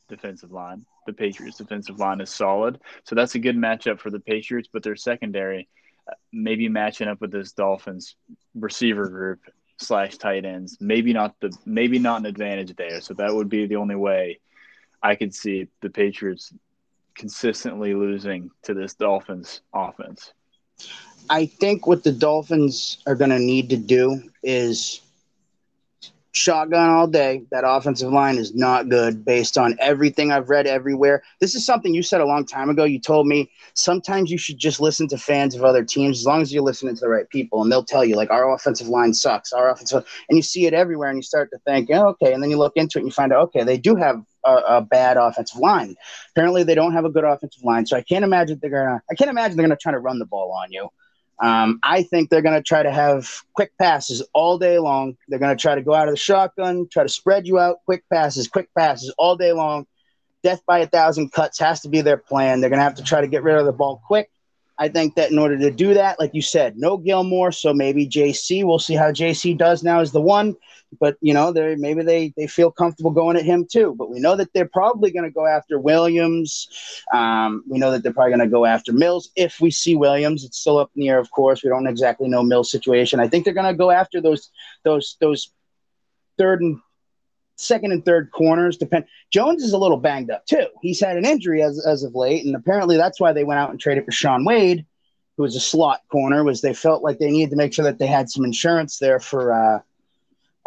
defensive 0.09 0.51
line. 0.51 0.85
The 1.05 1.13
Patriots' 1.13 1.57
defensive 1.57 1.99
line 1.99 2.19
is 2.19 2.29
solid, 2.29 2.79
so 3.03 3.15
that's 3.15 3.35
a 3.35 3.39
good 3.39 3.55
matchup 3.55 3.99
for 3.99 4.09
the 4.09 4.19
Patriots. 4.19 4.67
But 4.71 4.83
their 4.83 4.95
secondary, 4.95 5.69
maybe 6.31 6.69
matching 6.69 7.07
up 7.07 7.21
with 7.21 7.31
this 7.31 7.51
Dolphins 7.51 8.15
receiver 8.55 9.07
group 9.07 9.39
slash 9.77 10.17
tight 10.17 10.45
ends, 10.45 10.77
maybe 10.79 11.13
not 11.13 11.35
the 11.39 11.55
maybe 11.65 11.99
not 11.99 12.19
an 12.19 12.25
advantage 12.25 12.75
there. 12.75 13.01
So 13.01 13.13
that 13.15 13.33
would 13.33 13.49
be 13.49 13.65
the 13.65 13.75
only 13.75 13.95
way 13.95 14.39
I 15.01 15.15
could 15.15 15.33
see 15.33 15.67
the 15.81 15.89
Patriots 15.89 16.53
consistently 17.15 17.93
losing 17.93 18.51
to 18.63 18.73
this 18.73 18.93
Dolphins 18.93 19.61
offense. 19.73 20.33
I 21.29 21.45
think 21.45 21.87
what 21.87 22.03
the 22.03 22.11
Dolphins 22.11 22.99
are 23.05 23.15
going 23.15 23.31
to 23.31 23.39
need 23.39 23.69
to 23.69 23.77
do 23.77 24.21
is 24.43 25.01
shotgun 26.37 26.89
all 26.89 27.07
day. 27.07 27.43
That 27.51 27.63
offensive 27.65 28.11
line 28.11 28.37
is 28.37 28.53
not 28.55 28.89
good 28.89 29.25
based 29.25 29.57
on 29.57 29.75
everything 29.79 30.31
I've 30.31 30.49
read 30.49 30.67
everywhere. 30.67 31.23
This 31.39 31.55
is 31.55 31.65
something 31.65 31.93
you 31.93 32.03
said 32.03 32.21
a 32.21 32.25
long 32.25 32.45
time 32.45 32.69
ago. 32.69 32.83
You 32.83 32.99
told 32.99 33.27
me 33.27 33.49
sometimes 33.73 34.31
you 34.31 34.37
should 34.37 34.57
just 34.57 34.79
listen 34.79 35.07
to 35.09 35.17
fans 35.17 35.55
of 35.55 35.63
other 35.63 35.83
teams 35.83 36.19
as 36.19 36.25
long 36.25 36.41
as 36.41 36.53
you're 36.53 36.63
listening 36.63 36.95
to 36.95 37.01
the 37.01 37.09
right 37.09 37.27
people, 37.29 37.61
and 37.61 37.71
they'll 37.71 37.83
tell 37.83 38.05
you 38.05 38.15
like 38.15 38.29
our 38.29 38.53
offensive 38.53 38.87
line 38.87 39.13
sucks. 39.13 39.51
Our 39.51 39.71
offensive, 39.71 40.05
and 40.29 40.37
you 40.37 40.43
see 40.43 40.65
it 40.65 40.73
everywhere, 40.73 41.09
and 41.09 41.17
you 41.17 41.23
start 41.23 41.49
to 41.51 41.57
think, 41.59 41.89
oh, 41.91 42.09
okay, 42.09 42.33
and 42.33 42.41
then 42.41 42.49
you 42.49 42.57
look 42.57 42.73
into 42.75 42.97
it 42.97 43.01
and 43.01 43.07
you 43.07 43.13
find 43.13 43.33
out, 43.33 43.41
okay, 43.43 43.63
they 43.63 43.77
do 43.77 43.95
have 43.95 44.23
a, 44.45 44.51
a 44.67 44.81
bad 44.81 45.17
offensive 45.17 45.59
line. 45.59 45.95
Apparently, 46.35 46.63
they 46.63 46.75
don't 46.75 46.93
have 46.93 47.05
a 47.05 47.09
good 47.09 47.23
offensive 47.23 47.63
line, 47.63 47.85
so 47.85 47.97
I 47.97 48.01
can't 48.01 48.23
imagine 48.23 48.59
they're 48.61 48.71
gonna. 48.71 49.01
I 49.11 49.15
can't 49.15 49.29
imagine 49.29 49.57
they're 49.57 49.67
gonna 49.67 49.77
try 49.77 49.91
to 49.91 49.99
run 49.99 50.19
the 50.19 50.25
ball 50.25 50.51
on 50.51 50.71
you. 50.71 50.89
Um, 51.39 51.79
I 51.83 52.03
think 52.03 52.29
they're 52.29 52.41
going 52.41 52.55
to 52.55 52.63
try 52.63 52.81
to 52.81 52.91
have 52.91 53.43
quick 53.53 53.71
passes 53.77 54.23
all 54.33 54.57
day 54.57 54.79
long. 54.79 55.17
They're 55.27 55.39
going 55.39 55.55
to 55.55 55.61
try 55.61 55.75
to 55.75 55.81
go 55.81 55.93
out 55.93 56.07
of 56.07 56.13
the 56.13 56.17
shotgun, 56.19 56.87
try 56.91 57.03
to 57.03 57.09
spread 57.09 57.45
you 57.45 57.59
out, 57.59 57.77
quick 57.85 58.03
passes, 58.11 58.47
quick 58.47 58.69
passes 58.75 59.13
all 59.17 59.35
day 59.35 59.51
long. 59.51 59.85
Death 60.43 60.61
by 60.65 60.79
a 60.79 60.87
thousand 60.87 61.31
cuts 61.31 61.59
has 61.59 61.81
to 61.81 61.89
be 61.89 62.01
their 62.01 62.17
plan. 62.17 62.61
They're 62.61 62.69
going 62.69 62.79
to 62.79 62.83
have 62.83 62.95
to 62.95 63.03
try 63.03 63.21
to 63.21 63.27
get 63.27 63.43
rid 63.43 63.55
of 63.55 63.65
the 63.65 63.73
ball 63.73 64.01
quick. 64.05 64.29
I 64.79 64.89
think 64.89 65.15
that 65.15 65.31
in 65.31 65.39
order 65.39 65.57
to 65.57 65.71
do 65.71 65.93
that, 65.95 66.19
like 66.19 66.33
you 66.33 66.41
said, 66.41 66.77
no 66.77 66.97
Gilmore, 66.97 67.51
so 67.51 67.73
maybe 67.73 68.07
JC. 68.07 68.63
We'll 68.63 68.79
see 68.79 68.95
how 68.95 69.11
JC 69.11 69.57
does 69.57 69.83
now 69.83 69.99
as 69.99 70.11
the 70.11 70.21
one 70.21 70.55
but 70.99 71.17
you 71.21 71.33
know, 71.33 71.51
they 71.51 71.75
maybe 71.75 72.03
they 72.03 72.33
they 72.37 72.47
feel 72.47 72.71
comfortable 72.71 73.11
going 73.11 73.37
at 73.37 73.43
him 73.43 73.65
too. 73.69 73.95
But 73.97 74.09
we 74.09 74.19
know 74.19 74.35
that 74.35 74.53
they're 74.53 74.67
probably 74.67 75.11
going 75.11 75.25
to 75.25 75.31
go 75.31 75.45
after 75.45 75.79
Williams. 75.79 76.67
Um, 77.13 77.63
we 77.67 77.77
know 77.77 77.91
that 77.91 78.03
they're 78.03 78.13
probably 78.13 78.31
going 78.35 78.47
to 78.47 78.53
go 78.53 78.65
after 78.65 78.93
Mills 78.93 79.29
if 79.35 79.59
we 79.59 79.69
see 79.69 79.95
Williams. 79.95 80.43
It's 80.43 80.59
still 80.59 80.77
up 80.77 80.91
in 80.95 81.01
the 81.01 81.09
air, 81.09 81.19
of 81.19 81.29
course. 81.31 81.63
We 81.63 81.69
don't 81.69 81.87
exactly 81.87 82.29
know 82.29 82.43
Mills' 82.43 82.71
situation. 82.71 83.19
I 83.19 83.27
think 83.27 83.43
they're 83.43 83.53
going 83.53 83.71
to 83.71 83.77
go 83.77 83.91
after 83.91 84.21
those 84.21 84.49
those 84.83 85.17
those 85.19 85.51
third 86.37 86.61
and 86.61 86.79
second 87.57 87.91
and 87.91 88.05
third 88.05 88.31
corners. 88.31 88.77
Depend. 88.77 89.05
Jones 89.31 89.63
is 89.63 89.73
a 89.73 89.77
little 89.77 89.97
banged 89.97 90.31
up 90.31 90.45
too. 90.45 90.67
He's 90.81 90.99
had 90.99 91.17
an 91.17 91.25
injury 91.25 91.61
as 91.61 91.85
as 91.85 92.03
of 92.03 92.15
late, 92.15 92.45
and 92.45 92.55
apparently 92.55 92.97
that's 92.97 93.19
why 93.19 93.33
they 93.33 93.43
went 93.43 93.59
out 93.59 93.71
and 93.71 93.79
traded 93.79 94.05
for 94.05 94.11
Shaun 94.11 94.45
Wade, 94.45 94.85
who 95.35 95.43
was 95.43 95.55
a 95.55 95.59
slot 95.59 96.01
corner. 96.11 96.43
Was 96.43 96.61
they 96.61 96.73
felt 96.73 97.03
like 97.03 97.19
they 97.19 97.31
needed 97.31 97.51
to 97.51 97.57
make 97.57 97.73
sure 97.73 97.85
that 97.85 97.99
they 97.99 98.07
had 98.07 98.29
some 98.29 98.45
insurance 98.45 98.99
there 98.99 99.19
for. 99.19 99.53
Uh, 99.53 99.79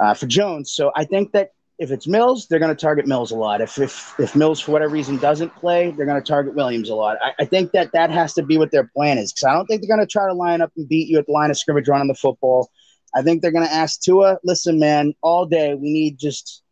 uh, 0.01 0.15
for 0.15 0.27
Jones. 0.27 0.73
So 0.73 0.91
I 0.97 1.05
think 1.05 1.33
that 1.33 1.51
if 1.79 1.91
it's 1.91 2.07
Mills, 2.07 2.47
they're 2.47 2.59
going 2.59 2.75
to 2.75 2.81
target 2.81 3.07
Mills 3.07 3.31
a 3.31 3.37
lot. 3.37 3.61
If, 3.61 3.79
if 3.79 4.19
if 4.19 4.37
Mills 4.37 4.61
for 4.61 4.73
whatever 4.73 4.93
reason 4.93 5.17
doesn't 5.17 5.55
play, 5.55 5.91
they're 5.93 6.07
going 6.07 6.21
to 6.21 6.27
target 6.27 6.55
Williams 6.55 6.91
a 6.91 6.95
lot. 6.95 7.17
I, 7.23 7.33
I, 7.41 7.45
think 7.47 7.73
that 7.73 7.93
that 7.93 8.11
has 8.11 8.35
to 8.35 8.43
be 8.43 8.59
what 8.59 8.71
their 8.71 8.91
plan 8.95 9.17
is 9.17 9.33
because 9.33 9.45
I 9.45 9.53
don't 9.55 9.67
think 9.67 9.81
they're 9.81 9.95
going 9.95 10.07
to 10.07 10.11
try 10.11 10.27
to 10.27 10.35
line 10.35 10.61
up 10.61 10.73
and 10.77 10.89
beat 10.89 11.09
you 11.09 11.19
at 11.19 11.27
the 11.27 11.33
line 11.33 11.51
of 11.51 11.57
scrimmage 11.57 11.89
running 11.89 12.09
the 12.09 12.15
football. 12.15 12.71
I 13.15 13.23
think 13.23 13.41
they're 13.41 13.51
going 13.51 13.67
to 13.67 13.73
ask 13.73 14.01
Tua, 14.01 14.39
listen, 14.45 14.79
man, 14.79 15.15
all 15.23 15.47
day 15.47 15.75
we 15.75 15.91
need 15.91 16.19
just 16.19 16.63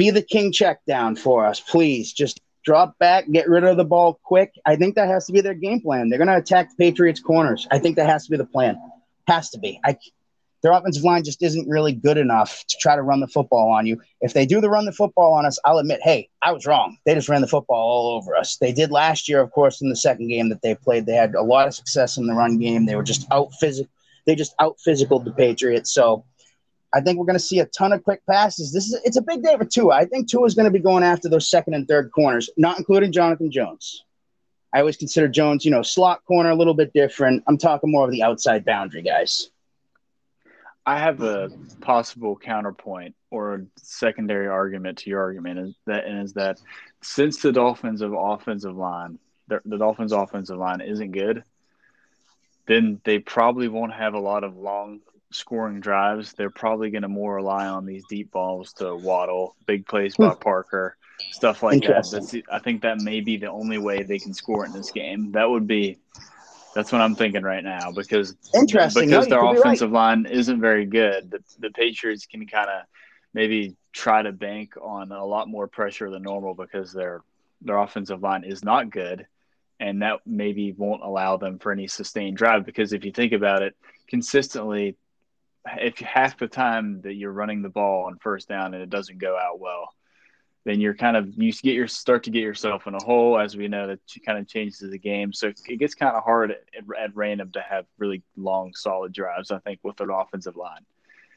be 0.00 0.08
the 0.08 0.22
king 0.22 0.50
check 0.50 0.82
down 0.86 1.14
for 1.14 1.44
us, 1.44 1.60
please. 1.60 2.10
Just 2.10 2.40
drop 2.64 2.98
back, 2.98 3.30
get 3.30 3.50
rid 3.50 3.64
of 3.64 3.76
the 3.76 3.84
ball 3.84 4.18
quick. 4.24 4.54
I 4.64 4.76
think 4.76 4.94
that 4.94 5.08
has 5.08 5.26
to 5.26 5.32
be 5.32 5.42
their 5.42 5.52
game 5.52 5.82
plan. 5.82 6.08
They're 6.08 6.18
going 6.18 6.28
to 6.28 6.38
attack 6.38 6.70
the 6.70 6.76
Patriots 6.76 7.20
corners. 7.20 7.68
I 7.70 7.78
think 7.78 7.96
that 7.96 8.08
has 8.08 8.24
to 8.24 8.30
be 8.30 8.38
the 8.38 8.46
plan. 8.46 8.80
Has 9.28 9.50
to 9.50 9.58
be. 9.58 9.78
I 9.84 9.98
their 10.62 10.72
offensive 10.72 11.04
line 11.04 11.24
just 11.24 11.42
isn't 11.42 11.68
really 11.68 11.92
good 11.92 12.16
enough 12.18 12.64
to 12.68 12.76
try 12.80 12.96
to 12.96 13.02
run 13.02 13.20
the 13.20 13.28
football 13.28 13.70
on 13.70 13.86
you. 13.86 14.00
If 14.20 14.32
they 14.34 14.44
do 14.44 14.60
the 14.60 14.68
run 14.68 14.84
the 14.84 14.92
football 14.92 15.32
on 15.34 15.46
us, 15.46 15.58
I'll 15.64 15.78
admit, 15.78 16.00
hey, 16.02 16.28
I 16.42 16.52
was 16.52 16.66
wrong. 16.66 16.98
They 17.04 17.14
just 17.14 17.30
ran 17.30 17.40
the 17.40 17.46
football 17.46 17.78
all 17.78 18.16
over 18.16 18.36
us. 18.36 18.56
They 18.56 18.72
did 18.72 18.90
last 18.90 19.26
year, 19.26 19.40
of 19.40 19.50
course, 19.52 19.80
in 19.80 19.88
the 19.88 19.96
second 19.96 20.28
game 20.28 20.50
that 20.50 20.60
they 20.60 20.74
played. 20.74 21.06
They 21.06 21.14
had 21.14 21.34
a 21.34 21.42
lot 21.42 21.66
of 21.66 21.74
success 21.74 22.18
in 22.18 22.26
the 22.26 22.34
run 22.34 22.58
game. 22.58 22.84
They 22.84 22.96
were 22.96 23.02
just 23.02 23.26
out 23.30 23.54
physical. 23.58 23.90
They 24.26 24.34
just 24.34 24.54
out 24.58 24.78
physical 24.80 25.18
the 25.18 25.32
Patriots. 25.32 25.94
So 25.94 26.24
I 26.92 27.00
think 27.00 27.18
we're 27.18 27.26
going 27.26 27.38
to 27.38 27.44
see 27.44 27.60
a 27.60 27.66
ton 27.66 27.92
of 27.92 28.02
quick 28.02 28.20
passes. 28.28 28.72
This 28.72 28.86
is 28.86 29.00
it's 29.04 29.16
a 29.16 29.22
big 29.22 29.42
day 29.42 29.56
for 29.56 29.64
Tua. 29.64 29.94
I 29.94 30.04
think 30.04 30.28
Tua 30.28 30.44
is 30.44 30.54
going 30.54 30.64
to 30.64 30.72
be 30.72 30.80
going 30.80 31.04
after 31.04 31.28
those 31.28 31.48
second 31.48 31.74
and 31.74 31.86
third 31.86 32.10
corners, 32.12 32.50
not 32.56 32.78
including 32.78 33.12
Jonathan 33.12 33.50
Jones. 33.50 34.04
I 34.72 34.80
always 34.80 34.96
consider 34.96 35.28
Jones, 35.28 35.64
you 35.64 35.70
know, 35.70 35.82
slot 35.82 36.24
corner 36.24 36.50
a 36.50 36.54
little 36.54 36.74
bit 36.74 36.92
different. 36.92 37.42
I'm 37.46 37.58
talking 37.58 37.90
more 37.90 38.04
of 38.04 38.10
the 38.10 38.22
outside 38.22 38.64
boundary 38.64 39.02
guys. 39.02 39.50
I 40.86 40.98
have 40.98 41.20
a 41.22 41.50
possible 41.80 42.36
counterpoint 42.36 43.14
or 43.30 43.54
a 43.54 43.66
secondary 43.76 44.48
argument 44.48 44.98
to 44.98 45.10
your 45.10 45.20
argument 45.20 45.58
is 45.58 45.74
that 45.86 46.04
and 46.06 46.22
is 46.22 46.32
that 46.34 46.60
since 47.02 47.42
the 47.42 47.52
Dolphins 47.52 48.00
of 48.00 48.12
offensive 48.12 48.76
line, 48.76 49.18
the, 49.48 49.60
the 49.64 49.76
Dolphins 49.76 50.12
offensive 50.12 50.56
line 50.56 50.80
isn't 50.80 51.12
good, 51.12 51.44
then 52.66 53.00
they 53.04 53.18
probably 53.18 53.68
won't 53.68 53.92
have 53.92 54.14
a 54.14 54.18
lot 54.18 54.42
of 54.42 54.56
long 54.56 55.00
scoring 55.32 55.80
drives. 55.80 56.32
They're 56.32 56.50
probably 56.50 56.90
going 56.90 57.02
to 57.02 57.08
more 57.08 57.36
rely 57.36 57.66
on 57.66 57.86
these 57.86 58.04
deep 58.08 58.30
balls 58.30 58.72
to 58.74 58.94
Waddle, 58.94 59.56
big 59.66 59.86
plays 59.86 60.16
by 60.16 60.28
hmm. 60.30 60.40
Parker, 60.40 60.96
stuff 61.30 61.62
like 61.62 61.82
that. 61.82 62.08
That's, 62.10 62.34
I 62.50 62.58
think 62.58 62.82
that 62.82 63.00
may 63.00 63.20
be 63.20 63.36
the 63.36 63.50
only 63.50 63.78
way 63.78 64.02
they 64.02 64.18
can 64.18 64.34
score 64.34 64.64
in 64.64 64.72
this 64.72 64.90
game. 64.90 65.32
That 65.32 65.48
would 65.48 65.66
be 65.66 65.98
that's 66.74 66.92
what 66.92 67.00
I'm 67.00 67.16
thinking 67.16 67.42
right 67.42 67.64
now 67.64 67.90
because 67.90 68.36
interesting 68.54 69.08
because 69.08 69.26
no, 69.26 69.30
their 69.30 69.44
offensive 69.44 69.90
right. 69.90 70.16
line 70.16 70.26
isn't 70.26 70.60
very 70.60 70.86
good. 70.86 71.30
The 71.30 71.42
the 71.58 71.70
Patriots 71.70 72.26
can 72.26 72.46
kind 72.46 72.70
of 72.70 72.82
maybe 73.34 73.76
try 73.92 74.22
to 74.22 74.32
bank 74.32 74.74
on 74.80 75.10
a 75.12 75.24
lot 75.24 75.48
more 75.48 75.66
pressure 75.66 76.10
than 76.10 76.22
normal 76.22 76.54
because 76.54 76.92
their 76.92 77.22
their 77.62 77.78
offensive 77.78 78.22
line 78.22 78.44
is 78.44 78.64
not 78.64 78.90
good, 78.90 79.26
and 79.80 80.02
that 80.02 80.20
maybe 80.24 80.72
won't 80.72 81.02
allow 81.02 81.36
them 81.36 81.58
for 81.58 81.72
any 81.72 81.88
sustained 81.88 82.36
drive. 82.36 82.64
Because 82.64 82.92
if 82.92 83.04
you 83.04 83.12
think 83.12 83.32
about 83.32 83.62
it, 83.62 83.74
consistently, 84.08 84.96
if 85.66 85.98
half 85.98 86.38
the 86.38 86.48
time 86.48 87.02
that 87.02 87.14
you're 87.14 87.32
running 87.32 87.62
the 87.62 87.68
ball 87.68 88.06
on 88.06 88.18
first 88.18 88.48
down 88.48 88.74
and 88.74 88.82
it 88.82 88.90
doesn't 88.90 89.18
go 89.18 89.36
out 89.36 89.60
well, 89.60 89.90
then 90.64 90.80
you're 90.80 90.94
kind 90.94 91.16
of 91.16 91.32
you 91.36 91.52
get 91.52 91.74
your 91.74 91.88
start 91.88 92.24
to 92.24 92.30
get 92.30 92.42
yourself 92.42 92.86
in 92.86 92.94
a 92.94 93.02
hole. 93.02 93.38
As 93.38 93.56
we 93.56 93.68
know, 93.68 93.86
that 93.88 94.00
kind 94.24 94.38
of 94.38 94.46
changes 94.46 94.78
the 94.78 94.98
game, 94.98 95.32
so 95.32 95.52
it 95.66 95.78
gets 95.78 95.94
kind 95.94 96.16
of 96.16 96.22
hard 96.22 96.50
at, 96.50 96.84
at 96.98 97.16
random 97.16 97.50
to 97.52 97.60
have 97.60 97.86
really 97.98 98.22
long, 98.36 98.72
solid 98.74 99.12
drives. 99.12 99.50
I 99.50 99.58
think 99.58 99.80
with 99.82 100.00
an 100.00 100.10
offensive 100.10 100.56
line. 100.56 100.84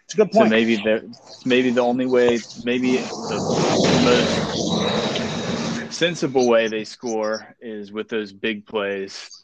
It's 0.05 0.13
a 0.15 0.17
good 0.17 0.32
point. 0.32 0.49
So 0.49 0.55
maybe 0.55 0.76
the 0.76 1.15
maybe 1.45 1.69
the 1.71 1.82
only 1.82 2.05
way, 2.05 2.39
maybe 2.63 3.05
the 3.28 3.47
most 3.95 4.41
sensible 5.89 6.47
way 6.47 6.67
they 6.67 6.84
score 6.84 7.55
is 7.61 7.91
with 7.91 8.09
those 8.09 8.34
big 8.34 8.65
plays 8.65 9.43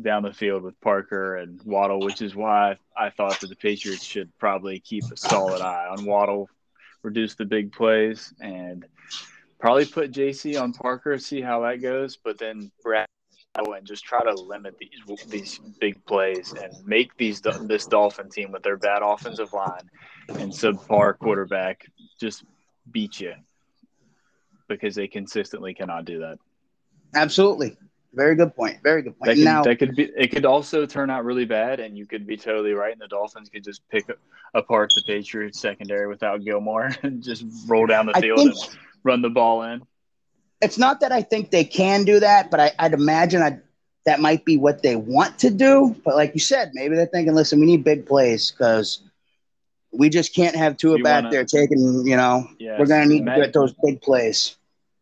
down 0.00 0.22
the 0.22 0.32
field 0.32 0.62
with 0.62 0.80
Parker 0.80 1.36
and 1.36 1.60
Waddle, 1.64 2.00
which 2.00 2.22
is 2.22 2.34
why 2.34 2.76
I 2.96 3.10
thought 3.10 3.40
that 3.40 3.48
the 3.48 3.56
Patriots 3.56 4.04
should 4.04 4.30
probably 4.38 4.80
keep 4.80 5.04
a 5.12 5.16
solid 5.16 5.60
eye 5.60 5.86
on 5.90 6.04
Waddle 6.04 6.48
reduce 7.02 7.34
the 7.34 7.44
big 7.44 7.72
plays 7.72 8.32
and 8.40 8.84
probably 9.58 9.86
put 9.86 10.12
JC 10.12 10.60
on 10.60 10.72
Parker, 10.72 11.18
see 11.18 11.40
how 11.40 11.60
that 11.60 11.82
goes, 11.82 12.16
but 12.16 12.38
then 12.38 12.70
Brad 12.82 13.06
and 13.56 13.86
just 13.86 14.04
try 14.04 14.22
to 14.22 14.32
limit 14.32 14.76
these 14.78 15.26
these 15.26 15.60
big 15.80 16.04
plays 16.06 16.52
and 16.52 16.72
make 16.86 17.16
these 17.16 17.40
this 17.62 17.84
Dolphin 17.86 18.30
team 18.30 18.52
with 18.52 18.62
their 18.62 18.76
bad 18.76 19.02
offensive 19.02 19.52
line 19.52 19.90
and 20.28 20.52
subpar 20.52 21.18
quarterback 21.18 21.84
just 22.20 22.44
beat 22.90 23.18
you 23.20 23.34
because 24.68 24.94
they 24.94 25.08
consistently 25.08 25.74
cannot 25.74 26.04
do 26.04 26.20
that. 26.20 26.38
Absolutely. 27.14 27.76
Very 28.12 28.34
good 28.34 28.54
point. 28.56 28.78
Very 28.82 29.02
good 29.02 29.16
point. 29.18 29.26
That 29.26 29.34
could, 29.36 29.44
now, 29.44 29.62
that 29.62 29.78
could 29.78 29.94
be. 29.94 30.10
It 30.16 30.32
could 30.32 30.44
also 30.44 30.84
turn 30.84 31.10
out 31.10 31.24
really 31.24 31.44
bad, 31.44 31.78
and 31.78 31.96
you 31.96 32.06
could 32.06 32.26
be 32.26 32.36
totally 32.36 32.72
right. 32.72 32.92
And 32.92 33.00
the 33.00 33.06
Dolphins 33.06 33.48
could 33.48 33.62
just 33.62 33.88
pick 33.88 34.04
apart 34.52 34.92
the 34.94 35.02
Patriots 35.06 35.60
secondary 35.60 36.08
without 36.08 36.44
Gilmore 36.44 36.90
and 37.02 37.22
just 37.22 37.44
roll 37.66 37.86
down 37.86 38.06
the 38.06 38.14
field 38.14 38.40
and 38.40 38.54
run 39.04 39.22
the 39.22 39.30
ball 39.30 39.62
in. 39.62 39.82
It's 40.60 40.76
not 40.76 41.00
that 41.00 41.12
I 41.12 41.22
think 41.22 41.50
they 41.50 41.64
can 41.64 42.04
do 42.04 42.20
that, 42.20 42.50
but 42.50 42.74
I, 42.78 42.88
would 42.88 42.92
imagine 42.92 43.42
I, 43.42 43.60
that 44.04 44.20
might 44.20 44.44
be 44.44 44.56
what 44.56 44.82
they 44.82 44.96
want 44.96 45.38
to 45.38 45.50
do. 45.50 45.96
But 46.04 46.16
like 46.16 46.34
you 46.34 46.40
said, 46.40 46.72
maybe 46.74 46.96
they're 46.96 47.06
thinking, 47.06 47.34
listen, 47.34 47.60
we 47.60 47.66
need 47.66 47.84
big 47.84 48.06
plays 48.06 48.50
because 48.50 49.02
we 49.92 50.08
just 50.08 50.34
can't 50.34 50.56
have 50.56 50.76
Tua 50.76 50.98
back 50.98 51.24
wanna, 51.24 51.30
there 51.30 51.44
taking. 51.44 52.06
You 52.06 52.16
know, 52.16 52.48
yes, 52.58 52.78
we're 52.78 52.86
going 52.86 53.08
to 53.08 53.14
need 53.14 53.24
to 53.24 53.36
get 53.36 53.52
those 53.52 53.72
big 53.84 54.02
plays 54.02 54.56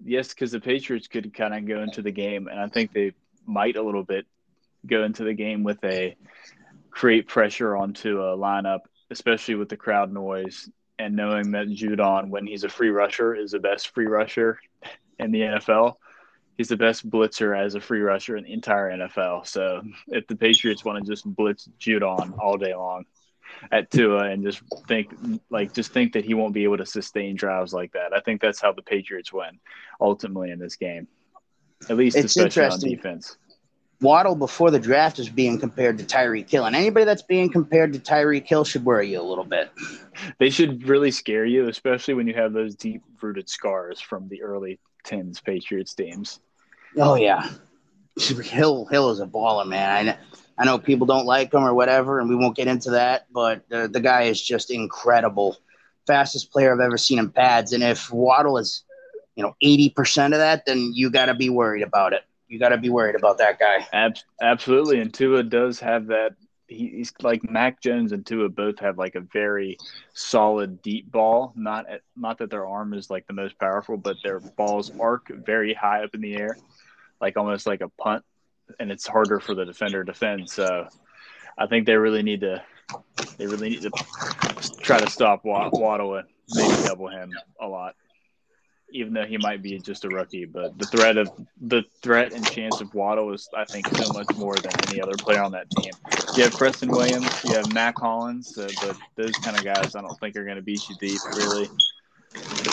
yes, 0.04 0.28
because 0.28 0.52
the 0.52 0.60
Patriots 0.60 1.08
could 1.08 1.34
kind 1.34 1.54
of 1.54 1.66
go 1.66 1.82
into 1.82 2.02
the 2.02 2.10
game, 2.10 2.48
and 2.48 2.58
I 2.58 2.68
think 2.68 2.92
they 2.92 3.12
might 3.46 3.76
a 3.76 3.82
little 3.82 4.04
bit 4.04 4.26
go 4.86 5.04
into 5.04 5.24
the 5.24 5.34
game 5.34 5.64
with 5.64 5.82
a 5.84 6.16
create 6.90 7.28
pressure 7.28 7.76
onto 7.76 8.20
a 8.20 8.36
lineup, 8.36 8.80
especially 9.10 9.54
with 9.54 9.68
the 9.68 9.76
crowd 9.76 10.12
noise 10.12 10.68
and 10.98 11.14
knowing 11.14 11.52
that 11.52 11.68
Judon, 11.68 12.28
when 12.28 12.46
he's 12.46 12.64
a 12.64 12.68
free 12.68 12.90
rusher, 12.90 13.34
is 13.34 13.52
the 13.52 13.58
best 13.60 13.94
free 13.94 14.06
rusher 14.06 14.58
in 15.18 15.30
the 15.30 15.40
NFL. 15.40 15.94
He's 16.56 16.68
the 16.68 16.76
best 16.76 17.08
blitzer 17.08 17.56
as 17.56 17.76
a 17.76 17.80
free 17.80 18.00
rusher 18.00 18.36
in 18.36 18.44
the 18.44 18.52
entire 18.52 18.90
NFL. 18.90 19.46
So 19.46 19.82
if 20.08 20.26
the 20.26 20.34
Patriots 20.34 20.84
want 20.84 21.04
to 21.04 21.08
just 21.08 21.24
blitz 21.24 21.68
Judon 21.78 22.36
all 22.38 22.56
day 22.56 22.74
long 22.74 23.04
at 23.70 23.90
Tua 23.90 24.30
and 24.30 24.42
just 24.42 24.62
think 24.86 25.12
like 25.50 25.72
just 25.72 25.92
think 25.92 26.12
that 26.12 26.24
he 26.24 26.34
won't 26.34 26.54
be 26.54 26.64
able 26.64 26.78
to 26.78 26.86
sustain 26.86 27.36
drives 27.36 27.72
like 27.72 27.92
that, 27.92 28.12
I 28.14 28.20
think 28.20 28.40
that's 28.40 28.60
how 28.60 28.72
the 28.72 28.82
Patriots 28.82 29.32
win 29.32 29.58
ultimately 30.00 30.50
in 30.50 30.58
this 30.58 30.76
game. 30.76 31.08
At 31.88 31.96
least 31.96 32.16
it's 32.16 32.36
especially 32.36 32.64
on 32.64 32.80
defense. 32.80 33.36
Waddle 34.00 34.36
before 34.36 34.70
the 34.70 34.78
draft 34.78 35.18
is 35.18 35.28
being 35.28 35.58
compared 35.58 35.98
to 35.98 36.04
Tyreek 36.04 36.48
Hill, 36.48 36.66
and 36.66 36.76
anybody 36.76 37.04
that's 37.04 37.22
being 37.22 37.50
compared 37.50 37.92
to 37.94 37.98
Tyreek 37.98 38.46
Hill 38.46 38.64
should 38.64 38.84
worry 38.84 39.10
you 39.10 39.20
a 39.20 39.22
little 39.22 39.44
bit. 39.44 39.70
They 40.38 40.50
should 40.50 40.86
really 40.86 41.10
scare 41.10 41.44
you, 41.44 41.68
especially 41.68 42.14
when 42.14 42.28
you 42.28 42.34
have 42.34 42.52
those 42.52 42.76
deep 42.76 43.02
rooted 43.20 43.48
scars 43.48 44.00
from 44.00 44.28
the 44.28 44.42
early 44.42 44.78
tens 45.02 45.40
Patriots 45.40 45.94
teams. 45.94 46.38
Oh 46.96 47.16
yeah, 47.16 47.50
Hill 48.18 48.86
Hill 48.86 49.10
is 49.10 49.20
a 49.20 49.26
baller, 49.26 49.66
man. 49.66 50.10
I, 50.10 50.18
I 50.58 50.64
know 50.64 50.78
people 50.78 51.06
don't 51.06 51.26
like 51.26 51.52
him 51.54 51.62
or 51.62 51.74
whatever, 51.74 52.20
and 52.20 52.28
we 52.28 52.34
won't 52.34 52.56
get 52.56 52.66
into 52.66 52.90
that, 52.90 53.26
but 53.32 53.68
the, 53.68 53.88
the 53.88 54.00
guy 54.00 54.22
is 54.22 54.42
just 54.42 54.70
incredible. 54.70 55.56
Fastest 56.06 56.50
player 56.50 56.72
I've 56.72 56.80
ever 56.80 56.98
seen 56.98 57.18
in 57.18 57.30
pads, 57.30 57.72
and 57.72 57.82
if 57.82 58.10
Waddle 58.12 58.58
is, 58.58 58.82
you 59.36 59.42
know, 59.42 59.54
eighty 59.62 59.90
percent 59.90 60.34
of 60.34 60.40
that, 60.40 60.66
then 60.66 60.92
you 60.94 61.10
got 61.10 61.26
to 61.26 61.34
be 61.34 61.50
worried 61.50 61.82
about 61.82 62.12
it 62.12 62.24
you 62.48 62.58
got 62.58 62.70
to 62.70 62.78
be 62.78 62.88
worried 62.88 63.14
about 63.14 63.38
that 63.38 63.58
guy. 63.58 63.86
Ab- 63.92 64.16
absolutely, 64.40 65.00
and 65.00 65.12
Tua 65.12 65.42
does 65.42 65.78
have 65.80 66.06
that. 66.08 66.34
He, 66.66 66.88
he's 66.88 67.12
like 67.22 67.48
Mac 67.48 67.80
Jones 67.80 68.12
and 68.12 68.26
Tua 68.26 68.48
both 68.48 68.78
have 68.80 68.98
like 68.98 69.14
a 69.14 69.20
very 69.20 69.78
solid 70.14 70.82
deep 70.82 71.10
ball. 71.10 71.52
Not 71.56 71.88
at, 71.88 72.02
not 72.16 72.38
that 72.38 72.50
their 72.50 72.66
arm 72.66 72.94
is 72.94 73.10
like 73.10 73.26
the 73.26 73.32
most 73.32 73.58
powerful, 73.58 73.96
but 73.96 74.16
their 74.24 74.40
balls 74.40 74.90
arc 74.98 75.28
very 75.28 75.72
high 75.72 76.04
up 76.04 76.14
in 76.14 76.20
the 76.20 76.36
air, 76.36 76.56
like 77.20 77.36
almost 77.36 77.66
like 77.66 77.80
a 77.80 77.88
punt, 77.88 78.24
and 78.78 78.90
it's 78.90 79.06
harder 79.06 79.40
for 79.40 79.54
the 79.54 79.64
defender 79.64 80.04
to 80.04 80.12
defend. 80.12 80.48
So, 80.50 80.86
I 81.56 81.66
think 81.66 81.86
they 81.86 81.96
really 81.96 82.22
need 82.22 82.40
to 82.40 82.62
they 83.36 83.46
really 83.46 83.70
need 83.70 83.82
to 83.82 83.90
try 84.80 84.98
to 84.98 85.10
stop 85.10 85.44
Waddle 85.44 86.16
and 86.16 86.28
maybe 86.54 86.82
double 86.86 87.08
him 87.08 87.32
a 87.60 87.66
lot 87.66 87.94
even 88.90 89.12
though 89.12 89.24
he 89.24 89.36
might 89.36 89.62
be 89.62 89.78
just 89.78 90.04
a 90.04 90.08
rookie. 90.08 90.44
But 90.44 90.78
the 90.78 90.86
threat 90.86 91.16
of 91.16 91.30
the 91.60 91.82
threat 92.02 92.32
and 92.32 92.44
chance 92.46 92.80
of 92.80 92.94
Waddle 92.94 93.32
is, 93.32 93.48
I 93.56 93.64
think, 93.64 93.86
so 93.88 94.12
much 94.12 94.26
more 94.36 94.54
than 94.54 94.72
any 94.88 95.00
other 95.00 95.16
player 95.16 95.42
on 95.42 95.52
that 95.52 95.70
team. 95.70 95.92
You 96.36 96.44
have 96.44 96.52
Preston 96.52 96.90
Williams, 96.90 97.28
you 97.44 97.54
have 97.54 97.72
Mack 97.72 97.98
Hollins, 97.98 98.56
uh, 98.56 98.68
but 98.82 98.96
those 99.16 99.32
kind 99.32 99.56
of 99.56 99.64
guys, 99.64 99.94
I 99.94 100.00
don't 100.00 100.18
think 100.20 100.36
are 100.36 100.44
going 100.44 100.56
to 100.56 100.62
beat 100.62 100.88
you 100.88 100.96
deep, 100.96 101.20
really. 101.36 101.68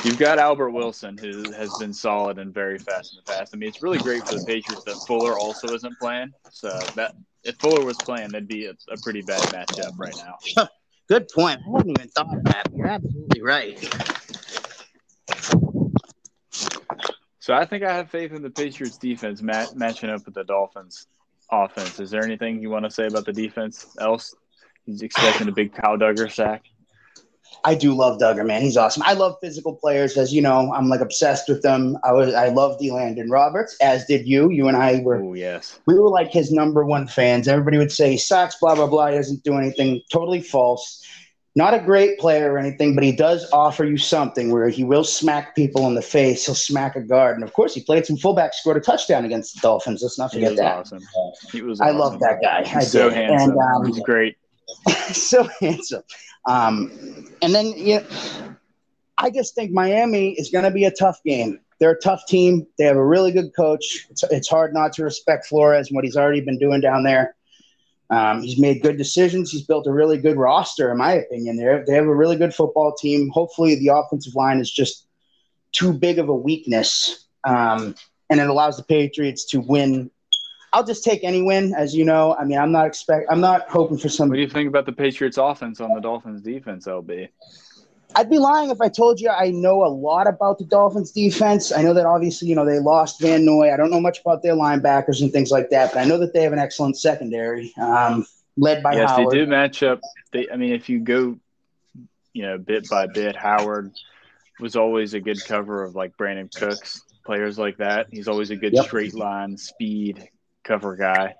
You've 0.03 0.19
got 0.19 0.37
Albert 0.37 0.71
Wilson, 0.71 1.17
who 1.17 1.51
has 1.53 1.75
been 1.79 1.93
solid 1.93 2.37
and 2.37 2.53
very 2.53 2.77
fast 2.77 3.13
in 3.13 3.21
the 3.25 3.31
past. 3.31 3.53
I 3.53 3.57
mean, 3.57 3.69
it's 3.69 3.81
really 3.81 3.97
great 3.97 4.27
for 4.27 4.35
the 4.35 4.45
Patriots 4.45 4.83
that 4.83 4.95
Fuller 5.07 5.37
also 5.39 5.73
isn't 5.73 5.97
playing. 5.99 6.31
So 6.51 6.69
that 6.95 7.15
if 7.43 7.55
Fuller 7.57 7.83
was 7.83 7.97
playing, 7.97 8.29
that'd 8.29 8.47
be 8.47 8.67
a, 8.67 8.73
a 8.91 8.97
pretty 9.01 9.21
bad 9.21 9.41
matchup 9.49 9.97
right 9.97 10.15
now. 10.17 10.67
Good 11.07 11.27
point. 11.29 11.59
I 11.67 11.77
hadn't 11.77 11.91
even 11.91 12.09
thought 12.09 12.35
of 12.35 12.43
that. 12.45 12.67
You're 12.75 12.87
absolutely 12.87 13.41
right. 13.41 13.79
So 17.39 17.53
I 17.53 17.63
think 17.65 17.83
I 17.83 17.93
have 17.93 18.09
faith 18.09 18.31
in 18.31 18.41
the 18.41 18.49
Patriots 18.49 18.97
defense 18.97 19.43
mat- 19.43 19.75
matching 19.75 20.09
up 20.09 20.25
with 20.25 20.33
the 20.33 20.43
Dolphins 20.43 21.07
offense. 21.51 21.99
Is 21.99 22.09
there 22.09 22.23
anything 22.23 22.59
you 22.59 22.71
want 22.71 22.85
to 22.85 22.91
say 22.91 23.05
about 23.05 23.25
the 23.25 23.33
defense 23.33 23.95
else? 23.99 24.35
He's 24.85 25.03
expecting 25.03 25.47
a 25.47 25.51
big 25.51 25.73
Kyle 25.73 25.97
Dugger 25.97 26.31
sack. 26.31 26.63
I 27.63 27.75
do 27.75 27.93
love 27.93 28.19
Dugger, 28.19 28.45
man. 28.45 28.61
He's 28.61 28.77
awesome. 28.77 29.03
I 29.05 29.13
love 29.13 29.35
physical 29.41 29.75
players, 29.75 30.17
as 30.17 30.33
you 30.33 30.41
know. 30.41 30.71
I'm 30.73 30.89
like 30.89 31.01
obsessed 31.01 31.47
with 31.47 31.61
them. 31.61 31.97
I 32.03 32.11
was 32.11 32.33
I 32.33 32.49
love 32.49 32.79
Elandon 32.79 33.29
Roberts, 33.29 33.75
as 33.81 34.05
did 34.05 34.27
you. 34.27 34.49
You 34.51 34.67
and 34.67 34.77
I 34.77 35.01
were. 35.01 35.21
Oh 35.21 35.33
yes. 35.33 35.79
We 35.85 35.97
were 35.97 36.09
like 36.09 36.31
his 36.31 36.51
number 36.51 36.85
one 36.85 37.07
fans. 37.07 37.47
Everybody 37.47 37.77
would 37.77 37.91
say 37.91 38.11
he 38.11 38.17
sucks, 38.17 38.57
blah 38.57 38.75
blah 38.75 38.87
blah. 38.87 39.07
He 39.07 39.15
doesn't 39.15 39.43
do 39.43 39.57
anything. 39.57 40.01
Totally 40.11 40.41
false 40.41 41.03
not 41.55 41.73
a 41.73 41.79
great 41.79 42.19
player 42.19 42.51
or 42.51 42.57
anything, 42.57 42.95
but 42.95 43.03
he 43.03 43.13
does 43.13 43.49
offer 43.53 43.85
you 43.85 43.97
something 43.97 44.51
where 44.51 44.67
he 44.67 44.83
will 44.83 45.05
smack 45.05 45.55
people 45.55 45.87
in 45.87 45.95
the 45.95 46.01
face. 46.01 46.45
He'll 46.45 46.55
smack 46.55 46.97
a 46.97 47.01
guard, 47.01 47.35
and 47.35 47.43
of 47.45 47.53
course, 47.53 47.73
he 47.73 47.81
played 47.81 48.05
some 48.05 48.17
fullback, 48.17 48.53
scored 48.53 48.75
a 48.75 48.81
touchdown 48.81 49.23
against 49.23 49.55
the 49.55 49.61
Dolphins. 49.61 50.01
Let's 50.03 50.19
not 50.19 50.33
forget 50.33 50.57
that. 50.57 50.79
Awesome. 50.79 50.99
He 51.53 51.61
was. 51.61 51.79
I 51.79 51.91
love 51.91 52.19
that 52.19 52.41
guy. 52.41 52.63
He's 52.65 52.75
I 52.75 52.79
so 52.81 53.09
did. 53.09 53.17
handsome. 53.17 53.51
And, 53.51 53.59
um, 53.59 53.85
He's 53.85 54.01
great. 54.01 54.35
so 55.13 55.47
handsome. 55.59 56.03
Um, 56.45 56.91
and 57.41 57.53
then 57.53 57.67
you 57.77 57.99
know, 57.99 58.05
I 59.17 59.29
just 59.29 59.55
think 59.55 59.71
Miami 59.71 60.31
is 60.33 60.49
going 60.49 60.65
to 60.65 60.71
be 60.71 60.85
a 60.85 60.91
tough 60.91 61.21
game. 61.23 61.59
They're 61.79 61.91
a 61.91 61.99
tough 61.99 62.21
team. 62.27 62.67
They 62.77 62.85
have 62.85 62.95
a 62.95 63.05
really 63.05 63.31
good 63.31 63.55
coach. 63.55 64.07
It's, 64.09 64.23
it's 64.23 64.47
hard 64.47 64.73
not 64.73 64.93
to 64.93 65.03
respect 65.03 65.45
Flores 65.45 65.87
and 65.87 65.95
what 65.95 66.05
he's 66.05 66.15
already 66.15 66.41
been 66.41 66.57
doing 66.57 66.81
down 66.81 67.03
there. 67.03 67.35
Um, 68.09 68.41
he's 68.41 68.59
made 68.59 68.83
good 68.83 68.97
decisions. 68.97 69.51
He's 69.51 69.63
built 69.63 69.87
a 69.87 69.91
really 69.91 70.17
good 70.17 70.37
roster, 70.37 70.91
in 70.91 70.97
my 70.97 71.13
opinion. 71.13 71.57
They 71.57 71.83
they 71.87 71.95
have 71.95 72.05
a 72.05 72.15
really 72.15 72.35
good 72.35 72.53
football 72.53 72.93
team. 72.93 73.29
Hopefully, 73.29 73.75
the 73.75 73.87
offensive 73.87 74.35
line 74.35 74.59
is 74.59 74.71
just 74.71 75.07
too 75.71 75.91
big 75.91 76.19
of 76.19 76.29
a 76.29 76.35
weakness, 76.35 77.25
um, 77.43 77.95
and 78.29 78.39
it 78.39 78.47
allows 78.47 78.77
the 78.77 78.83
Patriots 78.83 79.45
to 79.45 79.59
win. 79.59 80.11
I'll 80.75 80.83
just 80.83 81.05
take 81.05 81.23
any 81.23 81.41
win, 81.41 81.73
as 81.73 81.95
you 81.95 82.03
know. 82.03 82.35
I 82.35 82.43
mean, 82.43 82.57
I'm 82.57 82.73
not 82.73 82.85
expect. 82.85 83.27
I'm 83.29 83.39
not 83.39 83.69
hoping 83.69 83.97
for 83.97 84.09
some. 84.09 84.27
What 84.27 84.35
do 84.35 84.41
you 84.41 84.49
think 84.49 84.67
about 84.67 84.85
the 84.85 84.91
Patriots' 84.91 85.37
offense 85.37 85.79
on 85.79 85.93
the 85.93 86.01
Dolphins' 86.01 86.41
defense, 86.41 86.85
LB? 86.85 87.29
I'd 88.13 88.29
be 88.29 88.39
lying 88.39 88.71
if 88.71 88.81
I 88.81 88.89
told 88.89 89.21
you 89.21 89.29
I 89.29 89.51
know 89.51 89.85
a 89.85 89.87
lot 89.87 90.27
about 90.27 90.57
the 90.57 90.65
Dolphins 90.65 91.13
defense. 91.13 91.71
I 91.71 91.81
know 91.81 91.93
that 91.93 92.05
obviously, 92.05 92.49
you 92.49 92.55
know, 92.55 92.65
they 92.65 92.79
lost 92.79 93.21
Van 93.21 93.45
Noy. 93.45 93.73
I 93.73 93.77
don't 93.77 93.89
know 93.89 94.01
much 94.01 94.19
about 94.19 94.43
their 94.43 94.53
linebackers 94.53 95.21
and 95.21 95.31
things 95.31 95.49
like 95.49 95.69
that, 95.69 95.93
but 95.93 96.01
I 96.01 96.03
know 96.03 96.17
that 96.17 96.33
they 96.33 96.43
have 96.43 96.51
an 96.51 96.59
excellent 96.59 96.99
secondary, 96.99 97.73
um, 97.77 98.27
led 98.57 98.83
by 98.83 98.95
yes, 98.95 99.11
Howard. 99.11 99.31
they 99.31 99.37
do 99.37 99.47
match 99.47 99.81
up. 99.81 100.01
They, 100.33 100.49
I 100.51 100.57
mean, 100.57 100.73
if 100.73 100.89
you 100.89 100.99
go, 100.99 101.39
you 102.33 102.41
know, 102.41 102.57
bit 102.57 102.89
by 102.89 103.07
bit, 103.07 103.37
Howard 103.37 103.93
was 104.59 104.75
always 104.75 105.13
a 105.13 105.21
good 105.21 105.41
cover 105.45 105.83
of 105.85 105.95
like 105.95 106.17
Brandin 106.17 106.53
Cooks, 106.53 107.01
players 107.25 107.57
like 107.57 107.77
that. 107.77 108.07
He's 108.11 108.27
always 108.27 108.49
a 108.49 108.57
good 108.57 108.73
yep. 108.73 108.85
straight 108.85 109.13
line 109.13 109.55
speed 109.55 110.27
cover 110.65 110.95
guy 110.95 111.35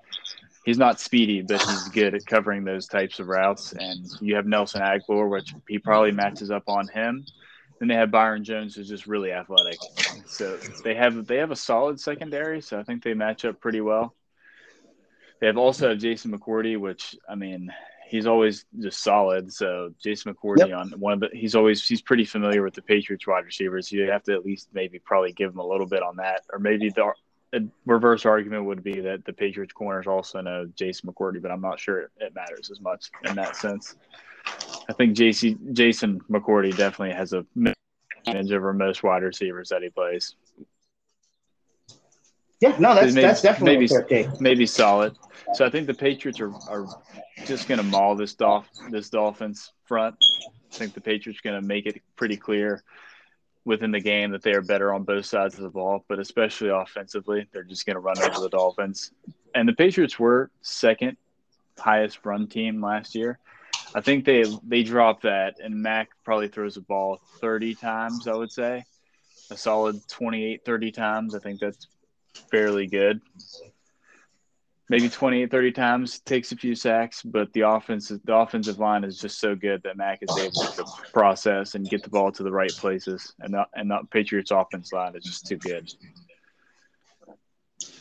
he's 0.66 0.76
not 0.76 1.00
speedy, 1.00 1.40
but 1.40 1.62
he's 1.62 1.88
good 1.88 2.14
at 2.14 2.26
covering 2.26 2.64
those 2.64 2.86
types 2.86 3.18
of 3.18 3.28
routes. 3.28 3.72
And 3.72 4.06
you 4.20 4.34
have 4.34 4.44
Nelson 4.44 4.82
Agholor, 4.82 5.30
which 5.30 5.54
he 5.66 5.78
probably 5.78 6.12
matches 6.12 6.50
up 6.50 6.64
on 6.66 6.86
him. 6.88 7.24
Then 7.78 7.88
they 7.88 7.94
have 7.94 8.10
Byron 8.10 8.44
Jones, 8.44 8.74
who's 8.74 8.88
just 8.88 9.06
really 9.06 9.32
athletic. 9.32 9.78
So 10.26 10.58
they 10.84 10.94
have 10.94 11.26
they 11.26 11.36
have 11.36 11.50
a 11.50 11.56
solid 11.56 12.00
secondary. 12.00 12.60
So 12.60 12.78
I 12.78 12.82
think 12.82 13.02
they 13.02 13.14
match 13.14 13.44
up 13.44 13.60
pretty 13.60 13.80
well. 13.80 14.14
They 15.40 15.46
have 15.46 15.58
also 15.58 15.90
have 15.90 15.98
Jason 15.98 16.36
McCourty, 16.36 16.78
which 16.78 17.14
I 17.28 17.34
mean 17.34 17.70
he's 18.08 18.26
always 18.26 18.64
just 18.80 19.02
solid. 19.02 19.52
So 19.52 19.92
Jason 20.02 20.34
McCourty 20.34 20.68
yep. 20.68 20.78
on 20.78 20.90
one 20.98 21.12
of 21.12 21.20
the 21.20 21.28
he's 21.32 21.54
always 21.54 21.86
he's 21.86 22.00
pretty 22.00 22.24
familiar 22.24 22.62
with 22.62 22.74
the 22.74 22.82
Patriots 22.82 23.26
wide 23.26 23.44
receivers. 23.44 23.92
You 23.92 24.10
have 24.10 24.22
to 24.24 24.32
at 24.32 24.44
least 24.44 24.70
maybe 24.72 24.98
probably 24.98 25.32
give 25.32 25.52
him 25.52 25.58
a 25.58 25.66
little 25.66 25.86
bit 25.86 26.02
on 26.02 26.16
that, 26.16 26.44
or 26.50 26.58
maybe 26.58 26.88
the 26.88 27.12
a 27.54 27.60
reverse 27.84 28.26
argument 28.26 28.64
would 28.64 28.82
be 28.82 29.00
that 29.00 29.24
the 29.24 29.32
Patriots 29.32 29.72
corners 29.72 30.06
also 30.06 30.40
know 30.40 30.66
Jason 30.74 31.10
McCourty, 31.10 31.40
but 31.40 31.50
I'm 31.50 31.60
not 31.60 31.78
sure 31.78 32.10
it 32.18 32.34
matters 32.34 32.70
as 32.70 32.80
much 32.80 33.10
in 33.24 33.34
that 33.36 33.56
sense. 33.56 33.94
I 34.88 34.92
think 34.92 35.16
JC, 35.16 35.72
Jason 35.72 36.20
McCourty 36.30 36.76
definitely 36.76 37.14
has 37.14 37.32
a 37.32 37.44
advantage 38.26 38.52
over 38.52 38.72
most 38.72 39.02
wide 39.02 39.22
receivers 39.22 39.68
that 39.68 39.82
he 39.82 39.90
plays. 39.90 40.34
Yeah, 42.60 42.74
no, 42.78 42.94
that's 42.94 43.12
maybe, 43.14 43.26
that's 43.26 43.42
definitely 43.42 43.88
maybe 44.10 44.28
maybe 44.40 44.66
solid. 44.66 45.14
So 45.54 45.66
I 45.66 45.70
think 45.70 45.86
the 45.86 45.94
Patriots 45.94 46.40
are, 46.40 46.52
are 46.70 46.86
just 47.44 47.68
going 47.68 47.78
to 47.78 47.84
maul 47.84 48.16
this 48.16 48.34
Dolph 48.34 48.68
this 48.90 49.10
Dolphins 49.10 49.72
front. 49.84 50.16
I 50.72 50.74
think 50.74 50.94
the 50.94 51.00
Patriots 51.00 51.40
are 51.40 51.50
going 51.50 51.60
to 51.60 51.66
make 51.66 51.86
it 51.86 52.00
pretty 52.16 52.36
clear 52.36 52.82
within 53.66 53.90
the 53.90 54.00
game 54.00 54.30
that 54.30 54.42
they 54.42 54.52
are 54.52 54.62
better 54.62 54.94
on 54.94 55.02
both 55.02 55.26
sides 55.26 55.56
of 55.56 55.62
the 55.62 55.68
ball, 55.68 56.04
but 56.08 56.20
especially 56.20 56.68
offensively, 56.68 57.46
they're 57.52 57.64
just 57.64 57.84
going 57.84 57.96
to 57.96 58.00
run 58.00 58.16
over 58.18 58.40
the 58.40 58.48
Dolphins. 58.48 59.10
And 59.54 59.68
the 59.68 59.72
Patriots 59.72 60.18
were 60.18 60.50
second 60.62 61.16
highest 61.76 62.24
run 62.24 62.46
team 62.46 62.80
last 62.80 63.14
year. 63.14 63.38
I 63.94 64.00
think 64.00 64.24
they 64.24 64.44
they 64.62 64.82
dropped 64.82 65.24
that, 65.24 65.56
and 65.62 65.82
Mac 65.82 66.10
probably 66.24 66.48
throws 66.48 66.76
the 66.76 66.80
ball 66.80 67.20
30 67.40 67.74
times, 67.74 68.28
I 68.28 68.34
would 68.34 68.52
say. 68.52 68.84
A 69.50 69.56
solid 69.56 70.00
28, 70.08 70.64
30 70.64 70.92
times. 70.92 71.34
I 71.34 71.40
think 71.40 71.60
that's 71.60 71.88
fairly 72.50 72.86
good 72.86 73.20
maybe 74.88 75.08
28, 75.08 75.50
30 75.50 75.72
times, 75.72 76.20
takes 76.20 76.52
a 76.52 76.56
few 76.56 76.74
sacks, 76.74 77.22
but 77.22 77.52
the 77.52 77.62
offense, 77.62 78.12
the 78.24 78.34
offensive 78.34 78.78
line 78.78 79.04
is 79.04 79.18
just 79.18 79.40
so 79.40 79.54
good 79.54 79.82
that 79.82 79.96
Mac 79.96 80.20
is 80.22 80.38
able 80.38 80.72
to 80.72 80.84
process 81.12 81.74
and 81.74 81.88
get 81.88 82.02
the 82.02 82.10
ball 82.10 82.30
to 82.32 82.42
the 82.42 82.52
right 82.52 82.70
places, 82.70 83.34
and 83.40 83.52
not 83.52 83.68
and 83.74 83.88
not 83.88 84.10
Patriots 84.10 84.50
offense 84.50 84.92
line 84.92 85.16
is 85.16 85.24
just 85.24 85.46
too 85.46 85.56
good. 85.56 85.92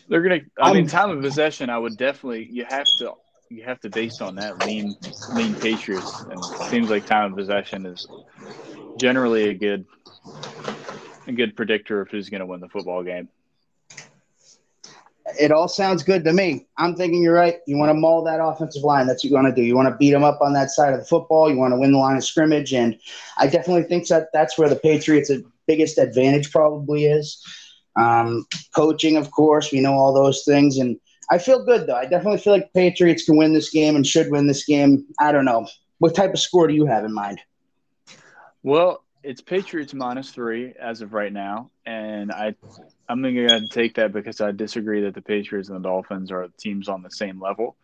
They're 0.08 0.22
gonna. 0.22 0.42
I 0.60 0.74
mean, 0.74 0.88
time 0.88 1.10
of 1.10 1.22
possession. 1.22 1.70
I 1.70 1.78
would 1.78 1.98
definitely. 1.98 2.48
You 2.52 2.66
have 2.66 2.88
to. 3.00 3.14
You 3.50 3.64
have 3.64 3.80
to 3.82 3.90
based 3.90 4.22
on 4.22 4.36
that 4.36 4.66
lean, 4.66 4.96
lean 5.34 5.54
Patriots, 5.56 6.22
and 6.22 6.34
it 6.34 6.70
seems 6.70 6.90
like 6.90 7.06
time 7.06 7.32
of 7.32 7.38
possession 7.38 7.86
is 7.86 8.08
generally 8.98 9.50
a 9.50 9.54
good 9.54 9.86
a 11.28 11.32
good 11.32 11.56
predictor 11.56 12.02
of 12.02 12.10
who's 12.10 12.30
going 12.30 12.40
to 12.40 12.46
win 12.46 12.60
the 12.60 12.70
football 12.70 13.04
game. 13.04 13.30
It 15.40 15.52
all 15.52 15.68
sounds 15.68 16.04
good 16.04 16.24
to 16.24 16.34
me. 16.34 16.68
I'm 16.78 16.96
thinking 16.96 17.22
you're 17.22 17.34
right. 17.34 17.58
You 17.68 17.78
want 17.78 17.90
to 17.90 17.94
maul 17.94 18.24
that 18.24 18.44
offensive 18.44 18.84
line. 18.84 19.08
That's 19.08 19.24
what 19.24 19.30
you 19.30 19.36
want 19.36 19.48
to 19.48 19.62
do. 19.62 19.66
You 19.66 19.76
want 19.76 19.90
to 19.90 19.96
beat 19.96 20.12
them 20.12 20.24
up 20.24 20.40
on 20.42 20.54
that 20.54 20.72
side 20.72 20.94
of 20.94 21.00
the 21.00 21.06
football. 21.06 21.50
You 21.50 21.58
want 21.58 21.74
to 21.74 21.80
win 21.80 21.92
the 21.92 21.98
line 21.98 22.18
of 22.18 22.24
scrimmage. 22.24 22.74
And 22.74 22.98
I 23.38 23.48
definitely 23.48 23.84
think 23.84 24.08
that 24.08 24.28
that's 24.34 24.58
where 24.58 24.70
the 24.70 24.76
Patriots' 24.76 25.32
biggest 25.68 25.98
advantage 25.98 26.52
probably 26.52 27.06
is. 27.06 27.44
Um, 27.96 28.46
coaching, 28.76 29.16
of 29.16 29.32
course, 29.32 29.72
we 29.72 29.80
know 29.80 29.94
all 29.94 30.14
those 30.14 30.44
things. 30.44 30.78
And 30.78 31.00
I 31.32 31.38
feel 31.38 31.66
good, 31.66 31.88
though. 31.88 31.96
I 31.96 32.06
definitely 32.06 32.40
feel 32.40 32.54
like 32.54 32.74
Patriots 32.74 33.26
can 33.26 33.38
win 33.38 33.54
this 33.54 33.70
game 33.70 33.96
and 33.96 34.06
should 34.06 34.30
win 34.30 34.48
this 34.48 34.66
game. 34.66 35.06
I 35.20 35.32
don't 35.32 35.46
know. 35.46 35.68
What 36.00 36.16
type 36.16 36.34
of 36.34 36.40
score 36.40 36.68
do 36.68 36.74
you 36.74 36.86
have 36.86 37.06
in 37.06 37.14
mind? 37.14 37.40
Well, 38.64 39.05
it's 39.26 39.42
Patriots 39.42 39.94
minus 39.94 40.30
three 40.30 40.74
as 40.80 41.02
of 41.02 41.14
right 41.14 41.34
now, 41.34 41.72
and 41.86 42.32
I 42.32 42.56
I'm 43.10 43.22
going 43.22 43.36
to 43.36 43.68
take 43.68 43.96
that 43.96 44.14
because 44.14 44.40
I 44.40 44.52
disagree 44.52 45.02
that 45.02 45.16
the 45.16 45.22
Patriots 45.22 45.70
and 45.70 45.78
the 45.84 45.90
Dolphins 45.90 46.32
are 46.32 46.48
teams 46.58 46.88
on 46.88 47.02
the 47.02 47.10
same 47.10 47.42
level. 47.42 47.76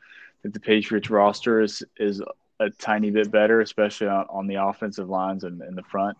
That 0.43 0.53
the 0.53 0.59
Patriots 0.59 1.09
roster 1.09 1.61
is 1.61 1.83
is 1.97 2.21
a 2.59 2.69
tiny 2.69 3.09
bit 3.09 3.31
better, 3.31 3.59
especially 3.61 4.07
on, 4.07 4.27
on 4.29 4.47
the 4.47 4.55
offensive 4.55 5.09
lines 5.09 5.43
and 5.43 5.61
in 5.63 5.75
the 5.75 5.83
front. 5.83 6.17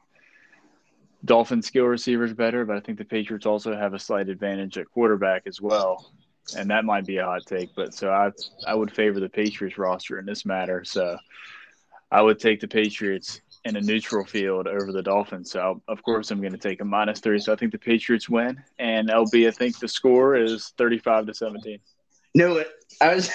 Dolphin 1.23 1.61
skill 1.61 1.85
receivers 1.85 2.33
better, 2.33 2.65
but 2.65 2.77
I 2.77 2.79
think 2.79 2.97
the 2.97 3.05
Patriots 3.05 3.45
also 3.45 3.75
have 3.75 3.93
a 3.93 3.99
slight 3.99 4.27
advantage 4.27 4.79
at 4.79 4.89
quarterback 4.89 5.43
as 5.45 5.61
well, 5.61 6.11
and 6.57 6.71
that 6.71 6.83
might 6.83 7.05
be 7.05 7.17
a 7.17 7.25
hot 7.25 7.45
take. 7.45 7.75
But 7.75 7.93
so 7.93 8.09
I 8.09 8.31
I 8.65 8.73
would 8.73 8.91
favor 8.91 9.19
the 9.19 9.29
Patriots 9.29 9.77
roster 9.77 10.17
in 10.17 10.25
this 10.25 10.45
matter. 10.45 10.83
So 10.83 11.17
I 12.11 12.23
would 12.23 12.39
take 12.39 12.59
the 12.59 12.67
Patriots 12.67 13.39
in 13.63 13.75
a 13.75 13.81
neutral 13.81 14.25
field 14.25 14.67
over 14.67 14.91
the 14.91 15.03
Dolphins. 15.03 15.51
So, 15.51 15.81
of 15.87 16.01
course, 16.03 16.31
I'm 16.31 16.39
going 16.39 16.53
to 16.53 16.57
take 16.57 16.81
a 16.81 16.85
minus 16.85 17.19
three. 17.19 17.39
So 17.39 17.53
I 17.53 17.55
think 17.55 17.71
the 17.71 17.77
Patriots 17.77 18.27
win. 18.27 18.61
And 18.79 19.09
LB, 19.09 19.47
I 19.47 19.51
think 19.51 19.79
the 19.79 19.87
score 19.87 20.35
is 20.35 20.73
35 20.77 21.27
to 21.27 21.33
17. 21.33 21.79
Knew 22.33 22.57
it. 22.57 22.69
I 22.99 23.15
was. 23.15 23.29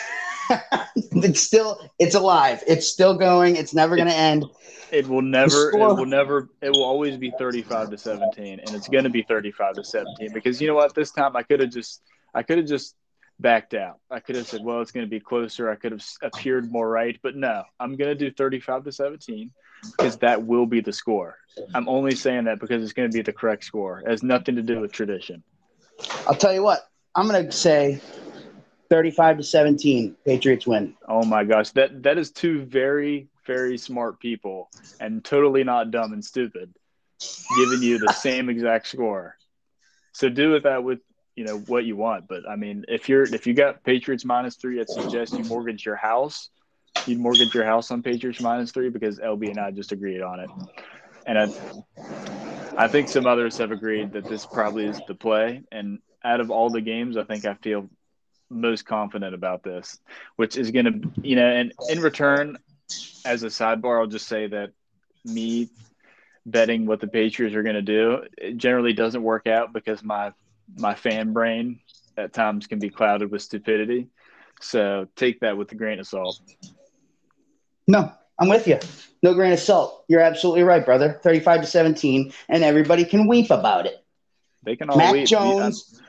it's 0.97 1.41
still. 1.41 1.81
It's 1.99 2.15
alive. 2.15 2.63
It's 2.67 2.89
still 2.89 3.17
going. 3.17 3.57
It's 3.57 3.75
never 3.75 3.97
going 3.97 4.09
to 4.09 4.15
end. 4.15 4.45
It 4.91 5.07
will 5.07 5.23
never. 5.23 5.71
It 5.71 5.79
will 5.79 6.07
never. 6.07 6.49
It 6.61 6.71
will 6.71 6.85
always 6.85 7.17
be 7.17 7.33
35 7.39 7.91
to 7.91 7.99
17, 7.99 8.61
and 8.61 8.71
it's 8.75 8.89
going 8.89 9.05
to 9.05 9.11
be 9.11 9.23
35 9.23 9.75
to 9.75 9.85
17 9.85 10.31
because 10.33 10.61
you 10.61 10.69
know 10.69 10.75
what? 10.75 10.95
This 10.95 11.11
time 11.11 11.37
I 11.37 11.43
could 11.43 11.61
have 11.61 11.71
just. 11.71 12.03
I 12.35 12.43
could 12.43 12.59
have 12.59 12.67
just 12.67 12.95
backed 13.39 13.75
out. 13.75 13.99
I 14.11 14.21
could 14.21 14.37
have 14.37 14.47
said, 14.47 14.65
well, 14.65 14.81
it's 14.81 14.93
going 14.93 15.07
to 15.07 15.11
be 15.11 15.21
closer. 15.21 15.71
I 15.71 15.77
could 15.77 15.93
have 15.93 16.05
appeared 16.23 16.71
more 16.71 16.89
right, 16.89 17.19
but 17.23 17.37
no, 17.37 17.63
I'm 17.79 17.97
going 17.97 18.09
to 18.09 18.15
do 18.15 18.31
35 18.31 18.85
to 18.85 18.93
17 18.93 19.51
because 19.83 20.17
that 20.19 20.45
will 20.45 20.67
be 20.67 20.81
the 20.81 20.93
score. 20.93 21.37
I'm 21.75 21.89
only 21.89 22.15
saying 22.15 22.45
that 22.45 22.61
because 22.61 22.83
it's 22.83 22.93
going 22.93 23.11
to 23.11 23.15
be 23.15 23.23
the 23.23 23.33
correct 23.33 23.65
score. 23.65 24.01
It 24.01 24.09
has 24.09 24.23
nothing 24.23 24.57
to 24.57 24.63
do 24.63 24.81
with 24.81 24.93
tradition. 24.93 25.43
I'll 26.27 26.35
tell 26.35 26.53
you 26.53 26.63
what, 26.63 26.89
I'm 27.15 27.29
going 27.29 27.47
to 27.47 27.53
say 27.53 28.01
35 28.91 29.39
to 29.39 29.43
17, 29.43 30.17
Patriots 30.25 30.67
win. 30.67 30.95
Oh 31.09 31.25
my 31.25 31.45
gosh, 31.45 31.71
that 31.71 32.03
that 32.03 32.19
is 32.19 32.31
two 32.31 32.63
very 32.65 33.29
very 33.47 33.79
smart 33.79 34.19
people 34.19 34.69
and 35.01 35.25
totally 35.25 35.63
not 35.65 35.91
dumb 35.91 36.13
and 36.13 36.25
stupid 36.25 36.75
giving 37.57 37.83
you 37.83 37.99
the 37.99 38.13
same 38.13 38.51
exact 38.51 38.89
score. 38.89 39.37
So 40.13 40.29
do 40.29 40.51
with 40.51 40.65
that 40.65 40.83
with 40.83 41.01
you 41.37 41.45
know 41.45 41.59
what 41.59 41.85
you 41.85 41.97
want. 41.97 42.27
But 42.27 42.49
I 42.49 42.57
mean, 42.57 42.85
if 42.89 43.09
you're 43.09 43.23
if 43.23 43.47
you 43.47 43.55
got 43.55 43.85
Patriots 43.85 44.25
minus 44.25 44.57
three, 44.57 44.81
I'd 44.81 44.89
suggest 44.89 45.35
you 45.35 45.45
mortgage 45.45 45.85
your 45.85 45.97
house. 45.97 46.51
You'd 47.07 47.21
mortgage 47.21 47.55
your 47.55 47.65
house 47.65 47.91
on 47.91 48.03
Patriots 48.03 48.41
minus 48.41 48.73
three 48.73 48.89
because 48.89 49.19
LB 49.19 49.51
and 49.51 49.61
I 49.61 49.71
just 49.71 49.93
agreed 49.93 50.23
on 50.23 50.41
it. 50.41 50.51
And 51.27 51.39
I, 51.39 52.85
I 52.85 52.89
think 52.89 53.09
some 53.09 53.27
others 53.27 53.59
have 53.59 53.71
agreed 53.71 54.13
that 54.13 54.25
this 54.25 54.47
probably 54.47 54.87
is 54.87 55.01
the 55.07 55.15
play. 55.15 55.63
And 55.71 55.99
out 56.25 56.41
of 56.41 56.51
all 56.51 56.71
the 56.71 56.81
games, 56.81 57.17
I 57.17 57.25
think 57.25 57.45
I 57.45 57.55
feel 57.55 57.89
most 58.49 58.87
confident 58.87 59.35
about 59.35 59.63
this, 59.63 59.99
which 60.37 60.57
is 60.57 60.71
going 60.71 60.85
to, 60.87 61.11
you 61.23 61.37
know, 61.37 61.47
and 61.47 61.73
in 61.91 62.01
return, 62.01 62.57
as 63.25 63.43
a 63.43 63.49
sidebar, 63.49 64.01
I'll 64.01 64.07
just 64.07 64.29
say 64.29 64.47
that 64.47 64.71
me 65.25 65.69
betting 66.47 66.87
what 66.87 67.01
the 67.01 67.09
Patriots 67.09 67.57
are 67.57 67.65
going 67.65 67.75
to 67.75 67.83
do 67.83 68.23
it 68.39 68.57
generally 68.57 68.93
doesn't 68.93 69.23
work 69.23 69.49
out 69.49 69.73
because 69.73 70.03
my 70.05 70.33
my 70.79 70.95
fan 70.95 71.33
brain 71.33 71.81
at 72.17 72.33
times 72.33 72.67
can 72.67 72.79
be 72.79 72.91
clouded 72.91 73.31
with 73.31 73.43
stupidity. 73.43 74.09
So 74.61 75.07
take 75.17 75.41
that 75.41 75.57
with 75.57 75.71
a 75.73 75.75
grain 75.75 75.99
of 76.01 76.07
salt. 76.07 76.41
No, 77.87 78.13
I'm 78.39 78.49
with 78.49 78.67
you. 78.67 78.79
No 79.23 79.35
grain 79.35 79.53
of 79.53 79.59
salt. 79.59 80.05
You're 80.09 80.21
absolutely 80.21 80.63
right, 80.63 80.85
brother. 80.85 81.21
35 81.23 81.63
to 81.63 81.67
17, 81.67 82.33
and 82.49 82.65
everybody 82.65 83.05
can 83.05 83.29
weep 83.29 83.51
about 83.51 83.87
it. 83.87 83.97
They 84.65 84.77
can 84.77 84.91
all 84.91 84.97
Mac 84.97 85.13
weep. 85.13 85.27
Jones. 85.27 86.01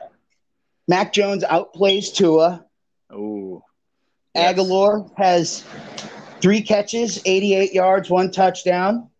Mac 0.88 1.12
Jones 1.12 1.44
outplays 1.44 2.14
Tua. 2.14 2.64
Oh. 3.10 3.62
Yes. 4.34 4.58
Agholor 4.58 5.10
has 5.16 5.64
three 6.40 6.62
catches, 6.62 7.20
88 7.24 7.72
yards, 7.72 8.10
one 8.10 8.30
touchdown. 8.30 9.10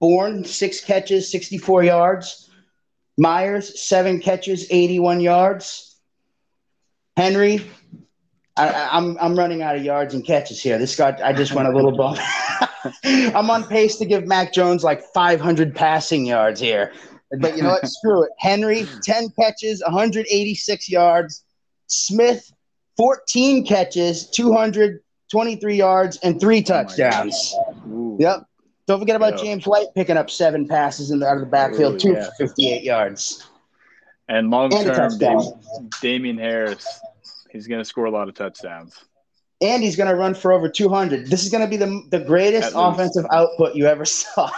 Bourne, 0.00 0.44
six 0.44 0.80
catches, 0.80 1.30
64 1.30 1.84
yards. 1.84 2.50
Meyers, 3.16 3.80
seven 3.80 4.20
catches, 4.20 4.66
81 4.70 5.20
yards. 5.20 5.96
Henry, 7.16 7.70
I, 8.56 8.68
am 8.68 8.88
I'm, 8.90 9.18
I'm 9.20 9.38
running 9.38 9.62
out 9.62 9.76
of 9.76 9.84
yards 9.84 10.14
and 10.14 10.24
catches 10.24 10.60
here. 10.60 10.78
This 10.78 10.96
guy, 10.96 11.16
I 11.22 11.32
just 11.32 11.52
went 11.52 11.68
a 11.68 11.72
little 11.72 11.96
bump. 11.96 12.18
I'm 13.04 13.50
on 13.50 13.64
pace 13.64 13.96
to 13.96 14.04
give 14.04 14.26
Mac 14.26 14.52
Jones 14.52 14.84
like 14.84 15.02
500 15.12 15.74
passing 15.74 16.26
yards 16.26 16.60
here. 16.60 16.92
But 17.38 17.56
you 17.56 17.62
know 17.62 17.70
what? 17.70 17.86
Screw 17.88 18.24
it. 18.24 18.30
Henry, 18.38 18.86
10 19.02 19.30
catches, 19.38 19.82
186 19.84 20.90
yards. 20.90 21.44
Smith, 21.86 22.52
14 22.96 23.66
catches, 23.66 24.28
223 24.30 25.76
yards, 25.76 26.16
and 26.18 26.40
three 26.40 26.58
oh 26.58 26.62
touchdowns. 26.62 27.54
Oh 27.56 28.16
yep. 28.18 28.46
Don't 28.86 29.00
forget 29.00 29.16
about 29.16 29.38
James 29.38 29.66
White 29.66 29.86
picking 29.94 30.16
up 30.16 30.28
seven 30.28 30.68
passes 30.68 31.10
in 31.10 31.18
the, 31.18 31.26
out 31.26 31.36
of 31.36 31.40
the 31.40 31.46
backfield, 31.46 31.98
two 31.98 32.12
yeah. 32.12 32.28
for 32.38 32.48
58 32.48 32.82
yards. 32.82 33.46
And 34.28 34.50
long 34.50 34.70
term, 34.70 35.10
Damien 36.00 36.38
Harris, 36.38 37.00
he's 37.50 37.66
going 37.66 37.80
to 37.80 37.84
score 37.84 38.04
a 38.06 38.10
lot 38.10 38.28
of 38.28 38.34
touchdowns. 38.34 38.94
And 39.60 39.82
he's 39.82 39.96
going 39.96 40.10
to 40.10 40.16
run 40.16 40.34
for 40.34 40.52
over 40.52 40.68
200. 40.68 41.28
This 41.28 41.44
is 41.44 41.50
going 41.50 41.62
to 41.62 41.68
be 41.68 41.76
the, 41.76 42.02
the 42.10 42.20
greatest 42.24 42.72
offensive 42.74 43.24
output 43.30 43.74
you 43.74 43.86
ever 43.86 44.04
saw. 44.04 44.50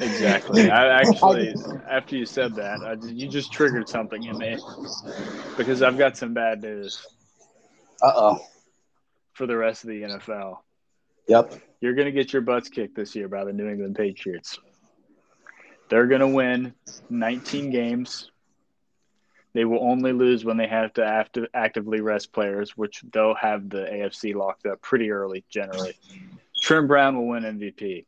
Exactly. 0.00 0.70
I 0.70 1.00
actually, 1.00 1.54
after 1.88 2.16
you 2.16 2.26
said 2.26 2.54
that, 2.56 2.80
I, 2.80 2.94
you 3.06 3.28
just 3.28 3.52
triggered 3.52 3.88
something 3.88 4.22
in 4.24 4.38
me 4.38 4.56
because 5.56 5.82
I've 5.82 5.98
got 5.98 6.16
some 6.16 6.34
bad 6.34 6.62
news. 6.62 7.04
Uh 8.02 8.12
oh. 8.14 8.46
For 9.32 9.46
the 9.46 9.56
rest 9.56 9.84
of 9.84 9.90
the 9.90 10.02
NFL. 10.02 10.58
Yep. 11.28 11.60
You're 11.80 11.94
going 11.94 12.06
to 12.06 12.12
get 12.12 12.32
your 12.32 12.42
butts 12.42 12.68
kicked 12.68 12.96
this 12.96 13.14
year 13.14 13.28
by 13.28 13.44
the 13.44 13.52
New 13.52 13.68
England 13.68 13.96
Patriots. 13.96 14.58
They're 15.88 16.06
going 16.06 16.20
to 16.20 16.28
win 16.28 16.74
19 17.08 17.70
games. 17.70 18.30
They 19.54 19.64
will 19.64 19.82
only 19.82 20.12
lose 20.12 20.44
when 20.44 20.56
they 20.56 20.66
have 20.66 20.92
to 20.94 21.04
act- 21.04 21.38
actively 21.54 22.00
rest 22.00 22.32
players, 22.32 22.76
which 22.76 23.02
they'll 23.12 23.34
have 23.34 23.68
the 23.70 23.78
AFC 23.78 24.34
locked 24.34 24.66
up 24.66 24.82
pretty 24.82 25.10
early 25.10 25.44
generally. 25.48 25.94
Trent 26.60 26.88
Brown 26.88 27.16
will 27.16 27.28
win 27.28 27.44
MVP. 27.44 28.04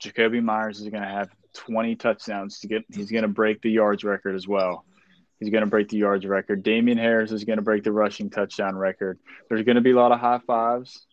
Jakobi 0.00 0.42
Meyers 0.42 0.80
is 0.80 0.88
going 0.88 1.02
to 1.02 1.08
have 1.08 1.28
20 1.54 1.96
touchdowns 1.96 2.60
to 2.60 2.68
get. 2.68 2.84
He's 2.92 3.10
going 3.10 3.22
to 3.22 3.28
break 3.28 3.60
the 3.62 3.70
yards 3.70 4.04
record 4.04 4.34
as 4.34 4.48
well. 4.48 4.84
He's 5.40 5.50
going 5.50 5.64
to 5.64 5.70
break 5.70 5.88
the 5.88 5.98
yards 5.98 6.24
record. 6.26 6.62
Damien 6.62 6.98
Harris 6.98 7.32
is 7.32 7.44
going 7.44 7.58
to 7.58 7.62
break 7.62 7.84
the 7.84 7.92
rushing 7.92 8.30
touchdown 8.30 8.76
record. 8.76 9.18
There's 9.48 9.62
going 9.62 9.76
to 9.76 9.82
be 9.82 9.90
a 9.90 9.96
lot 9.96 10.12
of 10.12 10.20
high 10.20 10.40
fives. 10.46 11.06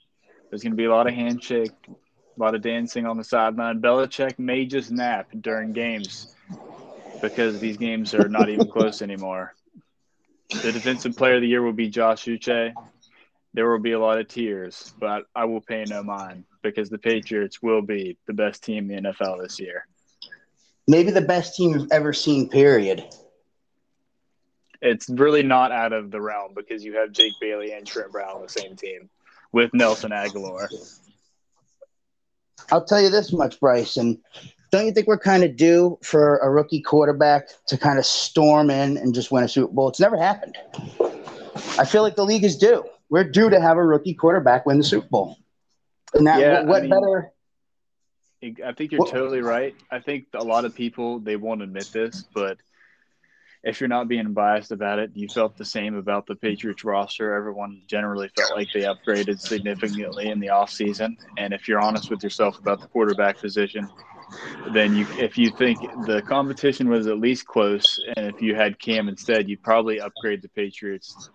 There's 0.52 0.64
going 0.64 0.73
to 0.73 0.78
be 0.78 0.84
a 0.84 0.91
lot 0.94 1.07
of 1.07 1.14
handshake, 1.14 1.72
a 1.88 2.40
lot 2.40 2.56
of 2.56 2.61
dancing 2.61 3.06
on 3.06 3.18
the 3.18 3.23
sideline. 3.23 3.80
Belichick 3.80 4.38
may 4.38 4.65
just 4.65 4.91
nap 4.91 5.30
during 5.40 5.72
games 5.72 6.36
because 7.22 7.61
these 7.61 7.78
games 7.78 8.14
are 8.14 8.28
not 8.28 8.49
even 8.49 8.68
close 8.68 9.02
anymore. 9.02 9.53
The 10.49 10.73
defensive 10.73 11.15
player 11.15 11.36
of 11.36 11.41
the 11.41 11.48
year 11.48 11.61
will 11.61 11.72
be 11.72 11.90
Josh 11.90 12.26
Uche. 12.26 12.73
There 13.53 13.72
will 13.72 13.80
be 13.80 13.94
a 13.94 13.99
lot 13.99 14.19
of 14.19 14.28
tears, 14.28 14.94
but 14.99 15.23
I 15.34 15.45
will 15.45 15.61
pay 15.61 15.86
no 15.88 16.03
mind 16.03 16.44
because 16.61 16.90
the 16.90 16.98
Patriots 16.98 17.61
will 17.61 17.82
be 17.82 18.18
the 18.28 18.34
best 18.34 18.61
team 18.61 18.91
in 18.91 19.03
the 19.03 19.10
NFL 19.11 19.41
this 19.41 19.57
year. 19.57 19.88
Maybe 20.86 21.11
the 21.11 21.22
best 21.22 21.56
team 21.56 21.72
we've 21.72 21.91
ever 21.91 22.11
seen, 22.11 22.49
period. 22.49 23.06
It's 24.82 25.07
really 25.10 25.44
not 25.44 25.72
out 25.72 25.94
of 25.94 26.11
the 26.11 26.19
realm 26.19 26.53
because 26.53 26.84
you 26.84 26.98
have 26.98 27.14
Jake 27.14 27.34
Bailey 27.40 27.72
and 27.72 27.88
Trent 27.88 28.11
Brown 28.11 28.36
on 28.36 28.41
the 28.41 28.49
same 28.49 28.76
team 28.76 29.10
with 29.52 29.73
Nelson 29.73 30.11
Agholor. 30.11 30.68
I'll 32.72 32.86
tell 32.86 33.02
you 33.02 33.10
this 33.10 33.34
much, 33.34 33.60
Bryson. 33.60 34.22
Don't 34.72 34.86
you 34.86 34.94
think 34.94 35.07
we're 35.07 35.18
kind 35.18 35.44
of 35.44 35.57
due 35.57 35.99
for 36.02 36.38
a 36.38 36.49
rookie 36.49 36.82
quarterback 36.82 37.49
to 37.68 37.78
kind 37.78 37.99
of 37.99 38.06
storm 38.06 38.69
in 38.69 38.98
and 38.98 39.14
just 39.14 39.32
win 39.32 39.44
a 39.44 39.49
Super 39.49 39.73
Bowl? 39.73 39.90
It's 39.90 39.99
never 39.99 40.18
happened. 40.18 40.57
I 41.78 41.86
feel 41.86 42.03
like 42.03 42.15
the 42.15 42.23
league 42.23 42.45
is 42.45 42.57
due. 42.57 42.86
We're 43.10 43.30
due 43.30 43.49
to 43.49 43.60
have 43.60 43.76
a 43.78 43.84
rookie 43.86 44.14
quarterback 44.14 44.65
win 44.65 44.78
the 44.78 44.84
Super 44.86 45.07
Bowl. 45.07 45.38
And 46.14 46.26
that, 46.28 46.40
yeah, 46.40 46.64
what 46.64 46.78
I 46.78 46.82
mean, 46.82 46.90
better 46.90 47.34
I 48.44 48.73
think 48.73 48.91
you're 48.91 49.06
totally 49.06 49.41
right. 49.41 49.76
I 49.91 49.99
think 49.99 50.26
a 50.34 50.44
lot 50.44 50.65
of 50.65 50.73
people 50.73 51.19
they 51.19 51.36
won't 51.36 51.61
admit 51.61 51.91
this, 51.94 52.23
but 52.34 52.57
if 53.64 53.80
you're 53.80 53.88
not 53.88 54.08
being 54.08 54.34
biased 54.34 54.72
about 54.72 55.00
it, 55.00 55.12
you 55.14 55.28
felt 55.28 55.56
the 55.58 55.66
same 55.66 55.96
about 55.96 56.26
the 56.26 56.36
Patriots 56.36 56.84
roster. 56.84 57.36
Everyone 57.36 57.82
generally 57.88 58.30
felt 58.36 58.56
like 58.56 58.70
they 58.74 58.82
upgraded 58.82 59.40
significantly 59.40 60.30
in 60.30 60.40
the 60.40 60.48
offseason. 60.48 61.16
And 61.38 61.54
if 61.54 61.68
you're 61.68 61.80
honest 61.80 62.10
with 62.10 62.24
yourself 62.24 62.58
about 62.58 62.82
the 62.82 62.88
quarterback 62.88 63.40
position, 63.40 63.88
then 64.74 64.96
you 64.96 65.06
if 65.20 65.38
you 65.38 65.52
think 65.52 65.80
the 66.06 66.22
competition 66.22 66.90
was 66.90 67.06
at 67.08 67.20
least 67.20 67.46
close 67.46 68.00
and 68.16 68.26
if 68.28 68.42
you 68.42 68.56
had 68.56 68.80
Cam 68.80 69.10
instead, 69.10 69.50
you'd 69.50 69.62
probably 69.62 70.00
upgrade 70.00 70.42
the 70.42 70.50
Patriots 70.50 71.30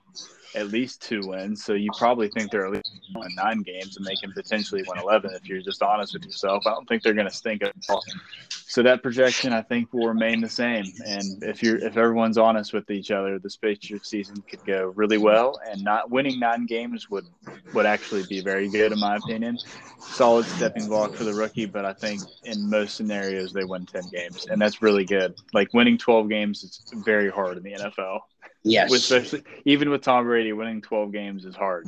at 0.57 0.69
least 0.69 1.03
two 1.03 1.21
wins. 1.25 1.65
So 1.65 1.75
you 1.75 1.91
probably 1.97 2.29
think 2.29 2.51
they're 2.51 2.67
at 2.67 2.73
least 2.73 2.91
win 3.15 3.29
nine 3.37 3.63
games 3.63 3.97
and 3.97 4.07
they 4.07 4.15
can 4.17 4.33
potentially 4.33 4.83
win 4.87 4.99
11 4.99 5.31
if 5.35 5.47
you're 5.47 5.61
just 5.61 5.83
honest 5.83 6.15
with 6.15 6.25
yourself. 6.25 6.67
I 6.67 6.71
don't 6.71 6.89
think 6.89 7.03
they're 7.03 7.15
going 7.15 7.29
to 7.29 7.35
stink 7.35 7.63
at 7.63 7.75
all. 7.89 8.03
So 8.49 8.83
that 8.83 9.03
projection, 9.03 9.53
I 9.53 9.63
think, 9.63 9.93
will 9.93 10.09
remain 10.09 10.41
the 10.41 10.49
same. 10.49 10.85
And 11.05 11.43
if 11.43 11.63
you're 11.63 11.77
if 11.77 11.97
everyone's 11.97 12.39
honest 12.39 12.73
with 12.73 12.91
each 12.91 13.11
other, 13.11 13.39
the 13.39 13.55
Patriots 13.61 14.09
season 14.09 14.43
could 14.49 14.65
go 14.65 14.93
really 14.97 15.19
well. 15.19 15.61
And 15.71 15.85
not 15.85 16.11
winning 16.11 16.41
nine 16.41 16.67
games 16.67 17.09
would 17.11 17.27
would 17.75 17.87
actually 17.87 18.25
be 18.29 18.41
very 18.41 18.69
good, 18.69 18.93
in 18.93 18.99
my 18.99 19.17
opinion. 19.17 19.59
Solid 19.99 20.47
stepping 20.47 20.89
block 20.89 21.15
for 21.15 21.25
the 21.25 21.35
rookie, 21.35 21.67
but 21.67 21.85
I 21.85 21.93
think 21.93 22.23
in 22.45 22.69
most 22.69 22.97
scenarios 22.97 23.53
they 23.53 23.65
win 23.65 23.87
10 23.87 24.03
games, 24.13 24.47
and 24.47 24.61
that's 24.61 24.83
really 24.83 25.05
good. 25.05 25.35
Like 25.53 25.73
winning 25.75 25.99
12 25.99 26.29
games 26.29 26.63
is 26.63 26.81
very 27.05 27.31
hard 27.31 27.57
in 27.57 27.63
the 27.63 27.73
NFL. 27.73 28.21
Yes. 28.67 28.93
Especially 28.93 29.45
even 29.65 29.91
with 29.91 30.03
Tom 30.03 30.25
Brady, 30.25 30.53
winning 30.53 30.83
12 30.83 31.13
games 31.13 31.45
is 31.45 31.55
hard. 31.55 31.87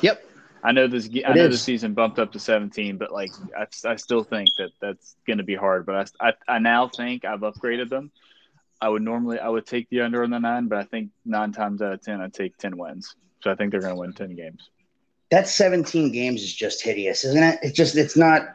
Yep. 0.00 0.24
I 0.64 0.72
know 0.72 0.88
this. 0.88 1.08
I 1.26 1.32
know 1.32 1.48
the 1.48 1.56
season 1.56 1.94
bumped 1.94 2.18
up 2.18 2.32
to 2.32 2.38
17, 2.38 2.96
but 2.96 3.12
like 3.12 3.30
I, 3.56 3.66
I 3.88 3.96
still 3.96 4.24
think 4.24 4.48
that 4.58 4.70
that's 4.80 5.16
going 5.26 5.38
to 5.38 5.44
be 5.44 5.54
hard. 5.54 5.86
But 5.86 6.12
I, 6.20 6.28
I, 6.28 6.32
I 6.48 6.58
now 6.58 6.88
think 6.88 7.24
I've 7.24 7.40
upgraded 7.40 7.88
them. 7.88 8.10
I 8.80 8.88
would 8.88 9.02
normally 9.02 9.38
I 9.38 9.48
would 9.48 9.66
take 9.66 9.88
the 9.90 10.00
under 10.00 10.24
on 10.24 10.30
the 10.30 10.38
nine, 10.38 10.66
but 10.66 10.78
I 10.78 10.84
think 10.84 11.10
nine 11.24 11.52
times 11.52 11.82
out 11.82 11.92
of 11.92 12.02
ten 12.02 12.20
I'd 12.20 12.34
take 12.34 12.56
10 12.58 12.76
wins. 12.76 13.14
So 13.40 13.50
I 13.50 13.54
think 13.54 13.70
they're 13.70 13.80
going 13.80 13.94
to 13.94 14.00
win 14.00 14.12
10 14.12 14.34
games. 14.34 14.70
That 15.30 15.48
17 15.48 16.12
games 16.12 16.42
is 16.42 16.52
just 16.52 16.82
hideous, 16.82 17.24
isn't 17.24 17.42
it? 17.42 17.58
It's 17.62 17.76
just 17.76 17.96
it's 17.96 18.16
not. 18.16 18.54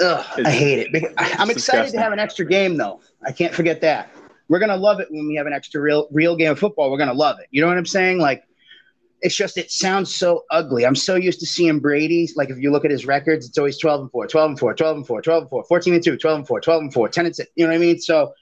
Ugh, 0.00 0.24
it's, 0.38 0.48
I 0.48 0.52
hate 0.52 0.78
it. 0.92 1.14
I'm 1.18 1.50
excited 1.50 1.54
disgusting. 1.54 1.92
to 1.92 2.02
have 2.02 2.12
an 2.12 2.18
extra 2.18 2.44
game 2.44 2.76
though. 2.76 3.00
I 3.24 3.32
can't 3.32 3.54
forget 3.54 3.80
that 3.82 4.10
we're 4.48 4.58
gonna 4.58 4.76
love 4.76 5.00
it 5.00 5.08
when 5.10 5.26
we 5.26 5.34
have 5.36 5.46
an 5.46 5.52
extra 5.52 5.80
real 5.80 6.08
real 6.10 6.36
game 6.36 6.52
of 6.52 6.58
football. 6.58 6.90
We're 6.90 6.98
gonna 6.98 7.14
love 7.14 7.38
it. 7.40 7.46
You 7.50 7.60
know 7.60 7.68
what 7.68 7.78
I'm 7.78 7.86
saying? 7.86 8.18
Like 8.18 8.44
it's 9.22 9.34
just 9.34 9.56
it 9.58 9.70
sounds 9.70 10.14
so 10.14 10.44
ugly. 10.50 10.84
I'm 10.84 10.94
so 10.94 11.16
used 11.16 11.40
to 11.40 11.46
seeing 11.46 11.80
Brady. 11.80 12.28
Like 12.36 12.50
if 12.50 12.58
you 12.58 12.70
look 12.70 12.84
at 12.84 12.90
his 12.90 13.06
records, 13.06 13.48
it's 13.48 13.58
always 13.58 13.78
12 13.78 14.02
and 14.02 14.10
4, 14.10 14.26
12 14.26 14.50
and 14.50 14.58
4, 14.58 14.74
12 14.74 14.96
and 14.98 15.06
4, 15.06 15.22
12 15.22 15.42
and 15.42 15.50
4, 15.50 15.64
14 15.64 15.94
and 15.94 16.04
2, 16.04 16.16
12 16.16 16.38
and 16.38 16.46
4, 16.46 16.60
12 16.60 16.82
and 16.82 16.92
4, 16.92 17.08
10 17.08 17.26
and 17.26 17.36
6. 17.36 17.50
You 17.56 17.64
know 17.64 17.70
what 17.70 17.76
I 17.76 17.78
mean? 17.78 17.98
So 17.98 18.34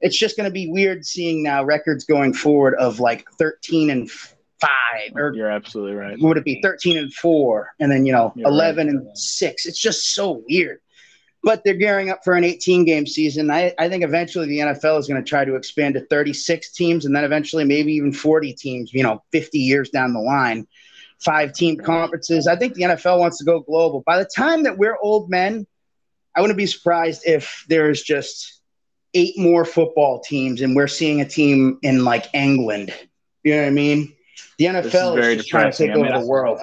it's 0.00 0.16
just 0.16 0.36
going 0.36 0.48
to 0.48 0.52
be 0.52 0.70
weird 0.70 1.04
seeing 1.04 1.42
now 1.42 1.64
records 1.64 2.04
going 2.04 2.32
forward 2.32 2.74
of 2.76 3.00
like 3.00 3.26
13 3.38 3.90
and 3.90 4.10
5 4.10 4.70
or 5.16 5.32
You're 5.34 5.50
absolutely 5.50 5.94
right. 5.96 6.16
Would 6.20 6.36
it 6.36 6.44
be 6.44 6.60
13 6.62 6.96
and 6.96 7.12
4 7.12 7.74
and 7.80 7.90
then, 7.90 8.06
you 8.06 8.12
know, 8.12 8.32
You're 8.36 8.48
11 8.48 8.86
right. 8.86 8.96
and 8.96 9.18
6. 9.18 9.66
It's 9.66 9.80
just 9.80 10.14
so 10.14 10.42
weird 10.48 10.80
but 11.44 11.62
they're 11.62 11.74
gearing 11.74 12.08
up 12.08 12.24
for 12.24 12.34
an 12.34 12.42
18 12.42 12.84
game 12.84 13.06
season. 13.06 13.50
I, 13.50 13.72
I 13.78 13.88
think 13.90 14.02
eventually 14.02 14.46
the 14.46 14.58
NFL 14.60 14.98
is 14.98 15.06
going 15.06 15.22
to 15.22 15.28
try 15.28 15.44
to 15.44 15.56
expand 15.56 15.94
to 15.94 16.04
36 16.06 16.72
teams 16.72 17.04
and 17.04 17.14
then 17.14 17.22
eventually 17.22 17.64
maybe 17.64 17.92
even 17.92 18.12
40 18.12 18.54
teams, 18.54 18.92
you 18.94 19.02
know, 19.02 19.22
50 19.30 19.58
years 19.58 19.90
down 19.90 20.14
the 20.14 20.20
line, 20.20 20.66
five 21.22 21.52
team 21.52 21.76
conferences. 21.76 22.48
I 22.48 22.56
think 22.56 22.74
the 22.74 22.84
NFL 22.84 23.18
wants 23.18 23.38
to 23.38 23.44
go 23.44 23.60
global. 23.60 24.02
By 24.06 24.18
the 24.18 24.24
time 24.24 24.62
that 24.62 24.78
we're 24.78 24.96
old 25.00 25.28
men, 25.28 25.66
I 26.34 26.40
wouldn't 26.40 26.56
be 26.56 26.66
surprised 26.66 27.22
if 27.26 27.64
there's 27.68 28.02
just 28.02 28.62
eight 29.12 29.38
more 29.38 29.66
football 29.66 30.20
teams 30.20 30.62
and 30.62 30.74
we're 30.74 30.88
seeing 30.88 31.20
a 31.20 31.28
team 31.28 31.78
in 31.82 32.04
like 32.04 32.26
England. 32.32 32.92
You 33.42 33.54
know 33.54 33.60
what 33.60 33.68
I 33.68 33.70
mean? 33.70 34.14
The 34.58 34.64
NFL 34.64 35.18
is, 35.18 35.26
is 35.26 35.36
just 35.36 35.48
trying 35.50 35.70
to 35.70 35.76
take 35.76 35.90
I 35.90 35.94
mean, 35.94 36.06
over 36.06 36.20
the 36.20 36.26
world. 36.26 36.60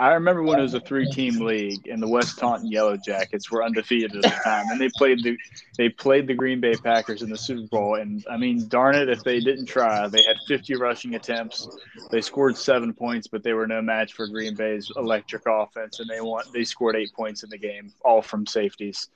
I 0.00 0.14
remember 0.14 0.42
when 0.42 0.58
it 0.58 0.62
was 0.62 0.72
a 0.72 0.80
three-team 0.80 1.44
league, 1.44 1.86
and 1.86 2.02
the 2.02 2.08
West 2.08 2.38
Taunton 2.38 2.70
Yellow 2.70 2.96
Jackets 2.96 3.50
were 3.50 3.62
undefeated 3.62 4.16
at 4.16 4.22
the 4.22 4.40
time, 4.42 4.64
and 4.70 4.80
they 4.80 4.88
played 4.96 5.22
the 5.22 5.36
they 5.76 5.90
played 5.90 6.26
the 6.26 6.32
Green 6.32 6.58
Bay 6.58 6.72
Packers 6.72 7.20
in 7.20 7.28
the 7.28 7.36
Super 7.36 7.68
Bowl. 7.68 7.96
And 7.96 8.24
I 8.30 8.38
mean, 8.38 8.66
darn 8.68 8.94
it, 8.94 9.10
if 9.10 9.22
they 9.24 9.40
didn't 9.40 9.66
try, 9.66 10.08
they 10.08 10.22
had 10.22 10.36
50 10.48 10.76
rushing 10.76 11.16
attempts, 11.16 11.68
they 12.10 12.22
scored 12.22 12.56
seven 12.56 12.94
points, 12.94 13.26
but 13.26 13.42
they 13.42 13.52
were 13.52 13.66
no 13.66 13.82
match 13.82 14.14
for 14.14 14.26
Green 14.26 14.54
Bay's 14.54 14.90
electric 14.96 15.42
offense, 15.46 16.00
and 16.00 16.08
they 16.08 16.22
want 16.22 16.50
they 16.50 16.64
scored 16.64 16.96
eight 16.96 17.12
points 17.12 17.42
in 17.42 17.50
the 17.50 17.58
game, 17.58 17.92
all 18.02 18.22
from 18.22 18.46
safeties. 18.46 19.08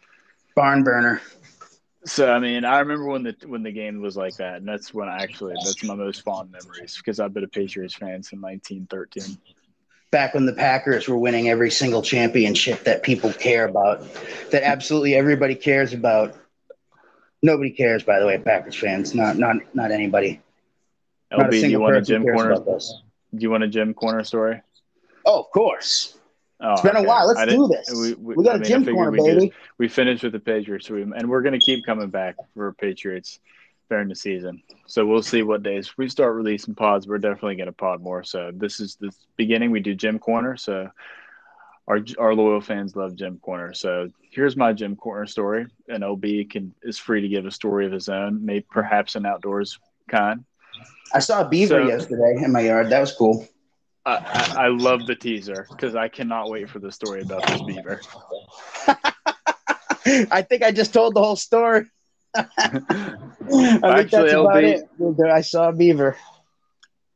Barn 0.55 0.85
burner. 0.85 1.23
So 2.05 2.31
I 2.31 2.39
mean, 2.39 2.66
I 2.66 2.81
remember 2.81 3.06
when 3.06 3.23
the 3.23 3.35
when 3.47 3.62
the 3.62 3.73
game 3.73 4.02
was 4.02 4.19
like 4.19 4.36
that, 4.36 4.56
and 4.56 4.69
that's 4.69 4.93
when 4.93 5.09
I 5.09 5.23
actually 5.23 5.55
that's 5.65 5.82
my 5.82 5.94
most 5.94 6.20
fond 6.20 6.52
memories 6.52 6.98
because 6.98 7.20
I've 7.20 7.32
been 7.32 7.44
a 7.44 7.48
Patriots 7.48 7.94
fan 7.94 8.23
since 8.23 8.43
1913 8.43 9.39
back 10.15 10.32
when 10.32 10.47
the 10.47 10.53
Packers 10.53 11.09
were 11.09 11.19
winning 11.19 11.49
every 11.49 11.73
single 11.73 12.01
championship 12.01 12.85
that 12.85 13.03
people 13.03 13.32
care 13.32 13.66
about, 13.66 14.07
that 14.53 14.62
absolutely 14.62 15.16
everybody 15.16 15.57
cares 15.57 15.93
about. 15.93 16.36
Nobody 17.43 17.73
cares, 17.73 18.05
by 18.05 18.20
the 18.20 18.27
way, 18.27 18.39
Packers 18.39 18.77
fans. 18.77 19.12
Not 19.12 19.36
not 19.39 19.57
not 19.74 19.91
anybody. 19.91 20.41
LB, 21.32 21.39
not 21.39 21.51
do 21.51 21.69
you 21.69 21.81
want 21.81 21.97
a 21.97 22.01
Gym 22.01 22.23
Corner? 22.23 22.55
Do 22.55 23.41
you 23.41 23.51
want 23.51 23.65
a 23.65 23.69
Gym 23.69 23.93
Corner 23.93 24.23
story? 24.23 24.62
Oh, 25.27 25.41
of 25.41 25.51
course. 25.51 26.16
Oh, 26.61 26.74
it's 26.74 26.82
been 26.82 26.93
okay. 26.93 27.05
a 27.05 27.09
while. 27.09 27.27
Let's 27.27 27.53
do 27.53 27.66
this. 27.66 27.91
We, 27.93 28.15
we, 28.15 28.36
we 28.36 28.45
got 28.45 28.53
I 28.53 28.57
a 28.57 28.59
mean, 28.61 28.69
Gym 28.69 28.95
Corner, 28.95 29.11
we 29.11 29.19
baby. 29.19 29.53
we 29.78 29.89
finished 29.89 30.23
with 30.23 30.32
the 30.32 30.39
Patriots, 30.39 30.89
and 30.91 31.28
we're 31.28 31.43
going 31.43 31.59
to 31.59 31.66
keep 31.66 31.85
coming 31.85 32.09
back 32.09 32.36
for 32.55 32.73
Patriots 32.74 33.41
during 33.90 34.09
the 34.09 34.15
season. 34.15 34.62
So 34.86 35.06
we'll 35.06 35.23
see 35.23 35.43
what 35.43 35.62
days 35.62 35.97
we 35.97 36.09
start 36.09 36.35
releasing 36.35 36.74
pods. 36.74 37.06
We're 37.06 37.19
definitely 37.19 37.56
going 37.56 37.66
to 37.66 37.73
pod 37.73 38.02
more. 38.02 38.24
So 38.24 38.51
this 38.55 38.81
is 38.81 38.97
the 38.97 39.12
beginning. 39.36 39.70
We 39.70 39.81
do 39.81 39.94
Gym 39.94 40.19
Corner. 40.19 40.56
So 40.56 40.90
our 41.86 42.01
our 42.19 42.35
loyal 42.35 42.61
fans 42.61 42.97
love 42.97 43.15
Gym 43.15 43.39
Corner. 43.39 43.74
So 43.74 44.11
here's 44.31 44.56
my 44.56 44.73
Gym 44.73 44.97
Corner 44.97 45.27
story. 45.27 45.66
And 45.89 46.02
OB 46.02 46.24
can 46.51 46.74
is 46.82 46.98
free 46.98 47.20
to 47.20 47.28
give 47.28 47.47
a 47.47 47.51
story 47.51 47.86
of 47.86 47.93
his 47.93 48.09
own, 48.09 48.44
maybe 48.44 48.66
perhaps 48.70 49.16
an 49.16 49.27
outdoors 49.27 49.78
kind. 50.09 50.44
I 51.12 51.19
saw 51.20 51.43
a 51.43 51.48
beaver 51.48 51.82
so, 51.82 51.89
yesterday 51.89 52.43
in 52.43 52.52
my 52.52 52.61
yard. 52.61 52.90
That 52.90 53.01
was 53.01 53.12
cool. 53.12 53.47
I, 54.06 54.16
I, 54.16 54.65
I 54.65 54.69
love 54.69 55.06
the 55.06 55.15
teaser 55.15 55.66
because 55.70 55.94
I 55.94 56.09
cannot 56.09 56.51
wait 56.51 56.69
for 56.69 56.78
the 56.78 56.93
story 56.93 57.23
about 57.23 57.47
this 57.47 57.62
beaver. 57.62 58.01
I 60.31 60.43
think 60.43 60.62
I 60.62 60.73
just 60.73 60.93
told 60.93 61.15
the 61.15 61.23
whole 61.23 61.36
story. 61.36 61.86
I 62.35 63.98
think 63.98 64.11
that's 64.11 64.32
about 64.32 64.65
it. 64.65 64.89
I 65.31 65.40
saw 65.40 65.69
a 65.69 65.73
beaver. 65.73 66.16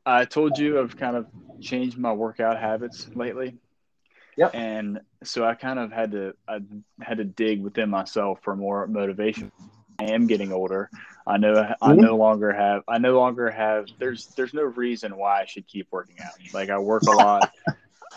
I 0.06 0.24
told 0.24 0.58
you 0.58 0.80
I've 0.80 0.96
kind 0.96 1.16
of 1.16 1.26
changed 1.60 1.98
my 1.98 2.12
workout 2.12 2.58
habits 2.58 3.08
lately. 3.14 3.56
Yep. 4.36 4.54
And 4.54 5.00
so 5.24 5.44
I 5.44 5.54
kind 5.54 5.78
of 5.78 5.90
had 5.92 6.12
to 6.12 6.34
I 6.48 6.60
had 7.00 7.18
to 7.18 7.24
dig 7.24 7.62
within 7.62 7.90
myself 7.90 8.38
for 8.42 8.54
more 8.54 8.86
motivation. 8.86 9.50
I 9.98 10.04
am 10.12 10.28
getting 10.28 10.52
older. 10.52 10.90
I 11.26 11.38
know 11.38 11.54
mm-hmm. 11.54 11.84
I 11.84 11.94
no 11.94 12.16
longer 12.16 12.52
have 12.52 12.82
I 12.86 12.98
no 12.98 13.18
longer 13.18 13.50
have 13.50 13.86
there's 13.98 14.28
there's 14.36 14.54
no 14.54 14.62
reason 14.62 15.16
why 15.16 15.42
I 15.42 15.44
should 15.44 15.66
keep 15.66 15.88
working 15.90 16.16
out. 16.24 16.32
Like 16.54 16.70
I 16.70 16.78
work 16.78 17.02
a 17.02 17.10
lot. 17.10 17.52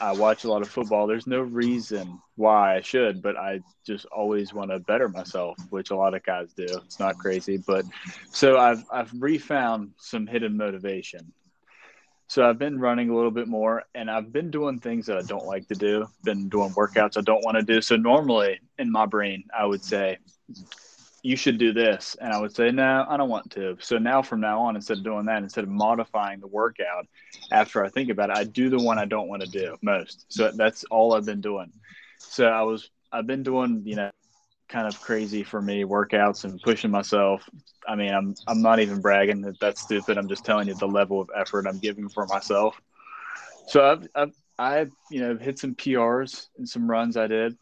I 0.02 0.14
watch 0.14 0.44
a 0.44 0.50
lot 0.50 0.64
of 0.64 0.70
football. 0.70 1.06
There's 1.06 1.28
no 1.28 1.42
reason 1.42 2.20
why 2.36 2.76
I 2.76 2.82
should, 2.82 3.22
but 3.22 3.38
I 3.38 3.60
just 3.86 4.06
always 4.08 4.52
want 4.52 4.72
to 4.72 4.80
better 4.80 5.08
myself, 5.08 5.58
which 5.70 5.92
a 5.92 5.96
lot 5.96 6.16
of 6.16 6.24
guys 6.24 6.52
do. 6.54 6.66
It's 6.66 7.00
not 7.00 7.20
crazy, 7.20 7.58
but 7.58 7.86
so 8.32 8.58
I've 8.58 8.84
I've 8.92 9.12
refound 9.14 9.92
some 9.98 10.26
hidden 10.26 10.58
motivation. 10.58 11.32
So 12.28 12.50
I've 12.50 12.58
been 12.58 12.80
running 12.80 13.10
a 13.10 13.16
little 13.16 13.30
bit 13.30 13.48
more, 13.48 13.84
and 13.94 14.10
I've 14.10 14.34
been 14.34 14.50
doing 14.50 14.80
things 14.80 15.06
that 15.06 15.18
I 15.18 15.22
don't 15.22 15.46
like 15.46 15.68
to 15.68 15.76
do. 15.76 16.08
Been 16.24 16.50
doing 16.50 16.72
workouts 16.72 17.18
I 17.18 17.22
don't 17.22 17.44
want 17.44 17.58
to 17.58 17.64
do. 17.64 17.82
So 17.82 17.96
normally 17.96 18.60
in 18.80 18.92
my 18.92 19.06
brain, 19.06 19.44
I 19.56 19.66
would 19.66 19.84
say, 19.84 20.18
you 21.24 21.36
should 21.36 21.58
do 21.58 21.72
this. 21.72 22.16
And 22.20 22.34
I 22.34 22.40
would 22.40 22.56
say, 22.56 22.72
no, 22.72 23.06
I 23.08 23.18
don't 23.18 23.30
want 23.30 23.52
to. 23.52 23.78
So 23.80 23.98
now 23.98 24.22
from 24.22 24.42
now 24.42 24.62
on, 24.62 24.76
instead 24.76 24.98
of 24.98 25.04
doing 25.04 25.26
that, 25.26 25.44
instead 25.44 25.64
of 25.64 25.70
modifying 25.70 26.40
the 26.40 26.48
workout 26.48 27.08
after 27.52 27.84
I 27.86 27.90
think 27.90 28.10
about 28.10 28.32
it, 28.32 28.38
I 28.38 28.44
do 28.44 28.70
the 28.70 28.80
one 28.80 28.98
I 28.98 29.06
don't 29.06 29.28
want 29.28 29.44
to 29.44 29.50
do 29.50 29.78
most. 29.82 30.26
So 30.30 30.52
that's 30.52 30.84
all 30.86 31.14
I've 31.14 31.26
been 31.26 31.42
doing. 31.42 31.72
So 32.18 32.48
I 32.48 32.64
was, 32.64 32.90
I've 33.12 33.28
been 33.28 33.44
doing, 33.44 33.84
you 33.86 33.96
know, 33.96 34.12
kind 34.68 34.88
of 34.88 35.00
crazy 35.02 35.44
for 35.44 35.62
me 35.62 35.84
workouts 35.84 36.44
and 36.46 36.60
pushing 36.62 36.90
myself. 36.90 37.48
I 37.88 37.96
mean, 37.96 38.14
I'm, 38.14 38.36
I'm 38.48 38.62
not 38.62 38.80
even 38.80 39.02
bragging 39.02 39.42
that 39.42 39.60
that's 39.60 39.82
stupid. 39.82 40.18
I'm 40.18 40.30
just 40.30 40.46
telling 40.46 40.68
you 40.68 40.76
the 40.76 40.88
level 40.88 41.22
of 41.22 41.30
effort 41.38 41.68
I'm 41.68 41.80
giving 41.80 42.08
for 42.10 42.26
myself. 42.28 42.80
So 43.68 43.86
I've, 43.86 44.08
I've, 44.16 44.34
I've 44.58 44.92
you 45.12 45.22
know, 45.22 45.38
hit 45.38 45.60
some 45.60 45.76
PRs 45.76 46.48
and 46.58 46.68
some 46.68 46.90
runs 46.90 47.18
I 47.18 47.28
did. 47.28 47.58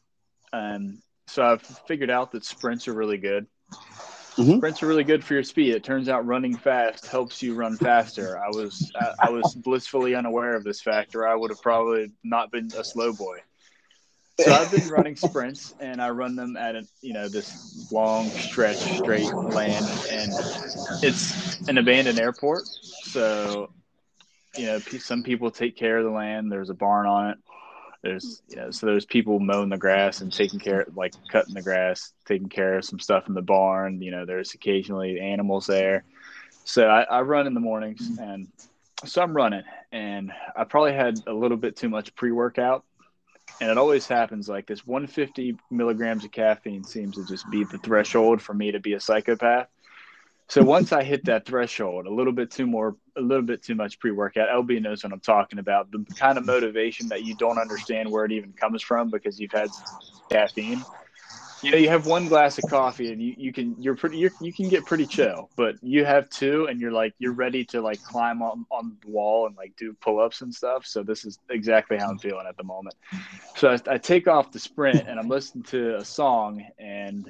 And 0.53 0.99
so 1.29 1.43
I've 1.43 1.61
figured 1.61 2.09
out 2.09 2.31
that 2.31 2.43
sprints 2.43 2.87
are 2.87 2.93
really 2.93 3.17
good. 3.17 3.47
Mm-hmm. 3.71 4.57
Sprints 4.57 4.81
are 4.81 4.87
really 4.87 5.03
good 5.03 5.23
for 5.23 5.33
your 5.33 5.43
speed. 5.43 5.75
It 5.75 5.83
turns 5.83 6.07
out 6.07 6.25
running 6.25 6.55
fast 6.55 7.07
helps 7.07 7.43
you 7.43 7.55
run 7.55 7.77
faster. 7.77 8.39
I 8.39 8.47
was 8.47 8.91
I, 8.95 9.27
I 9.27 9.29
was 9.29 9.53
blissfully 9.53 10.15
unaware 10.15 10.55
of 10.55 10.63
this 10.63 10.81
factor. 10.81 11.27
I 11.27 11.35
would 11.35 11.51
have 11.51 11.61
probably 11.61 12.11
not 12.23 12.51
been 12.51 12.69
a 12.77 12.83
slow 12.83 13.13
boy. 13.13 13.39
So 14.39 14.53
I've 14.53 14.71
been 14.71 14.87
running 14.87 15.17
sprints, 15.17 15.75
and 15.81 16.01
I 16.01 16.11
run 16.11 16.37
them 16.37 16.55
at 16.55 16.75
a 16.75 16.87
you 17.01 17.13
know 17.13 17.27
this 17.27 17.91
long 17.91 18.29
stretch 18.29 18.77
straight 18.77 19.33
land, 19.33 19.85
and 20.09 20.31
it's 21.03 21.67
an 21.67 21.77
abandoned 21.77 22.19
airport. 22.19 22.65
So 23.03 23.69
you 24.55 24.67
know 24.67 24.79
some 24.79 25.23
people 25.23 25.51
take 25.51 25.75
care 25.75 25.97
of 25.97 26.05
the 26.05 26.11
land. 26.11 26.49
There's 26.49 26.69
a 26.69 26.73
barn 26.73 27.05
on 27.05 27.31
it. 27.31 27.37
There's 28.01 28.41
you 28.47 28.55
know 28.55 28.71
so 28.71 28.85
there's 28.85 29.05
people 29.05 29.39
mowing 29.39 29.69
the 29.69 29.77
grass 29.77 30.21
and 30.21 30.31
taking 30.31 30.59
care 30.59 30.85
like 30.95 31.13
cutting 31.31 31.53
the 31.53 31.61
grass, 31.61 32.13
taking 32.25 32.49
care 32.49 32.77
of 32.77 32.85
some 32.85 32.99
stuff 32.99 33.27
in 33.27 33.33
the 33.33 33.41
barn. 33.41 34.01
You 34.01 34.11
know 34.11 34.25
there's 34.25 34.53
occasionally 34.53 35.19
animals 35.19 35.67
there. 35.67 36.03
So 36.63 36.87
I, 36.87 37.01
I 37.03 37.21
run 37.21 37.47
in 37.47 37.53
the 37.53 37.59
mornings, 37.59 38.09
and 38.19 38.47
so 39.05 39.21
I'm 39.21 39.35
running, 39.35 39.63
and 39.91 40.31
I 40.55 40.63
probably 40.63 40.93
had 40.93 41.19
a 41.27 41.33
little 41.33 41.57
bit 41.57 41.75
too 41.75 41.89
much 41.89 42.15
pre 42.15 42.31
workout 42.31 42.85
and 43.61 43.69
it 43.69 43.77
always 43.77 44.07
happens 44.07 44.47
like 44.47 44.67
this 44.67 44.85
150 44.85 45.57
milligrams 45.69 46.23
of 46.23 46.31
caffeine 46.31 46.83
seems 46.83 47.15
to 47.15 47.25
just 47.25 47.49
be 47.49 47.63
the 47.65 47.77
threshold 47.79 48.41
for 48.41 48.53
me 48.53 48.71
to 48.71 48.79
be 48.79 48.93
a 48.93 48.99
psychopath 48.99 49.67
so 50.49 50.63
once 50.63 50.91
i 50.91 51.03
hit 51.03 51.25
that 51.25 51.45
threshold 51.45 52.05
a 52.07 52.13
little 52.13 52.33
bit 52.33 52.51
too 52.51 52.67
more 52.67 52.95
a 53.17 53.21
little 53.21 53.43
bit 53.45 53.61
too 53.63 53.75
much 53.75 53.99
pre-workout 53.99 54.49
lb 54.49 54.81
knows 54.81 55.03
what 55.03 55.13
i'm 55.13 55.19
talking 55.19 55.59
about. 55.59 55.91
The 55.91 56.05
kind 56.15 56.37
of 56.37 56.45
motivation 56.45 57.09
that 57.09 57.23
you 57.23 57.33
don't 57.35 57.57
understand 57.57 58.09
where 58.09 58.25
it 58.25 58.31
even 58.31 58.53
comes 58.53 58.81
from 58.81 59.09
because 59.09 59.39
you've 59.39 59.51
had 59.51 59.71
caffeine. 60.31 60.85
You 61.61 61.71
know 61.71 61.77
you 61.77 61.89
have 61.89 62.05
one 62.05 62.29
glass 62.29 62.57
of 62.57 62.65
coffee 62.67 63.11
and 63.11 63.21
you, 63.21 63.35
you 63.37 63.51
can 63.51 63.75
you're 63.81 63.95
pretty 63.95 64.17
you're, 64.17 64.31
you 64.39 64.53
can 64.53 64.69
get 64.69 64.85
pretty 64.85 65.05
chill 65.05 65.49
but 65.57 65.75
you 65.81 66.05
have 66.05 66.29
two 66.29 66.67
and 66.67 66.79
you're 66.79 66.93
like 66.93 67.13
you're 67.19 67.33
ready 67.33 67.65
to 67.65 67.81
like 67.81 68.01
climb 68.01 68.41
on, 68.41 68.65
on 68.71 68.95
the 69.03 69.09
wall 69.09 69.45
and 69.45 69.57
like 69.57 69.73
do 69.77 69.93
pull-ups 70.01 70.41
and 70.41 70.53
stuff. 70.55 70.85
So 70.85 71.03
this 71.03 71.25
is 71.25 71.37
exactly 71.49 71.97
how 71.97 72.09
i'm 72.09 72.17
feeling 72.17 72.45
at 72.47 72.55
the 72.55 72.63
moment. 72.63 72.95
So 73.57 73.69
i, 73.71 73.77
I 73.93 73.97
take 73.97 74.27
off 74.29 74.51
the 74.51 74.59
sprint 74.59 75.05
and 75.05 75.19
i'm 75.19 75.27
listening 75.27 75.65
to 75.65 75.97
a 75.97 76.05
song 76.05 76.65
and 76.79 77.29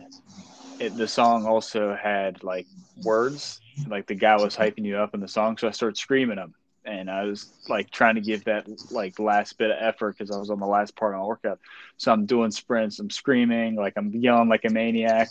it, 0.79 0.95
the 0.95 1.07
song 1.07 1.45
also 1.45 1.95
had 1.95 2.43
like 2.43 2.67
words 3.03 3.59
like 3.87 4.07
the 4.07 4.15
guy 4.15 4.35
was 4.35 4.55
hyping 4.55 4.85
you 4.85 4.97
up 4.97 5.13
in 5.13 5.19
the 5.19 5.27
song 5.27 5.57
so 5.57 5.67
i 5.67 5.71
started 5.71 5.97
screaming 5.97 6.35
them 6.35 6.53
and 6.85 7.09
I 7.09 7.23
was 7.23 7.51
like 7.67 7.91
trying 7.91 8.15
to 8.15 8.21
give 8.21 8.45
that 8.45 8.67
like 8.91 9.19
last 9.19 9.57
bit 9.57 9.69
of 9.69 9.77
effort 9.79 10.17
because 10.17 10.35
I 10.35 10.39
was 10.39 10.49
on 10.49 10.59
the 10.59 10.65
last 10.65 10.95
part 10.95 11.13
of 11.13 11.19
my 11.19 11.25
workout. 11.25 11.59
So 11.97 12.11
I'm 12.11 12.25
doing 12.25 12.51
sprints, 12.51 12.99
I'm 12.99 13.09
screaming, 13.09 13.75
like 13.75 13.93
I'm 13.95 14.11
yelling 14.13 14.49
like 14.49 14.65
a 14.65 14.69
maniac, 14.69 15.29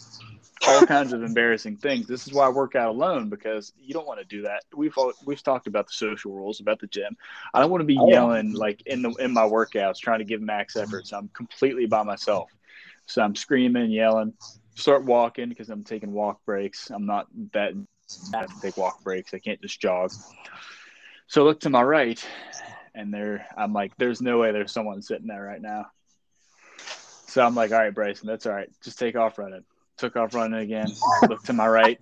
all 0.66 0.86
kinds 0.86 1.12
of 1.12 1.22
embarrassing 1.22 1.76
things. 1.76 2.06
This 2.06 2.26
is 2.26 2.32
why 2.32 2.46
I 2.46 2.50
work 2.50 2.76
out 2.76 2.90
alone 2.90 3.28
because 3.28 3.72
you 3.80 3.94
don't 3.94 4.06
want 4.06 4.20
to 4.20 4.26
do 4.26 4.42
that. 4.42 4.64
We've 4.74 4.96
all, 4.96 5.12
we've 5.24 5.42
talked 5.42 5.66
about 5.66 5.86
the 5.86 5.94
social 5.94 6.32
rules 6.32 6.60
about 6.60 6.80
the 6.80 6.86
gym. 6.86 7.16
I 7.54 7.60
don't 7.60 7.70
want 7.70 7.80
to 7.80 7.86
be 7.86 7.98
oh, 7.98 8.08
yelling 8.08 8.52
like 8.52 8.82
in 8.86 9.02
the 9.02 9.10
in 9.14 9.32
my 9.32 9.42
workouts 9.42 9.98
trying 9.98 10.18
to 10.18 10.24
give 10.24 10.40
max 10.40 10.76
effort. 10.76 11.06
So 11.06 11.18
I'm 11.18 11.28
completely 11.28 11.86
by 11.86 12.02
myself. 12.02 12.50
So 13.06 13.22
I'm 13.22 13.34
screaming, 13.34 13.90
yelling, 13.90 14.34
start 14.78 15.04
walking 15.04 15.48
because 15.48 15.68
I'm 15.70 15.84
taking 15.84 16.12
walk 16.12 16.40
breaks. 16.44 16.90
I'm 16.90 17.06
not 17.06 17.26
that 17.52 17.72
have 18.32 18.52
to 18.52 18.60
take 18.60 18.76
walk 18.76 19.02
breaks. 19.02 19.34
I 19.34 19.38
can't 19.38 19.60
just 19.60 19.80
jog. 19.80 20.12
So 21.26 21.42
I 21.42 21.44
look 21.44 21.60
to 21.60 21.70
my 21.70 21.82
right, 21.82 22.24
and 22.94 23.12
there 23.12 23.46
I'm 23.56 23.72
like, 23.72 23.92
there's 23.98 24.20
no 24.20 24.38
way 24.38 24.52
there's 24.52 24.72
someone 24.72 25.02
sitting 25.02 25.26
there 25.26 25.42
right 25.42 25.60
now. 25.60 25.86
So 27.26 27.44
I'm 27.44 27.54
like, 27.54 27.72
all 27.72 27.78
right, 27.78 27.94
Bryson, 27.94 28.26
that's 28.26 28.46
all 28.46 28.54
right. 28.54 28.70
Just 28.82 28.98
take 28.98 29.16
off 29.16 29.38
running. 29.38 29.64
Took 29.98 30.16
off 30.16 30.34
running 30.34 30.60
again. 30.60 30.94
Look 31.28 31.42
to 31.44 31.52
my 31.52 31.68
right. 31.68 32.00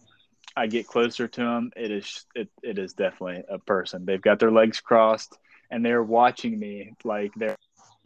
I 0.56 0.68
get 0.68 0.86
closer 0.86 1.26
to 1.28 1.42
him. 1.42 1.72
It 1.76 1.90
is 1.90 2.24
it, 2.34 2.48
it 2.62 2.78
is 2.78 2.92
definitely 2.92 3.42
a 3.48 3.58
person. 3.58 4.06
They've 4.06 4.22
got 4.22 4.38
their 4.38 4.52
legs 4.52 4.80
crossed 4.80 5.36
and 5.70 5.84
they're 5.84 6.02
watching 6.02 6.58
me 6.58 6.94
like 7.04 7.32
they're 7.36 7.56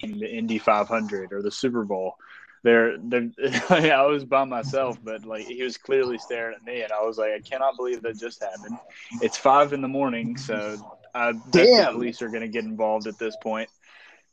in 0.00 0.18
the 0.18 0.30
Indy 0.30 0.58
500 0.58 1.32
or 1.32 1.42
the 1.42 1.50
Super 1.50 1.84
Bowl. 1.84 2.14
They're, 2.62 2.98
they're 2.98 3.30
I 3.70 4.06
was 4.06 4.24
by 4.24 4.44
myself, 4.44 4.98
but 5.02 5.24
like 5.24 5.46
he 5.46 5.62
was 5.62 5.76
clearly 5.78 6.18
staring 6.18 6.54
at 6.54 6.64
me, 6.64 6.82
and 6.82 6.92
I 6.92 7.02
was 7.04 7.18
like, 7.18 7.32
I 7.32 7.40
cannot 7.40 7.76
believe 7.76 8.02
that 8.02 8.18
just 8.18 8.42
happened. 8.42 8.76
It's 9.22 9.36
five 9.36 9.72
in 9.72 9.80
the 9.80 9.88
morning, 9.88 10.36
so 10.36 10.76
Damn. 11.14 11.42
the 11.52 11.88
police 11.92 12.22
are 12.22 12.28
going 12.28 12.42
to 12.42 12.48
get 12.48 12.64
involved 12.64 13.06
at 13.06 13.18
this 13.18 13.36
point 13.42 13.70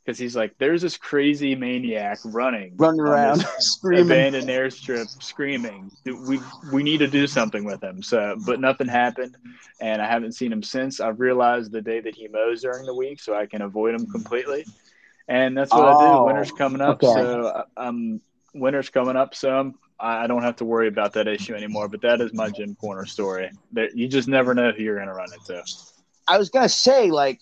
because 0.04 0.18
he's 0.18 0.34
like, 0.34 0.54
there's 0.58 0.80
this 0.80 0.96
crazy 0.96 1.54
maniac 1.54 2.18
running, 2.24 2.72
running 2.78 3.00
around, 3.00 3.44
screaming, 3.58 4.06
abandoned 4.06 4.48
airstrip, 4.48 5.06
screaming. 5.22 5.90
We 6.06 6.40
we 6.72 6.82
need 6.82 6.98
to 6.98 7.08
do 7.08 7.26
something 7.26 7.62
with 7.62 7.82
him. 7.82 8.02
So, 8.02 8.34
but 8.38 8.58
nothing 8.58 8.88
happened, 8.88 9.36
and 9.80 10.00
I 10.00 10.06
haven't 10.06 10.32
seen 10.32 10.50
him 10.50 10.62
since. 10.62 11.00
I've 11.00 11.20
realized 11.20 11.72
the 11.72 11.82
day 11.82 12.00
that 12.00 12.14
he 12.14 12.26
mows 12.26 12.62
during 12.62 12.86
the 12.86 12.94
week, 12.94 13.20
so 13.20 13.34
I 13.34 13.44
can 13.44 13.60
avoid 13.60 13.94
him 13.94 14.06
completely. 14.06 14.64
And 15.28 15.56
that's 15.56 15.70
what 15.72 15.84
oh, 15.84 15.88
I 15.88 15.92
do. 15.92 16.08
Oh, 16.10 16.24
winter's 16.24 16.52
coming 16.52 16.80
up, 16.80 17.02
okay. 17.02 17.12
so 17.12 17.64
um, 17.76 18.20
winter's 18.54 18.88
coming 18.88 19.14
up, 19.14 19.34
so 19.34 19.50
I'm, 19.50 19.74
I 20.00 20.26
don't 20.26 20.42
have 20.42 20.56
to 20.56 20.64
worry 20.64 20.88
about 20.88 21.12
that 21.14 21.28
issue 21.28 21.54
anymore. 21.54 21.88
But 21.88 22.00
that 22.02 22.20
is 22.20 22.32
my 22.32 22.50
gym 22.50 22.74
corner 22.76 23.04
story. 23.04 23.50
That 23.72 23.94
you 23.94 24.08
just 24.08 24.26
never 24.26 24.54
know 24.54 24.72
who 24.72 24.82
you're 24.82 24.96
going 24.96 25.08
to 25.08 25.14
run 25.14 25.28
into. 25.32 25.62
I 26.28 26.38
was 26.38 26.50
gonna 26.50 26.68
say 26.68 27.10
like 27.10 27.40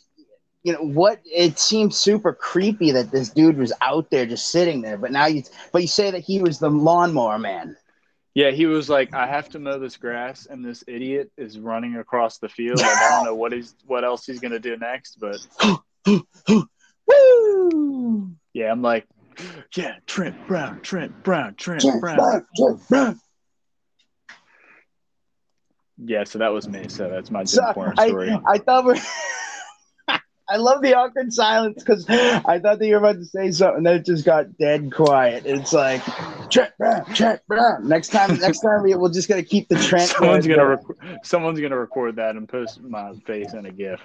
you 0.62 0.72
know 0.72 0.80
what 0.80 1.20
it 1.24 1.58
seemed 1.58 1.94
super 1.94 2.32
creepy 2.32 2.90
that 2.92 3.10
this 3.10 3.30
dude 3.30 3.56
was 3.56 3.72
out 3.82 4.10
there 4.10 4.26
just 4.26 4.50
sitting 4.50 4.80
there 4.80 4.96
but 4.96 5.12
now 5.12 5.26
you 5.26 5.42
but 5.72 5.82
you 5.82 5.88
say 5.88 6.10
that 6.10 6.22
he 6.24 6.40
was 6.40 6.58
the 6.58 6.68
lawnmower 6.68 7.38
man 7.38 7.76
yeah 8.34 8.50
he 8.50 8.66
was 8.66 8.88
like 8.88 9.14
i 9.14 9.28
have 9.28 9.48
to 9.48 9.60
mow 9.60 9.78
this 9.78 9.96
grass 9.96 10.46
and 10.46 10.64
this 10.64 10.82
idiot 10.88 11.30
is 11.36 11.58
running 11.60 11.96
across 11.96 12.38
the 12.38 12.48
field 12.48 12.80
i 12.80 13.08
don't 13.10 13.24
know 13.24 13.34
what 13.34 13.52
he's 13.52 13.76
what 13.86 14.04
else 14.04 14.26
he's 14.26 14.40
gonna 14.40 14.58
do 14.58 14.76
next 14.76 15.20
but 15.20 15.38
Woo! 17.06 18.30
yeah 18.52 18.70
i'm 18.70 18.82
like 18.82 19.06
yeah 19.76 19.96
trent 20.06 20.46
brown 20.46 20.80
trent 20.80 21.22
brown 21.22 21.54
trent, 21.56 21.82
trent 21.82 22.00
brown. 22.00 22.16
brown 22.16 22.46
trent 22.56 22.88
brown 22.88 23.20
yeah, 25.98 26.24
so 26.24 26.38
that 26.38 26.52
was 26.52 26.68
me. 26.68 26.88
So 26.88 27.08
that's 27.08 27.30
my 27.30 27.44
so 27.44 27.72
corner 27.72 27.94
story. 27.96 28.30
I, 28.30 28.54
I 28.54 28.58
thought 28.58 28.84
we're. 28.84 28.96
I 30.48 30.58
love 30.58 30.80
the 30.80 30.94
awkward 30.94 31.32
silence 31.32 31.82
because 31.82 32.06
I 32.08 32.60
thought 32.60 32.78
that 32.78 32.86
you 32.86 32.92
were 32.92 32.98
about 32.98 33.16
to 33.16 33.24
say 33.24 33.50
something, 33.50 33.78
and 33.78 33.86
then 33.86 33.96
it 33.96 34.06
just 34.06 34.24
got 34.24 34.56
dead 34.56 34.92
quiet. 34.92 35.44
It's 35.44 35.72
like 35.72 36.02
Trent 36.50 36.72
Brown, 36.78 37.04
Trent 37.14 37.40
Brown. 37.46 37.88
Next 37.88 38.08
time, 38.08 38.38
next 38.38 38.60
time 38.60 38.82
we, 38.82 38.94
we're 38.94 39.12
just 39.12 39.28
gonna 39.28 39.42
keep 39.42 39.68
the 39.68 39.76
Trent. 39.76 40.10
Someone's 40.16 40.46
gonna 40.46 40.66
rec- 40.66 41.24
someone's 41.24 41.60
gonna 41.60 41.78
record 41.78 42.16
that 42.16 42.36
and 42.36 42.48
post 42.48 42.80
my 42.82 43.14
face 43.26 43.52
in 43.52 43.66
a 43.66 43.70
GIF. 43.70 44.00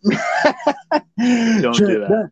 Don't 0.04 1.76
do 1.76 2.00
that. 2.00 2.30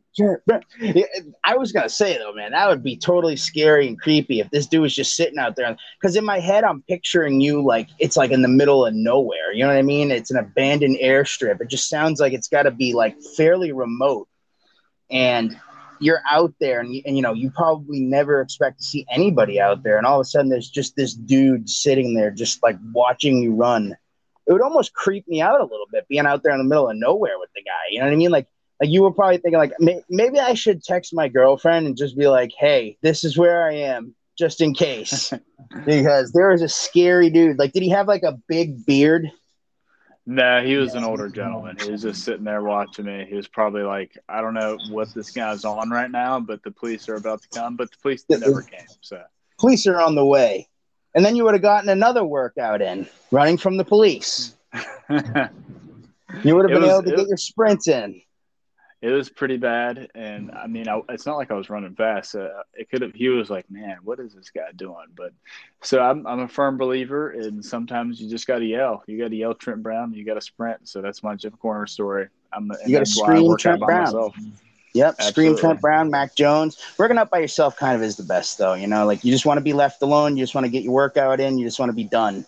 I 1.45 1.57
was 1.57 1.73
gonna 1.73 1.89
say 1.89 2.17
though, 2.17 2.33
man, 2.33 2.53
that 2.53 2.69
would 2.69 2.83
be 2.83 2.97
totally 2.97 3.37
scary 3.37 3.89
and 3.89 4.01
creepy 4.01 4.41
if 4.41 4.51
this 4.51 4.67
dude 4.67 4.83
was 4.83 4.95
just 4.95 5.17
sitting 5.17 5.39
out 5.39 5.57
there. 5.57 5.77
Because 6.01 6.17
in 6.17 6.25
my 6.25 6.39
head, 6.39 6.65
I'm 6.65 6.83
picturing 6.83 7.41
you 7.41 7.65
like 7.65 7.89
it's 7.99 8.17
like 8.17 8.31
in 8.31 8.43
the 8.43 8.49
middle 8.49 8.87
of 8.87 8.95
nowhere. 8.95 9.53
You 9.53 9.63
know 9.63 9.69
what 9.69 9.77
I 9.77 9.83
mean? 9.83 10.11
It's 10.11 10.31
an 10.31 10.39
abandoned 10.39 10.99
airstrip. 11.03 11.61
It 11.61 11.69
just 11.69 11.89
sounds 11.89 12.21
like 12.21 12.33
it's 12.33 12.49
got 12.49 12.63
to 12.63 12.71
be 12.71 12.93
like 12.93 13.17
fairly 13.37 13.73
remote, 13.73 14.29
and 15.11 15.59
you're 16.01 16.23
out 16.31 16.55
there, 16.61 16.81
and 16.81 16.95
you, 16.95 17.03
and 17.07 17.17
you 17.17 17.23
know 17.23 17.33
you 17.33 17.51
probably 17.51 18.01
never 18.01 18.41
expect 18.41 18.79
to 18.79 18.85
see 18.85 19.07
anybody 19.11 19.61
out 19.61 19.83
there, 19.83 19.99
and 19.99 20.07
all 20.07 20.21
of 20.21 20.25
a 20.25 20.29
sudden 20.29 20.49
there's 20.49 20.71
just 20.71 20.97
this 20.97 21.15
dude 21.15 21.69
sitting 21.69 22.15
there, 22.15 22.31
just 22.31 22.63
like 22.63 22.77
watching 22.93 23.43
you 23.43 23.55
run 23.55 23.97
it 24.47 24.53
would 24.53 24.63
almost 24.63 24.95
creep 24.95 25.27
me 25.29 25.41
out 25.41 25.61
a 25.61 25.65
little 25.65 25.87
bit 25.91 26.07
being 26.09 26.27
out 26.27 26.43
there 26.43 26.53
in 26.53 26.59
the 26.59 26.65
middle 26.65 26.89
of 26.89 26.97
nowhere 26.97 27.39
with 27.39 27.51
the 27.55 27.63
guy. 27.63 27.91
You 27.91 27.99
know 27.99 28.07
what 28.07 28.13
I 28.13 28.17
mean? 28.17 28.31
Like, 28.31 28.47
like 28.81 28.91
you 28.91 29.03
were 29.03 29.13
probably 29.13 29.39
thinking 29.39 29.59
like 29.59 29.73
may- 29.81 30.03
maybe 30.09 30.39
I 30.39 30.55
should 30.55 30.83
text 30.83 31.15
my 31.15 31.29
girlfriend 31.29 31.87
and 31.87 31.97
just 31.97 32.17
be 32.17 32.29
like, 32.29 32.53
"Hey, 32.57 32.99
this 33.03 33.25
is 33.25 33.37
where 33.37 33.65
I 33.65 33.75
am." 33.75 34.15
Just 34.39 34.61
in 34.61 34.75
case, 34.75 35.33
because 35.87 36.33
there 36.33 36.53
is 36.53 36.61
a 36.61 36.69
scary 36.69 37.31
dude. 37.31 37.59
Like, 37.59 37.73
did 37.73 37.83
he 37.83 37.89
have 37.89 38.07
like 38.07 38.23
a 38.23 38.39
big 38.49 38.85
beard? 38.85 39.31
No, 40.27 40.63
he 40.65 40.77
was 40.77 40.95
an 40.95 41.05
older 41.05 41.29
gentleman. 41.29 41.77
He 41.81 41.91
was 41.91 42.03
just 42.03 42.25
sitting 42.25 42.45
there 42.45 42.63
watching 42.63 43.05
me. 43.05 43.27
He 43.29 43.37
was 43.37 43.47
probably 43.47 43.83
like, 43.83 44.19
I 44.29 44.41
don't 44.41 44.55
know 44.55 44.77
what 44.91 45.15
this 45.15 45.31
guy's 45.31 45.65
on 45.65 45.89
right 45.91 46.11
now, 46.11 46.41
but 46.41 46.65
the 46.65 46.73
police 46.73 47.09
are 47.09 47.15
about 47.15 47.43
to 47.43 47.49
come. 47.49 47.77
But 47.77 47.93
the 47.93 47.97
police 48.03 48.25
never 48.29 48.63
came. 48.63 48.87
So 49.01 49.23
police 49.59 49.87
are 49.87 50.01
on 50.01 50.17
the 50.17 50.25
way 50.25 50.69
and 51.17 51.25
then 51.25 51.35
you 51.35 51.45
would 51.45 51.55
have 51.55 51.63
gotten 51.63 51.89
another 51.89 52.23
workout 52.23 52.83
in 52.83 53.09
running 53.31 53.57
from 53.57 53.79
the 53.79 53.85
police. 53.85 54.55
you 54.75 56.55
would 56.55 56.69
have 56.69 56.69
been 56.69 56.83
was, 56.83 56.91
able 56.91 57.03
to 57.03 57.17
get 57.17 57.27
your 57.27 57.39
sprints 57.39 57.89
in. 57.89 58.21
It 59.07 59.13
was 59.13 59.29
pretty 59.29 59.57
bad, 59.57 60.11
and 60.17 60.51
I 60.51 60.67
mean, 60.67 60.89
I, 60.89 61.01
it's 61.11 61.27
not 61.27 61.37
like 61.37 61.53
I 61.53 61.55
was 61.55 61.71
running 61.71 61.95
fast. 61.95 62.35
Uh, 62.35 62.49
it 62.75 62.91
could 62.91 63.03
have. 63.03 63.15
He 63.15 63.29
was 63.29 63.51
like, 63.51 63.71
"Man, 63.71 63.99
what 64.03 64.19
is 64.19 64.35
this 64.35 64.51
guy 64.51 64.73
doing?" 64.75 65.07
But 65.17 65.31
so 65.81 66.01
I'm, 66.01 66.27
I'm 66.27 66.41
a 66.41 66.49
firm 66.49 66.77
believer, 66.77 67.31
and 67.31 67.65
sometimes 67.65 68.21
you 68.21 68.29
just 68.29 68.49
got 68.49 68.59
to 68.59 68.65
yell. 68.65 69.05
You 69.07 69.17
got 69.17 69.29
to 69.29 69.37
yell 69.37 69.55
Trent 69.55 69.81
Brown. 69.81 70.13
You 70.13 70.25
got 70.25 70.35
to 70.35 70.41
sprint. 70.41 70.89
So 70.89 71.03
that's 71.03 71.23
my 71.23 71.37
gym 71.37 71.53
corner 71.53 71.87
story. 71.87 72.27
I'm. 72.53 72.67
the, 72.67 72.79
You 72.85 72.99
got 72.99 73.07
to 73.07 73.07
scream 73.07 73.57
Trent 73.59 73.81
Brown. 73.81 74.07
Myself. 74.07 74.35
Yep. 74.95 75.15
Absolutely. 75.21 75.31
Scream 75.31 75.57
Trent 75.57 75.81
Brown, 75.81 76.11
Mac 76.11 76.35
Jones. 76.35 76.77
Working 76.99 77.17
out 77.19 77.31
by 77.31 77.39
yourself 77.39 77.77
kind 77.77 77.95
of 77.95 78.03
is 78.03 78.17
the 78.17 78.25
best 78.25 78.59
though. 78.59 78.75
You 78.75 78.89
know, 78.89 79.07
like 79.07 79.25
you 79.25 79.31
just 79.31 79.47
want 79.47 79.59
to 79.59 79.63
be 79.65 79.73
left 79.73 80.03
alone. 80.03 80.37
You 80.37 80.43
just 80.43 80.57
want 80.57 80.65
to 80.65 80.71
get 80.71 80.83
your 80.83 80.95
workout 80.95 81.39
in. 81.39 81.59
You 81.59 81.65
just 81.65 81.79
want 81.79 81.91
to 81.91 81.97
be 81.97 82.03
done. 82.03 82.45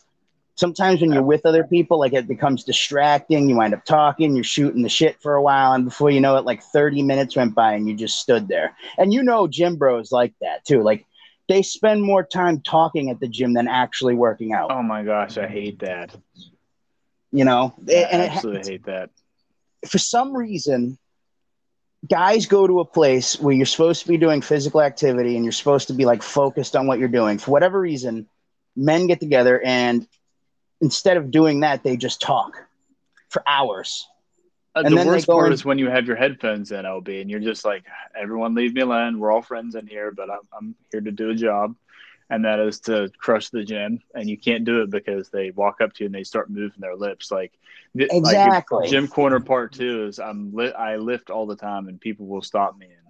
Sometimes 0.59 1.01
when 1.01 1.13
you're 1.13 1.23
with 1.23 1.47
other 1.47 1.63
people, 1.63 2.01
like 2.01 2.13
it 2.15 2.27
becomes 2.27 2.65
distracting. 2.65 3.49
You 3.49 3.57
wind 3.57 3.75
up 3.75 3.85
talking, 3.85 4.35
you're 4.35 4.43
shooting 4.43 4.83
the 4.83 4.89
shit 4.89 5.21
for 5.23 5.35
a 5.35 5.43
while, 5.43 5.73
and 5.73 5.85
before 5.85 6.11
you 6.11 6.21
know 6.21 6.37
it, 6.37 6.45
like 6.45 6.63
30 6.63 7.03
minutes 7.05 7.37
went 7.37 7.55
by 7.55 7.75
and 7.75 7.89
you 7.89 7.95
just 7.95 8.19
stood 8.19 8.49
there. 8.49 8.77
And 8.99 9.13
you 9.13 9.23
know, 9.23 9.47
gym 9.47 9.77
bros 9.77 10.11
like 10.11 10.35
that 10.41 10.65
too. 10.65 10.83
Like 10.83 11.07
they 11.49 11.63
spend 11.63 12.03
more 12.03 12.25
time 12.25 12.61
talking 12.61 13.09
at 13.09 13.21
the 13.21 13.29
gym 13.29 13.55
than 13.55 13.69
actually 13.69 14.15
working 14.17 14.53
out. 14.53 14.73
Oh 14.73 14.83
my 14.83 15.05
gosh, 15.05 15.39
I 15.39 15.47
hate 15.47 15.79
that. 15.79 16.17
You 17.31 17.45
know, 17.45 17.73
I 17.89 17.93
and 17.93 18.23
it, 18.23 18.33
absolutely 18.33 18.73
hate 18.73 18.87
that. 18.87 19.11
for 19.87 19.99
some 19.99 20.37
reason, 20.37 20.99
guys 22.11 22.47
go 22.47 22.67
to 22.67 22.81
a 22.81 22.85
place 22.85 23.39
where 23.39 23.55
you're 23.55 23.65
supposed 23.65 24.03
to 24.03 24.09
be 24.09 24.17
doing 24.17 24.43
physical 24.43 24.83
activity 24.83 25.37
and 25.37 25.45
you're 25.45 25.53
supposed 25.53 25.87
to 25.87 25.95
be 25.95 26.05
like 26.05 26.23
focused 26.23 26.75
on 26.75 26.89
what 26.89 26.99
you're 26.99 27.07
doing. 27.07 27.39
For 27.39 27.53
whatever 27.53 27.79
reason, 27.81 28.29
men 28.77 29.07
get 29.07 29.21
together 29.21 29.61
and 29.61 30.07
instead 30.81 31.17
of 31.17 31.31
doing 31.31 31.61
that, 31.61 31.83
they 31.83 31.97
just 31.97 32.21
talk 32.21 32.67
for 33.29 33.43
hours. 33.47 34.09
Uh, 34.75 34.83
And 34.85 34.93
the 34.93 34.97
worst 35.07 35.27
part 35.27 35.49
in- 35.49 35.53
is 35.55 35.65
when 35.65 35.79
you 35.79 35.89
have 35.89 36.07
your 36.07 36.17
headphones 36.17 36.73
in, 36.73 36.85
LB, 36.85 37.21
and 37.21 37.31
you're 37.31 37.41
just 37.41 37.65
like, 37.65 37.85
everyone 38.15 38.55
leave 38.55 38.75
me 38.75 38.83
alone. 38.83 39.19
We're 39.19 39.33
all 39.33 39.43
friends 39.43 39.75
in 39.75 39.87
here, 39.87 40.11
but 40.11 40.31
I'm, 40.31 40.41
I'm 40.57 40.75
here 40.93 41.01
to 41.01 41.11
do 41.11 41.31
a 41.31 41.35
job. 41.35 41.75
And 42.31 42.45
that 42.45 42.59
is 42.61 42.81
to 42.81 43.11
crush 43.19 43.49
the 43.49 43.65
gym. 43.65 44.01
And 44.15 44.29
you 44.29 44.37
can't 44.37 44.65
do 44.65 44.83
it 44.83 44.91
because 44.91 45.31
they 45.31 45.51
walk 45.51 45.81
up 45.81 45.95
to 45.95 46.05
you 46.05 46.07
and 46.07 46.15
they 46.15 46.25
start 46.25 46.51
moving 46.51 46.81
their 46.81 46.95
lips. 46.95 47.31
Like, 47.31 47.53
th- 47.97 48.11
like, 48.11 48.37
Exactly. 48.37 48.89
gym 48.89 49.09
corner 49.09 49.41
part 49.41 49.73
two 49.73 50.07
is 50.07 50.19
I'm 50.19 50.53
li- 50.55 50.73
I 50.75 50.97
lift 50.97 51.31
all 51.31 51.47
the 51.47 51.57
time 51.57 51.89
and 51.89 51.99
people 51.99 52.27
will 52.27 52.43
stop 52.43 52.77
me 52.77 52.87
and, 52.87 53.07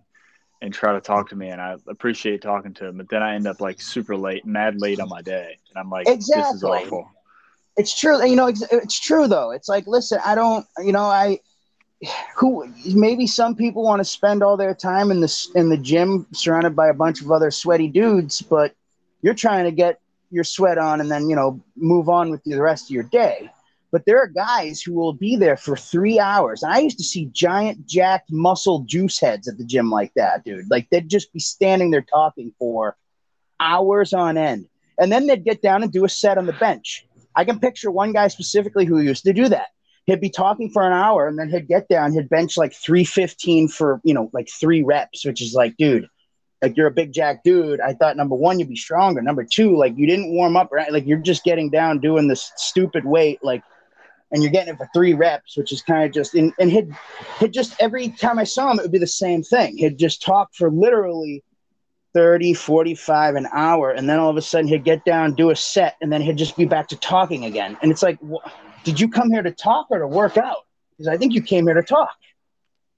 and 0.63 0.73
try 0.73 0.93
to 0.93 1.01
talk 1.01 1.31
to 1.31 1.37
me. 1.37 1.49
And 1.49 1.61
I 1.61 1.77
appreciate 1.89 2.43
talking 2.43 2.75
to 2.75 2.85
them. 2.85 2.99
But 2.99 3.09
then 3.09 3.23
I 3.23 3.35
end 3.35 3.49
up 3.49 3.61
like 3.61 3.81
super 3.81 4.17
late, 4.17 4.45
mad 4.47 4.81
late 4.81 5.01
on 5.01 5.09
my 5.09 5.23
day. 5.23 5.59
And 5.71 5.79
I'm 5.79 5.91
like, 5.91 6.13
this 6.33 6.53
is 6.53 6.63
awful. 6.65 7.11
It's 7.79 7.99
true. 7.99 8.23
You 8.27 8.37
know, 8.37 8.49
it's, 8.49 8.63
it's 8.73 9.01
true 9.01 9.29
though. 9.29 9.53
It's 9.53 9.69
like, 9.69 9.87
listen, 9.87 10.19
I 10.27 10.35
don't, 10.35 10.67
you 10.85 10.93
know, 10.93 11.05
I, 11.05 11.39
who 12.37 12.73
maybe 12.87 13.27
some 13.27 13.55
people 13.55 13.83
want 13.83 14.01
to 14.01 14.05
spend 14.05 14.43
all 14.43 14.57
their 14.57 14.75
time 14.75 15.11
in 15.11 15.21
the 15.21 15.49
in 15.55 15.69
the 15.69 15.77
gym 15.77 16.27
surrounded 16.33 16.77
by 16.77 16.89
a 16.89 16.95
bunch 16.95 17.21
of 17.21 17.31
other 17.33 17.51
sweaty 17.51 17.89
dudes, 17.89 18.41
but 18.41 18.75
you're 19.23 19.35
trying 19.35 19.65
to 19.65 19.73
get 19.73 20.01
your 20.31 20.45
sweat 20.45 20.79
on 20.79 21.01
and 21.01 21.11
then 21.11 21.29
you 21.29 21.35
know 21.35 21.61
move 21.77 22.09
on 22.09 22.31
with 22.31 22.43
the 22.45 22.61
rest 22.61 22.85
of 22.85 22.91
your 22.91 23.03
day. 23.05 23.51
But 23.91 24.05
there 24.05 24.19
are 24.19 24.29
guys 24.29 24.83
who 24.83 24.93
will 24.93 25.15
be 25.15 25.35
there 25.35 25.57
for 25.57 25.75
three 25.75 26.21
hours. 26.21 26.63
And 26.63 26.73
I 26.73 26.79
used 26.81 26.99
to 26.99 27.05
see 27.05 27.31
giant, 27.33 27.87
jacked, 27.87 28.31
muscle 28.31 28.81
juice 28.81 29.19
heads 29.19 29.49
at 29.49 29.57
the 29.57 29.65
gym 29.65 29.91
like 29.91 30.13
that, 30.15 30.45
dude. 30.45 30.71
Like 30.71 30.89
they'd 30.91 31.09
just 31.09 31.33
be 31.33 31.41
standing 31.41 31.91
there 31.91 32.03
talking 32.03 32.53
for 32.59 32.97
hours 33.59 34.13
on 34.13 34.37
end. 34.37 34.69
And 34.99 35.11
then 35.11 35.27
they'd 35.27 35.45
get 35.45 35.63
down 35.63 35.83
and 35.83 35.91
do 35.91 36.05
a 36.05 36.09
set 36.09 36.37
on 36.37 36.45
the 36.45 36.53
bench. 36.53 37.08
I 37.39 37.45
can 37.45 37.61
picture 37.61 37.89
one 37.89 38.13
guy 38.13 38.27
specifically 38.27 38.85
who 38.85 38.99
used 38.99 39.23
to 39.23 39.33
do 39.33 39.49
that. 39.49 39.69
He'd 40.07 40.21
be 40.21 40.29
talking 40.29 40.71
for 40.71 40.83
an 40.83 40.93
hour 40.93 41.29
and 41.29 41.39
then 41.39 41.49
he'd 41.49 41.69
get 41.69 41.87
down, 41.89 42.13
he'd 42.13 42.29
bench 42.29 42.57
like 42.57 42.75
315 42.75 43.69
for, 43.69 44.01
you 44.03 44.13
know, 44.13 44.29
like 44.33 44.49
three 44.49 44.83
reps, 44.83 45.25
which 45.25 45.41
is 45.41 45.55
like, 45.55 45.77
dude, 45.77 46.09
like 46.61 46.77
you're 46.77 46.89
a 46.89 46.91
big 46.91 47.13
jack 47.13 47.45
dude. 47.45 47.81
I 47.81 47.95
thought 47.95 48.17
number 48.17 48.35
one, 48.35 48.59
you'd 48.59 48.69
be 48.69 48.75
stronger. 48.75 49.23
Number 49.23 49.45
two, 49.45 49.77
like 49.77 49.97
you 49.97 50.09
didn't 50.09 50.33
warm 50.33 50.57
up, 50.57 50.71
right? 50.73 50.93
Like 50.93 51.07
you're 51.07 51.19
just 51.19 51.45
getting 51.45 51.71
down 51.71 52.01
doing 52.01 52.27
this 52.27 52.51
stupid 52.57 53.05
weight, 53.05 53.39
like, 53.45 53.63
and 54.33 54.43
you're 54.43 54.51
getting 54.51 54.75
it 54.75 54.79
for 54.79 54.89
three 54.93 55.15
reps, 55.15 55.57
which 55.57 55.73
is 55.73 55.81
kind 55.81 56.07
of 56.07 56.13
just, 56.13 56.35
and, 56.35 56.53
and 56.59 56.73
he'd, 56.73 56.91
he'd 57.39 57.53
just, 57.53 57.77
every 57.79 58.09
time 58.09 58.41
I 58.41 58.45
saw 58.45 58.73
him, 58.73 58.81
it 58.81 58.83
would 58.83 58.91
be 58.91 58.99
the 58.99 59.07
same 59.07 59.45
thing. 59.45 59.77
He'd 59.77 59.97
just 59.97 60.23
talk 60.23 60.53
for 60.55 60.73
literally 60.73 61.45
30, 62.15 62.55
45 62.55 63.35
an 63.35 63.49
hour. 63.53 63.91
And 63.91 64.09
then 64.09 64.19
all 64.19 64.31
of 64.31 64.37
a 64.37 64.43
sudden 64.43 64.69
he'd 64.69 64.85
get 64.85 65.05
down, 65.05 65.35
do 65.35 65.51
a 65.51 65.57
set, 65.57 65.97
and 66.01 66.13
then 66.13 66.23
he'd 66.23 66.37
just 66.37 66.57
be 66.57 66.65
back 66.65 66.89
to 66.89 66.97
talking 66.97 67.45
again. 67.45 67.77
And 67.83 67.91
it's 67.91 68.03
like, 68.03 68.19
wh- 68.21 68.49
did 68.85 68.99
you 68.99 69.09
come 69.09 69.31
here 69.31 69.43
to 69.43 69.51
talk 69.51 69.87
or 69.91 69.99
to 69.99 70.07
work 70.07 70.37
out? 70.37 70.67
Because 70.97 71.09
I 71.09 71.17
think 71.17 71.35
you 71.35 71.43
came 71.43 71.67
here 71.67 71.75
to 71.75 71.83
talk. 71.83 72.11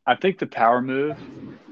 I 0.07 0.17
think 0.17 0.39
the 0.39 0.47
power 0.47 0.81
move, 0.81 1.17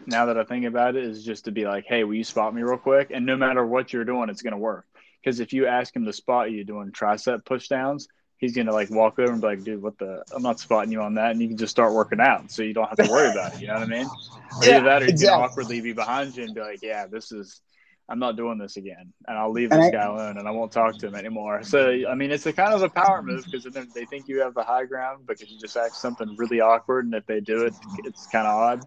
now 0.06 0.27
that 0.27 0.39
I 0.39 0.44
think 0.44 0.65
about 0.66 0.97
it, 0.97 1.05
is 1.05 1.24
just 1.24 1.47
to 1.47 1.51
be 1.51 1.65
like, 1.65 1.85
hey, 1.86 2.05
will 2.05 2.15
you 2.15 2.24
spot 2.24 2.55
me 2.55 2.62
real 2.62 2.78
quick? 2.78 3.10
And 3.12 3.24
no 3.24 3.36
matter 3.36 3.65
what 3.65 3.93
you're 3.93 4.05
doing, 4.05 4.28
it's 4.28 4.43
going 4.43 4.52
to 4.52 4.59
work. 4.59 4.85
Because 5.23 5.40
if 5.40 5.52
you 5.52 5.66
ask 5.66 5.94
him 5.94 6.05
to 6.05 6.12
spot 6.12 6.51
you 6.51 6.65
doing 6.65 6.93
tricep 6.93 7.44
push 7.44 7.69
downs, 7.69 8.09
he's 8.39 8.55
going 8.55 8.66
to 8.66 8.73
like 8.73 8.90
walk 8.90 9.19
over 9.19 9.31
and 9.32 9.40
be 9.40 9.47
like, 9.47 9.65
dude, 9.65 9.82
what 9.82 9.98
the? 9.98 10.23
I'm 10.35 10.43
not 10.43 10.59
spotting 10.60 10.90
you 10.93 11.02
on 11.02 11.15
that. 11.15 11.32
And 11.32 11.40
you 11.43 11.48
can 11.48 11.56
just 11.56 11.70
start 11.70 11.93
working 11.93 12.20
out. 12.20 12.51
So 12.51 12.62
you 12.62 12.73
don't 12.73 12.89
have 12.89 12.98
to 12.98 13.10
worry 13.10 13.28
about 13.31 13.55
it. 13.55 13.60
You 13.60 13.66
know 13.69 13.74
what 13.74 13.82
I 13.82 13.86
mean? 13.86 14.09
Or 14.60 14.65
Yeah, 14.65 14.77
either 14.78 14.85
that 14.86 15.02
or 15.02 15.06
exactly. 15.06 15.44
awkwardly 15.44 15.81
be 15.82 15.93
behind 15.93 16.35
you 16.35 16.43
and 16.44 16.55
be 16.55 16.60
like, 16.60 16.81
yeah, 16.82 17.06
this 17.06 17.31
is. 17.32 17.60
I'm 18.09 18.19
not 18.19 18.36
doing 18.36 18.56
this 18.56 18.78
again, 18.78 19.12
and 19.27 19.36
I'll 19.36 19.52
leave 19.52 19.69
this 19.69 19.85
I- 19.85 19.90
guy 19.90 20.05
alone, 20.06 20.39
and 20.39 20.48
I 20.48 20.51
won't 20.51 20.73
talk 20.73 20.97
to 20.98 21.06
him 21.09 21.15
anymore. 21.15 21.62
So, 21.62 21.93
I 22.09 22.15
mean, 22.15 22.31
it's 22.31 22.47
a 22.47 22.55
kind 22.55 22.73
of 22.73 22.82
a 22.82 22.89
power 22.89 23.23
move 23.23 23.44
because 23.44 23.65
then 23.65 23.86
they 23.94 24.06
think 24.06 24.28
you 24.28 24.40
have 24.40 24.55
the 24.55 24.62
high 24.62 24.86
ground 24.86 25.27
because 25.27 25.51
you 25.51 25.59
just 25.59 25.77
ask 25.77 25.94
something 25.97 26.35
really 26.39 26.60
awkward, 26.62 27.05
and 27.05 27.15
if 27.15 27.27
they 27.27 27.40
do 27.40 27.66
it, 27.66 27.74
it's 27.98 28.27
kind 28.28 28.47
of 28.47 28.55
odd. 28.55 28.86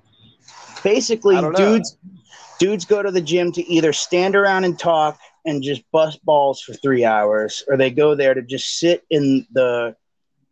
Basically, 0.83 1.35
dudes 1.55 1.95
dudes 2.59 2.85
go 2.85 3.01
to 3.03 3.11
the 3.11 3.21
gym 3.21 3.51
to 3.51 3.61
either 3.71 3.93
stand 3.93 4.35
around 4.35 4.63
and 4.63 4.77
talk 4.79 5.19
and 5.45 5.63
just 5.63 5.83
bust 5.91 6.23
balls 6.23 6.61
for 6.61 6.73
three 6.73 7.05
hours, 7.05 7.63
or 7.67 7.77
they 7.77 7.89
go 7.91 8.15
there 8.15 8.33
to 8.33 8.41
just 8.41 8.79
sit 8.79 9.03
in 9.09 9.45
the 9.51 9.95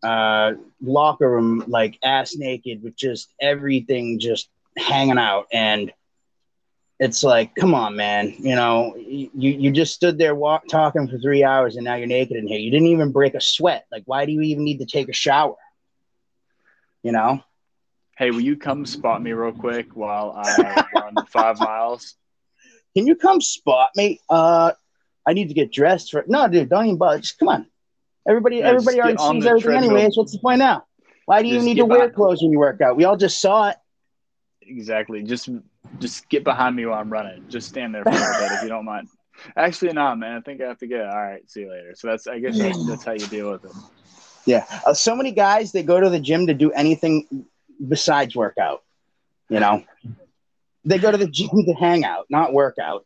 uh, 0.03 0.53
locker 0.81 1.29
room 1.29 1.63
like 1.67 1.97
ass 2.03 2.35
naked 2.35 2.81
with 2.83 2.95
just 2.95 3.33
everything 3.41 4.19
just 4.19 4.49
hanging 4.77 5.17
out. 5.17 5.47
And 5.51 5.91
it's 6.99 7.23
like 7.23 7.55
come 7.55 7.73
on 7.73 7.95
man 7.95 8.33
you 8.39 8.55
know 8.55 8.93
you, 8.97 9.29
you 9.33 9.71
just 9.71 9.93
stood 9.93 10.17
there 10.17 10.35
walk, 10.35 10.67
talking 10.67 11.07
for 11.07 11.17
three 11.17 11.43
hours 11.43 11.77
and 11.77 11.85
now 11.85 11.95
you're 11.95 12.07
naked 12.07 12.35
in 12.37 12.47
here. 12.47 12.59
You 12.59 12.71
didn't 12.71 12.87
even 12.87 13.11
break 13.11 13.35
a 13.35 13.41
sweat. 13.41 13.85
Like 13.91 14.03
why 14.05 14.25
do 14.25 14.31
you 14.31 14.41
even 14.41 14.63
need 14.63 14.79
to 14.79 14.85
take 14.85 15.09
a 15.09 15.13
shower? 15.13 15.55
You 17.03 17.13
know? 17.13 17.41
Hey, 18.17 18.31
will 18.31 18.41
you 18.41 18.57
come 18.57 18.85
spot 18.85 19.21
me 19.21 19.31
real 19.31 19.53
quick 19.53 19.95
while 19.95 20.31
I 20.31 20.83
run 20.93 21.23
five 21.25 21.57
miles? 21.61 22.15
Can 22.95 23.07
you 23.07 23.15
come 23.15 23.39
spot 23.41 23.89
me? 23.95 24.19
Uh, 24.29 24.71
I 25.25 25.33
need 25.33 25.47
to 25.49 25.53
get 25.53 25.71
dressed 25.71 26.11
for. 26.11 26.19
it. 26.19 26.29
No, 26.29 26.47
dude, 26.47 26.69
don't 26.69 26.85
even 26.85 26.97
bother. 26.97 27.19
Just 27.19 27.37
come 27.39 27.49
on. 27.49 27.67
Everybody, 28.27 28.57
Yeah, 28.57 28.69
everybody 28.69 28.99
already 29.01 29.17
sees 29.17 29.45
everything 29.45 29.61
treadmill. 29.71 29.91
anyways. 29.97 30.17
What's 30.17 30.31
the 30.33 30.39
point 30.39 30.59
now? 30.59 30.85
Why 31.25 31.41
do 31.41 31.47
you 31.47 31.61
need 31.61 31.75
to 31.77 31.85
wear 31.85 31.99
behind- 31.99 32.15
clothes 32.15 32.41
when 32.41 32.51
you 32.51 32.59
work 32.59 32.81
out? 32.81 32.95
We 32.97 33.03
all 33.05 33.17
just 33.17 33.39
saw 33.39 33.69
it. 33.69 33.77
Exactly. 34.61 35.23
Just 35.23 35.49
just 35.99 36.29
get 36.29 36.43
behind 36.43 36.75
me 36.75 36.85
while 36.85 36.99
I'm 36.99 37.11
running. 37.11 37.45
Just 37.49 37.69
stand 37.69 37.93
there 37.95 38.03
for 38.03 38.09
a 38.09 38.13
little 38.13 38.39
bit 38.39 38.51
if 38.53 38.63
you 38.63 38.69
don't 38.69 38.85
mind. 38.85 39.07
Actually, 39.55 39.93
no, 39.93 40.15
man. 40.15 40.37
I 40.37 40.41
think 40.41 40.61
I 40.61 40.67
have 40.67 40.77
to 40.79 40.87
go. 40.87 40.99
All 41.01 41.21
right. 41.21 41.49
See 41.49 41.61
you 41.61 41.69
later. 41.69 41.93
So 41.95 42.07
that's 42.07 42.27
I 42.27 42.39
guess 42.39 42.57
that's, 42.57 42.87
that's 42.87 43.03
how 43.05 43.13
you 43.13 43.25
deal 43.27 43.51
with 43.51 43.65
it. 43.65 43.71
Yeah. 44.45 44.65
Uh, 44.85 44.93
so 44.93 45.15
many 45.15 45.31
guys 45.31 45.71
they 45.71 45.83
go 45.83 45.99
to 45.99 46.09
the 46.09 46.19
gym 46.19 46.47
to 46.47 46.53
do 46.53 46.71
anything 46.71 47.45
besides 47.87 48.35
workout. 48.35 48.83
You 49.49 49.59
know, 49.59 49.83
they 50.89 50.97
go 50.97 51.11
to 51.11 51.17
the 51.17 51.27
gym 51.27 51.49
to 51.65 51.73
hang 51.79 52.03
out, 52.03 52.25
not 52.29 52.53
work 52.53 52.75
out. 52.81 53.05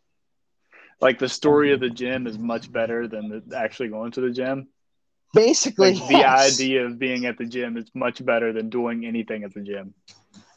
Like 1.02 1.20
the 1.20 1.30
story 1.30 1.74
of 1.74 1.80
the 1.80 1.90
gym 1.90 2.28
is 2.28 2.38
much 2.40 2.72
better 2.72 3.08
than 3.08 3.44
the, 3.48 3.58
actually 3.58 3.90
going 3.90 4.12
to 4.14 4.22
the 4.22 4.30
gym. 4.32 4.68
Basically, 5.34 5.94
Like 5.96 6.08
the 6.08 6.14
yes. 6.20 6.54
idea 6.54 6.86
of 6.86 7.00
being 7.00 7.26
at 7.26 7.38
the 7.38 7.46
gym 7.46 7.76
is 7.78 7.90
much 7.96 8.24
better 8.24 8.54
than 8.54 8.70
doing 8.70 9.06
anything 9.06 9.44
at 9.44 9.54
the 9.54 9.62
gym. 9.62 9.94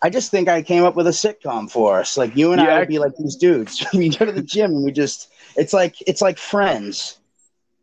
I 0.03 0.11
just 0.11 0.31
think 0.31 0.49
I 0.49 0.63
came 0.63 0.85
up 0.85 0.95
with 0.95 1.07
a 1.07 1.11
sitcom 1.11 1.71
for 1.71 1.99
us. 1.99 2.17
Like 2.19 2.37
you 2.37 2.53
and 2.53 2.61
Yeah. 2.61 2.77
I 2.77 2.79
would 2.81 2.89
be 2.89 2.99
like 2.99 3.17
these 3.19 3.37
dudes. 3.37 3.85
we 3.95 4.11
go 4.11 4.27
to 4.27 4.33
the 4.33 4.43
gym 4.43 4.71
and 4.73 4.85
we 4.85 4.93
just 4.93 5.33
it's 5.57 5.73
like 5.73 5.97
it's 6.07 6.21
like 6.21 6.39
friends. 6.39 7.19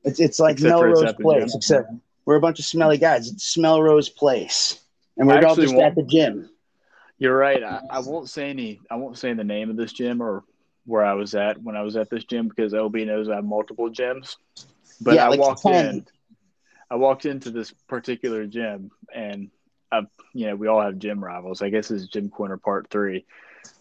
It's 0.03 0.19
it's 0.19 0.39
like 0.39 0.53
Except 0.53 0.69
Melrose 0.69 1.13
Place, 1.13 1.55
except 1.55 1.91
we're 2.25 2.35
a 2.35 2.41
bunch 2.41 2.59
of 2.59 2.65
smelly 2.65 2.97
guys. 2.99 3.29
It's 3.31 3.57
Melrose 3.57 4.09
Place. 4.09 4.79
And 5.17 5.27
we're 5.27 5.43
all 5.45 5.55
just 5.55 5.73
won't- 5.73 5.85
at 5.85 5.95
the 5.95 6.03
gym. 6.03 6.49
You're 7.23 7.37
right. 7.37 7.63
I, 7.63 7.79
I 7.89 7.99
won't 7.99 8.29
say 8.29 8.49
any. 8.49 8.81
I 8.91 8.97
won't 8.97 9.17
say 9.17 9.31
the 9.31 9.45
name 9.45 9.69
of 9.69 9.77
this 9.77 9.93
gym 9.93 10.21
or 10.21 10.43
where 10.85 11.05
I 11.05 11.13
was 11.13 11.35
at 11.35 11.57
when 11.63 11.77
I 11.77 11.81
was 11.81 11.95
at 11.95 12.09
this 12.09 12.25
gym 12.25 12.49
because 12.49 12.73
LB 12.73 13.07
knows 13.07 13.29
I 13.29 13.35
have 13.35 13.45
multiple 13.45 13.89
gyms. 13.89 14.35
But 14.99 15.15
Yeah, 15.15 15.27
I 15.27 15.29
like 15.29 15.39
walked 15.39 15.61
10. 15.61 15.85
in. 15.85 16.05
I 16.91 16.95
walked 16.95 17.25
into 17.25 17.49
this 17.49 17.71
particular 17.87 18.45
gym, 18.45 18.91
and 19.15 19.51
I, 19.89 20.01
you 20.33 20.47
know, 20.47 20.57
we 20.57 20.67
all 20.67 20.81
have 20.81 20.99
gym 20.99 21.23
rivals. 21.23 21.61
I 21.61 21.69
guess 21.69 21.91
it's 21.91 22.07
Gym 22.07 22.27
Corner 22.29 22.57
Part 22.57 22.89
Three, 22.89 23.23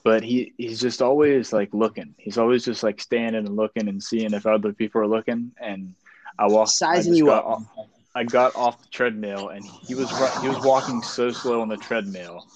but 0.05 0.23
he 0.23 0.53
he's 0.57 0.81
just 0.81 1.03
always 1.03 1.53
like 1.53 1.75
looking. 1.75 2.15
He's 2.19 2.39
always 2.39 2.65
just 2.65 2.85
like 2.85 3.01
standing 3.01 3.45
and 3.45 3.57
looking 3.57 3.89
and 3.89 4.01
seeing 4.01 4.35
if 4.35 4.47
other 4.47 4.73
people 4.73 5.01
are 5.01 5.09
looking. 5.09 5.51
And 5.61 5.97
I 6.39 6.47
walked, 6.47 6.71
Sizing 6.71 7.15
just 7.15 7.19
you 7.19 7.33
up. 7.33 7.45
off- 7.45 7.89
I 8.15 8.23
got 8.23 8.55
off 8.55 8.81
the 8.81 8.89
treadmill, 8.93 9.49
and 9.49 9.65
he 9.65 9.97
was 9.97 10.09
he 10.41 10.49
was 10.49 10.63
walking 10.63 11.03
so 11.03 11.31
slow 11.31 11.61
on 11.61 11.69
the 11.69 11.77
treadmill 11.77 12.47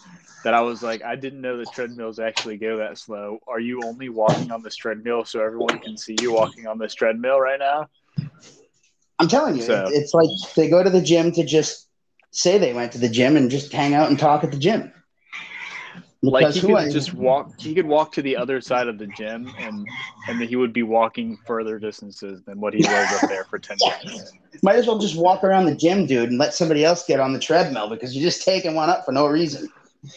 that 0.47 0.55
I 0.55 0.61
was 0.61 0.81
like, 0.81 1.03
I 1.03 1.17
didn't 1.17 1.41
know 1.41 1.57
the 1.57 1.67
treadmills 1.67 2.21
actually 2.21 2.57
go 2.57 2.77
that 2.77 2.99
slow. 2.99 3.41
Are 3.49 3.59
you 3.59 3.85
only 3.85 4.09
walking 4.09 4.53
on 4.53 4.63
this 4.63 4.77
treadmill 4.77 5.25
so 5.25 5.41
everyone 5.43 5.81
can 5.81 5.97
see 5.97 6.15
you 6.23 6.31
walking 6.33 6.69
on 6.69 6.79
this 6.79 6.95
treadmill 6.95 7.41
right 7.41 7.59
now? 7.59 7.89
I'm 9.19 9.27
telling 9.27 9.57
you, 9.57 9.63
So- 9.63 9.89
it's 9.93 10.15
like 10.15 10.29
they 10.55 10.71
go 10.71 10.85
to 10.85 10.89
the 10.89 11.01
gym 11.01 11.33
to 11.33 11.45
just 11.45 11.89
say 12.31 12.59
they 12.59 12.73
went 12.73 12.93
to 12.93 12.99
the 12.99 13.09
gym 13.09 13.37
and 13.37 13.51
just 13.51 13.73
hang 13.73 13.93
out 13.93 14.09
and 14.09 14.17
talk 14.17 14.45
at 14.45 14.53
the 14.53 14.57
gym. 14.57 14.93
like 16.23 16.55
he 16.55 16.61
could 16.61 16.93
just 16.93 17.13
walk. 17.13 17.59
He 17.59 17.75
could 17.75 17.87
walk 17.87 18.13
to 18.13 18.23
the 18.23 18.37
other 18.37 18.61
side 18.61 18.87
of 18.87 18.99
the 18.99 19.07
gym, 19.09 19.53
and 19.59 19.85
and 20.29 20.41
he 20.41 20.55
would 20.55 20.73
be 20.73 20.85
walking 20.85 21.39
further 21.45 21.81
distances 21.81 22.41
than 22.47 22.61
what 22.61 22.73
he 22.73 22.85
was 22.85 23.21
up 23.21 23.29
there 23.29 23.45
for 23.51 23.59
ten 23.59 23.79
minutes. 23.81 24.33
Might 24.63 24.77
as 24.77 24.87
well 24.87 25.01
just 25.01 25.17
walk 25.17 25.43
around 25.43 25.67
the 25.67 25.75
gym, 25.75 26.07
dude, 26.07 26.29
and 26.31 26.39
let 26.39 26.55
somebody 26.55 26.85
else 26.85 27.05
get 27.05 27.19
on 27.19 27.33
the 27.33 27.41
treadmill 27.41 27.91
because 27.91 28.15
you're 28.15 28.23
just 28.31 28.45
taking 28.45 28.77
one 28.77 28.89
up 28.89 29.05
for 29.05 29.11
no 29.11 29.27
reason. 29.27 29.69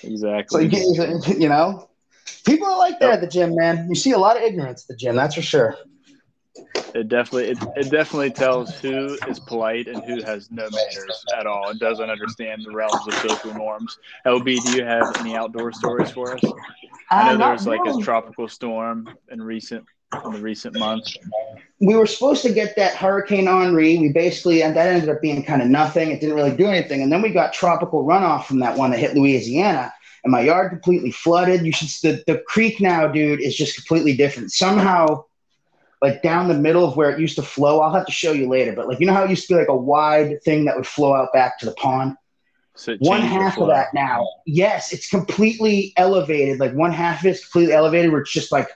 Exactly. 0.03 0.70
So 0.70 1.03
you, 1.03 1.22
you 1.40 1.49
know, 1.49 1.90
people 2.45 2.68
are 2.68 2.78
like 2.78 2.99
that 2.99 3.14
at 3.14 3.22
the 3.22 3.28
gym, 3.28 3.56
man. 3.56 3.88
You 3.90 3.95
see 3.95 4.11
a 4.11 4.18
lot 4.18 4.38
of 4.38 4.44
ignorance 4.44 4.84
at 4.84 4.88
the 4.88 4.95
gym, 4.95 5.16
that's 5.16 5.36
for 5.36 5.41
sure. 5.41 5.76
It 6.94 7.07
definitely 7.07 7.49
it, 7.52 7.60
it 7.76 7.90
definitely 7.90 8.32
tells 8.32 8.74
who 8.74 9.20
is 9.26 9.40
polite 9.40 9.88
and 9.88 10.02
who 10.03 10.24
has 10.24 10.49
no 10.49 10.70
manners 10.72 11.26
at 11.32 11.45
all 11.45 11.70
and 11.70 11.80
doesn't 11.80 12.10
understand 12.10 12.66
the 12.66 12.72
realms 12.72 13.07
of 13.07 13.16
social 13.18 13.53
norms. 13.53 13.98
LB, 14.26 14.60
do 14.60 14.70
you 14.70 14.84
have 14.84 15.11
any 15.18 15.36
outdoor 15.36 15.72
stories 15.72 16.10
for 16.10 16.34
us? 16.34 16.53
I 17.11 17.24
know 17.24 17.34
uh, 17.34 17.38
there 17.38 17.52
was 17.52 17.68
like 17.68 17.86
a 17.86 17.94
tropical 17.94 18.48
storm 18.48 19.10
in 19.32 19.41
recent 19.41 19.86
in 20.26 20.31
the 20.31 20.40
recent 20.40 20.77
months. 20.77 21.15
We 21.80 21.95
were 21.95 22.07
supposed 22.07 22.41
to 22.44 22.52
get 22.52 22.76
that 22.76 22.95
Hurricane 22.95 23.48
Henri. 23.48 23.98
We 23.98 24.10
basically 24.10 24.64
and 24.64 24.76
that 24.76 24.88
ended 24.88 25.10
up 25.10 25.22
being 25.22 25.44
kind 25.44 25.61
of 25.61 25.68
nothing. 25.68 26.11
It 26.11 26.19
didn't 26.19 26.36
really 26.36 26.56
do 26.56 26.68
anything. 26.68 27.02
And 27.02 27.11
then 27.11 27.22
we 27.22 27.30
got 27.30 27.53
tropical 27.53 28.03
runoff 28.03 28.45
from 28.45 28.60
that 28.60 28.77
one 28.77 28.91
that 28.91 28.99
hit 28.99 29.15
Louisiana. 29.15 29.94
And 30.23 30.31
my 30.31 30.41
yard 30.41 30.72
completely 30.72 31.11
flooded. 31.11 31.65
You 31.65 31.72
should 31.72 31.88
the, 32.02 32.23
the 32.27 32.40
creek 32.40 32.81
now, 32.81 33.07
dude, 33.07 33.40
is 33.40 33.56
just 33.56 33.76
completely 33.76 34.15
different. 34.18 34.52
Somehow 34.52 35.23
like 36.02 36.22
down 36.22 36.48
the 36.48 36.56
middle 36.56 36.86
of 36.86 36.95
where 36.95 37.11
it 37.11 37.19
used 37.19 37.36
to 37.36 37.41
flow. 37.41 37.81
I'll 37.81 37.94
have 37.94 38.06
to 38.06 38.11
show 38.11 38.31
you 38.31 38.48
later, 38.48 38.73
but 38.73 38.88
like 38.88 38.99
you 38.99 39.06
know 39.06 39.14
how 39.14 39.23
it 39.23 39.30
used 39.30 39.48
to 39.48 39.53
be 39.53 39.60
like 39.60 39.69
a 39.69 39.76
wide 39.76 40.41
thing 40.44 40.65
that 40.65 40.76
would 40.76 40.88
flow 40.88 41.14
out 41.14 41.34
back 41.34 41.60
to 41.60 41.65
the 41.65 41.73
pond. 41.73 42.15
So 42.76 42.95
one 42.99 43.22
half 43.22 43.57
of 43.57 43.68
that 43.68 43.94
now, 43.94 44.26
yes, 44.45 44.94
it's 44.94 45.10
completely 45.10 45.94
elevated. 45.98 46.61
Like 46.61 46.73
one 46.73 46.94
half 46.94 47.19
of 47.19 47.26
it's 47.26 47.45
completely 47.45 47.73
elevated, 47.73 48.11
where 48.11 48.22
it's 48.22 48.31
just 48.31 48.52
like 48.53 48.69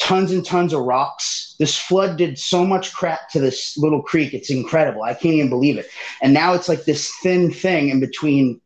tons 0.00 0.32
and 0.32 0.44
tons 0.44 0.72
of 0.72 0.82
rocks. 0.82 1.54
This 1.58 1.76
flood 1.78 2.16
did 2.16 2.38
so 2.38 2.66
much 2.66 2.92
crap 2.92 3.28
to 3.30 3.40
this 3.40 3.76
little 3.76 4.02
creek. 4.02 4.34
It's 4.34 4.50
incredible. 4.50 5.02
I 5.02 5.14
can't 5.14 5.34
even 5.34 5.50
believe 5.50 5.78
it. 5.78 5.88
And 6.22 6.32
now 6.32 6.54
it's 6.54 6.68
like 6.68 6.84
this 6.84 7.14
thin 7.22 7.52
thing 7.52 7.90
in 7.90 8.00
between 8.00 8.60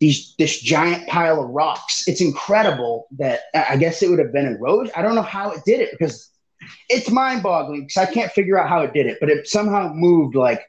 these 0.00 0.34
this 0.36 0.60
giant 0.60 1.08
pile 1.08 1.42
of 1.42 1.50
rocks. 1.50 2.06
It's 2.08 2.20
incredible 2.20 3.06
that 3.12 3.42
I 3.54 3.76
guess 3.76 4.02
it 4.02 4.10
would 4.10 4.18
have 4.18 4.32
been 4.32 4.46
eroded. 4.46 4.92
I 4.96 5.02
don't 5.02 5.14
know 5.14 5.22
how 5.22 5.52
it 5.52 5.64
did 5.64 5.80
it 5.80 5.92
because 5.92 6.28
it's 6.88 7.10
mind 7.10 7.42
boggling 7.42 7.82
because 7.82 7.96
I 7.96 8.12
can't 8.12 8.32
figure 8.32 8.58
out 8.58 8.68
how 8.68 8.82
it 8.82 8.92
did 8.92 9.06
it, 9.06 9.18
but 9.20 9.30
it 9.30 9.46
somehow 9.46 9.92
moved 9.94 10.34
like 10.34 10.62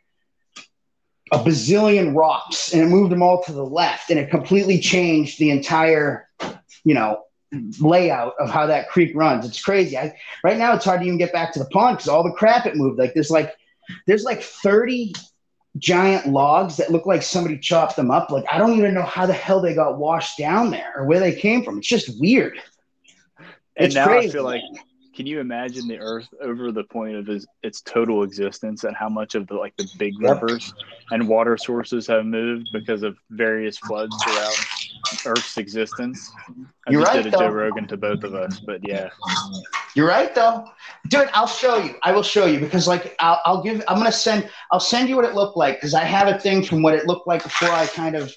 a 1.32 1.40
bazillion 1.40 2.16
rocks 2.16 2.72
and 2.72 2.82
it 2.84 2.88
moved 2.88 3.12
them 3.12 3.24
all 3.24 3.44
to 3.44 3.52
the 3.52 3.66
left 3.66 4.12
and 4.12 4.20
it 4.20 4.30
completely 4.30 4.80
changed 4.80 5.40
the 5.40 5.50
entire, 5.50 6.30
you 6.84 6.94
know, 6.94 7.24
layout 7.80 8.34
of 8.40 8.50
how 8.50 8.66
that 8.66 8.90
creek 8.90 9.12
runs. 9.16 9.46
It's 9.46 9.62
crazy. 9.62 9.98
I, 9.98 10.16
right 10.44 10.58
now, 10.58 10.74
it's 10.74 10.86
hard 10.86 11.02
to 11.02 11.06
even 11.06 11.18
get 11.18 11.34
back 11.34 11.54
to 11.54 11.60
the 11.60 11.66
pond 11.66 11.98
because 11.98 12.10
all 12.10 12.24
the 12.24 12.32
crap 12.32 12.66
it 12.66 12.76
moved. 12.76 13.00
Like 13.00 13.14
there's 13.14 13.32
like 13.32 13.56
there's 14.08 14.24
like 14.24 14.42
30 14.42 15.14
giant 15.78 16.28
logs 16.28 16.78
that 16.78 16.92
look 16.92 17.06
like 17.06 17.22
somebody 17.22 17.58
chopped 17.58 17.96
them 17.96 18.12
up. 18.12 18.32
Like 18.32 18.46
I 18.52 18.58
don't 18.58 18.78
even 18.78 18.94
know 18.94 19.04
how 19.04 19.26
the 19.26 19.34
hell 19.34 19.62
they 19.62 19.76
got 19.76 19.98
washed 19.98 20.38
down 20.38 20.72
there 20.72 20.94
or 20.96 21.06
where 21.06 21.20
they 21.20 21.36
came 21.36 21.64
from. 21.64 21.80
It's 21.80 21.88
just 21.88 22.20
weird. 22.20 22.60
And 23.78 23.88
it's 23.88 23.96
now 23.96 24.08
crazy. 24.08 24.30
I 24.30 24.32
feel 24.32 24.44
like 24.44 24.62
can 25.16 25.26
you 25.26 25.40
imagine 25.40 25.88
the 25.88 25.98
earth 25.98 26.28
over 26.42 26.74
the 26.74 26.84
point 26.84 27.16
of 27.16 27.30
its, 27.30 27.46
its 27.64 27.82
total 27.82 28.24
existence 28.24 28.84
and 28.84 28.96
how 28.96 29.08
much 29.08 29.34
of 29.36 29.48
the 29.48 29.56
like 29.56 29.76
the 29.78 29.88
big 29.98 30.20
rivers 30.20 30.74
and 31.12 31.28
water 31.28 31.56
sources 31.58 32.06
have 32.08 32.26
moved 32.26 32.68
because 32.74 33.02
of 33.02 33.18
various 33.30 33.78
floods 33.78 34.14
throughout 34.24 34.56
earth's 35.26 35.58
existence 35.58 36.32
i 36.88 36.92
You're 36.92 37.02
just 37.02 37.14
right, 37.14 37.24
did 37.24 37.28
a 37.28 37.32
though. 37.32 37.38
joe 37.40 37.50
rogan 37.50 37.88
to 37.88 37.98
both 37.98 38.24
of 38.24 38.34
us 38.34 38.60
but 38.60 38.80
yeah 38.88 39.10
You're 39.96 40.08
right 40.08 40.34
though. 40.36 40.66
Dude, 41.08 41.30
I'll 41.34 41.48
show 41.48 41.78
you. 41.78 41.96
I 42.04 42.12
will 42.12 42.22
show 42.24 42.46
you 42.46 42.60
because 42.60 42.86
like 42.86 43.16
I'll, 43.20 43.40
I'll 43.46 43.64
give 43.64 43.82
I'm 43.88 43.98
gonna 43.98 44.12
send 44.12 44.50
I'll 44.72 44.80
send 44.80 45.08
you 45.08 45.16
what 45.16 45.24
it 45.24 45.36
looked 45.36 45.56
like 45.56 45.78
because 45.78 45.94
I 45.94 46.04
have 46.04 46.28
a 46.28 46.38
thing 46.38 46.64
from 46.64 46.82
what 46.82 46.94
it 46.94 47.08
looked 47.08 47.28
like 47.28 47.44
before 47.44 47.70
I 47.70 47.86
kind 47.88 48.16
of 48.16 48.34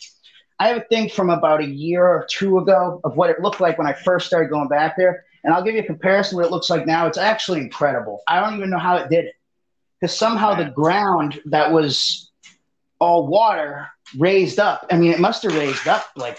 I 0.60 0.68
have 0.68 0.76
a 0.76 0.84
thing 0.88 1.08
from 1.08 1.30
about 1.30 1.60
a 1.60 1.66
year 1.66 2.06
or 2.06 2.26
two 2.30 2.58
ago 2.58 3.00
of 3.04 3.16
what 3.16 3.30
it 3.30 3.40
looked 3.40 3.60
like 3.60 3.76
when 3.78 3.86
I 3.88 3.92
first 3.92 4.26
started 4.26 4.50
going 4.50 4.68
back 4.68 4.96
there. 4.96 5.24
And 5.42 5.52
I'll 5.52 5.62
give 5.62 5.74
you 5.74 5.80
a 5.80 5.84
comparison 5.86 6.36
what 6.36 6.46
it 6.46 6.52
looks 6.52 6.70
like 6.70 6.86
now. 6.86 7.06
It's 7.06 7.18
actually 7.18 7.60
incredible. 7.60 8.22
I 8.28 8.40
don't 8.40 8.56
even 8.56 8.70
know 8.70 8.78
how 8.78 8.96
it 8.96 9.08
did 9.10 9.24
it. 9.24 9.34
Because 10.00 10.16
somehow 10.16 10.54
the 10.54 10.70
ground 10.70 11.40
that 11.46 11.72
was 11.72 12.30
all 13.00 13.26
water 13.26 13.88
raised 14.16 14.58
up. 14.58 14.86
I 14.92 14.96
mean, 14.96 15.12
it 15.12 15.20
must 15.20 15.42
have 15.44 15.54
raised 15.56 15.86
up 15.88 16.06
like, 16.16 16.38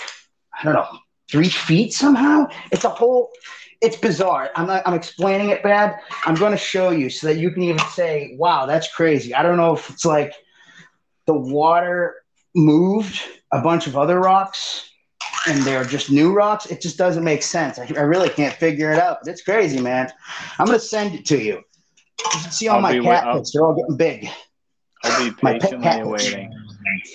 I 0.60 0.64
don't 0.64 0.74
know, 0.74 1.00
three 1.30 1.50
feet 1.50 1.94
somehow. 1.94 2.48
It's 2.72 2.84
a 2.84 2.90
whole, 2.90 3.30
it's 3.82 3.96
bizarre. 3.96 4.52
I'm 4.56 4.68
not, 4.68 4.84
I'm 4.86 4.94
explaining 4.94 5.50
it 5.50 5.64
bad. 5.64 6.00
I'm 6.26 6.36
going 6.36 6.52
to 6.52 6.58
show 6.58 6.90
you 6.90 7.10
so 7.10 7.28
that 7.28 7.38
you 7.38 7.52
can 7.52 7.64
even 7.64 7.80
say, 7.94 8.36
wow, 8.38 8.66
that's 8.66 8.92
crazy. 8.94 9.34
I 9.34 9.44
don't 9.44 9.58
know 9.58 9.74
if 9.74 9.90
it's 9.90 10.06
like 10.06 10.34
the 11.28 11.34
water 11.34 12.16
moved 12.56 13.22
a 13.52 13.62
bunch 13.62 13.88
of 13.88 13.98
other 13.98 14.20
rocks 14.20 14.90
and 15.48 15.62
they're 15.64 15.86
just 15.86 16.12
new 16.12 16.34
rocks. 16.34 16.66
It 16.66 16.82
just 16.82 16.98
doesn't 16.98 17.24
make 17.24 17.44
sense. 17.44 17.80
I, 17.80 17.88
I 17.96 18.02
really 18.02 18.30
can't 18.30 18.54
figure 18.54 18.92
it 18.92 19.00
out. 19.00 19.20
But 19.24 19.32
it's 19.32 19.42
crazy, 19.42 19.80
man. 19.80 20.12
I'm 20.58 20.66
gonna 20.66 20.80
send 20.80 21.16
it 21.16 21.26
to 21.28 21.42
you. 21.42 21.62
You 22.34 22.52
see 22.52 22.68
all 22.68 22.78
I'll 22.78 22.82
my 22.82 23.00
cat 23.00 23.26
wait, 23.26 23.34
pits; 23.34 23.52
they're 23.54 23.66
all 23.66 23.76
getting 23.76 23.98
big. 23.98 24.30
I'll 25.04 25.24
be 25.24 25.32
patiently 25.32 26.04
waiting. 26.04 26.59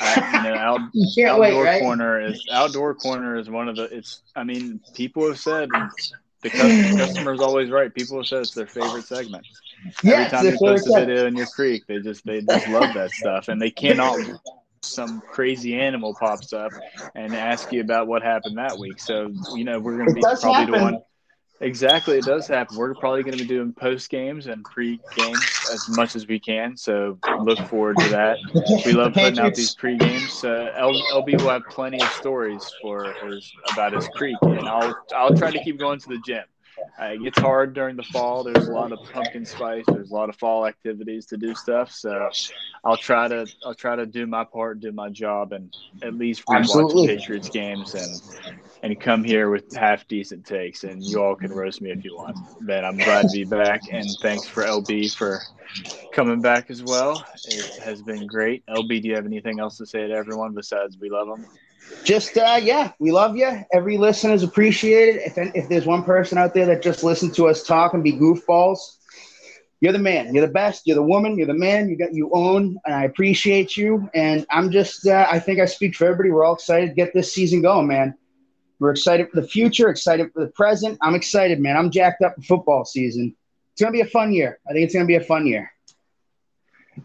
I, 0.00 0.36
you 0.36 0.50
know, 0.50 0.56
out, 0.56 0.80
you 0.92 1.26
outdoor 1.26 1.40
wait, 1.40 1.62
right? 1.62 1.82
corner 1.82 2.20
is 2.20 2.46
outdoor 2.50 2.94
corner 2.94 3.36
is 3.36 3.48
one 3.48 3.68
of 3.68 3.76
the. 3.76 3.84
It's. 3.84 4.22
I 4.36 4.44
mean, 4.44 4.80
people 4.94 5.26
have 5.28 5.38
said 5.38 5.68
the 6.42 6.50
customer 6.50 7.34
is 7.34 7.40
always 7.40 7.70
right. 7.70 7.92
People 7.94 8.18
have 8.18 8.26
said 8.26 8.40
it's 8.40 8.54
their 8.54 8.66
favorite 8.66 9.04
segment. 9.04 9.46
Every 10.04 10.26
time 10.26 10.44
you 10.44 10.58
post 10.58 10.88
a 10.88 10.92
video 10.92 11.26
in 11.26 11.36
your 11.36 11.46
creek, 11.46 11.84
they 11.86 11.98
just 12.00 12.24
they 12.24 12.40
just 12.40 12.68
love 12.68 12.94
that 12.94 13.10
stuff, 13.10 13.48
and 13.48 13.60
they 13.60 13.70
cannot 13.70 14.18
some 14.84 15.22
crazy 15.30 15.74
animal 15.74 16.14
pops 16.18 16.52
up 16.52 16.72
and 17.14 17.34
ask 17.34 17.72
you 17.72 17.80
about 17.80 18.06
what 18.06 18.22
happened 18.22 18.58
that 18.58 18.78
week. 18.78 19.00
So, 19.00 19.30
you 19.54 19.64
know, 19.64 19.80
we're 19.80 19.96
going 19.96 20.08
to 20.08 20.14
be 20.14 20.20
probably 20.20 20.52
happen. 20.52 20.72
the 20.72 20.80
one. 20.80 21.02
Exactly, 21.60 22.18
it 22.18 22.24
does 22.24 22.46
happen. 22.48 22.76
We're 22.76 22.94
probably 22.94 23.22
going 23.22 23.38
to 23.38 23.44
be 23.44 23.48
doing 23.48 23.72
post 23.72 24.10
games 24.10 24.48
and 24.48 24.64
pre 24.64 25.00
games 25.14 25.42
as 25.72 25.88
much 25.88 26.16
as 26.16 26.26
we 26.26 26.38
can. 26.38 26.76
So 26.76 27.18
look 27.40 27.58
forward 27.68 27.96
to 27.98 28.08
that. 28.10 28.38
We 28.84 28.92
love 28.92 29.14
putting 29.14 29.38
out 29.38 29.54
these 29.54 29.74
pre 29.74 29.96
games. 29.96 30.42
Uh, 30.42 30.72
LB 30.76 31.40
will 31.40 31.50
have 31.50 31.68
plenty 31.68 32.02
of 32.02 32.10
stories 32.12 32.74
for 32.80 33.14
his 33.22 33.50
about 33.72 33.92
his 33.92 34.08
creek, 34.08 34.36
and 34.42 34.68
I'll 34.68 34.94
I'll 35.14 35.34
try 35.34 35.50
to 35.50 35.62
keep 35.62 35.78
going 35.78 36.00
to 36.00 36.08
the 36.08 36.18
gym. 36.18 36.44
Uh, 37.00 37.06
it 37.06 37.22
gets 37.22 37.38
hard 37.38 37.74
during 37.74 37.96
the 37.96 38.02
fall. 38.02 38.44
There's 38.44 38.68
a 38.68 38.72
lot 38.72 38.92
of 38.92 38.98
pumpkin 39.12 39.44
spice. 39.44 39.84
There's 39.86 40.10
a 40.10 40.14
lot 40.14 40.28
of 40.28 40.36
fall 40.36 40.66
activities 40.66 41.26
to 41.26 41.36
do 41.36 41.54
stuff. 41.54 41.90
So 41.90 42.30
I'll 42.84 42.96
try 42.96 43.28
to 43.28 43.46
I'll 43.64 43.74
try 43.74 43.96
to 43.96 44.06
do 44.06 44.26
my 44.26 44.44
part, 44.44 44.80
do 44.80 44.92
my 44.92 45.10
job, 45.10 45.52
and 45.52 45.74
at 46.02 46.14
least 46.14 46.44
rewatch 46.46 46.88
the 46.88 47.06
Patriots 47.06 47.48
games 47.48 47.94
and 47.94 48.20
and 48.82 49.00
come 49.00 49.24
here 49.24 49.50
with 49.50 49.74
half 49.74 50.06
decent 50.08 50.46
takes. 50.46 50.84
And 50.84 51.02
you 51.02 51.22
all 51.22 51.34
can 51.34 51.52
roast 51.52 51.80
me 51.80 51.90
if 51.90 52.04
you 52.04 52.14
want. 52.16 52.36
But 52.60 52.84
I'm 52.84 52.96
glad 52.96 53.22
to 53.28 53.32
be 53.32 53.44
back, 53.44 53.82
and 53.90 54.06
thanks 54.20 54.46
for 54.46 54.62
LB 54.62 55.14
for 55.14 55.40
coming 56.12 56.40
back 56.40 56.70
as 56.70 56.82
well. 56.82 57.24
It 57.44 57.82
has 57.82 58.02
been 58.02 58.26
great. 58.26 58.64
LB, 58.66 59.02
do 59.02 59.08
you 59.08 59.14
have 59.16 59.26
anything 59.26 59.60
else 59.60 59.78
to 59.78 59.86
say 59.86 60.06
to 60.06 60.14
everyone 60.14 60.54
besides 60.54 60.98
we 60.98 61.10
love 61.10 61.28
them? 61.28 61.46
Just 62.04 62.36
uh, 62.36 62.60
yeah, 62.62 62.92
we 62.98 63.12
love 63.12 63.36
you. 63.36 63.64
Every 63.72 63.96
listener 63.96 64.34
is 64.34 64.42
appreciated. 64.42 65.22
If 65.24 65.38
if 65.54 65.68
there's 65.68 65.86
one 65.86 66.04
person 66.04 66.38
out 66.38 66.54
there 66.54 66.66
that 66.66 66.82
just 66.82 67.02
listens 67.02 67.36
to 67.36 67.48
us 67.48 67.62
talk 67.62 67.94
and 67.94 68.04
be 68.04 68.12
goofballs, 68.12 68.78
you're 69.80 69.92
the 69.92 69.98
man. 69.98 70.34
You're 70.34 70.46
the 70.46 70.52
best. 70.52 70.86
You're 70.86 70.96
the 70.96 71.02
woman. 71.02 71.36
You're 71.36 71.46
the 71.46 71.54
man. 71.54 71.88
You 71.88 71.96
got 71.96 72.14
you 72.14 72.30
own, 72.32 72.78
and 72.84 72.94
I 72.94 73.04
appreciate 73.04 73.76
you. 73.76 74.08
And 74.14 74.46
I'm 74.50 74.70
just 74.70 75.06
uh, 75.06 75.26
I 75.30 75.38
think 75.38 75.60
I 75.60 75.64
speak 75.64 75.96
for 75.96 76.04
everybody. 76.04 76.30
We're 76.30 76.44
all 76.44 76.54
excited 76.54 76.88
to 76.88 76.94
get 76.94 77.14
this 77.14 77.32
season 77.32 77.62
going, 77.62 77.86
man. 77.86 78.14
We're 78.78 78.90
excited 78.90 79.30
for 79.30 79.40
the 79.40 79.46
future. 79.46 79.88
Excited 79.88 80.32
for 80.32 80.44
the 80.44 80.52
present. 80.52 80.98
I'm 81.00 81.14
excited, 81.14 81.60
man. 81.60 81.76
I'm 81.76 81.90
jacked 81.90 82.22
up 82.22 82.34
for 82.36 82.42
football 82.42 82.84
season. 82.84 83.34
It's 83.72 83.80
gonna 83.80 83.92
be 83.92 84.02
a 84.02 84.06
fun 84.06 84.32
year. 84.32 84.58
I 84.68 84.72
think 84.72 84.84
it's 84.84 84.94
gonna 84.94 85.06
be 85.06 85.16
a 85.16 85.20
fun 85.20 85.46
year. 85.46 85.70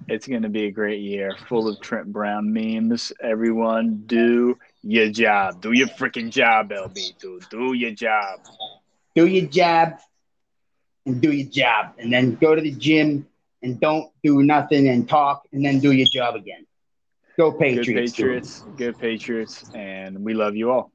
It's 0.08 0.28
going 0.28 0.44
to 0.44 0.50
be 0.50 0.66
a 0.66 0.72
great 0.72 1.02
year, 1.02 1.36
full 1.48 1.68
of 1.68 1.82
Trent 1.82 2.12
Brown 2.12 2.54
memes. 2.54 3.12
Everyone, 3.22 4.04
do 4.06 4.58
your 4.84 5.10
job. 5.10 5.62
Do 5.62 5.72
your 5.72 5.88
freaking 5.88 6.30
job, 6.30 6.70
LB. 6.70 7.20
Do 7.20 7.40
do 7.50 7.74
your 7.74 7.92
job. 7.92 8.40
Do 9.16 9.26
your 9.26 9.48
job, 9.48 10.00
and 11.06 11.22
do 11.22 11.32
your 11.32 11.50
job, 11.50 11.94
and 11.98 12.14
then 12.14 12.36
go 12.36 12.56
to 12.56 12.62
the 12.62 12.72
gym 12.72 13.28
and 13.62 13.80
don't 13.80 14.12
do 14.24 14.44
nothing 14.44 14.88
and 14.88 15.10
talk, 15.10 15.48
and 15.52 15.66
then 15.66 15.80
do 15.80 15.92
your 15.92 16.08
job 16.08 16.36
again. 16.36 16.66
Go 17.38 17.52
Patriots! 17.52 17.88
Good 17.88 17.96
Patriots! 17.96 18.62
Dude. 18.62 18.78
Good 18.78 19.00
Patriots! 19.00 19.70
And 19.74 20.24
we 20.24 20.34
love 20.34 20.56
you 20.56 20.72
all. 20.72 20.92